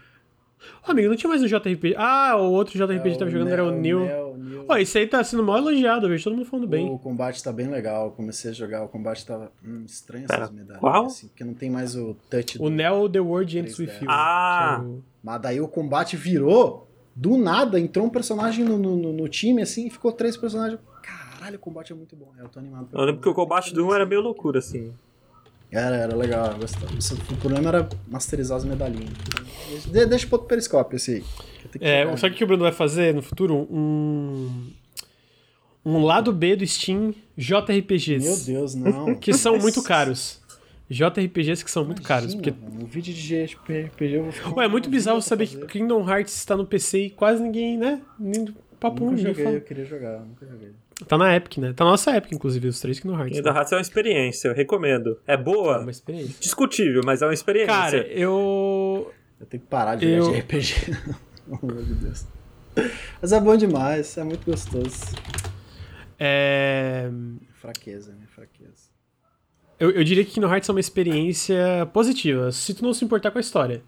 Ô, 0.86 0.90
amigo, 0.90 1.08
não 1.08 1.16
tinha 1.16 1.28
mais 1.28 1.42
um 1.42 1.46
JRPG. 1.46 1.94
Ah, 1.96 2.36
o 2.36 2.50
outro 2.52 2.76
JRPG 2.78 3.12
que 3.12 3.18
tava 3.18 3.30
jogando 3.30 3.48
era 3.50 3.64
o. 3.64 3.70
Neo, 3.70 4.36
Neo. 4.36 4.64
Ó, 4.68 4.76
esse 4.76 4.98
aí 4.98 5.06
tá 5.06 5.22
sendo 5.22 5.42
mal 5.42 5.58
elogiado, 5.58 6.06
eu 6.06 6.10
vejo 6.10 6.24
todo 6.24 6.34
mundo 6.36 6.46
falando 6.46 6.66
bem. 6.66 6.90
O 6.90 6.98
combate 6.98 7.42
tá 7.42 7.52
bem 7.52 7.68
legal. 7.68 8.06
Eu 8.06 8.10
comecei 8.12 8.50
a 8.50 8.54
jogar, 8.54 8.82
o 8.84 8.88
combate 8.88 9.24
tava. 9.24 9.52
Hum, 9.64 9.84
estranho 9.86 10.26
Pera, 10.26 10.44
essas 10.44 10.54
medalhas. 10.54 10.80
qual? 10.80 11.06
Assim, 11.06 11.28
porque 11.28 11.44
não 11.44 11.54
tem 11.54 11.70
mais 11.70 11.94
o 11.94 12.16
touch 12.30 12.56
O 12.58 12.64
do. 12.64 12.70
Neo 12.70 13.08
The 13.08 13.20
World 13.20 13.58
Ends 13.58 13.78
With 13.78 13.86
3D. 13.86 14.02
You. 14.04 14.08
Ah! 14.10 14.76
que 14.80 14.86
é 14.86 14.88
o- 14.88 15.02
Mas 15.22 15.40
daí 15.42 15.60
o 15.60 15.68
combate 15.68 16.16
virou. 16.16 16.86
Do 17.14 17.38
nada, 17.38 17.80
entrou 17.80 18.04
um 18.04 18.10
personagem 18.10 18.62
no, 18.64 18.76
no, 18.76 18.94
no- 18.96 19.12
no 19.12 19.28
time 19.28 19.62
assim 19.62 19.86
e 19.86 19.90
ficou 19.90 20.12
três 20.12 20.36
personagens. 20.36 20.78
Caralho, 21.02 21.56
o 21.56 21.58
combate 21.58 21.90
é 21.92 21.94
muito 21.96 22.14
bom. 22.14 22.30
Eu 22.38 22.46
tô 22.48 22.58
animado. 22.58 22.88
Eu 22.92 23.00
lembro 23.04 23.22
que 23.22 23.28
o 23.28 23.32
combate 23.34 23.72
do 23.72 23.86
1 23.86 23.94
era 23.94 24.04
meio 24.04 24.20
loucura, 24.20 24.58
assim. 24.58 24.92
Era, 25.70 25.96
era 25.96 26.16
legal, 26.16 26.52
eu 26.52 26.58
gostava. 26.58 26.86
O 27.32 27.36
problema 27.36 27.68
era 27.68 27.88
masterizar 28.08 28.56
as 28.56 28.64
medalhinhas. 28.64 29.12
De, 29.86 30.06
deixa 30.06 30.26
pro 30.26 30.36
outro 30.36 30.48
periscópio 30.48 30.96
esse 30.96 31.14
aí. 31.16 31.24
É, 31.80 32.16
sabe 32.16 32.34
o 32.34 32.38
que 32.38 32.44
o 32.44 32.46
Bruno 32.46 32.62
vai 32.62 32.72
fazer 32.72 33.14
no 33.14 33.22
futuro? 33.22 33.66
Um. 33.70 34.70
Um 35.84 36.02
lado 36.02 36.32
B 36.32 36.56
do 36.56 36.66
Steam 36.66 37.14
JRPGs. 37.36 38.26
Meu 38.26 38.36
Deus, 38.36 38.74
não. 38.74 39.14
Que 39.14 39.32
são 39.32 39.56
muito 39.58 39.82
caros. 39.82 40.40
JRPGs 40.88 41.64
que 41.64 41.70
são 41.70 41.84
muito 41.84 42.02
caros. 42.02 42.34
Porque... 42.34 42.50
Imagina, 42.50 42.70
mano, 42.70 42.84
Um 42.84 42.88
vídeo 42.88 43.14
de 43.14 43.44
RPG 43.44 44.14
eu 44.14 44.22
vou 44.24 44.32
ficar. 44.32 44.54
Ué, 44.56 44.64
é 44.64 44.68
muito 44.68 44.88
bizarro 44.88 45.20
saber 45.20 45.46
pra 45.46 45.54
que 45.54 45.60
fazer. 45.60 45.72
Kingdom 45.72 46.08
Hearts 46.08 46.34
está 46.34 46.56
no 46.56 46.66
PC 46.66 47.06
e 47.06 47.10
quase 47.10 47.42
ninguém, 47.42 47.76
né? 47.76 48.00
Nem 48.18 48.46
papo 48.78 49.04
Nunca 49.04 49.16
ninguém 49.16 49.34
joguei, 49.34 49.56
eu 49.56 49.60
queria 49.60 49.84
jogar, 49.84 50.20
nunca 50.20 50.46
joguei. 50.46 50.70
Tá 51.06 51.18
na 51.18 51.36
Epic, 51.36 51.58
né? 51.58 51.72
Tá 51.74 51.84
na 51.84 51.90
nossa 51.90 52.16
Epic, 52.16 52.32
inclusive, 52.32 52.68
os 52.68 52.80
três 52.80 52.98
Kingdom 52.98 53.18
Hearts. 53.18 53.36
Kingdom 53.36 53.50
né? 53.52 53.56
Hearts 53.58 53.72
é 53.72 53.76
uma 53.76 53.82
experiência, 53.82 54.48
eu 54.48 54.54
recomendo. 54.54 55.18
É 55.26 55.34
É 55.34 55.36
boa, 55.36 55.80
uma 55.80 55.90
experiência. 55.90 56.34
discutível, 56.40 57.02
mas 57.04 57.20
é 57.20 57.26
uma 57.26 57.34
experiência. 57.34 57.66
Cara, 57.74 57.98
eu. 58.08 59.12
Eu 59.38 59.46
tenho 59.46 59.62
que 59.62 59.68
parar 59.68 59.96
de 59.96 60.06
jogar 60.16 60.28
Eu- 60.28 60.32
de 60.32 60.38
RPG. 60.40 60.74
Pelo 61.44 61.58
amor 61.72 61.84
de 61.84 61.94
Deus. 61.94 62.26
Mas 63.20 63.32
é 63.32 63.40
bom 63.40 63.56
demais, 63.56 64.16
é 64.16 64.24
muito 64.24 64.44
gostoso. 64.50 65.14
É. 66.18 67.08
Fraqueza, 67.60 68.12
né? 68.12 68.26
Fraqueza. 68.34 68.86
Eu, 69.78 69.90
eu 69.90 70.02
diria 70.04 70.24
que 70.24 70.32
Kingdom 70.32 70.48
Hearts 70.50 70.68
é 70.68 70.72
uma 70.72 70.80
experiência 70.80 71.86
positiva, 71.92 72.50
se 72.50 72.72
tu 72.72 72.82
não 72.82 72.94
se 72.94 73.04
importar 73.04 73.30
com 73.30 73.38
a 73.38 73.40
história. 73.40 73.82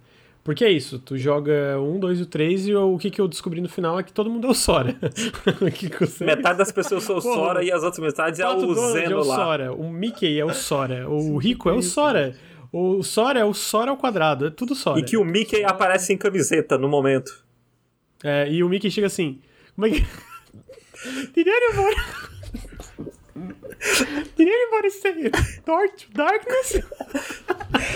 Porque 0.48 0.64
é 0.64 0.70
isso, 0.70 0.98
tu 0.98 1.14
joga 1.18 1.78
um, 1.78 2.00
dois 2.00 2.18
e 2.20 2.22
o 2.22 2.26
três 2.26 2.66
e 2.66 2.70
eu- 2.70 2.94
o 2.94 2.96
que, 2.98 3.10
que 3.10 3.20
eu 3.20 3.28
descobri 3.28 3.60
no 3.60 3.68
final 3.68 4.00
é 4.00 4.02
que 4.02 4.10
todo 4.10 4.30
mundo 4.30 4.46
é 4.46 4.50
o 4.50 4.54
Sora. 4.54 4.96
Metade 6.24 6.56
das 6.56 6.72
pessoas 6.72 7.02
são 7.02 7.18
o 7.18 7.20
Porra, 7.22 7.34
Sora 7.34 7.62
e 7.64 7.70
as 7.70 7.82
outras 7.82 7.98
metades 8.02 8.40
é 8.40 8.44
Pato 8.44 8.64
o 8.64 8.74
Zeno 8.92 9.12
é 9.12 9.16
o 9.16 9.24
lá. 9.26 9.36
Sora, 9.36 9.72
o 9.74 9.92
Mickey 9.92 10.40
é 10.40 10.44
o 10.46 10.54
Sora, 10.54 11.06
o 11.06 11.36
Rico 11.36 11.68
é 11.68 11.74
o 11.74 11.82
Sora, 11.82 12.34
o 12.72 13.02
Sora 13.02 13.40
é 13.40 13.44
o 13.44 13.52
Sora 13.52 13.90
ao 13.90 13.98
quadrado, 13.98 14.46
é 14.46 14.50
tudo 14.50 14.74
Sora. 14.74 14.98
E 14.98 15.02
que 15.02 15.18
o 15.18 15.24
Mickey 15.24 15.62
aparece 15.64 16.14
em 16.14 16.16
camiseta 16.16 16.78
no 16.78 16.88
momento. 16.88 17.44
É, 18.24 18.50
e 18.50 18.64
o 18.64 18.70
Mickey 18.70 18.90
chega 18.90 19.06
assim, 19.06 19.40
como 19.74 19.86
é 19.86 19.90
que... 19.90 20.00
Did. 21.36 21.46
Did 24.36 24.48
anybody 24.48 24.90
say 24.90 25.30
Dark 25.64 25.96
to 25.96 26.06
Darkness? 26.12 26.80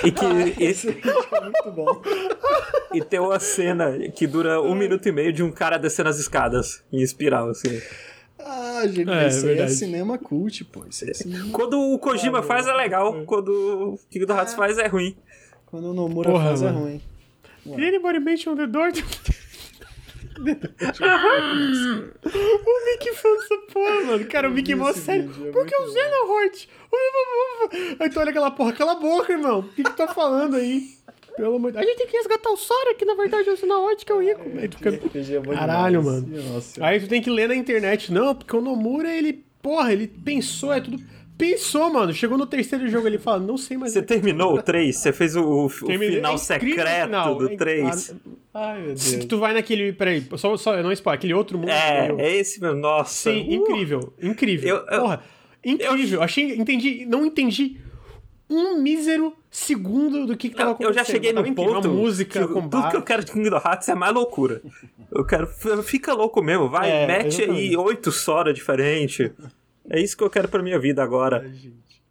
E 0.05 0.11
que 0.13 0.63
Esse 0.63 0.89
é 0.89 1.41
muito 1.41 1.71
bom. 1.73 2.03
e, 2.95 3.01
tem 3.03 3.19
uma 3.21 3.41
cena 3.41 3.99
que 4.15 4.27
dura 4.27 4.61
um 4.63 4.75
minuto 4.75 5.09
e 5.09 5.13
meio 5.13 5.33
de 5.33 5.43
um 5.43 5.51
cara 5.51 5.77
descendo 5.79 6.09
as 6.11 6.19
escadas 6.19 6.83
em 6.93 7.01
espiral, 7.03 7.49
assim. 7.51 7.81
Ah, 8.39 8.83
gente, 8.87 9.09
É, 9.11 9.29
isso 9.29 9.39
aí 9.47 9.53
é 9.53 9.55
verdade. 9.55 9.75
cinema 9.75 10.19
cult, 10.19 10.65
pô. 10.65 10.85
Isso 10.89 11.09
é 11.09 11.15
cinema... 11.15 11.51
Quando 11.53 11.81
o 11.81 11.99
Kojima 11.99 12.41
Ah, 12.41 12.43
faz 12.43 12.67
é 12.67 12.73
legal, 12.73 13.25
quando 13.25 13.49
o 13.95 13.99
Kingdom 14.11 14.35
Hearts 14.35 14.55
faz 14.55 14.79
é 14.79 14.87
ruim. 14.89 15.17
Quando 15.67 15.91
o 15.91 15.95
Nomura 15.95 16.31
Porra, 16.31 16.47
faz 16.49 16.63
é 16.63 16.67
mano. 16.67 16.81
ruim. 16.81 17.03
Did 17.65 17.81
anybody 17.95 18.19
mention 18.19 18.57
the 18.57 18.67
door? 18.67 18.93
to- 18.93 19.03
o 20.39 20.45
Mickey 22.87 23.15
falando 23.15 23.43
essa 23.43 23.59
porra, 23.73 24.01
mano. 24.07 24.25
Cara, 24.27 24.49
o 24.49 24.53
Mickey 24.53 24.75
mó 24.75 24.93
sério. 24.93 25.29
vídeo, 25.29 25.49
é 25.49 25.53
Por 25.53 25.67
que 25.67 25.77
o. 25.77 25.91
Xenohort? 25.91 26.69
Aí 28.01 28.11
tu 28.11 28.21
olha 28.21 28.31
aquela 28.31 28.51
porra, 28.51 28.73
cala 28.73 28.93
a 28.93 28.97
boca, 28.97 29.33
irmão. 29.33 29.61
O 29.61 29.69
que 29.69 29.83
que 29.83 29.91
tu 29.91 29.97
tá 29.97 30.09
falando 30.09 30.57
aí? 30.57 30.89
Pelo 31.37 31.57
amor 31.57 31.73
de 31.73 31.79
A 31.79 31.83
gente 31.83 31.97
tem 31.97 32.07
que 32.07 32.17
resgatar 32.17 32.51
o 32.51 32.57
Sora, 32.57 32.95
que 32.95 33.05
na 33.05 33.15
verdade 33.15 33.49
é 33.49 33.53
o 33.53 33.57
Xenohort 33.57 34.05
que 34.05 34.13
é 34.13 34.15
o 34.15 34.21
rico. 34.21 34.43
Aí 34.59 34.69
tu 34.69 34.79
fica... 34.79 34.91
RPG 34.91 35.39
bom 35.41 35.55
Caralho, 35.55 36.03
mano. 36.03 36.29
Aí 36.81 37.01
tu 37.01 37.09
tem 37.09 37.23
que 37.23 37.31
ler 37.31 37.49
na 37.49 37.55
internet. 37.55 38.13
Não, 38.13 38.35
porque 38.35 38.55
o 38.55 38.61
Nomura, 38.61 39.15
ele... 39.15 39.45
Porra, 39.63 39.93
ele 39.93 40.09
pensou, 40.09 40.73
é 40.73 40.81
tudo... 40.81 40.99
Pensou, 41.51 41.93
mano. 41.93 42.13
Chegou 42.13 42.39
no 42.39 42.47
terceiro 42.47 42.87
jogo, 42.89 43.07
ele 43.09 43.19
fala, 43.19 43.41
não 43.41 43.57
sei 43.57 43.77
mais... 43.77 43.93
Você 43.93 44.01
terminou 44.03 44.55
o 44.55 44.63
3? 44.63 44.97
Você 44.97 45.13
fez 45.13 45.35
o, 45.35 45.43
o 45.67 45.69
Terminei. 45.87 46.17
final 46.17 46.33
É 46.33 46.35
incrível 46.37 46.39
secreto 46.85 47.05
final. 47.07 47.35
do 47.35 47.53
É- 47.53 47.57
3? 47.57 48.15
Ai, 48.55 48.77
meu 48.79 48.87
Deus. 48.89 49.01
Se 49.01 49.27
tu 49.27 49.39
vai 49.39 49.53
naquele... 49.53 49.93
Peraí, 49.93 50.25
só, 50.37 50.57
só 50.57 50.81
não 50.83 50.93
spoiler. 50.93 51.19
Aquele 51.19 51.35
outro 51.35 51.59
mundo... 51.59 51.71
É, 51.71 52.11
eu- 52.11 52.21
é 52.21 52.37
esse 52.37 52.61
mesmo. 52.61 52.77
Nossa. 52.79 53.31
Sim, 53.33 53.41
Uh, 53.49 53.53
incrível, 53.55 54.13
incrível. 54.23 54.69
Eu- 54.77 54.87
eu- 54.87 55.01
Porra, 55.01 55.23
incrível. 55.65 56.23
Achei, 56.23 56.55
entendi, 56.55 57.05
não 57.07 57.27
entendi 57.27 57.77
um 58.49 58.81
mísero 58.81 59.35
segundo 59.51 60.27
do 60.27 60.37
que, 60.37 60.49
que 60.51 60.55
tava 60.55 60.71
Eu, 60.71 60.75
acontecendo. 60.75 60.93
eu 60.99 61.05
já 61.05 61.05
cheguei 61.11 61.33
no 61.33 61.41
incrível, 61.41 61.75
ponto 61.75 61.89
A 61.89 61.91
música, 61.91 62.47
que 62.47 62.47
tudo 62.69 62.89
que 62.91 62.97
eu 62.97 63.03
quero 63.03 63.25
de 63.25 63.33
Kingdom 63.33 63.57
Hearts 63.57 63.89
é 63.89 63.95
mais 63.95 64.15
loucura. 64.15 64.61
Eu 65.11 65.25
quero. 65.25 65.47
Fica 65.83 66.13
louco 66.13 66.43
mesmo, 66.43 66.69
vai, 66.69 66.91
É, 66.91 67.07
mete 67.07 67.25
aí 67.43 67.43
exatamente. 67.43 67.77
oito 67.79 68.13
Sora 68.13 68.53
diferentes. 68.53 69.31
É 69.91 70.01
isso 70.01 70.17
que 70.17 70.23
eu 70.25 70.31
quero 70.31 70.49
pra 70.49 70.63
minha 70.63 70.79
vida 70.79 71.03
agora. 71.03 71.43
Ai, 71.45 71.53
gente. 71.55 72.03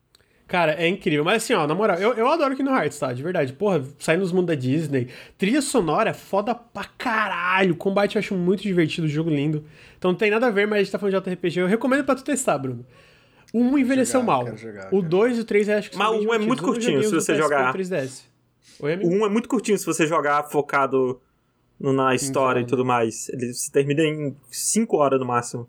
Cara, 0.47 0.73
é 0.73 0.85
incrível. 0.87 1.23
Mas 1.23 1.43
assim, 1.43 1.53
ó, 1.53 1.65
na 1.65 1.73
moral, 1.73 1.97
eu, 1.97 2.13
eu 2.13 2.27
adoro 2.27 2.55
Kingdom 2.57 2.75
Hearts, 2.75 2.99
tá? 2.99 3.13
De 3.13 3.23
verdade. 3.23 3.53
Porra, 3.53 3.81
sai 3.97 4.17
nos 4.17 4.33
mundos 4.33 4.47
da 4.47 4.55
Disney. 4.55 5.07
Trilha 5.37 5.61
sonora 5.61 6.09
é 6.09 6.13
foda 6.13 6.53
pra 6.53 6.83
caralho. 6.83 7.73
Combate 7.75 8.15
eu 8.17 8.19
acho 8.19 8.35
muito 8.35 8.61
divertido, 8.61 9.07
jogo 9.07 9.29
lindo. 9.29 9.63
Então 9.97 10.11
não 10.11 10.17
tem 10.17 10.29
nada 10.29 10.47
a 10.47 10.51
ver, 10.51 10.67
mas 10.67 10.79
a 10.79 10.83
gente 10.83 10.91
tá 10.91 10.99
falando 10.99 11.11
de 11.11 11.15
RPG. 11.29 11.59
Eu 11.61 11.67
recomendo 11.67 12.03
pra 12.03 12.15
tu 12.15 12.23
testar, 12.23 12.57
Bruno. 12.57 12.85
O 13.53 13.59
1 13.61 13.77
envelheceu 13.77 14.19
jogar, 14.21 14.31
mal. 14.45 14.57
jogar, 14.57 14.89
o 14.93 15.01
quero 15.01 15.01
2 15.01 15.37
e 15.37 15.41
o 15.41 15.45
3 15.45 15.67
eu 15.69 15.77
acho 15.77 15.91
que 15.91 15.97
Mas 15.97 16.07
são 16.07 16.15
o 16.15 16.19
bem 16.19 16.27
um 16.27 16.33
é 16.33 16.37
divertidos. 16.39 16.47
muito 16.47 16.63
curtinho, 16.63 17.03
se 17.03 17.11
você 17.15 17.35
jogar. 17.35 17.69
e 17.69 17.77
3DS. 17.79 18.23
Oi, 18.81 18.91
O 18.91 18.93
amigo? 18.95 19.15
1 19.15 19.25
é 19.25 19.29
muito 19.29 19.49
curtinho 19.49 19.77
se 19.77 19.85
você 19.85 20.05
jogar 20.07 20.43
focado 20.49 21.21
na 21.79 22.13
história 22.13 22.59
e 22.59 22.63
jogo. 22.63 22.69
tudo 22.71 22.85
mais. 22.85 23.29
Ele 23.29 23.53
se 23.53 23.71
termina 23.71 24.03
em 24.03 24.35
5 24.49 24.97
horas 24.97 25.17
no 25.19 25.25
máximo. 25.25 25.67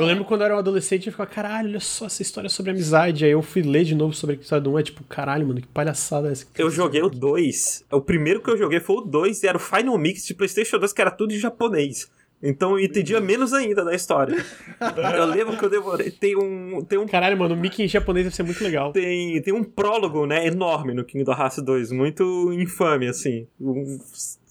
Eu 0.00 0.06
lembro 0.06 0.24
quando 0.24 0.40
eu 0.40 0.46
era 0.46 0.56
um 0.56 0.58
adolescente, 0.58 1.06
eu 1.06 1.12
ficava, 1.12 1.28
caralho, 1.28 1.68
olha 1.68 1.80
só 1.80 2.06
essa 2.06 2.22
história 2.22 2.48
sobre 2.48 2.70
amizade. 2.70 3.22
Aí 3.22 3.32
eu 3.32 3.42
fui 3.42 3.60
ler 3.60 3.84
de 3.84 3.94
novo 3.94 4.14
sobre 4.14 4.36
a 4.36 4.38
história 4.38 4.62
do 4.62 4.72
1, 4.72 4.78
é 4.78 4.82
tipo, 4.82 5.04
caralho, 5.04 5.46
mano, 5.46 5.60
que 5.60 5.66
palhaçada 5.66 6.28
é 6.28 6.32
essa. 6.32 6.46
Eu 6.56 6.70
joguei 6.70 7.02
o 7.02 7.10
2. 7.10 7.84
O 7.92 8.00
primeiro 8.00 8.40
que 8.40 8.48
eu 8.48 8.56
joguei 8.56 8.80
foi 8.80 8.96
o 8.96 9.00
2 9.02 9.42
e 9.42 9.46
era 9.46 9.58
o 9.58 9.60
Final 9.60 9.98
Mix 9.98 10.24
de 10.24 10.32
PlayStation 10.32 10.78
2, 10.78 10.94
que 10.94 11.02
era 11.02 11.10
tudo 11.10 11.34
em 11.34 11.38
japonês. 11.38 12.10
Então 12.42 12.78
eu 12.78 12.84
entendia 12.84 13.20
menos 13.20 13.52
ainda 13.52 13.84
da 13.84 13.94
história. 13.94 14.34
eu 15.16 15.26
lembro 15.26 15.58
que 15.58 15.64
eu 15.64 15.68
demorei. 15.68 16.10
Tem 16.10 16.34
um. 16.36 16.82
Tem 16.82 16.98
um. 16.98 17.06
Caralho, 17.06 17.36
mano, 17.38 17.54
o 17.54 17.56
Mickey 17.56 17.82
em 17.82 17.88
japonês 17.88 18.24
deve 18.24 18.34
ser 18.36 18.42
muito 18.44 18.64
legal. 18.64 18.92
Tem, 18.92 19.42
tem 19.42 19.52
um 19.52 19.62
prólogo, 19.62 20.24
né, 20.26 20.46
enorme 20.46 20.94
no 20.94 21.04
Kingdom 21.04 21.32
Hearts 21.32 21.62
2, 21.62 21.92
muito 21.92 22.50
infame, 22.54 23.08
assim. 23.08 23.46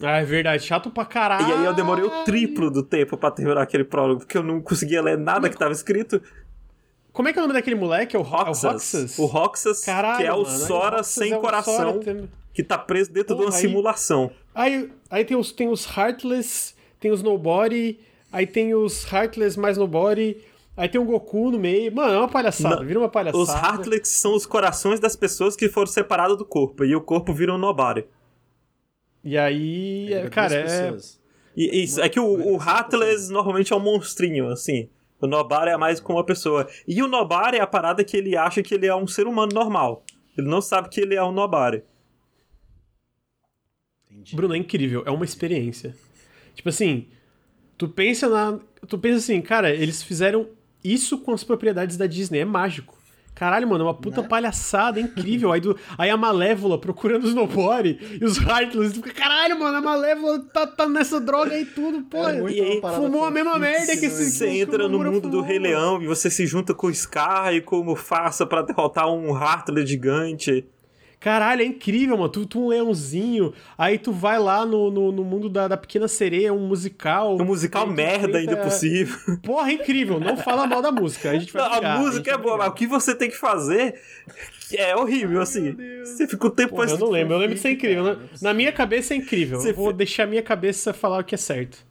Ah, 0.02 0.20
é 0.20 0.24
verdade, 0.24 0.64
chato 0.64 0.91
pra 0.91 1.03
caralho. 1.03 1.49
E 1.49 1.52
aí 1.53 1.66
eu 1.66 1.74
demorei 1.74 2.03
o 2.06 2.24
triplo 2.24 2.70
do 2.70 2.84
tempo 2.84 3.18
pra 3.18 3.32
terminar 3.32 3.61
aquele 3.64 3.84
prólogo, 3.84 4.20
porque 4.20 4.38
eu 4.38 4.44
não 4.44 4.61
conseguia 4.61 5.02
ler 5.02 5.18
nada 5.18 5.49
que 5.49 5.57
tava 5.57 5.72
escrito. 5.72 6.22
Como 7.11 7.28
é 7.28 7.34
que 7.34 7.40
é 7.40 7.41
o 7.41 7.45
nome 7.45 7.53
daquele 7.56 7.76
moleque? 7.76 8.16
É 8.16 8.20
o 8.20 8.22
Roxas. 8.22 8.64
É 8.64 8.68
o 8.68 8.72
Roxas? 8.72 9.20
O 9.20 9.26
Roxas, 9.26 9.84
Caralho, 9.84 10.18
que 10.20 10.24
é 10.26 10.32
o 10.34 10.44
mano, 10.44 10.57
Sora 10.60 10.98
Roxas 10.98 11.07
sem 11.07 11.32
é 11.34 11.38
o 11.38 11.41
coração, 11.41 11.76
Sora 11.76 11.99
tendo- 11.99 12.30
que 12.53 12.64
tá 12.64 12.78
preso 12.78 13.11
dentro 13.11 13.36
de 13.36 13.41
Porra, 13.41 13.49
uma 13.52 13.56
aí- 13.57 13.61
simulação. 13.61 14.32
Aí, 14.53 14.91
aí 15.10 15.26
tem, 15.26 15.36
os, 15.36 15.52
tem 15.52 15.68
os 15.70 15.86
Heartless, 15.98 16.76
tem 17.00 17.12
os 17.12 17.24
Nobody, 17.24 18.00
aí 18.32 18.46
tem 18.46 18.74
os 18.74 19.12
Heartless 19.12 19.60
mais 19.60 19.78
Nobody, 19.78 20.38
aí 20.76 20.90
tem 20.90 21.00
o 21.00 21.06
Goku 21.06 21.52
no 21.52 21.60
meio. 21.60 21.94
Mano, 21.94 22.14
é 22.14 22.18
uma 22.18 22.28
palhaçada, 22.28 22.78
Não, 22.78 22.86
vira 22.86 23.00
uma 23.00 23.10
palhaçada. 23.10 23.42
Os 23.42 23.50
Heartless 23.50 24.10
são 24.10 24.36
os 24.36 24.46
corações 24.46 25.00
das 25.00 25.16
pessoas 25.16 25.56
que 25.56 25.70
foram 25.70 25.88
separados 25.88 26.38
do 26.38 26.46
corpo, 26.46 26.84
e 26.84 26.96
o 26.96 27.02
corpo 27.02 27.34
vira 27.34 27.54
um 27.54 27.58
nobody. 27.58 28.06
E 29.24 29.38
aí, 29.38 30.14
é 30.14 30.30
cara, 30.30 30.56
é... 30.56 30.98
E, 31.56 31.84
isso, 31.84 32.00
é 32.00 32.08
que 32.08 32.20
o, 32.20 32.56
o 32.56 32.56
Heartless 32.56 33.32
normalmente 33.32 33.74
é 33.74 33.76
um 33.76 33.80
monstrinho, 33.80 34.50
assim. 34.50 34.90
O 35.22 35.28
Nobara 35.28 35.72
é 35.72 35.78
mais 35.78 36.00
como 36.00 36.18
uma 36.18 36.26
pessoa. 36.26 36.68
E 36.88 37.04
o 37.04 37.08
Nobara 37.08 37.58
é 37.58 37.60
a 37.60 37.68
parada 37.68 38.04
que 38.04 38.16
ele 38.16 38.38
acha 38.38 38.64
que 38.64 38.74
ele 38.74 38.88
é 38.88 38.96
um 38.96 39.06
ser 39.06 39.28
humano 39.28 39.52
normal. 39.54 40.04
Ele 40.38 40.48
não 40.48 40.62
sabe 40.62 40.88
que 40.88 41.02
ele 41.02 41.16
é 41.16 41.24
um 41.24 41.34
Nobara. 41.34 41.84
Bruno, 44.34 44.54
é 44.54 44.58
incrível, 44.58 45.04
é 45.06 45.12
uma 45.12 45.26
experiência. 45.26 45.96
Tipo 46.60 46.68
assim, 46.68 47.06
tu 47.77 47.88
pensa 47.88 48.27
na. 48.27 48.60
Tu 48.86 48.98
pensa 48.98 49.15
assim, 49.19 49.41
cara, 49.41 49.73
eles 49.73 50.03
fizeram 50.03 50.45
isso 50.84 51.19
com 51.19 51.31
as 51.31 51.41
propriedades 51.41 51.95
da 51.95 52.06
Disney, 52.06 52.40
é 52.40 52.45
mágico. 52.45 52.98
Caralho, 53.34 53.65
mano, 53.69 53.86
é 53.86 53.88
uma 53.88 53.94
puta 53.94 54.22
Né? 54.22 54.27
palhaçada, 54.27 54.99
é 54.99 55.03
incrível. 55.03 55.53
Aí, 55.53 55.61
do, 55.61 55.73
aí 55.98 56.10
a 56.10 56.18
Malévola 56.18 56.77
procurando 56.77 57.23
os 57.23 57.34
Nobody 57.34 57.98
e 58.19 58.26
os 58.26 58.38
Heartless. 58.38 58.95
fica, 58.95 59.14
Caralho, 59.14 59.57
mano, 59.57 59.77
a 59.77 59.81
Malévola 59.81 60.40
tá, 60.53 60.68
tá 60.68 60.90
nessa 60.90 61.22
droga 61.22 61.53
aí 61.56 61.64
tudo, 61.64 62.02
pô. 62.02 62.27
É 62.27 62.41
e 62.52 62.60
aí 62.60 62.81
fumou 62.81 63.23
a 63.23 63.31
mesma 63.31 63.57
merda 63.57 63.95
que 63.95 64.06
esse-? 64.06 64.31
Você 64.31 64.49
que 64.49 64.60
entra 64.60 64.90
no 64.90 64.99
mundo 64.99 65.22
do 65.22 65.30
fumou, 65.30 65.41
Rei 65.41 65.60
mano. 65.60 65.72
Leão 65.73 66.02
e 66.02 66.07
você 66.07 66.30
se 66.30 66.45
junta 66.45 66.73
com 66.73 66.88
o 66.88 66.94
Scar 66.94 67.53
e 67.53 67.61
com 67.61 67.80
o 67.80 67.86
Mufasa 67.86 68.45
pra 68.45 68.61
derrotar 68.61 69.10
um 69.10 69.30
Heartless 69.34 69.88
gigante. 69.88 70.65
Caralho, 71.20 71.62
é 71.62 71.66
incrível, 71.66 72.18
mano. 72.18 72.30
Tu, 72.30 72.46
tu 72.46 72.64
um 72.64 72.68
leãozinho, 72.70 73.54
aí 73.78 73.98
tu 73.98 74.14
vai 74.14 74.40
lá 74.40 74.66
no, 74.66 74.90
no, 74.90 75.12
no 75.12 75.24
mundo 75.24 75.50
da, 75.50 75.68
da 75.68 75.76
Pequena 75.76 76.08
Sereia, 76.08 76.54
um 76.54 76.66
musical. 76.66 77.36
Um 77.36 77.44
musical 77.44 77.86
merda 77.86 78.38
ainda 78.38 78.56
possível. 78.58 79.38
Porra, 79.44 79.70
é 79.70 79.74
incrível. 79.74 80.18
Não 80.20 80.38
fala 80.38 80.66
mal 80.66 80.82
da 80.82 80.91
música. 80.91 81.32
A 81.32 81.38
gente 81.38 81.52
vai 81.52 81.64
Não, 81.64 81.72
brigar, 81.72 81.98
a 81.98 82.00
música 82.00 82.32
gente 82.32 82.40
é 82.40 82.41
boa, 82.41 82.58
mas 82.58 82.70
o 82.70 82.74
que 82.74 82.88
você 82.88 83.14
tem 83.14 83.30
que 83.30 83.36
fazer 83.38 84.00
é 84.74 84.96
horrível, 84.96 85.41
assim. 85.41 85.76
Você 86.06 86.26
fica 86.26 86.48
o 86.48 86.52
tempo 86.52 86.76
Porra, 86.76 86.90
eu 86.90 86.98
não 86.98 87.10
lembro, 87.10 87.34
eu 87.34 87.40
lembro 87.40 87.56
de 87.56 87.62
ser 87.62 87.72
incrível. 87.72 88.04
Na, 88.04 88.14
não 88.14 88.22
é 88.22 88.28
na 88.41 88.54
minha 88.54 88.72
cabeça 88.72 89.14
é 89.14 89.18
incrível. 89.18 89.60
Você 89.60 89.72
Eu 89.72 89.76
vou 89.76 89.91
deixar 89.91 90.24
a 90.24 90.28
minha 90.28 90.41
cabeça 90.41 90.94
falar 90.94 91.20
o 91.20 91.24
que 91.24 91.36
é 91.36 91.38
certo. 91.38 91.89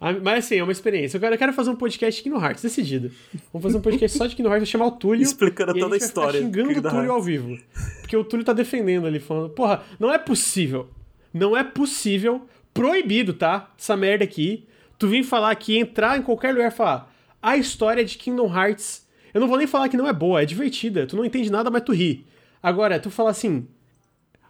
Ah, 0.00 0.12
Mas 0.12 0.44
assim, 0.44 0.56
é 0.56 0.62
uma 0.62 0.72
experiência. 0.72 1.16
Eu 1.16 1.20
quero, 1.20 1.34
eu 1.34 1.38
quero 1.38 1.52
fazer 1.52 1.70
um 1.70 1.76
podcast 1.76 2.28
no 2.28 2.36
Hearts, 2.40 2.62
decidido. 2.62 3.10
Vamos 3.52 3.64
fazer 3.64 3.78
um 3.78 3.80
podcast 3.80 4.16
só 4.16 4.26
de 4.26 4.36
Kingdom 4.36 4.50
Hearts, 4.50 4.68
vou 4.68 4.72
chamar 4.72 4.86
o 4.86 4.92
Túlio. 4.92 5.22
Explicando 5.22 5.74
toda 5.78 5.94
a 5.94 5.98
história. 5.98 6.40
do 6.40 6.46
xingando 6.46 6.70
o 6.70 6.74
Kingdom 6.74 6.88
Túlio 6.88 7.04
Hearts. 7.10 7.16
ao 7.16 7.22
vivo. 7.22 7.58
Porque 8.00 8.16
o 8.16 8.24
Túlio 8.24 8.44
tá 8.44 8.52
defendendo 8.52 9.06
ali, 9.06 9.18
falando, 9.18 9.50
porra, 9.50 9.82
não 9.98 10.12
é 10.12 10.18
possível. 10.18 10.88
Não 11.34 11.56
é 11.56 11.64
possível, 11.64 12.42
proibido, 12.72 13.34
tá? 13.34 13.72
Essa 13.78 13.96
merda 13.96 14.24
aqui. 14.24 14.66
Tu 14.98 15.08
vir 15.08 15.22
falar 15.24 15.50
aqui, 15.50 15.76
entrar 15.78 16.18
em 16.18 16.22
qualquer 16.22 16.52
lugar 16.52 16.68
e 16.72 16.74
falar 16.74 17.14
a 17.40 17.56
história 17.56 18.04
de 18.04 18.16
Kingdom 18.18 18.52
Hearts. 18.52 19.06
Eu 19.32 19.40
não 19.40 19.48
vou 19.48 19.58
nem 19.58 19.66
falar 19.66 19.88
que 19.88 19.96
não 19.96 20.08
é 20.08 20.12
boa, 20.12 20.42
é 20.42 20.44
divertida. 20.44 21.06
Tu 21.06 21.16
não 21.16 21.24
entende 21.24 21.50
nada, 21.50 21.70
mas 21.70 21.82
tu 21.82 21.92
ri. 21.92 22.26
Agora, 22.62 22.98
tu 22.98 23.10
falar 23.10 23.30
assim, 23.30 23.66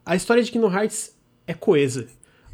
a 0.05 0.17
história 0.17 0.43
de 0.43 0.51
Kingdom 0.51 0.73
Hearts 0.73 1.15
é 1.47 1.53
coesa. 1.55 2.07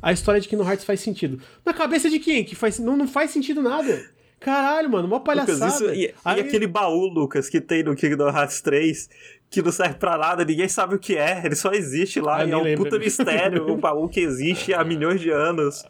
A 0.04 0.12
história 0.12 0.40
de 0.40 0.46
Kingdom 0.48 0.64
Hearts 0.68 0.84
faz 0.84 1.00
sentido. 1.00 1.40
Na 1.64 1.72
cabeça 1.72 2.10
de 2.10 2.18
quem? 2.18 2.44
Que 2.44 2.54
faz, 2.54 2.78
não, 2.78 2.94
não 2.96 3.08
faz 3.08 3.30
sentido 3.30 3.62
nada. 3.62 4.04
Caralho, 4.38 4.90
mano, 4.90 5.08
mó 5.08 5.18
palhaçada. 5.20 5.54
Lucas, 5.64 5.74
isso- 5.74 5.94
e, 5.94 6.12
Aí- 6.22 6.38
e 6.38 6.40
aquele 6.42 6.66
baú, 6.66 7.06
Lucas, 7.06 7.48
que 7.48 7.58
tem 7.60 7.82
no 7.82 7.96
Kingdom 7.96 8.28
Hearts 8.28 8.60
3, 8.60 9.08
que 9.48 9.62
não 9.62 9.72
serve 9.72 9.94
pra 9.94 10.18
nada, 10.18 10.44
ninguém 10.44 10.68
sabe 10.68 10.94
o 10.94 10.98
que 10.98 11.16
é, 11.16 11.40
ele 11.46 11.54
só 11.56 11.72
existe 11.72 12.20
lá, 12.20 12.44
e 12.44 12.50
é 12.50 12.56
um 12.56 12.62
lembro. 12.62 12.84
puta 12.84 12.98
mistério, 12.98 13.66
um 13.72 13.78
baú 13.78 14.06
que 14.06 14.20
existe 14.20 14.74
há 14.74 14.84
milhões 14.84 15.22
de 15.22 15.30
anos. 15.30 15.82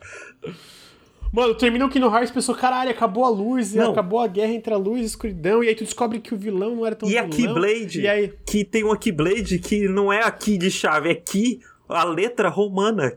Mano, 1.32 1.53
terminou 1.57 1.89
o 1.89 1.91
Kingdom 1.91 2.12
Hearts 2.15 2.31
e 2.31 2.32
pensou, 2.35 2.55
caralho, 2.55 2.91
acabou 2.93 3.24
a 3.24 3.28
luz, 3.28 3.74
e 3.74 3.78
Não. 3.78 3.91
acabou 3.91 4.20
a 4.20 4.28
guerra 4.28 4.53
entre 4.53 4.73
a 4.73 4.77
luz 4.77 5.01
e 5.01 5.03
a 5.03 5.07
escuridão, 5.07 5.65
e 5.65 5.69
aí 5.69 5.74
tu 5.74 5.82
descobre 5.82 6.20
que 6.20 6.32
o 6.32 6.36
vilão 6.39 6.77
não 6.77 6.86
era 6.86 6.95
tão 6.95 7.09
E 7.11 7.19
a 7.19 7.24
vilão. 7.24 7.55
Keyblade, 7.61 8.01
E 8.03 8.07
aí, 8.07 8.32
que 8.47 8.65
tem 8.65 8.85
uma 8.85 8.97
Keyblade 8.97 9.59
que 9.59 9.89
não 9.89 10.12
é 10.12 10.23
a 10.23 10.31
Key 10.31 10.57
de 10.57 10.70
chave, 10.70 11.11
é 11.11 11.15
Key, 11.16 11.61
a 11.89 12.05
letra 12.05 12.49
romana, 12.49 13.11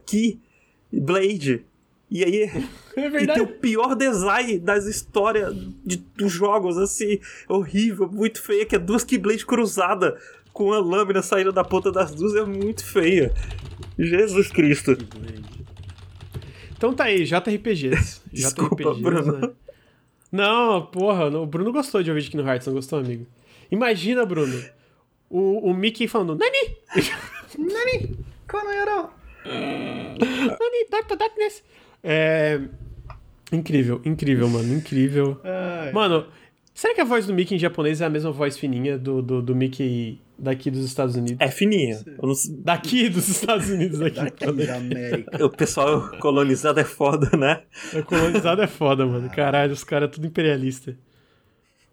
Keyblade. 0.90 1.64
E 2.10 2.24
aí, 2.24 2.42
é 2.44 3.22
e 3.22 3.26
tem 3.26 3.42
o 3.42 3.46
pior 3.46 3.94
design 3.94 4.58
das 4.58 4.86
histórias 4.86 5.54
de- 5.84 5.98
dos 6.16 6.32
jogos, 6.32 6.78
assim, 6.78 7.20
horrível, 7.48 8.08
muito 8.10 8.40
feia, 8.40 8.64
que 8.64 8.74
é 8.74 8.78
duas 8.78 9.04
Keyblade 9.04 9.44
cruzadas, 9.44 10.14
com 10.52 10.72
a 10.72 10.78
lâmina 10.80 11.22
saindo 11.22 11.52
da 11.52 11.62
ponta 11.62 11.92
das 11.92 12.14
duas, 12.14 12.34
é 12.34 12.44
muito 12.44 12.82
feia. 12.84 13.32
Jesus 13.98 14.48
Cristo. 14.50 14.96
Então 16.76 16.94
tá 16.94 17.04
aí, 17.04 17.24
JRPGs. 17.24 18.22
Desculpa, 18.32 18.76
JRPGs, 18.76 19.02
Bruno. 19.02 19.32
né? 19.38 19.50
Não, 20.30 20.86
porra, 20.86 21.26
o 21.38 21.46
Bruno 21.46 21.72
gostou 21.72 22.02
de 22.02 22.10
ouvir 22.10 22.22
de 22.22 22.30
Kingdom 22.30 22.46
Hearts, 22.48 22.66
não 22.66 22.74
gostou, 22.74 22.98
amigo? 22.98 23.26
Imagina, 23.70 24.24
Bruno, 24.26 24.62
o, 25.28 25.70
o 25.70 25.74
Mickey 25.74 26.06
falando, 26.08 26.34
Nani! 26.36 26.76
Nani? 27.58 28.18
Konoyaro! 28.48 29.10
Dark 30.90 31.08
Darkness! 31.18 31.62
É... 32.02 32.60
Incrível, 33.52 34.00
incrível, 34.04 34.48
mano, 34.48 34.74
incrível. 34.74 35.40
Ai, 35.42 35.90
Mano, 35.92 36.26
será 36.74 36.94
que 36.94 37.00
a 37.00 37.04
voz 37.04 37.26
do 37.26 37.32
Mickey 37.32 37.54
em 37.54 37.58
japonês 37.58 38.00
é 38.00 38.04
a 38.04 38.10
mesma 38.10 38.30
voz 38.30 38.58
fininha 38.58 38.98
do, 38.98 39.22
do, 39.22 39.40
do 39.40 39.54
Mickey 39.56 40.20
daqui 40.38 40.70
dos 40.70 40.84
Estados 40.84 41.16
Unidos? 41.16 41.38
É 41.40 41.50
fininha. 41.50 41.98
Não 42.22 42.32
Daqui 42.58 43.08
dos 43.08 43.26
Estados 43.28 43.70
Unidos, 43.70 44.02
aqui. 44.02 44.16
daqui 44.20 44.52
da 44.66 44.76
América. 44.76 45.38
O 45.46 45.48
pessoal 45.48 46.10
colonizado 46.20 46.78
é 46.78 46.84
foda, 46.84 47.34
né? 47.38 47.62
O 47.94 48.02
colonizado 48.04 48.60
é 48.60 48.66
foda, 48.66 49.06
mano. 49.06 49.30
Caralho, 49.30 49.72
os 49.72 49.82
caras 49.82 50.10
tudo 50.10 50.26
imperialista. 50.26 50.94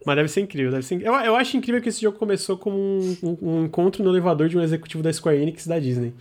Mas 0.06 0.18
deve 0.18 0.28
ser 0.28 0.42
incrível, 0.42 0.72
deve 0.72 0.84
ser... 0.86 1.02
Eu, 1.02 1.14
eu 1.14 1.36
acho 1.36 1.56
incrível 1.58 1.82
que 1.82 1.90
esse 1.90 2.02
jogo 2.02 2.18
começou 2.20 2.58
como 2.58 2.78
um, 2.78 3.18
um- 3.24 3.38
um 3.42 3.66
encontro 3.66 4.04
no 4.04 4.12
elevador 4.12 4.50
de 4.50 4.58
um 4.58 4.62
executivo 4.62 5.02
da 5.02 5.12
Square 5.12 5.42
Enix 5.42 5.66
da 5.66 5.80
Disney. 5.80 6.14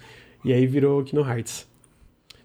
E 0.45 0.53
aí 0.53 0.67
virou 0.67 1.03
Kingdom 1.05 1.27
Hearts. 1.29 1.67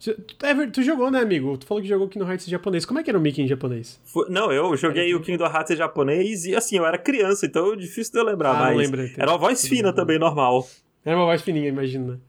Tu, 0.01 0.15
Ever, 0.45 0.71
tu 0.71 0.81
jogou, 0.81 1.11
né, 1.11 1.19
amigo? 1.19 1.57
Tu 1.57 1.65
falou 1.65 1.81
que 1.84 1.89
jogou 1.89 2.07
Kingdom 2.07 2.30
Hearts 2.30 2.47
em 2.47 2.51
japonês. 2.51 2.85
Como 2.85 2.99
é 2.99 3.03
que 3.03 3.09
era 3.09 3.19
o 3.19 3.21
Mickey 3.21 3.41
em 3.41 3.47
japonês? 3.47 3.99
Foi- 4.05 4.30
Não, 4.30 4.49
eu 4.51 4.76
joguei 4.77 5.13
o 5.13 5.19
Kingdom 5.21 5.45
Hearts 5.45 5.71
em 5.71 5.76
japonês 5.76 6.45
e 6.45 6.55
assim, 6.55 6.77
eu 6.77 6.85
era 6.85 6.97
criança, 6.97 7.45
então 7.45 7.73
é 7.73 7.76
difícil 7.76 8.13
de 8.13 8.19
eu 8.19 8.23
lembrar, 8.23 8.51
Ah, 8.51 8.53
não 8.53 8.63
mas 8.65 8.77
lembra, 8.77 9.03
então. 9.05 9.21
era 9.21 9.31
uma 9.31 9.38
voz 9.38 9.65
fina 9.67 9.91
também, 9.91 10.17
normal. 10.17 10.65
Era 11.03 11.17
uma 11.17 11.26
voz 11.26 11.41
fininha, 11.41 11.67
imagina. 11.67 12.19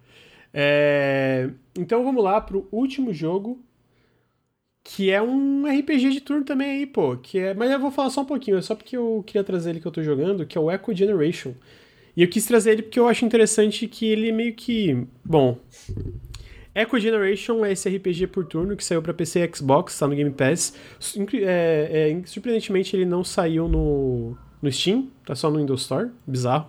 É, 0.53 1.49
Então 1.79 2.03
vamos 2.03 2.25
lá 2.25 2.41
pro 2.41 2.67
último 2.73 3.15
jogo, 3.15 3.63
que 4.83 5.11
é 5.11 5.23
um 5.23 5.65
RPG 5.67 6.11
de 6.11 6.21
turno 6.21 6.45
também 6.45 6.71
aí, 6.73 6.87
pô. 6.87 7.17
Que 7.17 7.39
é... 7.39 7.55
Mas 7.55 7.71
eu 7.71 7.79
vou 7.79 7.93
falar 7.93 8.11
só 8.11 8.23
um 8.23 8.27
pouquinho, 8.27 8.57
é 8.59 8.63
só 8.63 8.75
porque 8.75 8.97
eu 8.97 9.23
queria 9.25 9.45
trazer 9.45 9.71
ele 9.71 9.81
que 9.81 9.87
eu 9.87 9.93
tô 9.93 10.03
jogando, 10.03 10.45
que 10.45 10.59
é 10.59 10.61
o 10.61 10.69
Echo 10.71 10.93
Generation. 10.93 11.53
E 12.17 12.23
eu 12.23 12.29
quis 12.29 12.45
trazer 12.47 12.73
ele 12.73 12.83
porque 12.83 12.99
eu 12.99 13.07
acho 13.09 13.25
interessante 13.25 13.87
que 13.87 14.07
ele 14.07 14.33
meio 14.33 14.55
que... 14.55 15.07
Bom... 15.25 15.59
Echo 16.75 17.01
Generation 17.01 17.65
é 17.65 17.73
esse 17.73 17.89
RPG 17.89 18.29
por 18.29 18.45
turno 18.47 18.77
que 18.77 18.85
saiu 18.85 19.03
pra 19.03 19.13
PC 19.13 19.41
e 19.45 19.57
Xbox, 19.57 19.99
tá 19.99 20.07
no 20.07 20.15
Game 20.15 20.31
Pass. 20.31 20.73
É- 21.35 22.13
é, 22.17 22.27
surpreendentemente 22.27 22.95
ele 22.95 23.05
não 23.05 23.25
saiu 23.25 23.67
no, 23.69 24.37
no 24.63 24.71
Steam, 24.73 25.09
tá 25.27 25.35
só 25.35 25.51
no 25.51 25.59
Windows 25.59 25.83
Store, 25.83 26.11
bizarro. 26.27 26.69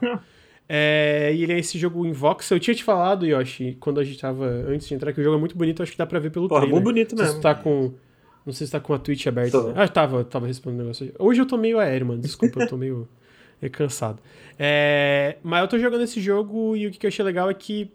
É, 0.68 1.32
e 1.36 1.44
ele 1.44 1.54
é 1.54 1.60
esse 1.60 1.78
jogo 1.78 2.06
em 2.06 2.14
voxel. 2.14 2.56
Eu 2.58 2.60
tinha 2.62 2.74
te 2.74 2.84
falado, 2.84 3.26
Yoshi, 3.28 3.78
quando 3.80 4.00
a 4.00 4.04
gente 4.04 4.18
tava 4.18 4.46
antes 4.46 4.88
de 4.88 4.94
entrar, 4.96 5.14
que 5.14 5.22
o 5.22 5.24
jogo 5.24 5.36
é 5.36 5.40
muito 5.40 5.56
bonito, 5.56 5.84
acho 5.84 5.92
que 5.92 5.98
dá 5.98 6.06
pra 6.06 6.18
ver 6.18 6.32
pelo 6.32 6.48
Porra, 6.48 6.62
trailer. 6.62 6.76
muito 6.82 6.86
bonito 6.94 7.16
mesmo. 7.16 7.36
tu 7.36 7.42
tá 7.42 7.54
com. 7.54 7.92
Não 8.46 8.54
sei 8.54 8.66
se 8.66 8.72
tá 8.72 8.80
com 8.80 8.94
a 8.94 8.98
Twitch 8.98 9.28
aberta. 9.28 9.62
Né? 9.62 9.74
Ah, 9.76 9.88
tava, 9.88 10.24
tava 10.24 10.48
respondendo 10.48 10.80
um 10.80 10.84
negócio. 10.84 11.14
Hoje 11.20 11.42
eu 11.42 11.46
tô 11.46 11.58
meio 11.58 11.78
aéreo, 11.78 12.08
mano. 12.08 12.22
Desculpa, 12.22 12.64
eu 12.64 12.68
tô 12.68 12.76
meio, 12.78 13.08
meio 13.62 13.72
cansado. 13.72 14.22
É, 14.58 15.38
mas 15.44 15.62
eu 15.62 15.68
tô 15.68 15.78
jogando 15.80 16.04
esse 16.04 16.20
jogo 16.20 16.76
e 16.76 16.88
o 16.88 16.92
que 16.92 17.06
eu 17.06 17.10
achei 17.10 17.24
legal 17.24 17.50
é 17.50 17.54
que 17.54 17.92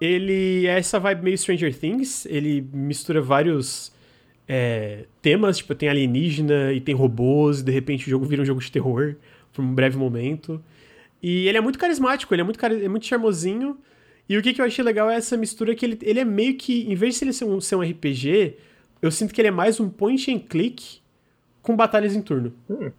ele 0.00 0.66
é 0.66 0.78
essa 0.78 0.98
vibe 0.98 1.22
meio 1.22 1.38
Stranger 1.38 1.76
Things. 1.76 2.26
Ele 2.26 2.66
mistura 2.72 3.20
vários 3.20 3.92
é, 4.48 5.04
temas, 5.20 5.58
tipo, 5.58 5.74
tem 5.74 5.88
alienígena 5.88 6.72
e 6.72 6.80
tem 6.80 6.94
robôs, 6.94 7.60
e 7.60 7.64
de 7.64 7.72
repente 7.72 8.06
o 8.06 8.10
jogo 8.10 8.24
vira 8.24 8.42
um 8.42 8.44
jogo 8.44 8.60
de 8.60 8.70
terror 8.70 9.16
por 9.52 9.64
um 9.64 9.74
breve 9.74 9.96
momento. 9.96 10.62
E 11.22 11.48
ele 11.48 11.58
é 11.58 11.60
muito 11.60 11.78
carismático, 11.78 12.34
ele 12.34 12.42
é 12.42 12.44
muito, 12.44 12.64
é 12.64 12.88
muito 12.88 13.06
charmosinho. 13.06 13.78
E 14.28 14.36
o 14.36 14.42
que, 14.42 14.52
que 14.52 14.60
eu 14.60 14.64
achei 14.64 14.84
legal 14.84 15.08
é 15.08 15.16
essa 15.16 15.36
mistura 15.36 15.74
que 15.74 15.84
ele, 15.86 15.98
ele 16.02 16.20
é 16.20 16.24
meio 16.24 16.56
que, 16.56 16.90
em 16.90 16.94
vez 16.94 17.18
de 17.18 17.24
ele 17.24 17.32
ser 17.32 17.44
um, 17.44 17.60
ser 17.60 17.76
um 17.76 17.82
RPG, 17.82 18.56
eu 19.00 19.10
sinto 19.10 19.32
que 19.32 19.40
ele 19.40 19.48
é 19.48 19.52
mais 19.52 19.78
um 19.80 19.88
point 19.88 20.30
and 20.32 20.40
click 20.40 20.98
com 21.62 21.76
batalhas 21.76 22.14
em 22.14 22.20
turno. 22.20 22.52
Por- 22.66 22.92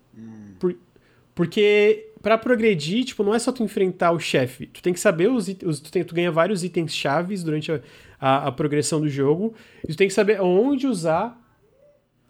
porque 1.38 2.10
pra 2.20 2.36
progredir, 2.36 3.06
tipo, 3.06 3.24
não 3.24 3.32
é 3.32 3.38
só 3.38 3.52
tu 3.52 3.62
enfrentar 3.62 4.12
o 4.12 4.20
chefe. 4.20 4.66
Tu 4.66 4.82
tem 4.82 4.92
que 4.92 5.00
saber 5.00 5.30
os, 5.30 5.48
os 5.64 5.80
tu, 5.80 5.92
tem, 5.92 6.04
tu 6.04 6.16
ganha 6.16 6.32
vários 6.32 6.64
itens 6.64 6.96
chaves 6.96 7.44
durante 7.44 7.72
a, 7.72 7.80
a, 8.20 8.48
a 8.48 8.52
progressão 8.52 9.00
do 9.00 9.08
jogo. 9.08 9.54
E 9.84 9.90
tu 9.90 9.96
tem 9.96 10.08
que 10.08 10.14
saber 10.16 10.42
onde 10.42 10.88
usar 10.88 11.40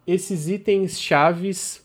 esses 0.06 0.50
itens 0.50 1.00
chaves 1.00 1.82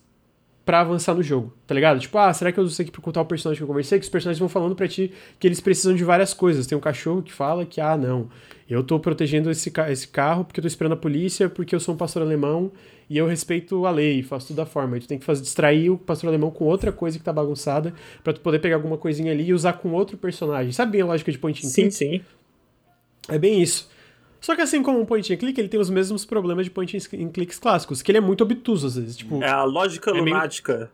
pra 0.64 0.80
avançar 0.80 1.14
no 1.14 1.22
jogo, 1.22 1.54
tá 1.64 1.72
ligado? 1.76 2.00
Tipo, 2.00 2.18
ah, 2.18 2.34
será 2.34 2.50
que 2.50 2.58
eu 2.58 2.64
uso 2.64 2.72
isso 2.72 2.82
aqui 2.82 2.90
pra 2.90 3.00
contar 3.00 3.20
o 3.20 3.24
personagem 3.24 3.58
que 3.58 3.62
eu 3.62 3.68
conversei? 3.68 4.00
Que 4.00 4.04
os 4.04 4.10
personagens 4.10 4.40
vão 4.40 4.48
falando 4.48 4.74
pra 4.74 4.88
ti 4.88 5.12
que 5.38 5.46
eles 5.46 5.60
precisam 5.60 5.94
de 5.94 6.02
várias 6.02 6.34
coisas. 6.34 6.66
Tem 6.66 6.76
um 6.76 6.80
cachorro 6.80 7.22
que 7.22 7.32
fala 7.32 7.64
que, 7.64 7.80
ah, 7.80 7.96
não, 7.96 8.28
eu 8.68 8.82
tô 8.82 8.98
protegendo 8.98 9.48
esse, 9.48 9.72
esse 9.88 10.08
carro 10.08 10.44
porque 10.44 10.58
eu 10.58 10.62
tô 10.62 10.68
esperando 10.68 10.94
a 10.94 10.96
polícia, 10.96 11.48
porque 11.48 11.72
eu 11.72 11.78
sou 11.78 11.94
um 11.94 11.96
pastor 11.96 12.22
alemão 12.22 12.72
e 13.12 13.18
eu 13.18 13.26
respeito 13.26 13.84
a 13.86 13.90
lei, 13.90 14.22
faço 14.22 14.48
tudo 14.48 14.56
da 14.56 14.66
forma. 14.66 14.96
E 14.96 15.00
tu 15.00 15.06
tem 15.08 15.18
que 15.18 15.24
fazer, 15.24 15.42
distrair 15.42 15.90
o 15.90 15.98
pastor 15.98 16.28
alemão 16.28 16.50
com 16.50 16.64
outra 16.64 16.90
coisa 16.92 17.18
que 17.18 17.24
tá 17.24 17.32
bagunçada 17.32 17.92
pra 18.24 18.32
tu 18.32 18.40
poder 18.40 18.58
pegar 18.60 18.76
alguma 18.76 18.96
coisinha 18.96 19.30
ali 19.32 19.44
e 19.46 19.52
usar 19.52 19.74
com 19.74 19.92
outro 19.92 20.16
personagem. 20.16 20.72
Sabe 20.72 20.92
bem 20.92 21.00
a 21.02 21.06
lógica 21.06 21.30
de 21.30 21.38
point 21.38 21.64
and 21.64 21.68
Sim, 21.68 21.82
click? 21.82 21.94
sim. 21.94 22.20
É 23.28 23.38
bem 23.38 23.60
isso. 23.62 23.90
Só 24.40 24.56
que 24.56 24.62
assim 24.62 24.82
como 24.82 25.00
o 25.00 25.06
point 25.06 25.32
and 25.32 25.36
click, 25.36 25.58
ele 25.60 25.68
tem 25.68 25.78
os 25.78 25.88
mesmos 25.90 26.24
problemas 26.24 26.64
de 26.66 26.70
point 26.70 26.96
and 26.96 27.28
clicks 27.28 27.58
clássicos, 27.58 28.02
que 28.02 28.10
ele 28.10 28.18
é 28.18 28.20
muito 28.20 28.42
obtuso 28.42 28.86
às 28.88 28.96
vezes. 28.96 29.16
Tipo, 29.16 29.42
É 29.42 29.48
a 29.48 29.62
lógica 29.62 30.10
É 30.10 30.14
meio- 30.14 30.24
lunática. 30.26 30.90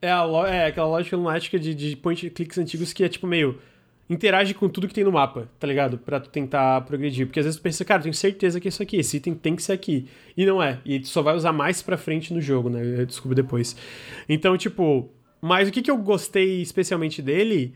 é, 0.00 0.10
a 0.10 0.22
lo- 0.24 0.46
é 0.46 0.66
aquela 0.66 0.86
lógica 0.86 1.16
lunática 1.16 1.58
de, 1.58 1.74
de 1.74 1.96
point 1.96 2.26
and 2.26 2.30
clicks 2.30 2.56
antigos 2.56 2.92
que 2.92 3.04
é 3.04 3.08
tipo 3.08 3.26
meio. 3.26 3.58
Interage 4.08 4.54
com 4.54 4.68
tudo 4.68 4.86
que 4.86 4.94
tem 4.94 5.02
no 5.02 5.10
mapa, 5.10 5.48
tá 5.58 5.66
ligado? 5.66 5.98
Pra 5.98 6.20
tu 6.20 6.30
tentar 6.30 6.80
progredir. 6.82 7.26
Porque 7.26 7.40
às 7.40 7.46
vezes 7.46 7.58
tu 7.58 7.62
pensa, 7.62 7.84
cara, 7.84 8.02
tenho 8.02 8.14
certeza 8.14 8.60
que 8.60 8.68
é 8.68 8.70
isso 8.70 8.82
aqui, 8.82 8.96
esse 8.98 9.16
item 9.16 9.34
tem 9.34 9.56
que 9.56 9.62
ser 9.62 9.72
aqui. 9.72 10.06
E 10.36 10.46
não 10.46 10.62
é. 10.62 10.80
E 10.84 11.00
tu 11.00 11.08
só 11.08 11.22
vai 11.22 11.34
usar 11.34 11.52
mais 11.52 11.82
pra 11.82 11.96
frente 11.96 12.32
no 12.32 12.40
jogo, 12.40 12.70
né? 12.70 13.00
Eu 13.00 13.06
descubro 13.06 13.34
depois. 13.34 13.76
Então, 14.28 14.56
tipo. 14.56 15.10
Mas 15.40 15.68
o 15.68 15.72
que, 15.72 15.82
que 15.82 15.90
eu 15.90 15.98
gostei 15.98 16.62
especialmente 16.62 17.20
dele 17.20 17.74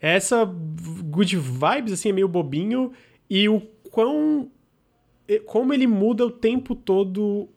é 0.00 0.14
essa 0.14 0.44
good 0.44 1.36
vibes, 1.36 1.92
assim, 1.92 2.10
é 2.10 2.12
meio 2.12 2.28
bobinho. 2.28 2.92
E 3.28 3.48
o 3.48 3.60
quão. 3.90 4.50
Como 5.46 5.72
ele 5.72 5.86
muda 5.86 6.24
o 6.24 6.30
tempo 6.30 6.74
todo 6.74 7.48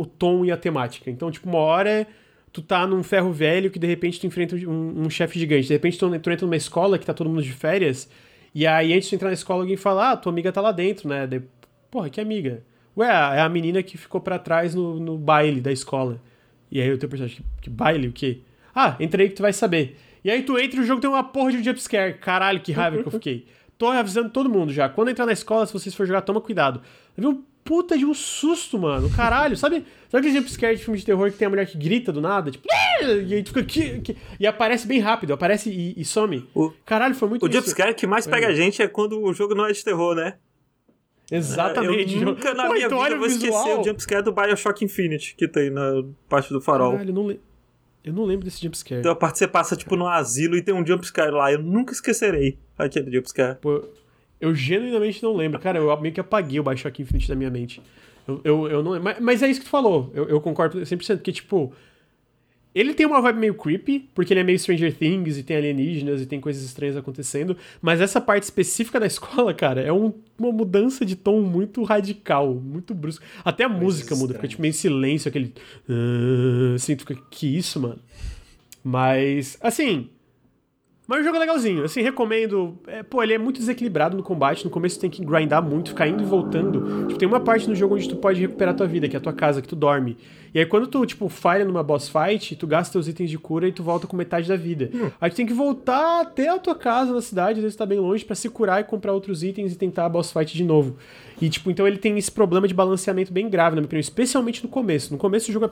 o 0.00 0.06
tom 0.06 0.42
e 0.46 0.50
a 0.50 0.56
temática. 0.56 1.10
Então, 1.10 1.30
tipo, 1.30 1.46
uma 1.46 1.58
hora 1.58 2.06
tu 2.52 2.62
tá 2.62 2.86
num 2.86 3.02
ferro 3.02 3.32
velho 3.32 3.70
que 3.70 3.78
de 3.78 3.86
repente 3.86 4.20
tu 4.20 4.26
enfrenta 4.26 4.56
um, 4.56 5.02
um 5.02 5.10
chefe 5.10 5.38
gigante. 5.38 5.66
De 5.66 5.72
repente 5.72 5.98
tu, 5.98 6.08
tu 6.18 6.30
entra 6.30 6.46
numa 6.46 6.56
escola 6.56 6.98
que 6.98 7.06
tá 7.06 7.14
todo 7.14 7.28
mundo 7.28 7.42
de 7.42 7.52
férias. 7.52 8.10
E 8.54 8.66
aí, 8.66 8.92
antes 8.92 9.08
de 9.08 9.14
entrar 9.14 9.28
na 9.28 9.34
escola, 9.34 9.62
alguém 9.62 9.76
fala: 9.76 10.12
Ah, 10.12 10.16
tua 10.16 10.32
amiga 10.32 10.50
tá 10.50 10.60
lá 10.60 10.72
dentro, 10.72 11.08
né? 11.08 11.26
Daí, 11.26 11.42
Porra, 11.90 12.08
que 12.08 12.20
amiga? 12.20 12.62
Ué, 12.96 13.08
é 13.08 13.40
a 13.40 13.48
menina 13.48 13.82
que 13.82 13.98
ficou 13.98 14.20
pra 14.20 14.38
trás 14.38 14.74
no, 14.74 15.00
no 15.00 15.18
baile 15.18 15.60
da 15.60 15.72
escola. 15.72 16.20
E 16.70 16.80
aí 16.80 16.92
o 16.92 16.98
teu 16.98 17.08
personagem, 17.08 17.38
que, 17.38 17.62
que 17.62 17.70
baile? 17.70 18.08
O 18.08 18.12
quê? 18.12 18.40
Ah, 18.74 18.96
entrei 19.00 19.28
que 19.28 19.34
tu 19.34 19.42
vai 19.42 19.52
saber. 19.52 19.96
E 20.22 20.30
aí 20.30 20.42
tu 20.42 20.58
entra 20.58 20.78
e 20.78 20.82
o 20.82 20.86
jogo 20.86 21.00
tem 21.00 21.10
uma 21.10 21.24
porra 21.24 21.50
de 21.50 21.58
um 21.58 21.64
jumpscare. 21.64 22.14
Caralho, 22.18 22.60
que 22.60 22.70
raiva 22.72 22.98
que 23.02 23.08
eu 23.08 23.12
fiquei. 23.12 23.46
Tô 23.76 23.88
avisando 23.88 24.30
todo 24.30 24.48
mundo 24.48 24.72
já. 24.72 24.88
Quando 24.88 25.08
entrar 25.08 25.26
na 25.26 25.32
escola, 25.32 25.66
se 25.66 25.72
vocês 25.72 25.94
for 25.94 26.06
jogar, 26.06 26.20
toma 26.20 26.40
cuidado. 26.40 26.82
Eu 27.16 27.22
vi 27.22 27.26
um 27.38 27.42
puta 27.70 27.96
de 27.96 28.04
um 28.04 28.12
susto, 28.12 28.76
mano. 28.76 29.08
Caralho, 29.10 29.56
sabe? 29.56 29.84
Sabe 30.10 30.26
aquele 30.26 30.40
jumpscare 30.40 30.76
de 30.76 30.82
filme 30.82 30.98
de 30.98 31.06
terror 31.06 31.30
que 31.30 31.38
tem 31.38 31.46
a 31.46 31.48
mulher 31.48 31.66
que 31.66 31.78
grita 31.78 32.10
do 32.12 32.20
nada? 32.20 32.50
Tipo, 32.50 32.66
"Ah!" 32.68 33.04
e 33.04 33.32
aí 33.34 33.42
tu 33.44 33.48
fica 33.50 33.60
aqui, 33.60 33.90
aqui. 33.92 34.16
E 34.40 34.44
aparece 34.46 34.88
bem 34.88 34.98
rápido, 34.98 35.32
aparece 35.32 35.70
e, 35.70 35.94
e 35.96 36.04
some. 36.04 36.44
O- 36.52 36.72
Caralho, 36.84 37.14
foi 37.14 37.28
muito 37.28 37.46
O 37.46 37.52
jumpscare 37.52 37.94
que 37.94 38.08
mais 38.08 38.26
pega 38.26 38.48
a 38.48 38.52
gente 38.52 38.82
é 38.82 38.88
quando 38.88 39.22
o 39.22 39.32
jogo 39.32 39.54
não 39.54 39.64
é 39.66 39.72
de 39.72 39.84
terror, 39.84 40.16
né? 40.16 40.34
Exatamente. 41.30 42.16
Eu 42.16 42.22
nunca 42.24 42.52
na 42.54 42.66
Pô, 42.66 42.72
minha 42.72 42.86
então 42.86 43.02
vida 43.02 43.14
vou 43.16 43.24
o 43.24 43.26
esquecer 43.28 43.46
visual. 43.52 43.80
o 43.80 43.84
jumpscare 43.84 44.22
do 44.24 44.32
Bioshock 44.32 44.84
Infinite 44.84 45.34
que 45.36 45.46
tem 45.46 45.70
na 45.70 46.02
parte 46.28 46.52
do 46.52 46.60
farol. 46.60 46.92
Caralho, 46.92 47.10
eu 47.10 47.14
não, 47.14 47.26
le- 47.28 47.40
eu 48.04 48.12
não 48.12 48.24
lembro 48.24 48.44
desse 48.44 48.60
jumpscare. 48.60 49.00
Então 49.00 49.12
a 49.12 49.14
parte 49.16 49.34
que 49.34 49.38
você 49.38 49.48
passa 49.48 49.76
tipo 49.76 49.94
no 49.94 50.08
asilo 50.08 50.56
e 50.56 50.62
tem 50.62 50.74
um 50.74 50.84
jumpscare 50.84 51.30
lá. 51.30 51.52
Eu 51.52 51.62
nunca 51.62 51.92
esquecerei 51.92 52.58
aquele 52.76 53.12
jumpscare. 53.12 53.58
Pô, 53.60 53.84
eu 54.40 54.54
genuinamente 54.54 55.22
não 55.22 55.34
lembro. 55.36 55.58
Cara, 55.60 55.78
eu 55.78 56.00
meio 56.00 56.14
que 56.14 56.20
apaguei 56.20 56.58
o 56.58 56.62
Bioshock 56.62 57.02
Infinite 57.02 57.28
da 57.28 57.34
minha 57.34 57.50
mente. 57.50 57.80
Eu, 58.26 58.40
eu, 58.44 58.68
eu 58.68 58.82
não 58.82 58.92
lembro. 58.92 59.04
Mas, 59.04 59.20
mas 59.20 59.42
é 59.42 59.48
isso 59.50 59.60
que 59.60 59.66
tu 59.66 59.70
falou. 59.70 60.10
Eu, 60.14 60.28
eu 60.28 60.40
concordo 60.40 60.78
100%. 60.80 61.16
Porque, 61.16 61.32
tipo, 61.32 61.72
ele 62.74 62.94
tem 62.94 63.04
uma 63.04 63.20
vibe 63.20 63.38
meio 63.40 63.54
creepy, 63.54 64.08
porque 64.14 64.32
ele 64.32 64.40
é 64.40 64.44
meio 64.44 64.58
Stranger 64.58 64.94
Things 64.96 65.36
e 65.36 65.42
tem 65.42 65.56
alienígenas 65.56 66.20
e 66.22 66.26
tem 66.26 66.40
coisas 66.40 66.62
estranhas 66.62 66.96
acontecendo. 66.96 67.56
Mas 67.82 68.00
essa 68.00 68.20
parte 68.20 68.44
específica 68.44 69.00
da 69.00 69.06
escola, 69.08 69.52
cara, 69.52 69.80
é 69.80 69.92
um- 69.92 70.12
uma 70.38 70.52
mudança 70.52 71.04
de 71.04 71.16
tom 71.16 71.40
muito 71.40 71.82
radical, 71.82 72.54
muito 72.54 72.94
brusca. 72.94 73.24
Até 73.44 73.64
a 73.64 73.68
música 73.68 74.14
muda, 74.14 74.34
fica 74.34 74.46
estranhas. 74.46 74.50
tipo 74.50 74.62
meio 74.62 74.74
silêncio, 74.74 75.28
aquele. 75.28 75.52
"Ah", 75.88 76.74
Assim, 76.76 76.94
tu 76.94 77.00
fica, 77.06 77.20
que 77.30 77.56
isso, 77.58 77.80
mano? 77.80 77.98
Mas, 78.84 79.58
assim. 79.60 80.08
Mas 81.10 81.22
o 81.22 81.24
jogo 81.24 81.38
é 81.38 81.40
legalzinho, 81.40 81.82
assim, 81.82 82.02
recomendo. 82.02 82.78
É, 82.86 83.02
pô, 83.02 83.20
ele 83.20 83.32
é 83.32 83.38
muito 83.38 83.58
desequilibrado 83.58 84.16
no 84.16 84.22
combate. 84.22 84.64
No 84.64 84.70
começo 84.70 84.96
tu 84.96 85.00
tem 85.00 85.10
que 85.10 85.24
grindar 85.24 85.60
muito, 85.60 85.88
ficar 85.88 86.06
indo 86.06 86.22
e 86.22 86.24
voltando. 86.24 87.08
Tipo, 87.08 87.18
tem 87.18 87.26
uma 87.26 87.40
parte 87.40 87.68
no 87.68 87.74
jogo 87.74 87.96
onde 87.96 88.08
tu 88.08 88.14
pode 88.14 88.40
recuperar 88.40 88.76
tua 88.76 88.86
vida, 88.86 89.08
que 89.08 89.16
é 89.16 89.18
a 89.18 89.20
tua 89.20 89.32
casa, 89.32 89.60
que 89.60 89.66
tu 89.66 89.74
dorme. 89.74 90.16
E 90.54 90.60
aí 90.60 90.64
quando 90.64 90.86
tu, 90.86 91.04
tipo, 91.04 91.28
falha 91.28 91.64
numa 91.64 91.82
boss 91.82 92.08
fight, 92.08 92.54
tu 92.54 92.64
gasta 92.64 92.92
teus 92.92 93.08
itens 93.08 93.28
de 93.28 93.36
cura 93.36 93.66
e 93.66 93.72
tu 93.72 93.82
volta 93.82 94.06
com 94.06 94.16
metade 94.16 94.46
da 94.46 94.54
vida. 94.54 94.88
Aí 95.20 95.28
tu 95.28 95.34
tem 95.34 95.46
que 95.46 95.52
voltar 95.52 96.20
até 96.20 96.48
a 96.48 96.60
tua 96.60 96.76
casa 96.76 97.12
na 97.12 97.20
cidade, 97.20 97.58
às 97.58 97.64
vezes 97.64 97.76
tá 97.76 97.84
bem 97.84 97.98
longe, 97.98 98.24
pra 98.24 98.36
se 98.36 98.48
curar 98.48 98.80
e 98.80 98.84
comprar 98.84 99.12
outros 99.12 99.42
itens 99.42 99.72
e 99.72 99.76
tentar 99.76 100.06
a 100.06 100.08
boss 100.08 100.32
fight 100.32 100.56
de 100.56 100.62
novo. 100.62 100.96
E, 101.42 101.50
tipo, 101.50 101.72
então 101.72 101.88
ele 101.88 101.98
tem 101.98 102.16
esse 102.18 102.30
problema 102.30 102.68
de 102.68 102.74
balanceamento 102.74 103.32
bem 103.32 103.50
grave, 103.50 103.74
na 103.74 103.80
minha 103.80 103.86
opinião, 103.86 104.00
especialmente 104.00 104.62
no 104.62 104.68
começo. 104.68 105.12
No 105.12 105.18
começo 105.18 105.50
o 105.50 105.52
jogo 105.52 105.66
é... 105.66 105.70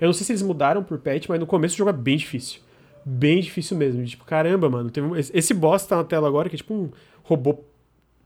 Eu 0.00 0.06
não 0.06 0.12
sei 0.12 0.26
se 0.26 0.32
eles 0.32 0.42
mudaram 0.42 0.82
por 0.82 0.98
patch, 0.98 1.28
mas 1.28 1.38
no 1.38 1.46
começo 1.46 1.76
o 1.76 1.78
jogo 1.78 1.90
é 1.90 1.92
bem 1.92 2.16
difícil. 2.16 2.62
Bem 3.04 3.40
difícil 3.40 3.76
mesmo. 3.76 4.04
Tipo, 4.04 4.24
caramba, 4.24 4.68
mano. 4.68 4.90
Teve 4.90 5.06
um- 5.06 5.16
esse- 5.16 5.54
boss 5.54 5.86
tá 5.86 5.96
na 5.96 6.04
tela 6.04 6.28
agora, 6.28 6.48
que 6.48 6.56
é 6.56 6.58
tipo 6.58 6.74
um 6.74 6.90
robô 7.22 7.60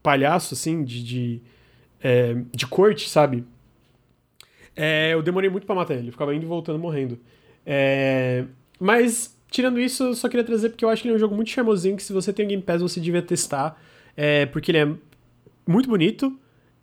palhaço, 0.03 0.55
assim, 0.55 0.85
de, 0.85 1.03
de, 1.05 1.41
é, 2.03 2.35
de 2.53 2.67
corte, 2.67 3.09
sabe? 3.09 3.45
É, 4.77 5.13
eu 5.15 5.23
demorei 5.23 5.49
muito 5.49 5.67
pra 5.67 5.75
matar 5.75 5.95
ele. 5.95 6.11
Ficava 6.11 6.35
indo 6.35 6.45
e 6.45 6.47
voltando 6.49 6.79
morrendo. 6.79 7.19
É, 7.65 8.45
mas, 8.79 9.37
tirando 9.51 9.79
isso, 9.81 10.03
eu 10.05 10.15
só 10.15 10.29
queria 10.29 10.45
trazer 10.45 10.71
porque 10.71 10.85
eu 10.85 10.89
acho 10.89 11.03
que 11.03 11.09
ele 11.09 11.15
é 11.15 11.17
um 11.17 11.21
jogo 11.21 11.35
muito 11.35 11.51
charmosinho 11.51 11.97
que 11.97 12.03
se 12.03 12.13
você 12.13 12.33
tem 12.33 12.45
o 12.45 12.49
Game 12.49 12.63
Pass 12.63 12.83
você 12.83 13.01
devia 13.01 13.23
testar. 13.23 13.81
É, 14.17 14.47
porque 14.47 14.71
ele 14.71 14.79
é 14.79 14.89
muito 15.67 15.89
bonito. 15.89 16.37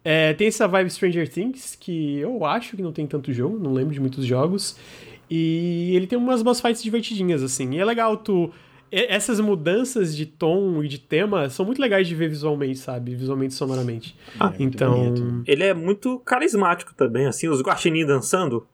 É, 0.04 0.34
tem 0.34 0.48
essa 0.48 0.68
vibe 0.68 0.90
Stranger 0.90 1.30
Things, 1.30 1.76
que 1.80 2.18
eu 2.18 2.44
acho 2.44 2.76
que 2.76 2.82
não 2.82 2.92
tem 2.92 3.06
tanto 3.06 3.32
jogo, 3.32 3.60
não 3.60 3.72
lembro 3.72 3.94
de 3.94 4.00
muitos 4.00 4.26
jogos. 4.26 4.76
E 5.34 5.96
ele 5.96 6.08
tem 6.08 6.20
umas 6.20 6.42
boss 6.42 6.60
fights 6.60 6.84
divertidinhas, 6.84 7.42
assim. 7.42 7.76
E 7.76 7.80
é 7.80 7.86
legal 7.86 8.18
tu. 8.18 8.52
Essas 8.92 9.40
mudanças 9.40 10.14
de 10.14 10.26
tom 10.26 10.84
e 10.84 10.88
de 10.90 11.00
tema 11.00 11.50
são 11.50 11.66
muito 11.66 11.82
legais 11.82 12.06
de 12.06 12.14
ver 12.14 12.28
visualmente, 12.28 12.78
sabe? 12.78 13.16
Visualmente 13.16 13.54
e 13.54 13.58
sonoramente. 13.58 14.18
É 14.38 14.44
muito 14.44 14.62
então. 14.62 15.44
Ele 15.48 15.64
é 15.64 15.74
muito 15.74 16.20
carismático 16.20 16.94
também, 16.94 17.26
assim, 17.26 17.48
os 17.48 17.62
guaxinim 17.62 18.06
dançando 18.06 18.68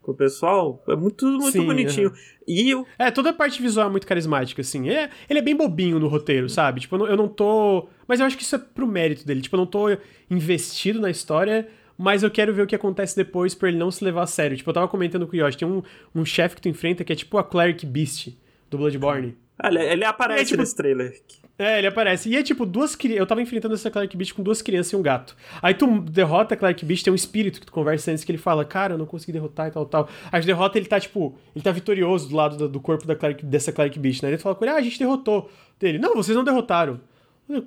com 0.00 0.12
o 0.12 0.14
pessoal. 0.14 0.82
É 0.88 0.96
muito, 0.96 1.26
muito 1.26 1.52
Sim, 1.52 1.66
bonitinho. 1.66 2.10
E 2.46 2.70
eu, 2.70 2.86
É, 2.98 3.10
toda 3.10 3.28
a 3.28 3.32
parte 3.34 3.60
visual 3.60 3.88
é 3.88 3.90
muito 3.90 4.06
carismática, 4.06 4.62
assim. 4.62 4.88
É, 4.88 5.10
ele 5.28 5.40
é 5.40 5.42
bem 5.42 5.54
bobinho 5.54 5.98
no 5.98 6.08
roteiro, 6.08 6.48
sabe? 6.48 6.80
Tipo, 6.80 6.94
eu 6.94 6.98
não, 7.00 7.06
eu 7.06 7.16
não 7.18 7.28
tô. 7.28 7.86
Mas 8.06 8.20
eu 8.20 8.24
acho 8.24 8.38
que 8.38 8.44
isso 8.44 8.56
é 8.56 8.58
pro 8.58 8.86
mérito 8.86 9.26
dele. 9.26 9.42
Tipo, 9.42 9.56
eu 9.56 9.58
não 9.58 9.66
tô 9.66 9.94
investido 10.30 10.98
na 10.98 11.10
história, 11.10 11.68
mas 11.98 12.22
eu 12.22 12.30
quero 12.30 12.54
ver 12.54 12.62
o 12.62 12.66
que 12.66 12.76
acontece 12.76 13.16
depois 13.16 13.54
pra 13.54 13.68
ele 13.68 13.76
não 13.76 13.90
se 13.90 14.04
levar 14.04 14.22
a 14.22 14.26
sério. 14.26 14.56
Tipo, 14.56 14.70
eu 14.70 14.74
tava 14.74 14.88
comentando 14.88 15.26
com 15.26 15.32
o 15.32 15.36
Yoshi, 15.36 15.58
tem 15.58 15.68
um, 15.68 15.82
um 16.14 16.24
chefe 16.24 16.54
que 16.54 16.62
tu 16.62 16.68
enfrenta 16.68 17.02
que 17.02 17.12
é 17.12 17.16
tipo 17.16 17.36
a 17.36 17.44
Cleric 17.44 17.84
Beast 17.84 18.28
do 18.70 18.78
Bloodborne. 18.78 19.36
Ele, 19.64 19.82
ele 19.82 20.04
aparece 20.04 20.42
é, 20.42 20.44
tipo, 20.44 20.60
nesse 20.60 20.76
trailer. 20.76 21.20
É, 21.58 21.78
ele 21.78 21.88
aparece. 21.88 22.28
E 22.28 22.36
é 22.36 22.42
tipo, 22.42 22.64
duas 22.64 22.94
crianças. 22.94 23.18
Eu 23.18 23.26
tava 23.26 23.42
enfrentando 23.42 23.74
essa 23.74 23.90
Clark 23.90 24.16
Beast 24.16 24.32
com 24.32 24.44
duas 24.44 24.62
crianças 24.62 24.92
e 24.92 24.96
um 24.96 25.02
gato. 25.02 25.36
Aí 25.60 25.74
tu 25.74 26.00
derrota 26.02 26.54
a 26.54 26.56
Clark 26.56 26.84
Beast, 26.84 27.02
tem 27.02 27.12
um 27.12 27.16
espírito 27.16 27.58
que 27.58 27.66
tu 27.66 27.72
conversa 27.72 28.12
antes 28.12 28.22
que 28.22 28.30
ele 28.30 28.38
fala, 28.38 28.64
cara, 28.64 28.94
eu 28.94 28.98
não 28.98 29.06
consegui 29.06 29.32
derrotar 29.32 29.66
e 29.66 29.72
tal, 29.72 29.84
tal. 29.84 30.08
Aí 30.30 30.40
derrota, 30.42 30.78
ele 30.78 30.86
tá, 30.86 31.00
tipo, 31.00 31.36
ele 31.56 31.64
tá 31.64 31.72
vitorioso 31.72 32.28
do 32.28 32.36
lado 32.36 32.56
do, 32.56 32.68
do 32.68 32.80
corpo 32.80 33.04
da 33.04 33.16
Clark, 33.16 33.44
dessa 33.44 33.72
Clark 33.72 33.98
Beast, 33.98 34.22
né? 34.22 34.28
Ele 34.28 34.38
fala 34.38 34.54
com 34.54 34.64
ele, 34.64 34.72
ah, 34.72 34.76
a 34.76 34.80
gente 34.80 35.00
derrotou. 35.00 35.50
Dele, 35.80 35.98
não, 35.98 36.14
vocês 36.14 36.36
não 36.36 36.44
derrotaram. 36.44 37.00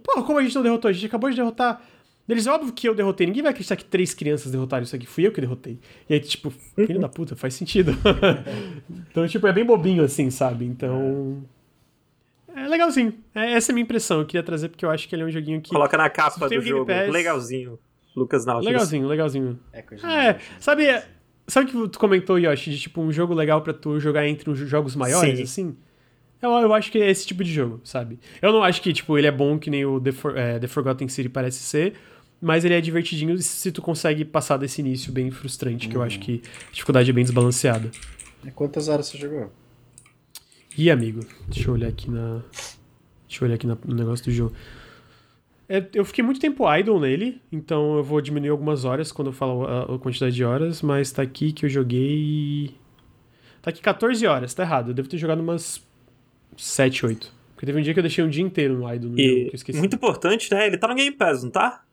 Pô, 0.03 0.23
como 0.23 0.39
a 0.39 0.41
gente 0.41 0.55
não 0.55 0.63
derrotou? 0.63 0.87
A 0.87 0.93
gente 0.93 1.05
acabou 1.05 1.29
de 1.29 1.35
derrotar. 1.35 1.81
Eles, 2.27 2.48
óbvio 2.48 2.72
que 2.72 2.88
eu 2.88 2.95
derrotei. 2.95 3.27
Ninguém 3.27 3.43
vai 3.43 3.52
acreditar 3.52 3.76
que 3.76 3.84
três 3.84 4.14
crianças 4.14 4.52
derrotaram 4.52 4.84
isso 4.84 4.95
aqui. 4.95 5.06
Fui 5.06 5.27
eu 5.27 5.31
que 5.31 5.41
derrotei. 5.41 5.80
E 6.10 6.14
aí, 6.14 6.19
tipo, 6.19 6.49
filho 6.49 6.99
da 6.99 7.10
puta, 7.10 7.35
faz 7.35 7.53
sentido. 7.53 7.93
então, 9.10 9.27
tipo, 9.27 9.48
é 9.48 9.53
bem 9.53 9.65
bobinho 9.65 10.03
assim, 10.03 10.30
sabe? 10.30 10.65
Então. 10.65 11.43
É 12.56 12.68
legalzinho. 12.68 13.14
É, 13.34 13.53
essa 13.53 13.72
é 13.72 13.73
a 13.73 13.76
minha 13.76 13.84
impressão. 13.84 14.19
Eu 14.19 14.26
queria 14.26 14.43
trazer 14.43 14.69
porque 14.69 14.85
eu 14.85 14.89
acho 14.89 15.07
que 15.10 15.15
ele 15.15 15.23
é 15.23 15.26
um 15.26 15.31
joguinho 15.31 15.61
que. 15.61 15.72
Coloca 15.72 15.98
na 15.98 16.10
capa 16.10 16.48
do 16.48 16.61
jogo. 16.61 16.85
Pass, 16.85 17.10
legalzinho. 17.10 17.80
Lucas 18.15 18.45
Nautilus. 18.45 18.73
Legalzinho, 18.73 19.07
legalzinho. 19.07 19.60
É, 19.73 19.80
é 19.80 20.39
sabe, 20.60 21.02
sabe 21.48 21.72
que 21.72 21.88
tu 21.88 21.99
comentou, 21.99 22.38
Yoshi, 22.38 22.72
de 22.72 22.80
tipo 22.80 23.02
um 23.02 23.11
jogo 23.11 23.34
legal 23.34 23.61
para 23.61 23.73
tu 23.73 23.99
jogar 23.99 24.27
entre 24.27 24.49
os 24.49 24.60
jogos 24.60 24.95
maiores, 24.95 25.38
Sim. 25.38 25.43
assim? 25.43 25.77
Eu, 26.41 26.51
eu 26.51 26.73
acho 26.73 26.91
que 26.91 26.97
é 26.97 27.09
esse 27.09 27.26
tipo 27.26 27.43
de 27.43 27.53
jogo, 27.53 27.80
sabe? 27.84 28.19
Eu 28.41 28.51
não 28.51 28.63
acho 28.63 28.81
que, 28.81 28.91
tipo, 28.91 29.18
ele 29.18 29.27
é 29.27 29.31
bom 29.31 29.59
que 29.59 29.69
nem 29.69 29.85
o 29.85 29.99
The, 29.99 30.11
For, 30.11 30.38
é, 30.38 30.57
The 30.59 30.68
Forgotten 30.68 31.07
City 31.07 31.30
parece 31.30 31.59
ser, 31.59 31.93
mas 32.41 32.65
ele 32.65 32.73
é 32.73 32.81
divertidinho 32.81 33.38
se 33.38 33.72
tu 33.72 33.81
consegue 33.81 34.26
passar 34.26 34.57
desse 34.57 34.81
início 34.81 35.11
bem 35.11 35.30
frustrante, 35.30 35.88
que 35.88 35.95
eu 35.95 36.01
acho 36.01 36.19
que 36.19 36.41
a 36.68 36.72
dificuldade 36.72 37.09
é 37.09 37.13
bem 37.13 37.23
desbalanceada. 37.23 37.91
E 38.43 38.49
quantas 38.49 38.88
horas 38.88 39.07
você 39.07 39.18
jogou? 39.18 39.51
Ih, 40.76 40.89
amigo, 40.89 41.19
deixa 41.47 41.69
eu 41.69 41.73
olhar 41.73 41.89
aqui 41.89 42.09
na. 42.09 42.41
Deixa 43.27 43.43
eu 43.43 43.47
olhar 43.47 43.55
aqui 43.55 43.68
no 43.68 43.77
negócio 43.93 44.26
do 44.26 44.31
jogo. 44.31 44.55
É, 45.69 45.85
eu 45.93 46.03
fiquei 46.03 46.23
muito 46.23 46.39
tempo 46.39 46.65
idle 46.73 46.99
nele, 46.99 47.41
então 47.51 47.95
eu 47.95 48.03
vou 48.03 48.19
diminuir 48.19 48.49
algumas 48.49 48.84
horas 48.84 49.11
quando 49.11 49.27
eu 49.27 49.34
falo 49.34 49.65
a, 49.65 49.95
a, 49.95 49.99
quantidade 49.99 50.35
de 50.35 50.43
horas, 50.43 50.81
mas 50.81 51.11
tá 51.11 51.22
aqui 51.22 51.53
que 51.53 51.65
eu 51.65 51.69
joguei. 51.69 52.76
Tá 53.61 53.69
aqui 53.69 53.81
14 53.81 54.26
horas, 54.26 54.53
tá 54.53 54.63
errado. 54.63 54.89
Eu 54.89 54.93
devo 54.93 55.07
ter 55.07 55.18
jogado 55.18 55.39
umas 55.39 55.81
7, 56.57 57.05
8. 57.05 57.33
Porque 57.53 57.65
teve 57.65 57.79
um 57.79 57.81
dia 57.81 57.93
que 57.93 57.99
eu 57.99 58.03
deixei 58.03 58.23
um 58.23 58.29
dia 58.29 58.43
inteiro 58.43 58.77
no 58.77 58.93
idle 58.93 59.11
no 59.11 59.19
e 59.19 59.23
jogo, 59.23 59.39
que 59.41 59.47
eu 59.47 59.55
esqueci. 59.55 59.79
Muito 59.79 59.95
importante, 59.95 60.51
né? 60.51 60.67
Ele 60.67 60.77
tá 60.77 60.87
no 60.87 60.95
Game 60.95 61.15
Pass, 61.15 61.43
não 61.43 61.51
tá? 61.51 61.83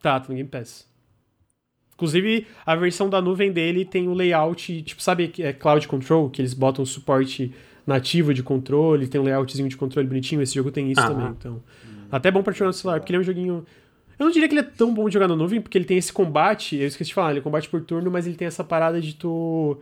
Tá, 0.00 0.20
tá 0.20 0.28
no 0.28 0.34
Game 0.34 0.48
Pass. 0.48 0.88
Inclusive, 1.94 2.46
a 2.64 2.76
versão 2.76 3.08
da 3.08 3.22
nuvem 3.22 3.50
dele 3.50 3.84
tem 3.84 4.06
o 4.06 4.12
layout, 4.12 4.82
tipo, 4.82 5.02
sabe, 5.02 5.32
é 5.38 5.52
Cloud 5.52 5.88
Control, 5.88 6.28
que 6.28 6.42
eles 6.42 6.52
botam 6.52 6.84
suporte 6.84 7.54
nativo 7.86 8.34
de 8.34 8.42
controle, 8.42 9.06
tem 9.06 9.20
um 9.20 9.24
layoutzinho 9.24 9.68
de 9.68 9.76
controle 9.76 10.06
bonitinho, 10.06 10.42
esse 10.42 10.54
jogo 10.54 10.70
tem 10.70 10.90
isso 10.90 11.00
ah, 11.00 11.08
também, 11.08 11.28
então. 11.28 11.62
Até 12.10 12.30
bom 12.30 12.42
pra 12.42 12.52
jogar 12.52 12.66
no 12.66 12.72
celular, 12.72 13.00
porque 13.00 13.12
ele 13.12 13.18
é 13.18 13.20
um 13.20 13.24
joguinho. 13.24 13.64
Eu 14.18 14.26
não 14.26 14.30
diria 14.32 14.48
que 14.48 14.54
ele 14.54 14.60
é 14.60 14.70
tão 14.70 14.92
bom 14.92 15.08
de 15.08 15.14
jogar 15.14 15.28
na 15.28 15.36
nuvem, 15.36 15.60
porque 15.60 15.78
ele 15.78 15.84
tem 15.84 15.96
esse 15.96 16.12
combate, 16.12 16.76
eu 16.76 16.86
esqueci 16.86 17.08
de 17.08 17.14
falar, 17.14 17.30
ele 17.30 17.38
é 17.38 17.42
combate 17.42 17.68
por 17.68 17.80
turno, 17.82 18.10
mas 18.10 18.26
ele 18.26 18.36
tem 18.36 18.46
essa 18.46 18.64
parada 18.64 19.00
de 19.00 19.14
tu. 19.14 19.78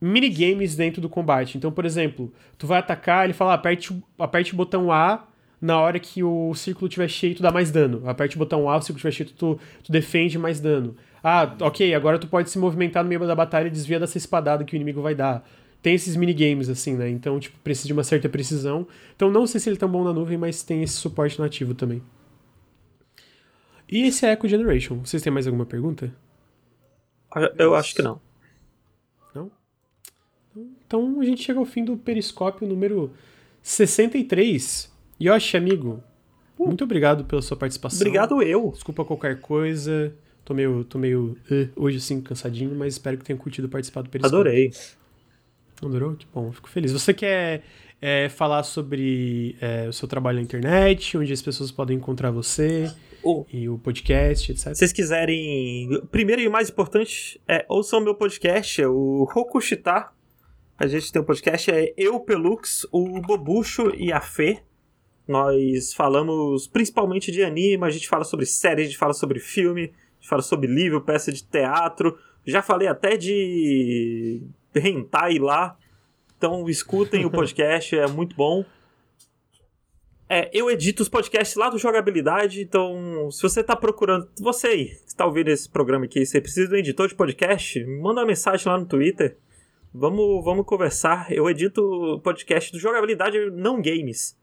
Minigames 0.00 0.74
dentro 0.74 1.00
do 1.00 1.08
combate. 1.08 1.58
Então, 1.58 1.70
por 1.70 1.84
exemplo, 1.84 2.32
tu 2.56 2.66
vai 2.66 2.78
atacar, 2.78 3.24
ele 3.24 3.32
fala, 3.32 3.54
aperte, 3.54 3.94
aperte 4.18 4.54
o 4.54 4.56
botão 4.56 4.90
A 4.90 5.26
na 5.60 5.78
hora 5.78 5.98
que 5.98 6.22
o 6.22 6.54
círculo 6.54 6.86
estiver 6.86 7.08
cheio, 7.08 7.34
tu 7.34 7.42
dá 7.42 7.50
mais 7.50 7.70
dano. 7.70 8.08
Aperte 8.08 8.36
o 8.36 8.38
botão 8.38 8.68
A, 8.68 8.76
o 8.76 8.80
círculo 8.80 9.08
estiver 9.08 9.12
cheio, 9.12 9.36
tu, 9.36 9.60
tu 9.84 9.92
defende 9.92 10.38
mais 10.38 10.58
dano. 10.58 10.96
Ah, 11.22 11.54
ok, 11.60 11.94
agora 11.94 12.18
tu 12.18 12.26
pode 12.26 12.48
se 12.48 12.58
movimentar 12.58 13.02
no 13.02 13.08
meio 13.08 13.26
da 13.26 13.34
batalha 13.34 13.66
e 13.66 13.70
desvia 13.70 14.00
dessa 14.00 14.16
espadada 14.16 14.64
que 14.64 14.74
o 14.74 14.76
inimigo 14.76 15.02
vai 15.02 15.14
dar 15.14 15.44
tem 15.82 15.94
esses 15.94 16.14
minigames, 16.16 16.68
assim, 16.68 16.94
né? 16.94 17.08
Então, 17.08 17.38
tipo, 17.40 17.58
precisa 17.60 17.86
de 17.86 17.92
uma 17.92 18.04
certa 18.04 18.28
precisão. 18.28 18.86
Então, 19.16 19.30
não 19.30 19.46
sei 19.46 19.60
se 19.60 19.68
ele 19.68 19.76
é 19.76 19.78
tão 19.78 19.88
bom 19.88 20.04
na 20.04 20.12
nuvem, 20.12 20.36
mas 20.36 20.62
tem 20.62 20.82
esse 20.82 20.94
suporte 20.94 21.40
nativo 21.40 21.74
também. 21.74 22.02
E 23.90 24.02
esse 24.02 24.26
é 24.26 24.32
Echo 24.32 24.46
Generation. 24.46 24.98
Vocês 24.98 25.22
têm 25.22 25.32
mais 25.32 25.46
alguma 25.46 25.66
pergunta? 25.66 26.14
Eu 27.58 27.74
acho 27.74 27.94
que 27.94 28.02
não. 28.02 28.12
Não? 28.14 28.29
Então, 30.90 31.20
a 31.20 31.24
gente 31.24 31.40
chega 31.40 31.60
ao 31.60 31.64
fim 31.64 31.84
do 31.84 31.96
periscópio 31.96 32.66
número 32.66 33.12
63. 33.62 34.90
Yoshi, 35.22 35.56
amigo, 35.56 36.02
uh. 36.58 36.66
muito 36.66 36.82
obrigado 36.82 37.24
pela 37.24 37.40
sua 37.40 37.56
participação. 37.56 38.00
Obrigado 38.00 38.42
eu. 38.42 38.72
Desculpa 38.72 39.04
qualquer 39.04 39.40
coisa. 39.40 40.12
Tô 40.44 40.52
meio, 40.52 40.82
tô 40.82 40.98
meio 40.98 41.38
uh, 41.48 41.68
hoje 41.76 41.98
assim, 41.98 42.20
cansadinho, 42.20 42.74
mas 42.74 42.94
espero 42.94 43.16
que 43.16 43.24
tenha 43.24 43.38
curtido 43.38 43.68
participar 43.68 44.02
do 44.02 44.10
periscópio. 44.10 44.40
Adorei. 44.40 44.72
Adorou? 45.80 46.16
Que 46.16 46.26
bom, 46.34 46.50
fico 46.50 46.68
feliz. 46.68 46.90
Você 46.90 47.14
quer 47.14 47.62
é, 48.02 48.28
falar 48.28 48.64
sobre 48.64 49.54
é, 49.60 49.86
o 49.88 49.92
seu 49.92 50.08
trabalho 50.08 50.38
na 50.38 50.42
internet, 50.42 51.16
onde 51.16 51.32
as 51.32 51.40
pessoas 51.40 51.70
podem 51.70 51.98
encontrar 51.98 52.32
você, 52.32 52.92
oh. 53.22 53.46
e 53.52 53.68
o 53.68 53.78
podcast, 53.78 54.50
etc. 54.50 54.70
Se 54.70 54.74
vocês 54.74 54.92
quiserem. 54.92 56.02
Primeiro 56.10 56.42
e 56.42 56.48
mais 56.48 56.68
importante, 56.68 57.40
é, 57.46 57.64
ouçam 57.68 58.00
meu 58.00 58.16
podcast, 58.16 58.82
é 58.82 58.88
o 58.88 59.22
Rokushita. 59.30 60.18
A 60.80 60.86
gente 60.86 61.12
tem 61.12 61.20
um 61.20 61.24
podcast, 61.26 61.70
é 61.70 61.92
Eu, 61.94 62.18
Pelux, 62.20 62.86
o 62.90 63.20
Bobucho 63.20 63.94
e 63.94 64.10
a 64.10 64.18
Fê. 64.18 64.62
Nós 65.28 65.92
falamos 65.92 66.66
principalmente 66.66 67.30
de 67.30 67.44
anime, 67.44 67.84
a 67.84 67.90
gente 67.90 68.08
fala 68.08 68.24
sobre 68.24 68.46
séries, 68.46 68.86
a 68.86 68.88
gente 68.88 68.96
fala 68.96 69.12
sobre 69.12 69.38
filme, 69.40 69.82
a 69.82 70.20
gente 70.20 70.28
fala 70.30 70.40
sobre 70.40 70.66
livro, 70.66 71.02
peça 71.02 71.30
de 71.30 71.44
teatro. 71.44 72.18
Já 72.46 72.62
falei 72.62 72.88
até 72.88 73.14
de 73.18 74.42
hentai 74.74 75.38
lá. 75.38 75.76
Então 76.38 76.66
escutem 76.66 77.26
o 77.26 77.30
podcast, 77.30 77.94
é 77.94 78.06
muito 78.06 78.34
bom. 78.34 78.64
É, 80.30 80.48
eu 80.50 80.70
edito 80.70 81.02
os 81.02 81.10
podcasts 81.10 81.56
lá 81.56 81.68
do 81.68 81.76
Jogabilidade, 81.76 82.62
então 82.62 83.30
se 83.30 83.42
você 83.42 83.60
está 83.60 83.76
procurando, 83.76 84.30
você 84.40 84.68
aí, 84.68 84.86
que 84.86 85.08
está 85.08 85.26
ouvindo 85.26 85.48
esse 85.48 85.68
programa 85.68 86.06
aqui, 86.06 86.24
você 86.24 86.40
precisa 86.40 86.68
de 86.68 86.74
um 86.74 86.78
editor 86.78 87.06
de 87.06 87.14
podcast, 87.14 87.84
manda 87.84 88.22
uma 88.22 88.26
mensagem 88.26 88.66
lá 88.66 88.78
no 88.78 88.86
Twitter. 88.86 89.36
Vamos, 89.92 90.44
vamos 90.44 90.64
conversar. 90.66 91.32
Eu 91.32 91.50
edito 91.50 91.82
o 91.82 92.20
podcast 92.20 92.70
do 92.70 92.78
Jogabilidade 92.78 93.50
Não 93.50 93.82
Games. 93.82 94.38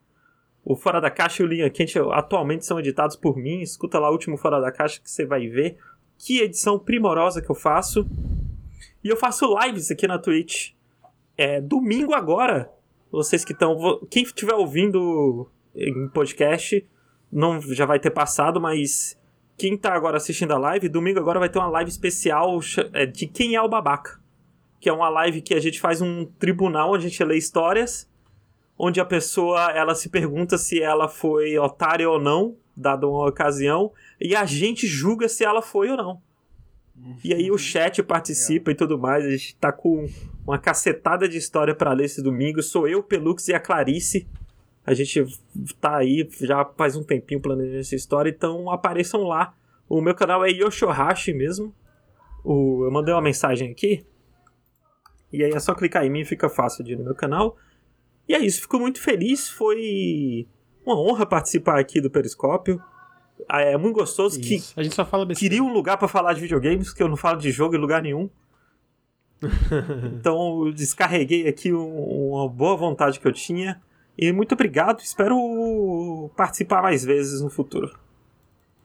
O 0.63 0.75
Fora 0.75 0.99
da 0.99 1.09
Caixa 1.09 1.41
e 1.41 1.45
o 1.45 1.47
Linha 1.47 1.69
Quente 1.69 1.97
atualmente 2.11 2.65
são 2.65 2.77
editados 2.77 3.15
por 3.15 3.37
mim. 3.37 3.61
Escuta 3.61 3.97
lá 3.97 4.09
o 4.09 4.11
último 4.11 4.35
Fora 4.35 4.59
da 4.59 4.73
Caixa 4.73 4.99
que 4.99 5.09
você 5.09 5.25
vai 5.25 5.47
ver. 5.47 5.77
Que 6.17 6.41
edição 6.41 6.77
primorosa 6.77 7.41
que 7.41 7.49
eu 7.49 7.55
faço. 7.55 8.05
E 9.01 9.07
eu 9.07 9.15
faço 9.15 9.55
lives 9.61 9.89
aqui 9.89 10.05
na 10.05 10.19
Twitch. 10.19 10.73
É 11.37 11.61
domingo 11.61 12.13
agora. 12.13 12.69
Vocês 13.09 13.45
que 13.45 13.53
estão. 13.53 14.05
Quem 14.11 14.23
estiver 14.23 14.53
ouvindo 14.53 15.49
em 15.73 16.09
podcast, 16.09 16.85
não 17.31 17.61
já 17.61 17.85
vai 17.85 17.99
ter 17.99 18.11
passado, 18.11 18.59
mas 18.59 19.17
quem 19.57 19.75
está 19.75 19.93
agora 19.93 20.17
assistindo 20.17 20.51
a 20.51 20.57
live, 20.57 20.89
domingo 20.89 21.19
agora 21.19 21.39
vai 21.39 21.47
ter 21.47 21.57
uma 21.57 21.69
live 21.69 21.89
especial 21.89 22.59
é, 22.91 23.05
de 23.05 23.27
Quem 23.27 23.55
é 23.55 23.61
o 23.61 23.69
Babaca. 23.69 24.26
Que 24.79 24.89
é 24.89 24.93
uma 24.93 25.09
live 25.09 25.41
que 25.41 25.53
a 25.53 25.59
gente 25.59 25.79
faz 25.79 26.01
um 26.01 26.25
tribunal 26.25 26.93
a 26.93 26.99
gente 26.99 27.23
lê 27.23 27.37
histórias, 27.37 28.09
onde 28.77 28.99
a 28.99 29.05
pessoa 29.05 29.71
ela 29.71 29.95
se 29.95 30.09
pergunta 30.09 30.57
se 30.57 30.81
ela 30.81 31.07
foi 31.07 31.57
otária 31.57 32.09
ou 32.09 32.19
não, 32.19 32.55
dada 32.75 33.07
uma 33.07 33.27
ocasião, 33.27 33.91
e 34.21 34.35
a 34.35 34.45
gente 34.45 34.85
julga 34.85 35.27
se 35.27 35.43
ela 35.43 35.61
foi 35.61 35.89
ou 35.89 35.97
não. 35.97 36.21
E 37.23 37.33
aí 37.33 37.51
o 37.51 37.57
chat 37.57 38.01
participa 38.01 38.71
e 38.71 38.75
tudo 38.75 38.97
mais. 38.97 39.25
A 39.25 39.29
gente 39.29 39.55
tá 39.57 39.71
com 39.71 40.07
uma 40.45 40.57
cacetada 40.57 41.27
de 41.27 41.37
história 41.37 41.75
para 41.75 41.93
ler 41.93 42.05
esse 42.05 42.21
domingo. 42.21 42.61
Sou 42.63 42.87
eu, 42.87 43.03
Pelux 43.03 43.47
e 43.47 43.53
a 43.53 43.59
Clarice. 43.59 44.27
A 44.85 44.93
gente 44.93 45.25
tá 45.79 45.97
aí 45.97 46.27
já 46.41 46.65
faz 46.77 46.95
um 46.95 47.03
tempinho 47.03 47.41
planejando 47.41 47.79
essa 47.79 47.95
história, 47.95 48.29
então 48.29 48.71
apareçam 48.71 49.23
lá. 49.23 49.53
O 49.87 50.01
meu 50.01 50.15
canal 50.15 50.45
é 50.45 50.49
Yoshohashi 50.49 51.33
mesmo. 51.33 51.73
O, 52.43 52.85
eu 52.85 52.91
mandei 52.91 53.13
uma 53.13 53.21
mensagem 53.21 53.71
aqui. 53.71 54.05
E 55.31 55.43
aí 55.43 55.51
é 55.51 55.59
só 55.59 55.73
clicar 55.73 56.05
em 56.05 56.09
mim 56.09 56.23
fica 56.23 56.49
fácil 56.49 56.83
de 56.83 56.93
ir 56.93 56.97
no 56.97 57.03
meu 57.03 57.15
canal. 57.15 57.57
E 58.27 58.33
é 58.33 58.39
isso, 58.39 58.61
fico 58.61 58.79
muito 58.79 59.01
feliz. 59.01 59.49
Foi 59.49 60.47
uma 60.85 60.99
honra 60.99 61.25
participar 61.25 61.79
aqui 61.79 61.99
do 61.99 62.09
Periscópio. 62.09 62.81
Ah, 63.47 63.61
é 63.61 63.77
muito 63.77 63.95
gostoso 63.95 64.39
Isso. 64.39 64.73
que 64.73 64.79
a 64.79 64.83
gente 64.83 64.95
só 64.95 65.05
fala 65.05 65.25
besteira. 65.25 65.53
queria 65.53 65.63
um 65.63 65.71
lugar 65.71 65.97
para 65.97 66.07
falar 66.07 66.33
de 66.33 66.41
videogames, 66.41 66.91
que 66.91 67.03
eu 67.03 67.07
não 67.07 67.15
falo 67.15 67.37
de 67.37 67.51
jogo 67.51 67.75
em 67.75 67.77
lugar 67.77 68.01
nenhum. 68.01 68.29
então 70.19 70.65
eu 70.65 70.73
descarreguei 70.73 71.47
aqui 71.47 71.71
um, 71.71 72.31
uma 72.33 72.49
boa 72.49 72.75
vontade 72.75 73.19
que 73.19 73.27
eu 73.27 73.33
tinha. 73.33 73.79
E 74.17 74.31
muito 74.31 74.53
obrigado, 74.53 74.99
espero 75.01 76.31
participar 76.35 76.81
mais 76.81 77.05
vezes 77.05 77.39
no 77.41 77.49
futuro. 77.49 77.95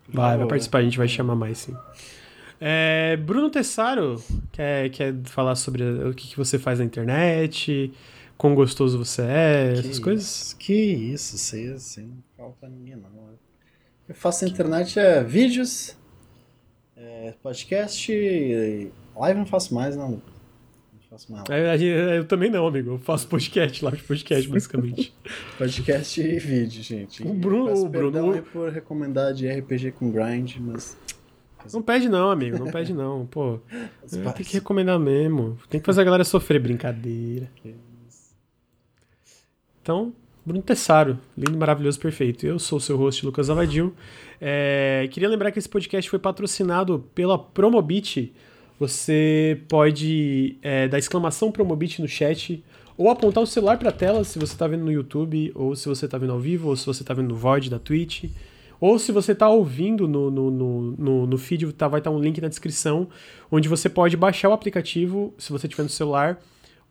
Vai, 0.06 0.36
vai 0.36 0.47
participar, 0.47 0.78
a 0.78 0.82
gente 0.82 0.98
vai 0.98 1.09
chamar 1.09 1.35
mais 1.35 1.59
sim. 1.59 1.77
É, 2.64 3.16
Bruno 3.16 3.51
Tessaro 3.51 4.22
quer, 4.52 4.89
quer 4.90 5.14
falar 5.24 5.56
sobre 5.56 5.82
o 5.82 6.14
que, 6.14 6.28
que 6.28 6.36
você 6.36 6.60
faz 6.60 6.78
na 6.78 6.84
internet, 6.84 7.93
quão 8.39 8.55
gostoso 8.55 8.97
você 8.97 9.22
é, 9.22 9.72
que 9.72 9.78
essas 9.80 9.90
isso, 9.90 10.02
coisas? 10.02 10.52
Que 10.56 10.72
isso, 10.72 11.36
você, 11.39 11.72
você 11.72 12.02
não 12.02 12.22
falta 12.36 12.68
ninguém 12.68 12.94
não. 12.94 13.10
Eu 14.09 14.14
faço 14.14 14.44
na 14.44 14.51
internet 14.52 14.97
é 14.97 15.24
vídeos, 15.24 15.97
é, 16.97 17.34
podcast, 17.43 18.12
live 19.16 19.39
não 19.40 19.47
faço 19.47 19.74
mais, 19.74 19.97
não. 19.97 20.10
Não 20.10 20.22
faço 21.10 21.32
live. 21.32 21.84
Eu, 21.84 22.24
também 22.26 22.48
não, 22.48 22.64
amigo. 22.64 22.90
Eu 22.90 22.98
faço 23.01 23.26
podcast, 23.26 23.84
live 23.84 23.98
de 23.98 24.05
podcast, 24.05 24.48
basicamente. 24.48 25.12
podcast 25.59 26.20
e 26.20 26.39
vídeo, 26.39 26.80
gente. 26.80 27.26
O 27.26 27.34
Bruno. 27.34 27.74
O 27.74 27.89
Bruno 27.89 28.40
por 28.52 28.70
recomendar 28.70 29.34
de 29.34 29.48
RPG 29.48 29.90
com 29.98 30.12
grind, 30.12 30.59
mas. 30.60 30.97
Não 31.72 31.82
pede 31.82 32.09
não, 32.09 32.30
amigo. 32.30 32.59
Não 32.59 32.70
pede 32.70 32.93
não. 32.93 33.26
Pô, 33.26 33.59
tem 34.34 34.44
que 34.44 34.55
recomendar 34.55 34.98
mesmo. 34.98 35.59
Tem 35.68 35.80
que 35.80 35.86
fazer 35.86 36.01
a 36.01 36.05
galera 36.05 36.24
sofrer. 36.24 36.60
Brincadeira. 36.60 37.51
Então, 39.82 40.12
Bruno 40.44 40.62
Tessaro, 40.62 41.18
lindo, 41.36 41.56
maravilhoso, 41.56 41.98
perfeito. 42.01 42.47
Eu 42.47 42.59
sou 42.59 42.78
o 42.78 42.80
seu 42.80 42.97
host, 42.97 43.24
Lucas 43.24 43.48
Avadil. 43.48 43.94
É, 44.40 45.09
queria 45.10 45.28
lembrar 45.28 45.52
que 45.52 45.59
esse 45.59 45.68
podcast 45.68 46.09
foi 46.10 46.18
patrocinado 46.18 47.09
pela 47.14 47.39
Promobit. 47.39 48.32
Você 48.78 49.60
pode 49.68 50.56
é, 50.60 50.89
dar 50.89 50.98
exclamação 50.98 51.52
Promobit 51.52 52.01
no 52.01 52.09
chat 52.09 52.64
ou 52.97 53.09
apontar 53.09 53.43
o 53.43 53.47
celular 53.47 53.78
para 53.78 53.90
a 53.90 53.93
tela 53.93 54.24
se 54.24 54.39
você 54.39 54.52
está 54.52 54.66
vendo 54.66 54.84
no 54.84 54.93
YouTube, 54.93 55.52
ou 55.55 55.74
se 55.76 55.89
você 55.89 56.06
está 56.06 56.18
vendo 56.18 56.32
ao 56.32 56.40
vivo, 56.40 56.68
ou 56.68 56.76
se 56.76 56.86
você 56.86 57.02
está 57.02 57.14
vendo 57.14 57.28
no 57.28 57.36
VOD 57.36 57.70
da 57.70 57.78
Twitch. 57.78 58.24
Ou 58.82 58.98
se 58.98 59.12
você 59.12 59.30
está 59.30 59.48
ouvindo 59.48 60.09
no, 60.09 60.28
no, 60.28 60.50
no, 60.50 60.80
no, 60.98 61.26
no 61.28 61.38
feed, 61.38 61.72
tá, 61.72 61.86
vai 61.86 62.00
estar 62.00 62.10
tá 62.10 62.16
um 62.16 62.18
link 62.18 62.40
na 62.40 62.48
descrição, 62.48 63.09
onde 63.48 63.68
você 63.68 63.88
pode 63.88 64.16
baixar 64.16 64.48
o 64.48 64.52
aplicativo, 64.52 65.32
se 65.38 65.52
você 65.52 65.68
tiver 65.68 65.84
no 65.84 65.88
celular, 65.88 66.40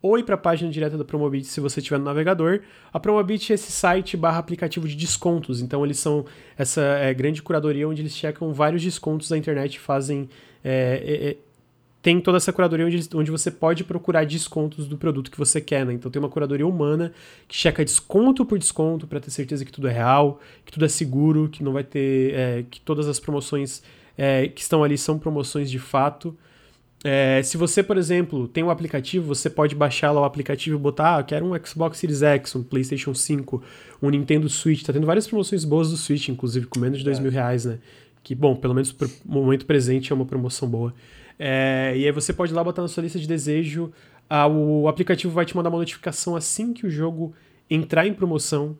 ou 0.00 0.18
ir 0.18 0.22
para 0.22 0.36
a 0.36 0.38
página 0.38 0.70
direta 0.70 0.96
da 0.96 1.04
Promobit 1.04 1.44
se 1.44 1.60
você 1.60 1.80
estiver 1.80 1.98
no 1.98 2.06
navegador. 2.06 2.60
A 2.90 2.98
Promobit 2.98 3.52
é 3.52 3.56
esse 3.56 3.70
site 3.70 4.16
barra 4.16 4.38
aplicativo 4.38 4.88
de 4.88 4.96
descontos, 4.96 5.60
então 5.60 5.84
eles 5.84 5.98
são 5.98 6.24
essa 6.56 6.80
é, 6.80 7.12
grande 7.12 7.42
curadoria 7.42 7.86
onde 7.86 8.00
eles 8.00 8.16
checam 8.16 8.54
vários 8.54 8.82
descontos 8.82 9.28
da 9.28 9.36
internet 9.36 9.78
fazem... 9.78 10.30
É, 10.64 11.02
é, 11.04 11.28
é, 11.28 11.36
tem 12.02 12.20
toda 12.20 12.36
essa 12.36 12.52
curadoria 12.52 12.84
onde, 12.84 13.08
onde 13.14 13.30
você 13.30 13.48
pode 13.48 13.84
procurar 13.84 14.26
descontos 14.26 14.88
do 14.88 14.98
produto 14.98 15.30
que 15.30 15.38
você 15.38 15.60
quer, 15.60 15.86
né? 15.86 15.92
Então 15.92 16.10
tem 16.10 16.20
uma 16.20 16.28
curadoria 16.28 16.66
humana 16.66 17.12
que 17.46 17.56
checa 17.56 17.84
desconto 17.84 18.44
por 18.44 18.58
desconto 18.58 19.06
para 19.06 19.20
ter 19.20 19.30
certeza 19.30 19.64
que 19.64 19.70
tudo 19.70 19.86
é 19.86 19.92
real, 19.92 20.40
que 20.66 20.72
tudo 20.72 20.84
é 20.84 20.88
seguro, 20.88 21.48
que 21.48 21.62
não 21.62 21.72
vai 21.72 21.84
ter... 21.84 22.34
É, 22.34 22.64
que 22.68 22.80
todas 22.80 23.06
as 23.06 23.20
promoções 23.20 23.82
é, 24.18 24.48
que 24.48 24.60
estão 24.60 24.82
ali 24.82 24.98
são 24.98 25.16
promoções 25.16 25.70
de 25.70 25.78
fato. 25.78 26.36
É, 27.04 27.40
se 27.42 27.56
você, 27.56 27.84
por 27.84 27.96
exemplo, 27.96 28.48
tem 28.48 28.64
um 28.64 28.70
aplicativo, 28.70 29.26
você 29.26 29.48
pode 29.48 29.74
baixar 29.76 30.10
lá 30.10 30.20
o 30.20 30.24
aplicativo 30.24 30.76
e 30.76 30.80
botar, 30.80 31.18
ah, 31.18 31.22
quero 31.22 31.46
um 31.46 31.66
Xbox 31.66 31.98
Series 31.98 32.22
X, 32.22 32.56
um 32.56 32.64
PlayStation 32.64 33.14
5, 33.14 33.62
um 34.02 34.10
Nintendo 34.10 34.48
Switch. 34.48 34.82
Tá 34.82 34.92
tendo 34.92 35.06
várias 35.06 35.28
promoções 35.28 35.64
boas 35.64 35.90
do 35.90 35.96
Switch, 35.96 36.28
inclusive, 36.28 36.66
com 36.66 36.80
menos 36.80 36.98
de 36.98 37.04
dois 37.04 37.18
é. 37.18 37.22
mil 37.22 37.30
reais, 37.30 37.64
né? 37.64 37.78
Que, 38.24 38.34
bom, 38.34 38.56
pelo 38.56 38.74
menos 38.74 38.90
pro 38.92 39.10
momento 39.24 39.66
presente 39.66 40.12
é 40.12 40.14
uma 40.14 40.26
promoção 40.26 40.68
boa. 40.68 40.92
É, 41.38 41.92
e 41.96 42.04
aí 42.04 42.12
você 42.12 42.32
pode 42.32 42.52
ir 42.52 42.54
lá 42.54 42.62
botar 42.62 42.82
na 42.82 42.88
sua 42.88 43.02
lista 43.02 43.18
de 43.18 43.26
desejo. 43.26 43.92
Ah, 44.28 44.46
o 44.46 44.88
aplicativo 44.88 45.32
vai 45.32 45.44
te 45.44 45.56
mandar 45.56 45.68
uma 45.68 45.78
notificação 45.78 46.36
assim 46.36 46.72
que 46.72 46.86
o 46.86 46.90
jogo 46.90 47.34
entrar 47.68 48.06
em 48.06 48.14
promoção. 48.14 48.76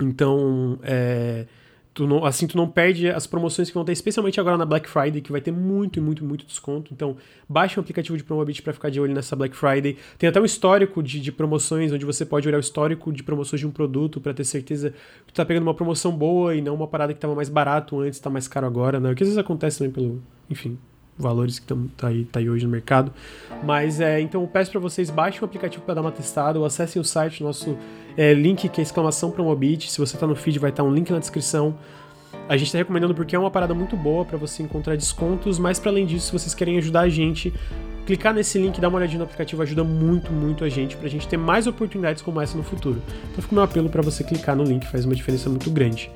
Então, 0.00 0.78
é 0.82 1.46
tu 1.94 2.06
não, 2.06 2.24
assim 2.24 2.46
tu 2.46 2.56
não 2.56 2.68
perde 2.68 3.08
as 3.08 3.26
promoções 3.26 3.68
que 3.68 3.74
vão 3.74 3.84
ter, 3.84 3.92
especialmente 3.92 4.40
agora 4.40 4.56
na 4.56 4.64
Black 4.64 4.88
Friday, 4.88 5.20
que 5.20 5.30
vai 5.30 5.40
ter 5.40 5.52
muito, 5.52 6.00
muito, 6.00 6.24
muito 6.24 6.46
desconto. 6.46 6.92
Então, 6.92 7.16
baixe 7.48 7.78
um 7.78 7.82
aplicativo 7.82 8.16
de 8.16 8.24
Promobit 8.24 8.62
para 8.62 8.72
ficar 8.72 8.90
de 8.90 9.00
olho 9.00 9.12
nessa 9.12 9.36
Black 9.36 9.54
Friday. 9.54 9.96
Tem 10.18 10.28
até 10.28 10.40
um 10.40 10.44
histórico 10.44 11.02
de, 11.02 11.20
de 11.20 11.30
promoções, 11.30 11.92
onde 11.92 12.04
você 12.04 12.24
pode 12.24 12.48
olhar 12.48 12.56
o 12.56 12.60
histórico 12.60 13.12
de 13.12 13.22
promoções 13.22 13.60
de 13.60 13.66
um 13.66 13.70
produto 13.70 14.20
para 14.20 14.32
ter 14.32 14.44
certeza 14.44 14.90
que 15.26 15.32
tu 15.32 15.36
tá 15.36 15.44
pegando 15.44 15.64
uma 15.64 15.74
promoção 15.74 16.12
boa 16.12 16.54
e 16.54 16.60
não 16.60 16.74
uma 16.74 16.86
parada 16.86 17.12
que 17.12 17.20
tava 17.20 17.34
mais 17.34 17.48
barato 17.48 18.00
antes, 18.00 18.18
tá 18.18 18.30
mais 18.30 18.48
caro 18.48 18.66
agora, 18.66 18.98
né? 18.98 19.12
O 19.12 19.14
que 19.14 19.22
às 19.22 19.28
vezes 19.28 19.38
acontece 19.38 19.78
também 19.78 19.92
pelo, 19.92 20.22
enfim, 20.48 20.78
valores 21.18 21.58
que 21.58 21.64
estão 21.64 21.86
tá 21.96 22.08
aí, 22.08 22.24
tá 22.24 22.40
aí 22.40 22.48
hoje 22.48 22.64
no 22.64 22.70
mercado. 22.70 23.12
Mas 23.62 24.00
é, 24.00 24.20
então 24.20 24.40
eu 24.42 24.48
peço 24.48 24.70
para 24.70 24.80
vocês 24.80 25.10
baixem 25.10 25.40
o 25.40 25.44
aplicativo 25.44 25.84
para 25.84 25.94
dar 25.94 26.00
uma 26.00 26.12
testada, 26.12 26.58
ou 26.58 26.64
acessem 26.64 27.00
o 27.00 27.04
site, 27.04 27.42
nosso 27.42 27.76
é, 28.16 28.32
link 28.32 28.68
que 28.68 28.80
é 28.80 28.82
exclamação 28.82 29.30
Promobit. 29.30 29.90
Se 29.90 29.98
você 29.98 30.16
está 30.16 30.26
no 30.26 30.34
feed, 30.34 30.58
vai 30.58 30.70
estar 30.70 30.82
um 30.82 30.92
link 30.92 31.10
na 31.10 31.18
descrição. 31.18 31.76
A 32.48 32.56
gente 32.56 32.66
está 32.68 32.78
recomendando 32.78 33.14
porque 33.14 33.36
é 33.36 33.38
uma 33.38 33.50
parada 33.50 33.74
muito 33.74 33.96
boa 33.96 34.24
para 34.24 34.36
você 34.36 34.62
encontrar 34.62 34.96
descontos, 34.96 35.58
mas 35.58 35.78
para 35.78 35.90
além 35.90 36.06
disso, 36.06 36.26
se 36.26 36.32
vocês 36.32 36.54
querem 36.54 36.76
ajudar 36.78 37.02
a 37.02 37.08
gente, 37.08 37.52
clicar 38.04 38.34
nesse 38.34 38.58
link, 38.58 38.80
dar 38.80 38.88
uma 38.88 38.98
olhadinha 38.98 39.18
no 39.18 39.24
aplicativo 39.24 39.62
ajuda 39.62 39.84
muito, 39.84 40.32
muito 40.32 40.64
a 40.64 40.68
gente 40.68 40.96
para 40.96 41.06
a 41.06 41.10
gente 41.10 41.28
ter 41.28 41.36
mais 41.36 41.66
oportunidades 41.66 42.22
como 42.22 42.40
essa 42.40 42.56
no 42.56 42.64
futuro. 42.64 43.00
Então 43.30 43.42
fica 43.42 43.52
o 43.52 43.54
meu 43.54 43.64
apelo 43.64 43.88
para 43.88 44.02
você 44.02 44.24
clicar 44.24 44.56
no 44.56 44.64
link, 44.64 44.86
faz 44.86 45.04
uma 45.04 45.14
diferença 45.14 45.48
muito 45.48 45.70
grande. 45.70 46.10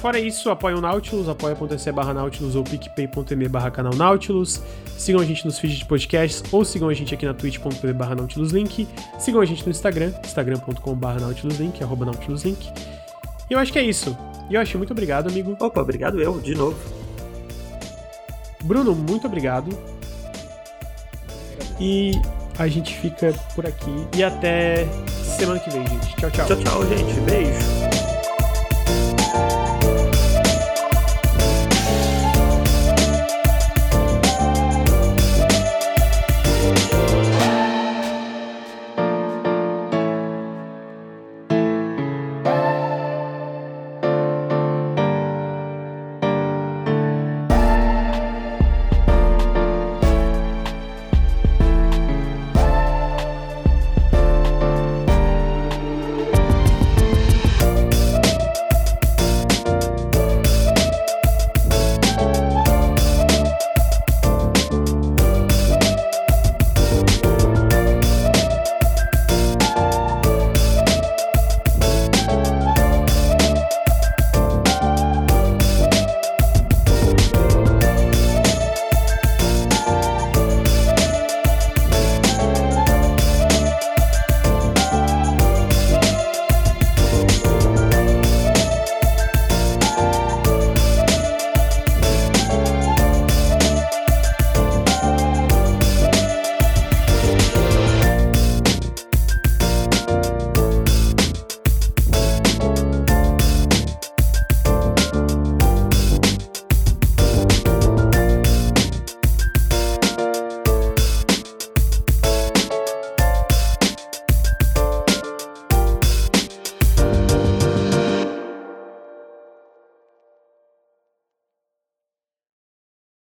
Fora 0.00 0.20
isso, 0.20 0.48
apoie 0.48 0.74
o 0.74 0.80
Nautilus, 0.80 1.28
apoia.se 1.28 1.90
barra 1.90 2.14
Nautilus 2.14 2.54
ou 2.54 2.62
picpay.me 2.62 3.48
barra 3.48 3.68
canal 3.70 3.92
Nautilus. 3.94 4.62
Sigam 4.96 5.20
a 5.20 5.24
gente 5.24 5.44
nos 5.44 5.58
feeds 5.58 5.78
de 5.78 5.84
podcasts 5.84 6.42
ou 6.52 6.64
sigam 6.64 6.88
a 6.88 6.94
gente 6.94 7.12
aqui 7.12 7.26
na 7.26 7.34
twitch.tv 7.34 7.92
barra 7.92 8.14
Nautilus 8.14 8.52
Link. 8.52 8.86
Sigam 9.18 9.40
a 9.40 9.44
gente 9.44 9.64
no 9.64 9.70
Instagram, 9.70 10.12
instagram.com 10.24 10.94
barra 10.94 11.16
arroba 11.16 12.04
Nautilus 12.04 12.44
Link. 12.44 12.72
E 13.50 13.52
eu 13.52 13.58
acho 13.58 13.72
que 13.72 13.78
é 13.78 13.82
isso. 13.82 14.16
Yoshi, 14.50 14.76
muito 14.76 14.92
obrigado, 14.92 15.28
amigo. 15.28 15.56
Opa, 15.58 15.80
obrigado 15.80 16.20
eu, 16.20 16.38
de 16.40 16.54
novo. 16.54 16.78
Bruno, 18.62 18.94
muito 18.94 19.26
obrigado. 19.26 19.76
E 21.80 22.12
a 22.58 22.68
gente 22.68 22.94
fica 22.98 23.32
por 23.54 23.66
aqui. 23.66 24.06
E 24.16 24.22
até 24.22 24.86
semana 25.36 25.58
que 25.58 25.70
vem, 25.70 25.86
gente. 25.86 26.16
Tchau, 26.16 26.30
tchau. 26.30 26.46
Tchau, 26.46 26.56
tchau, 26.56 26.86
gente. 26.86 27.20
Beijo. 27.20 27.87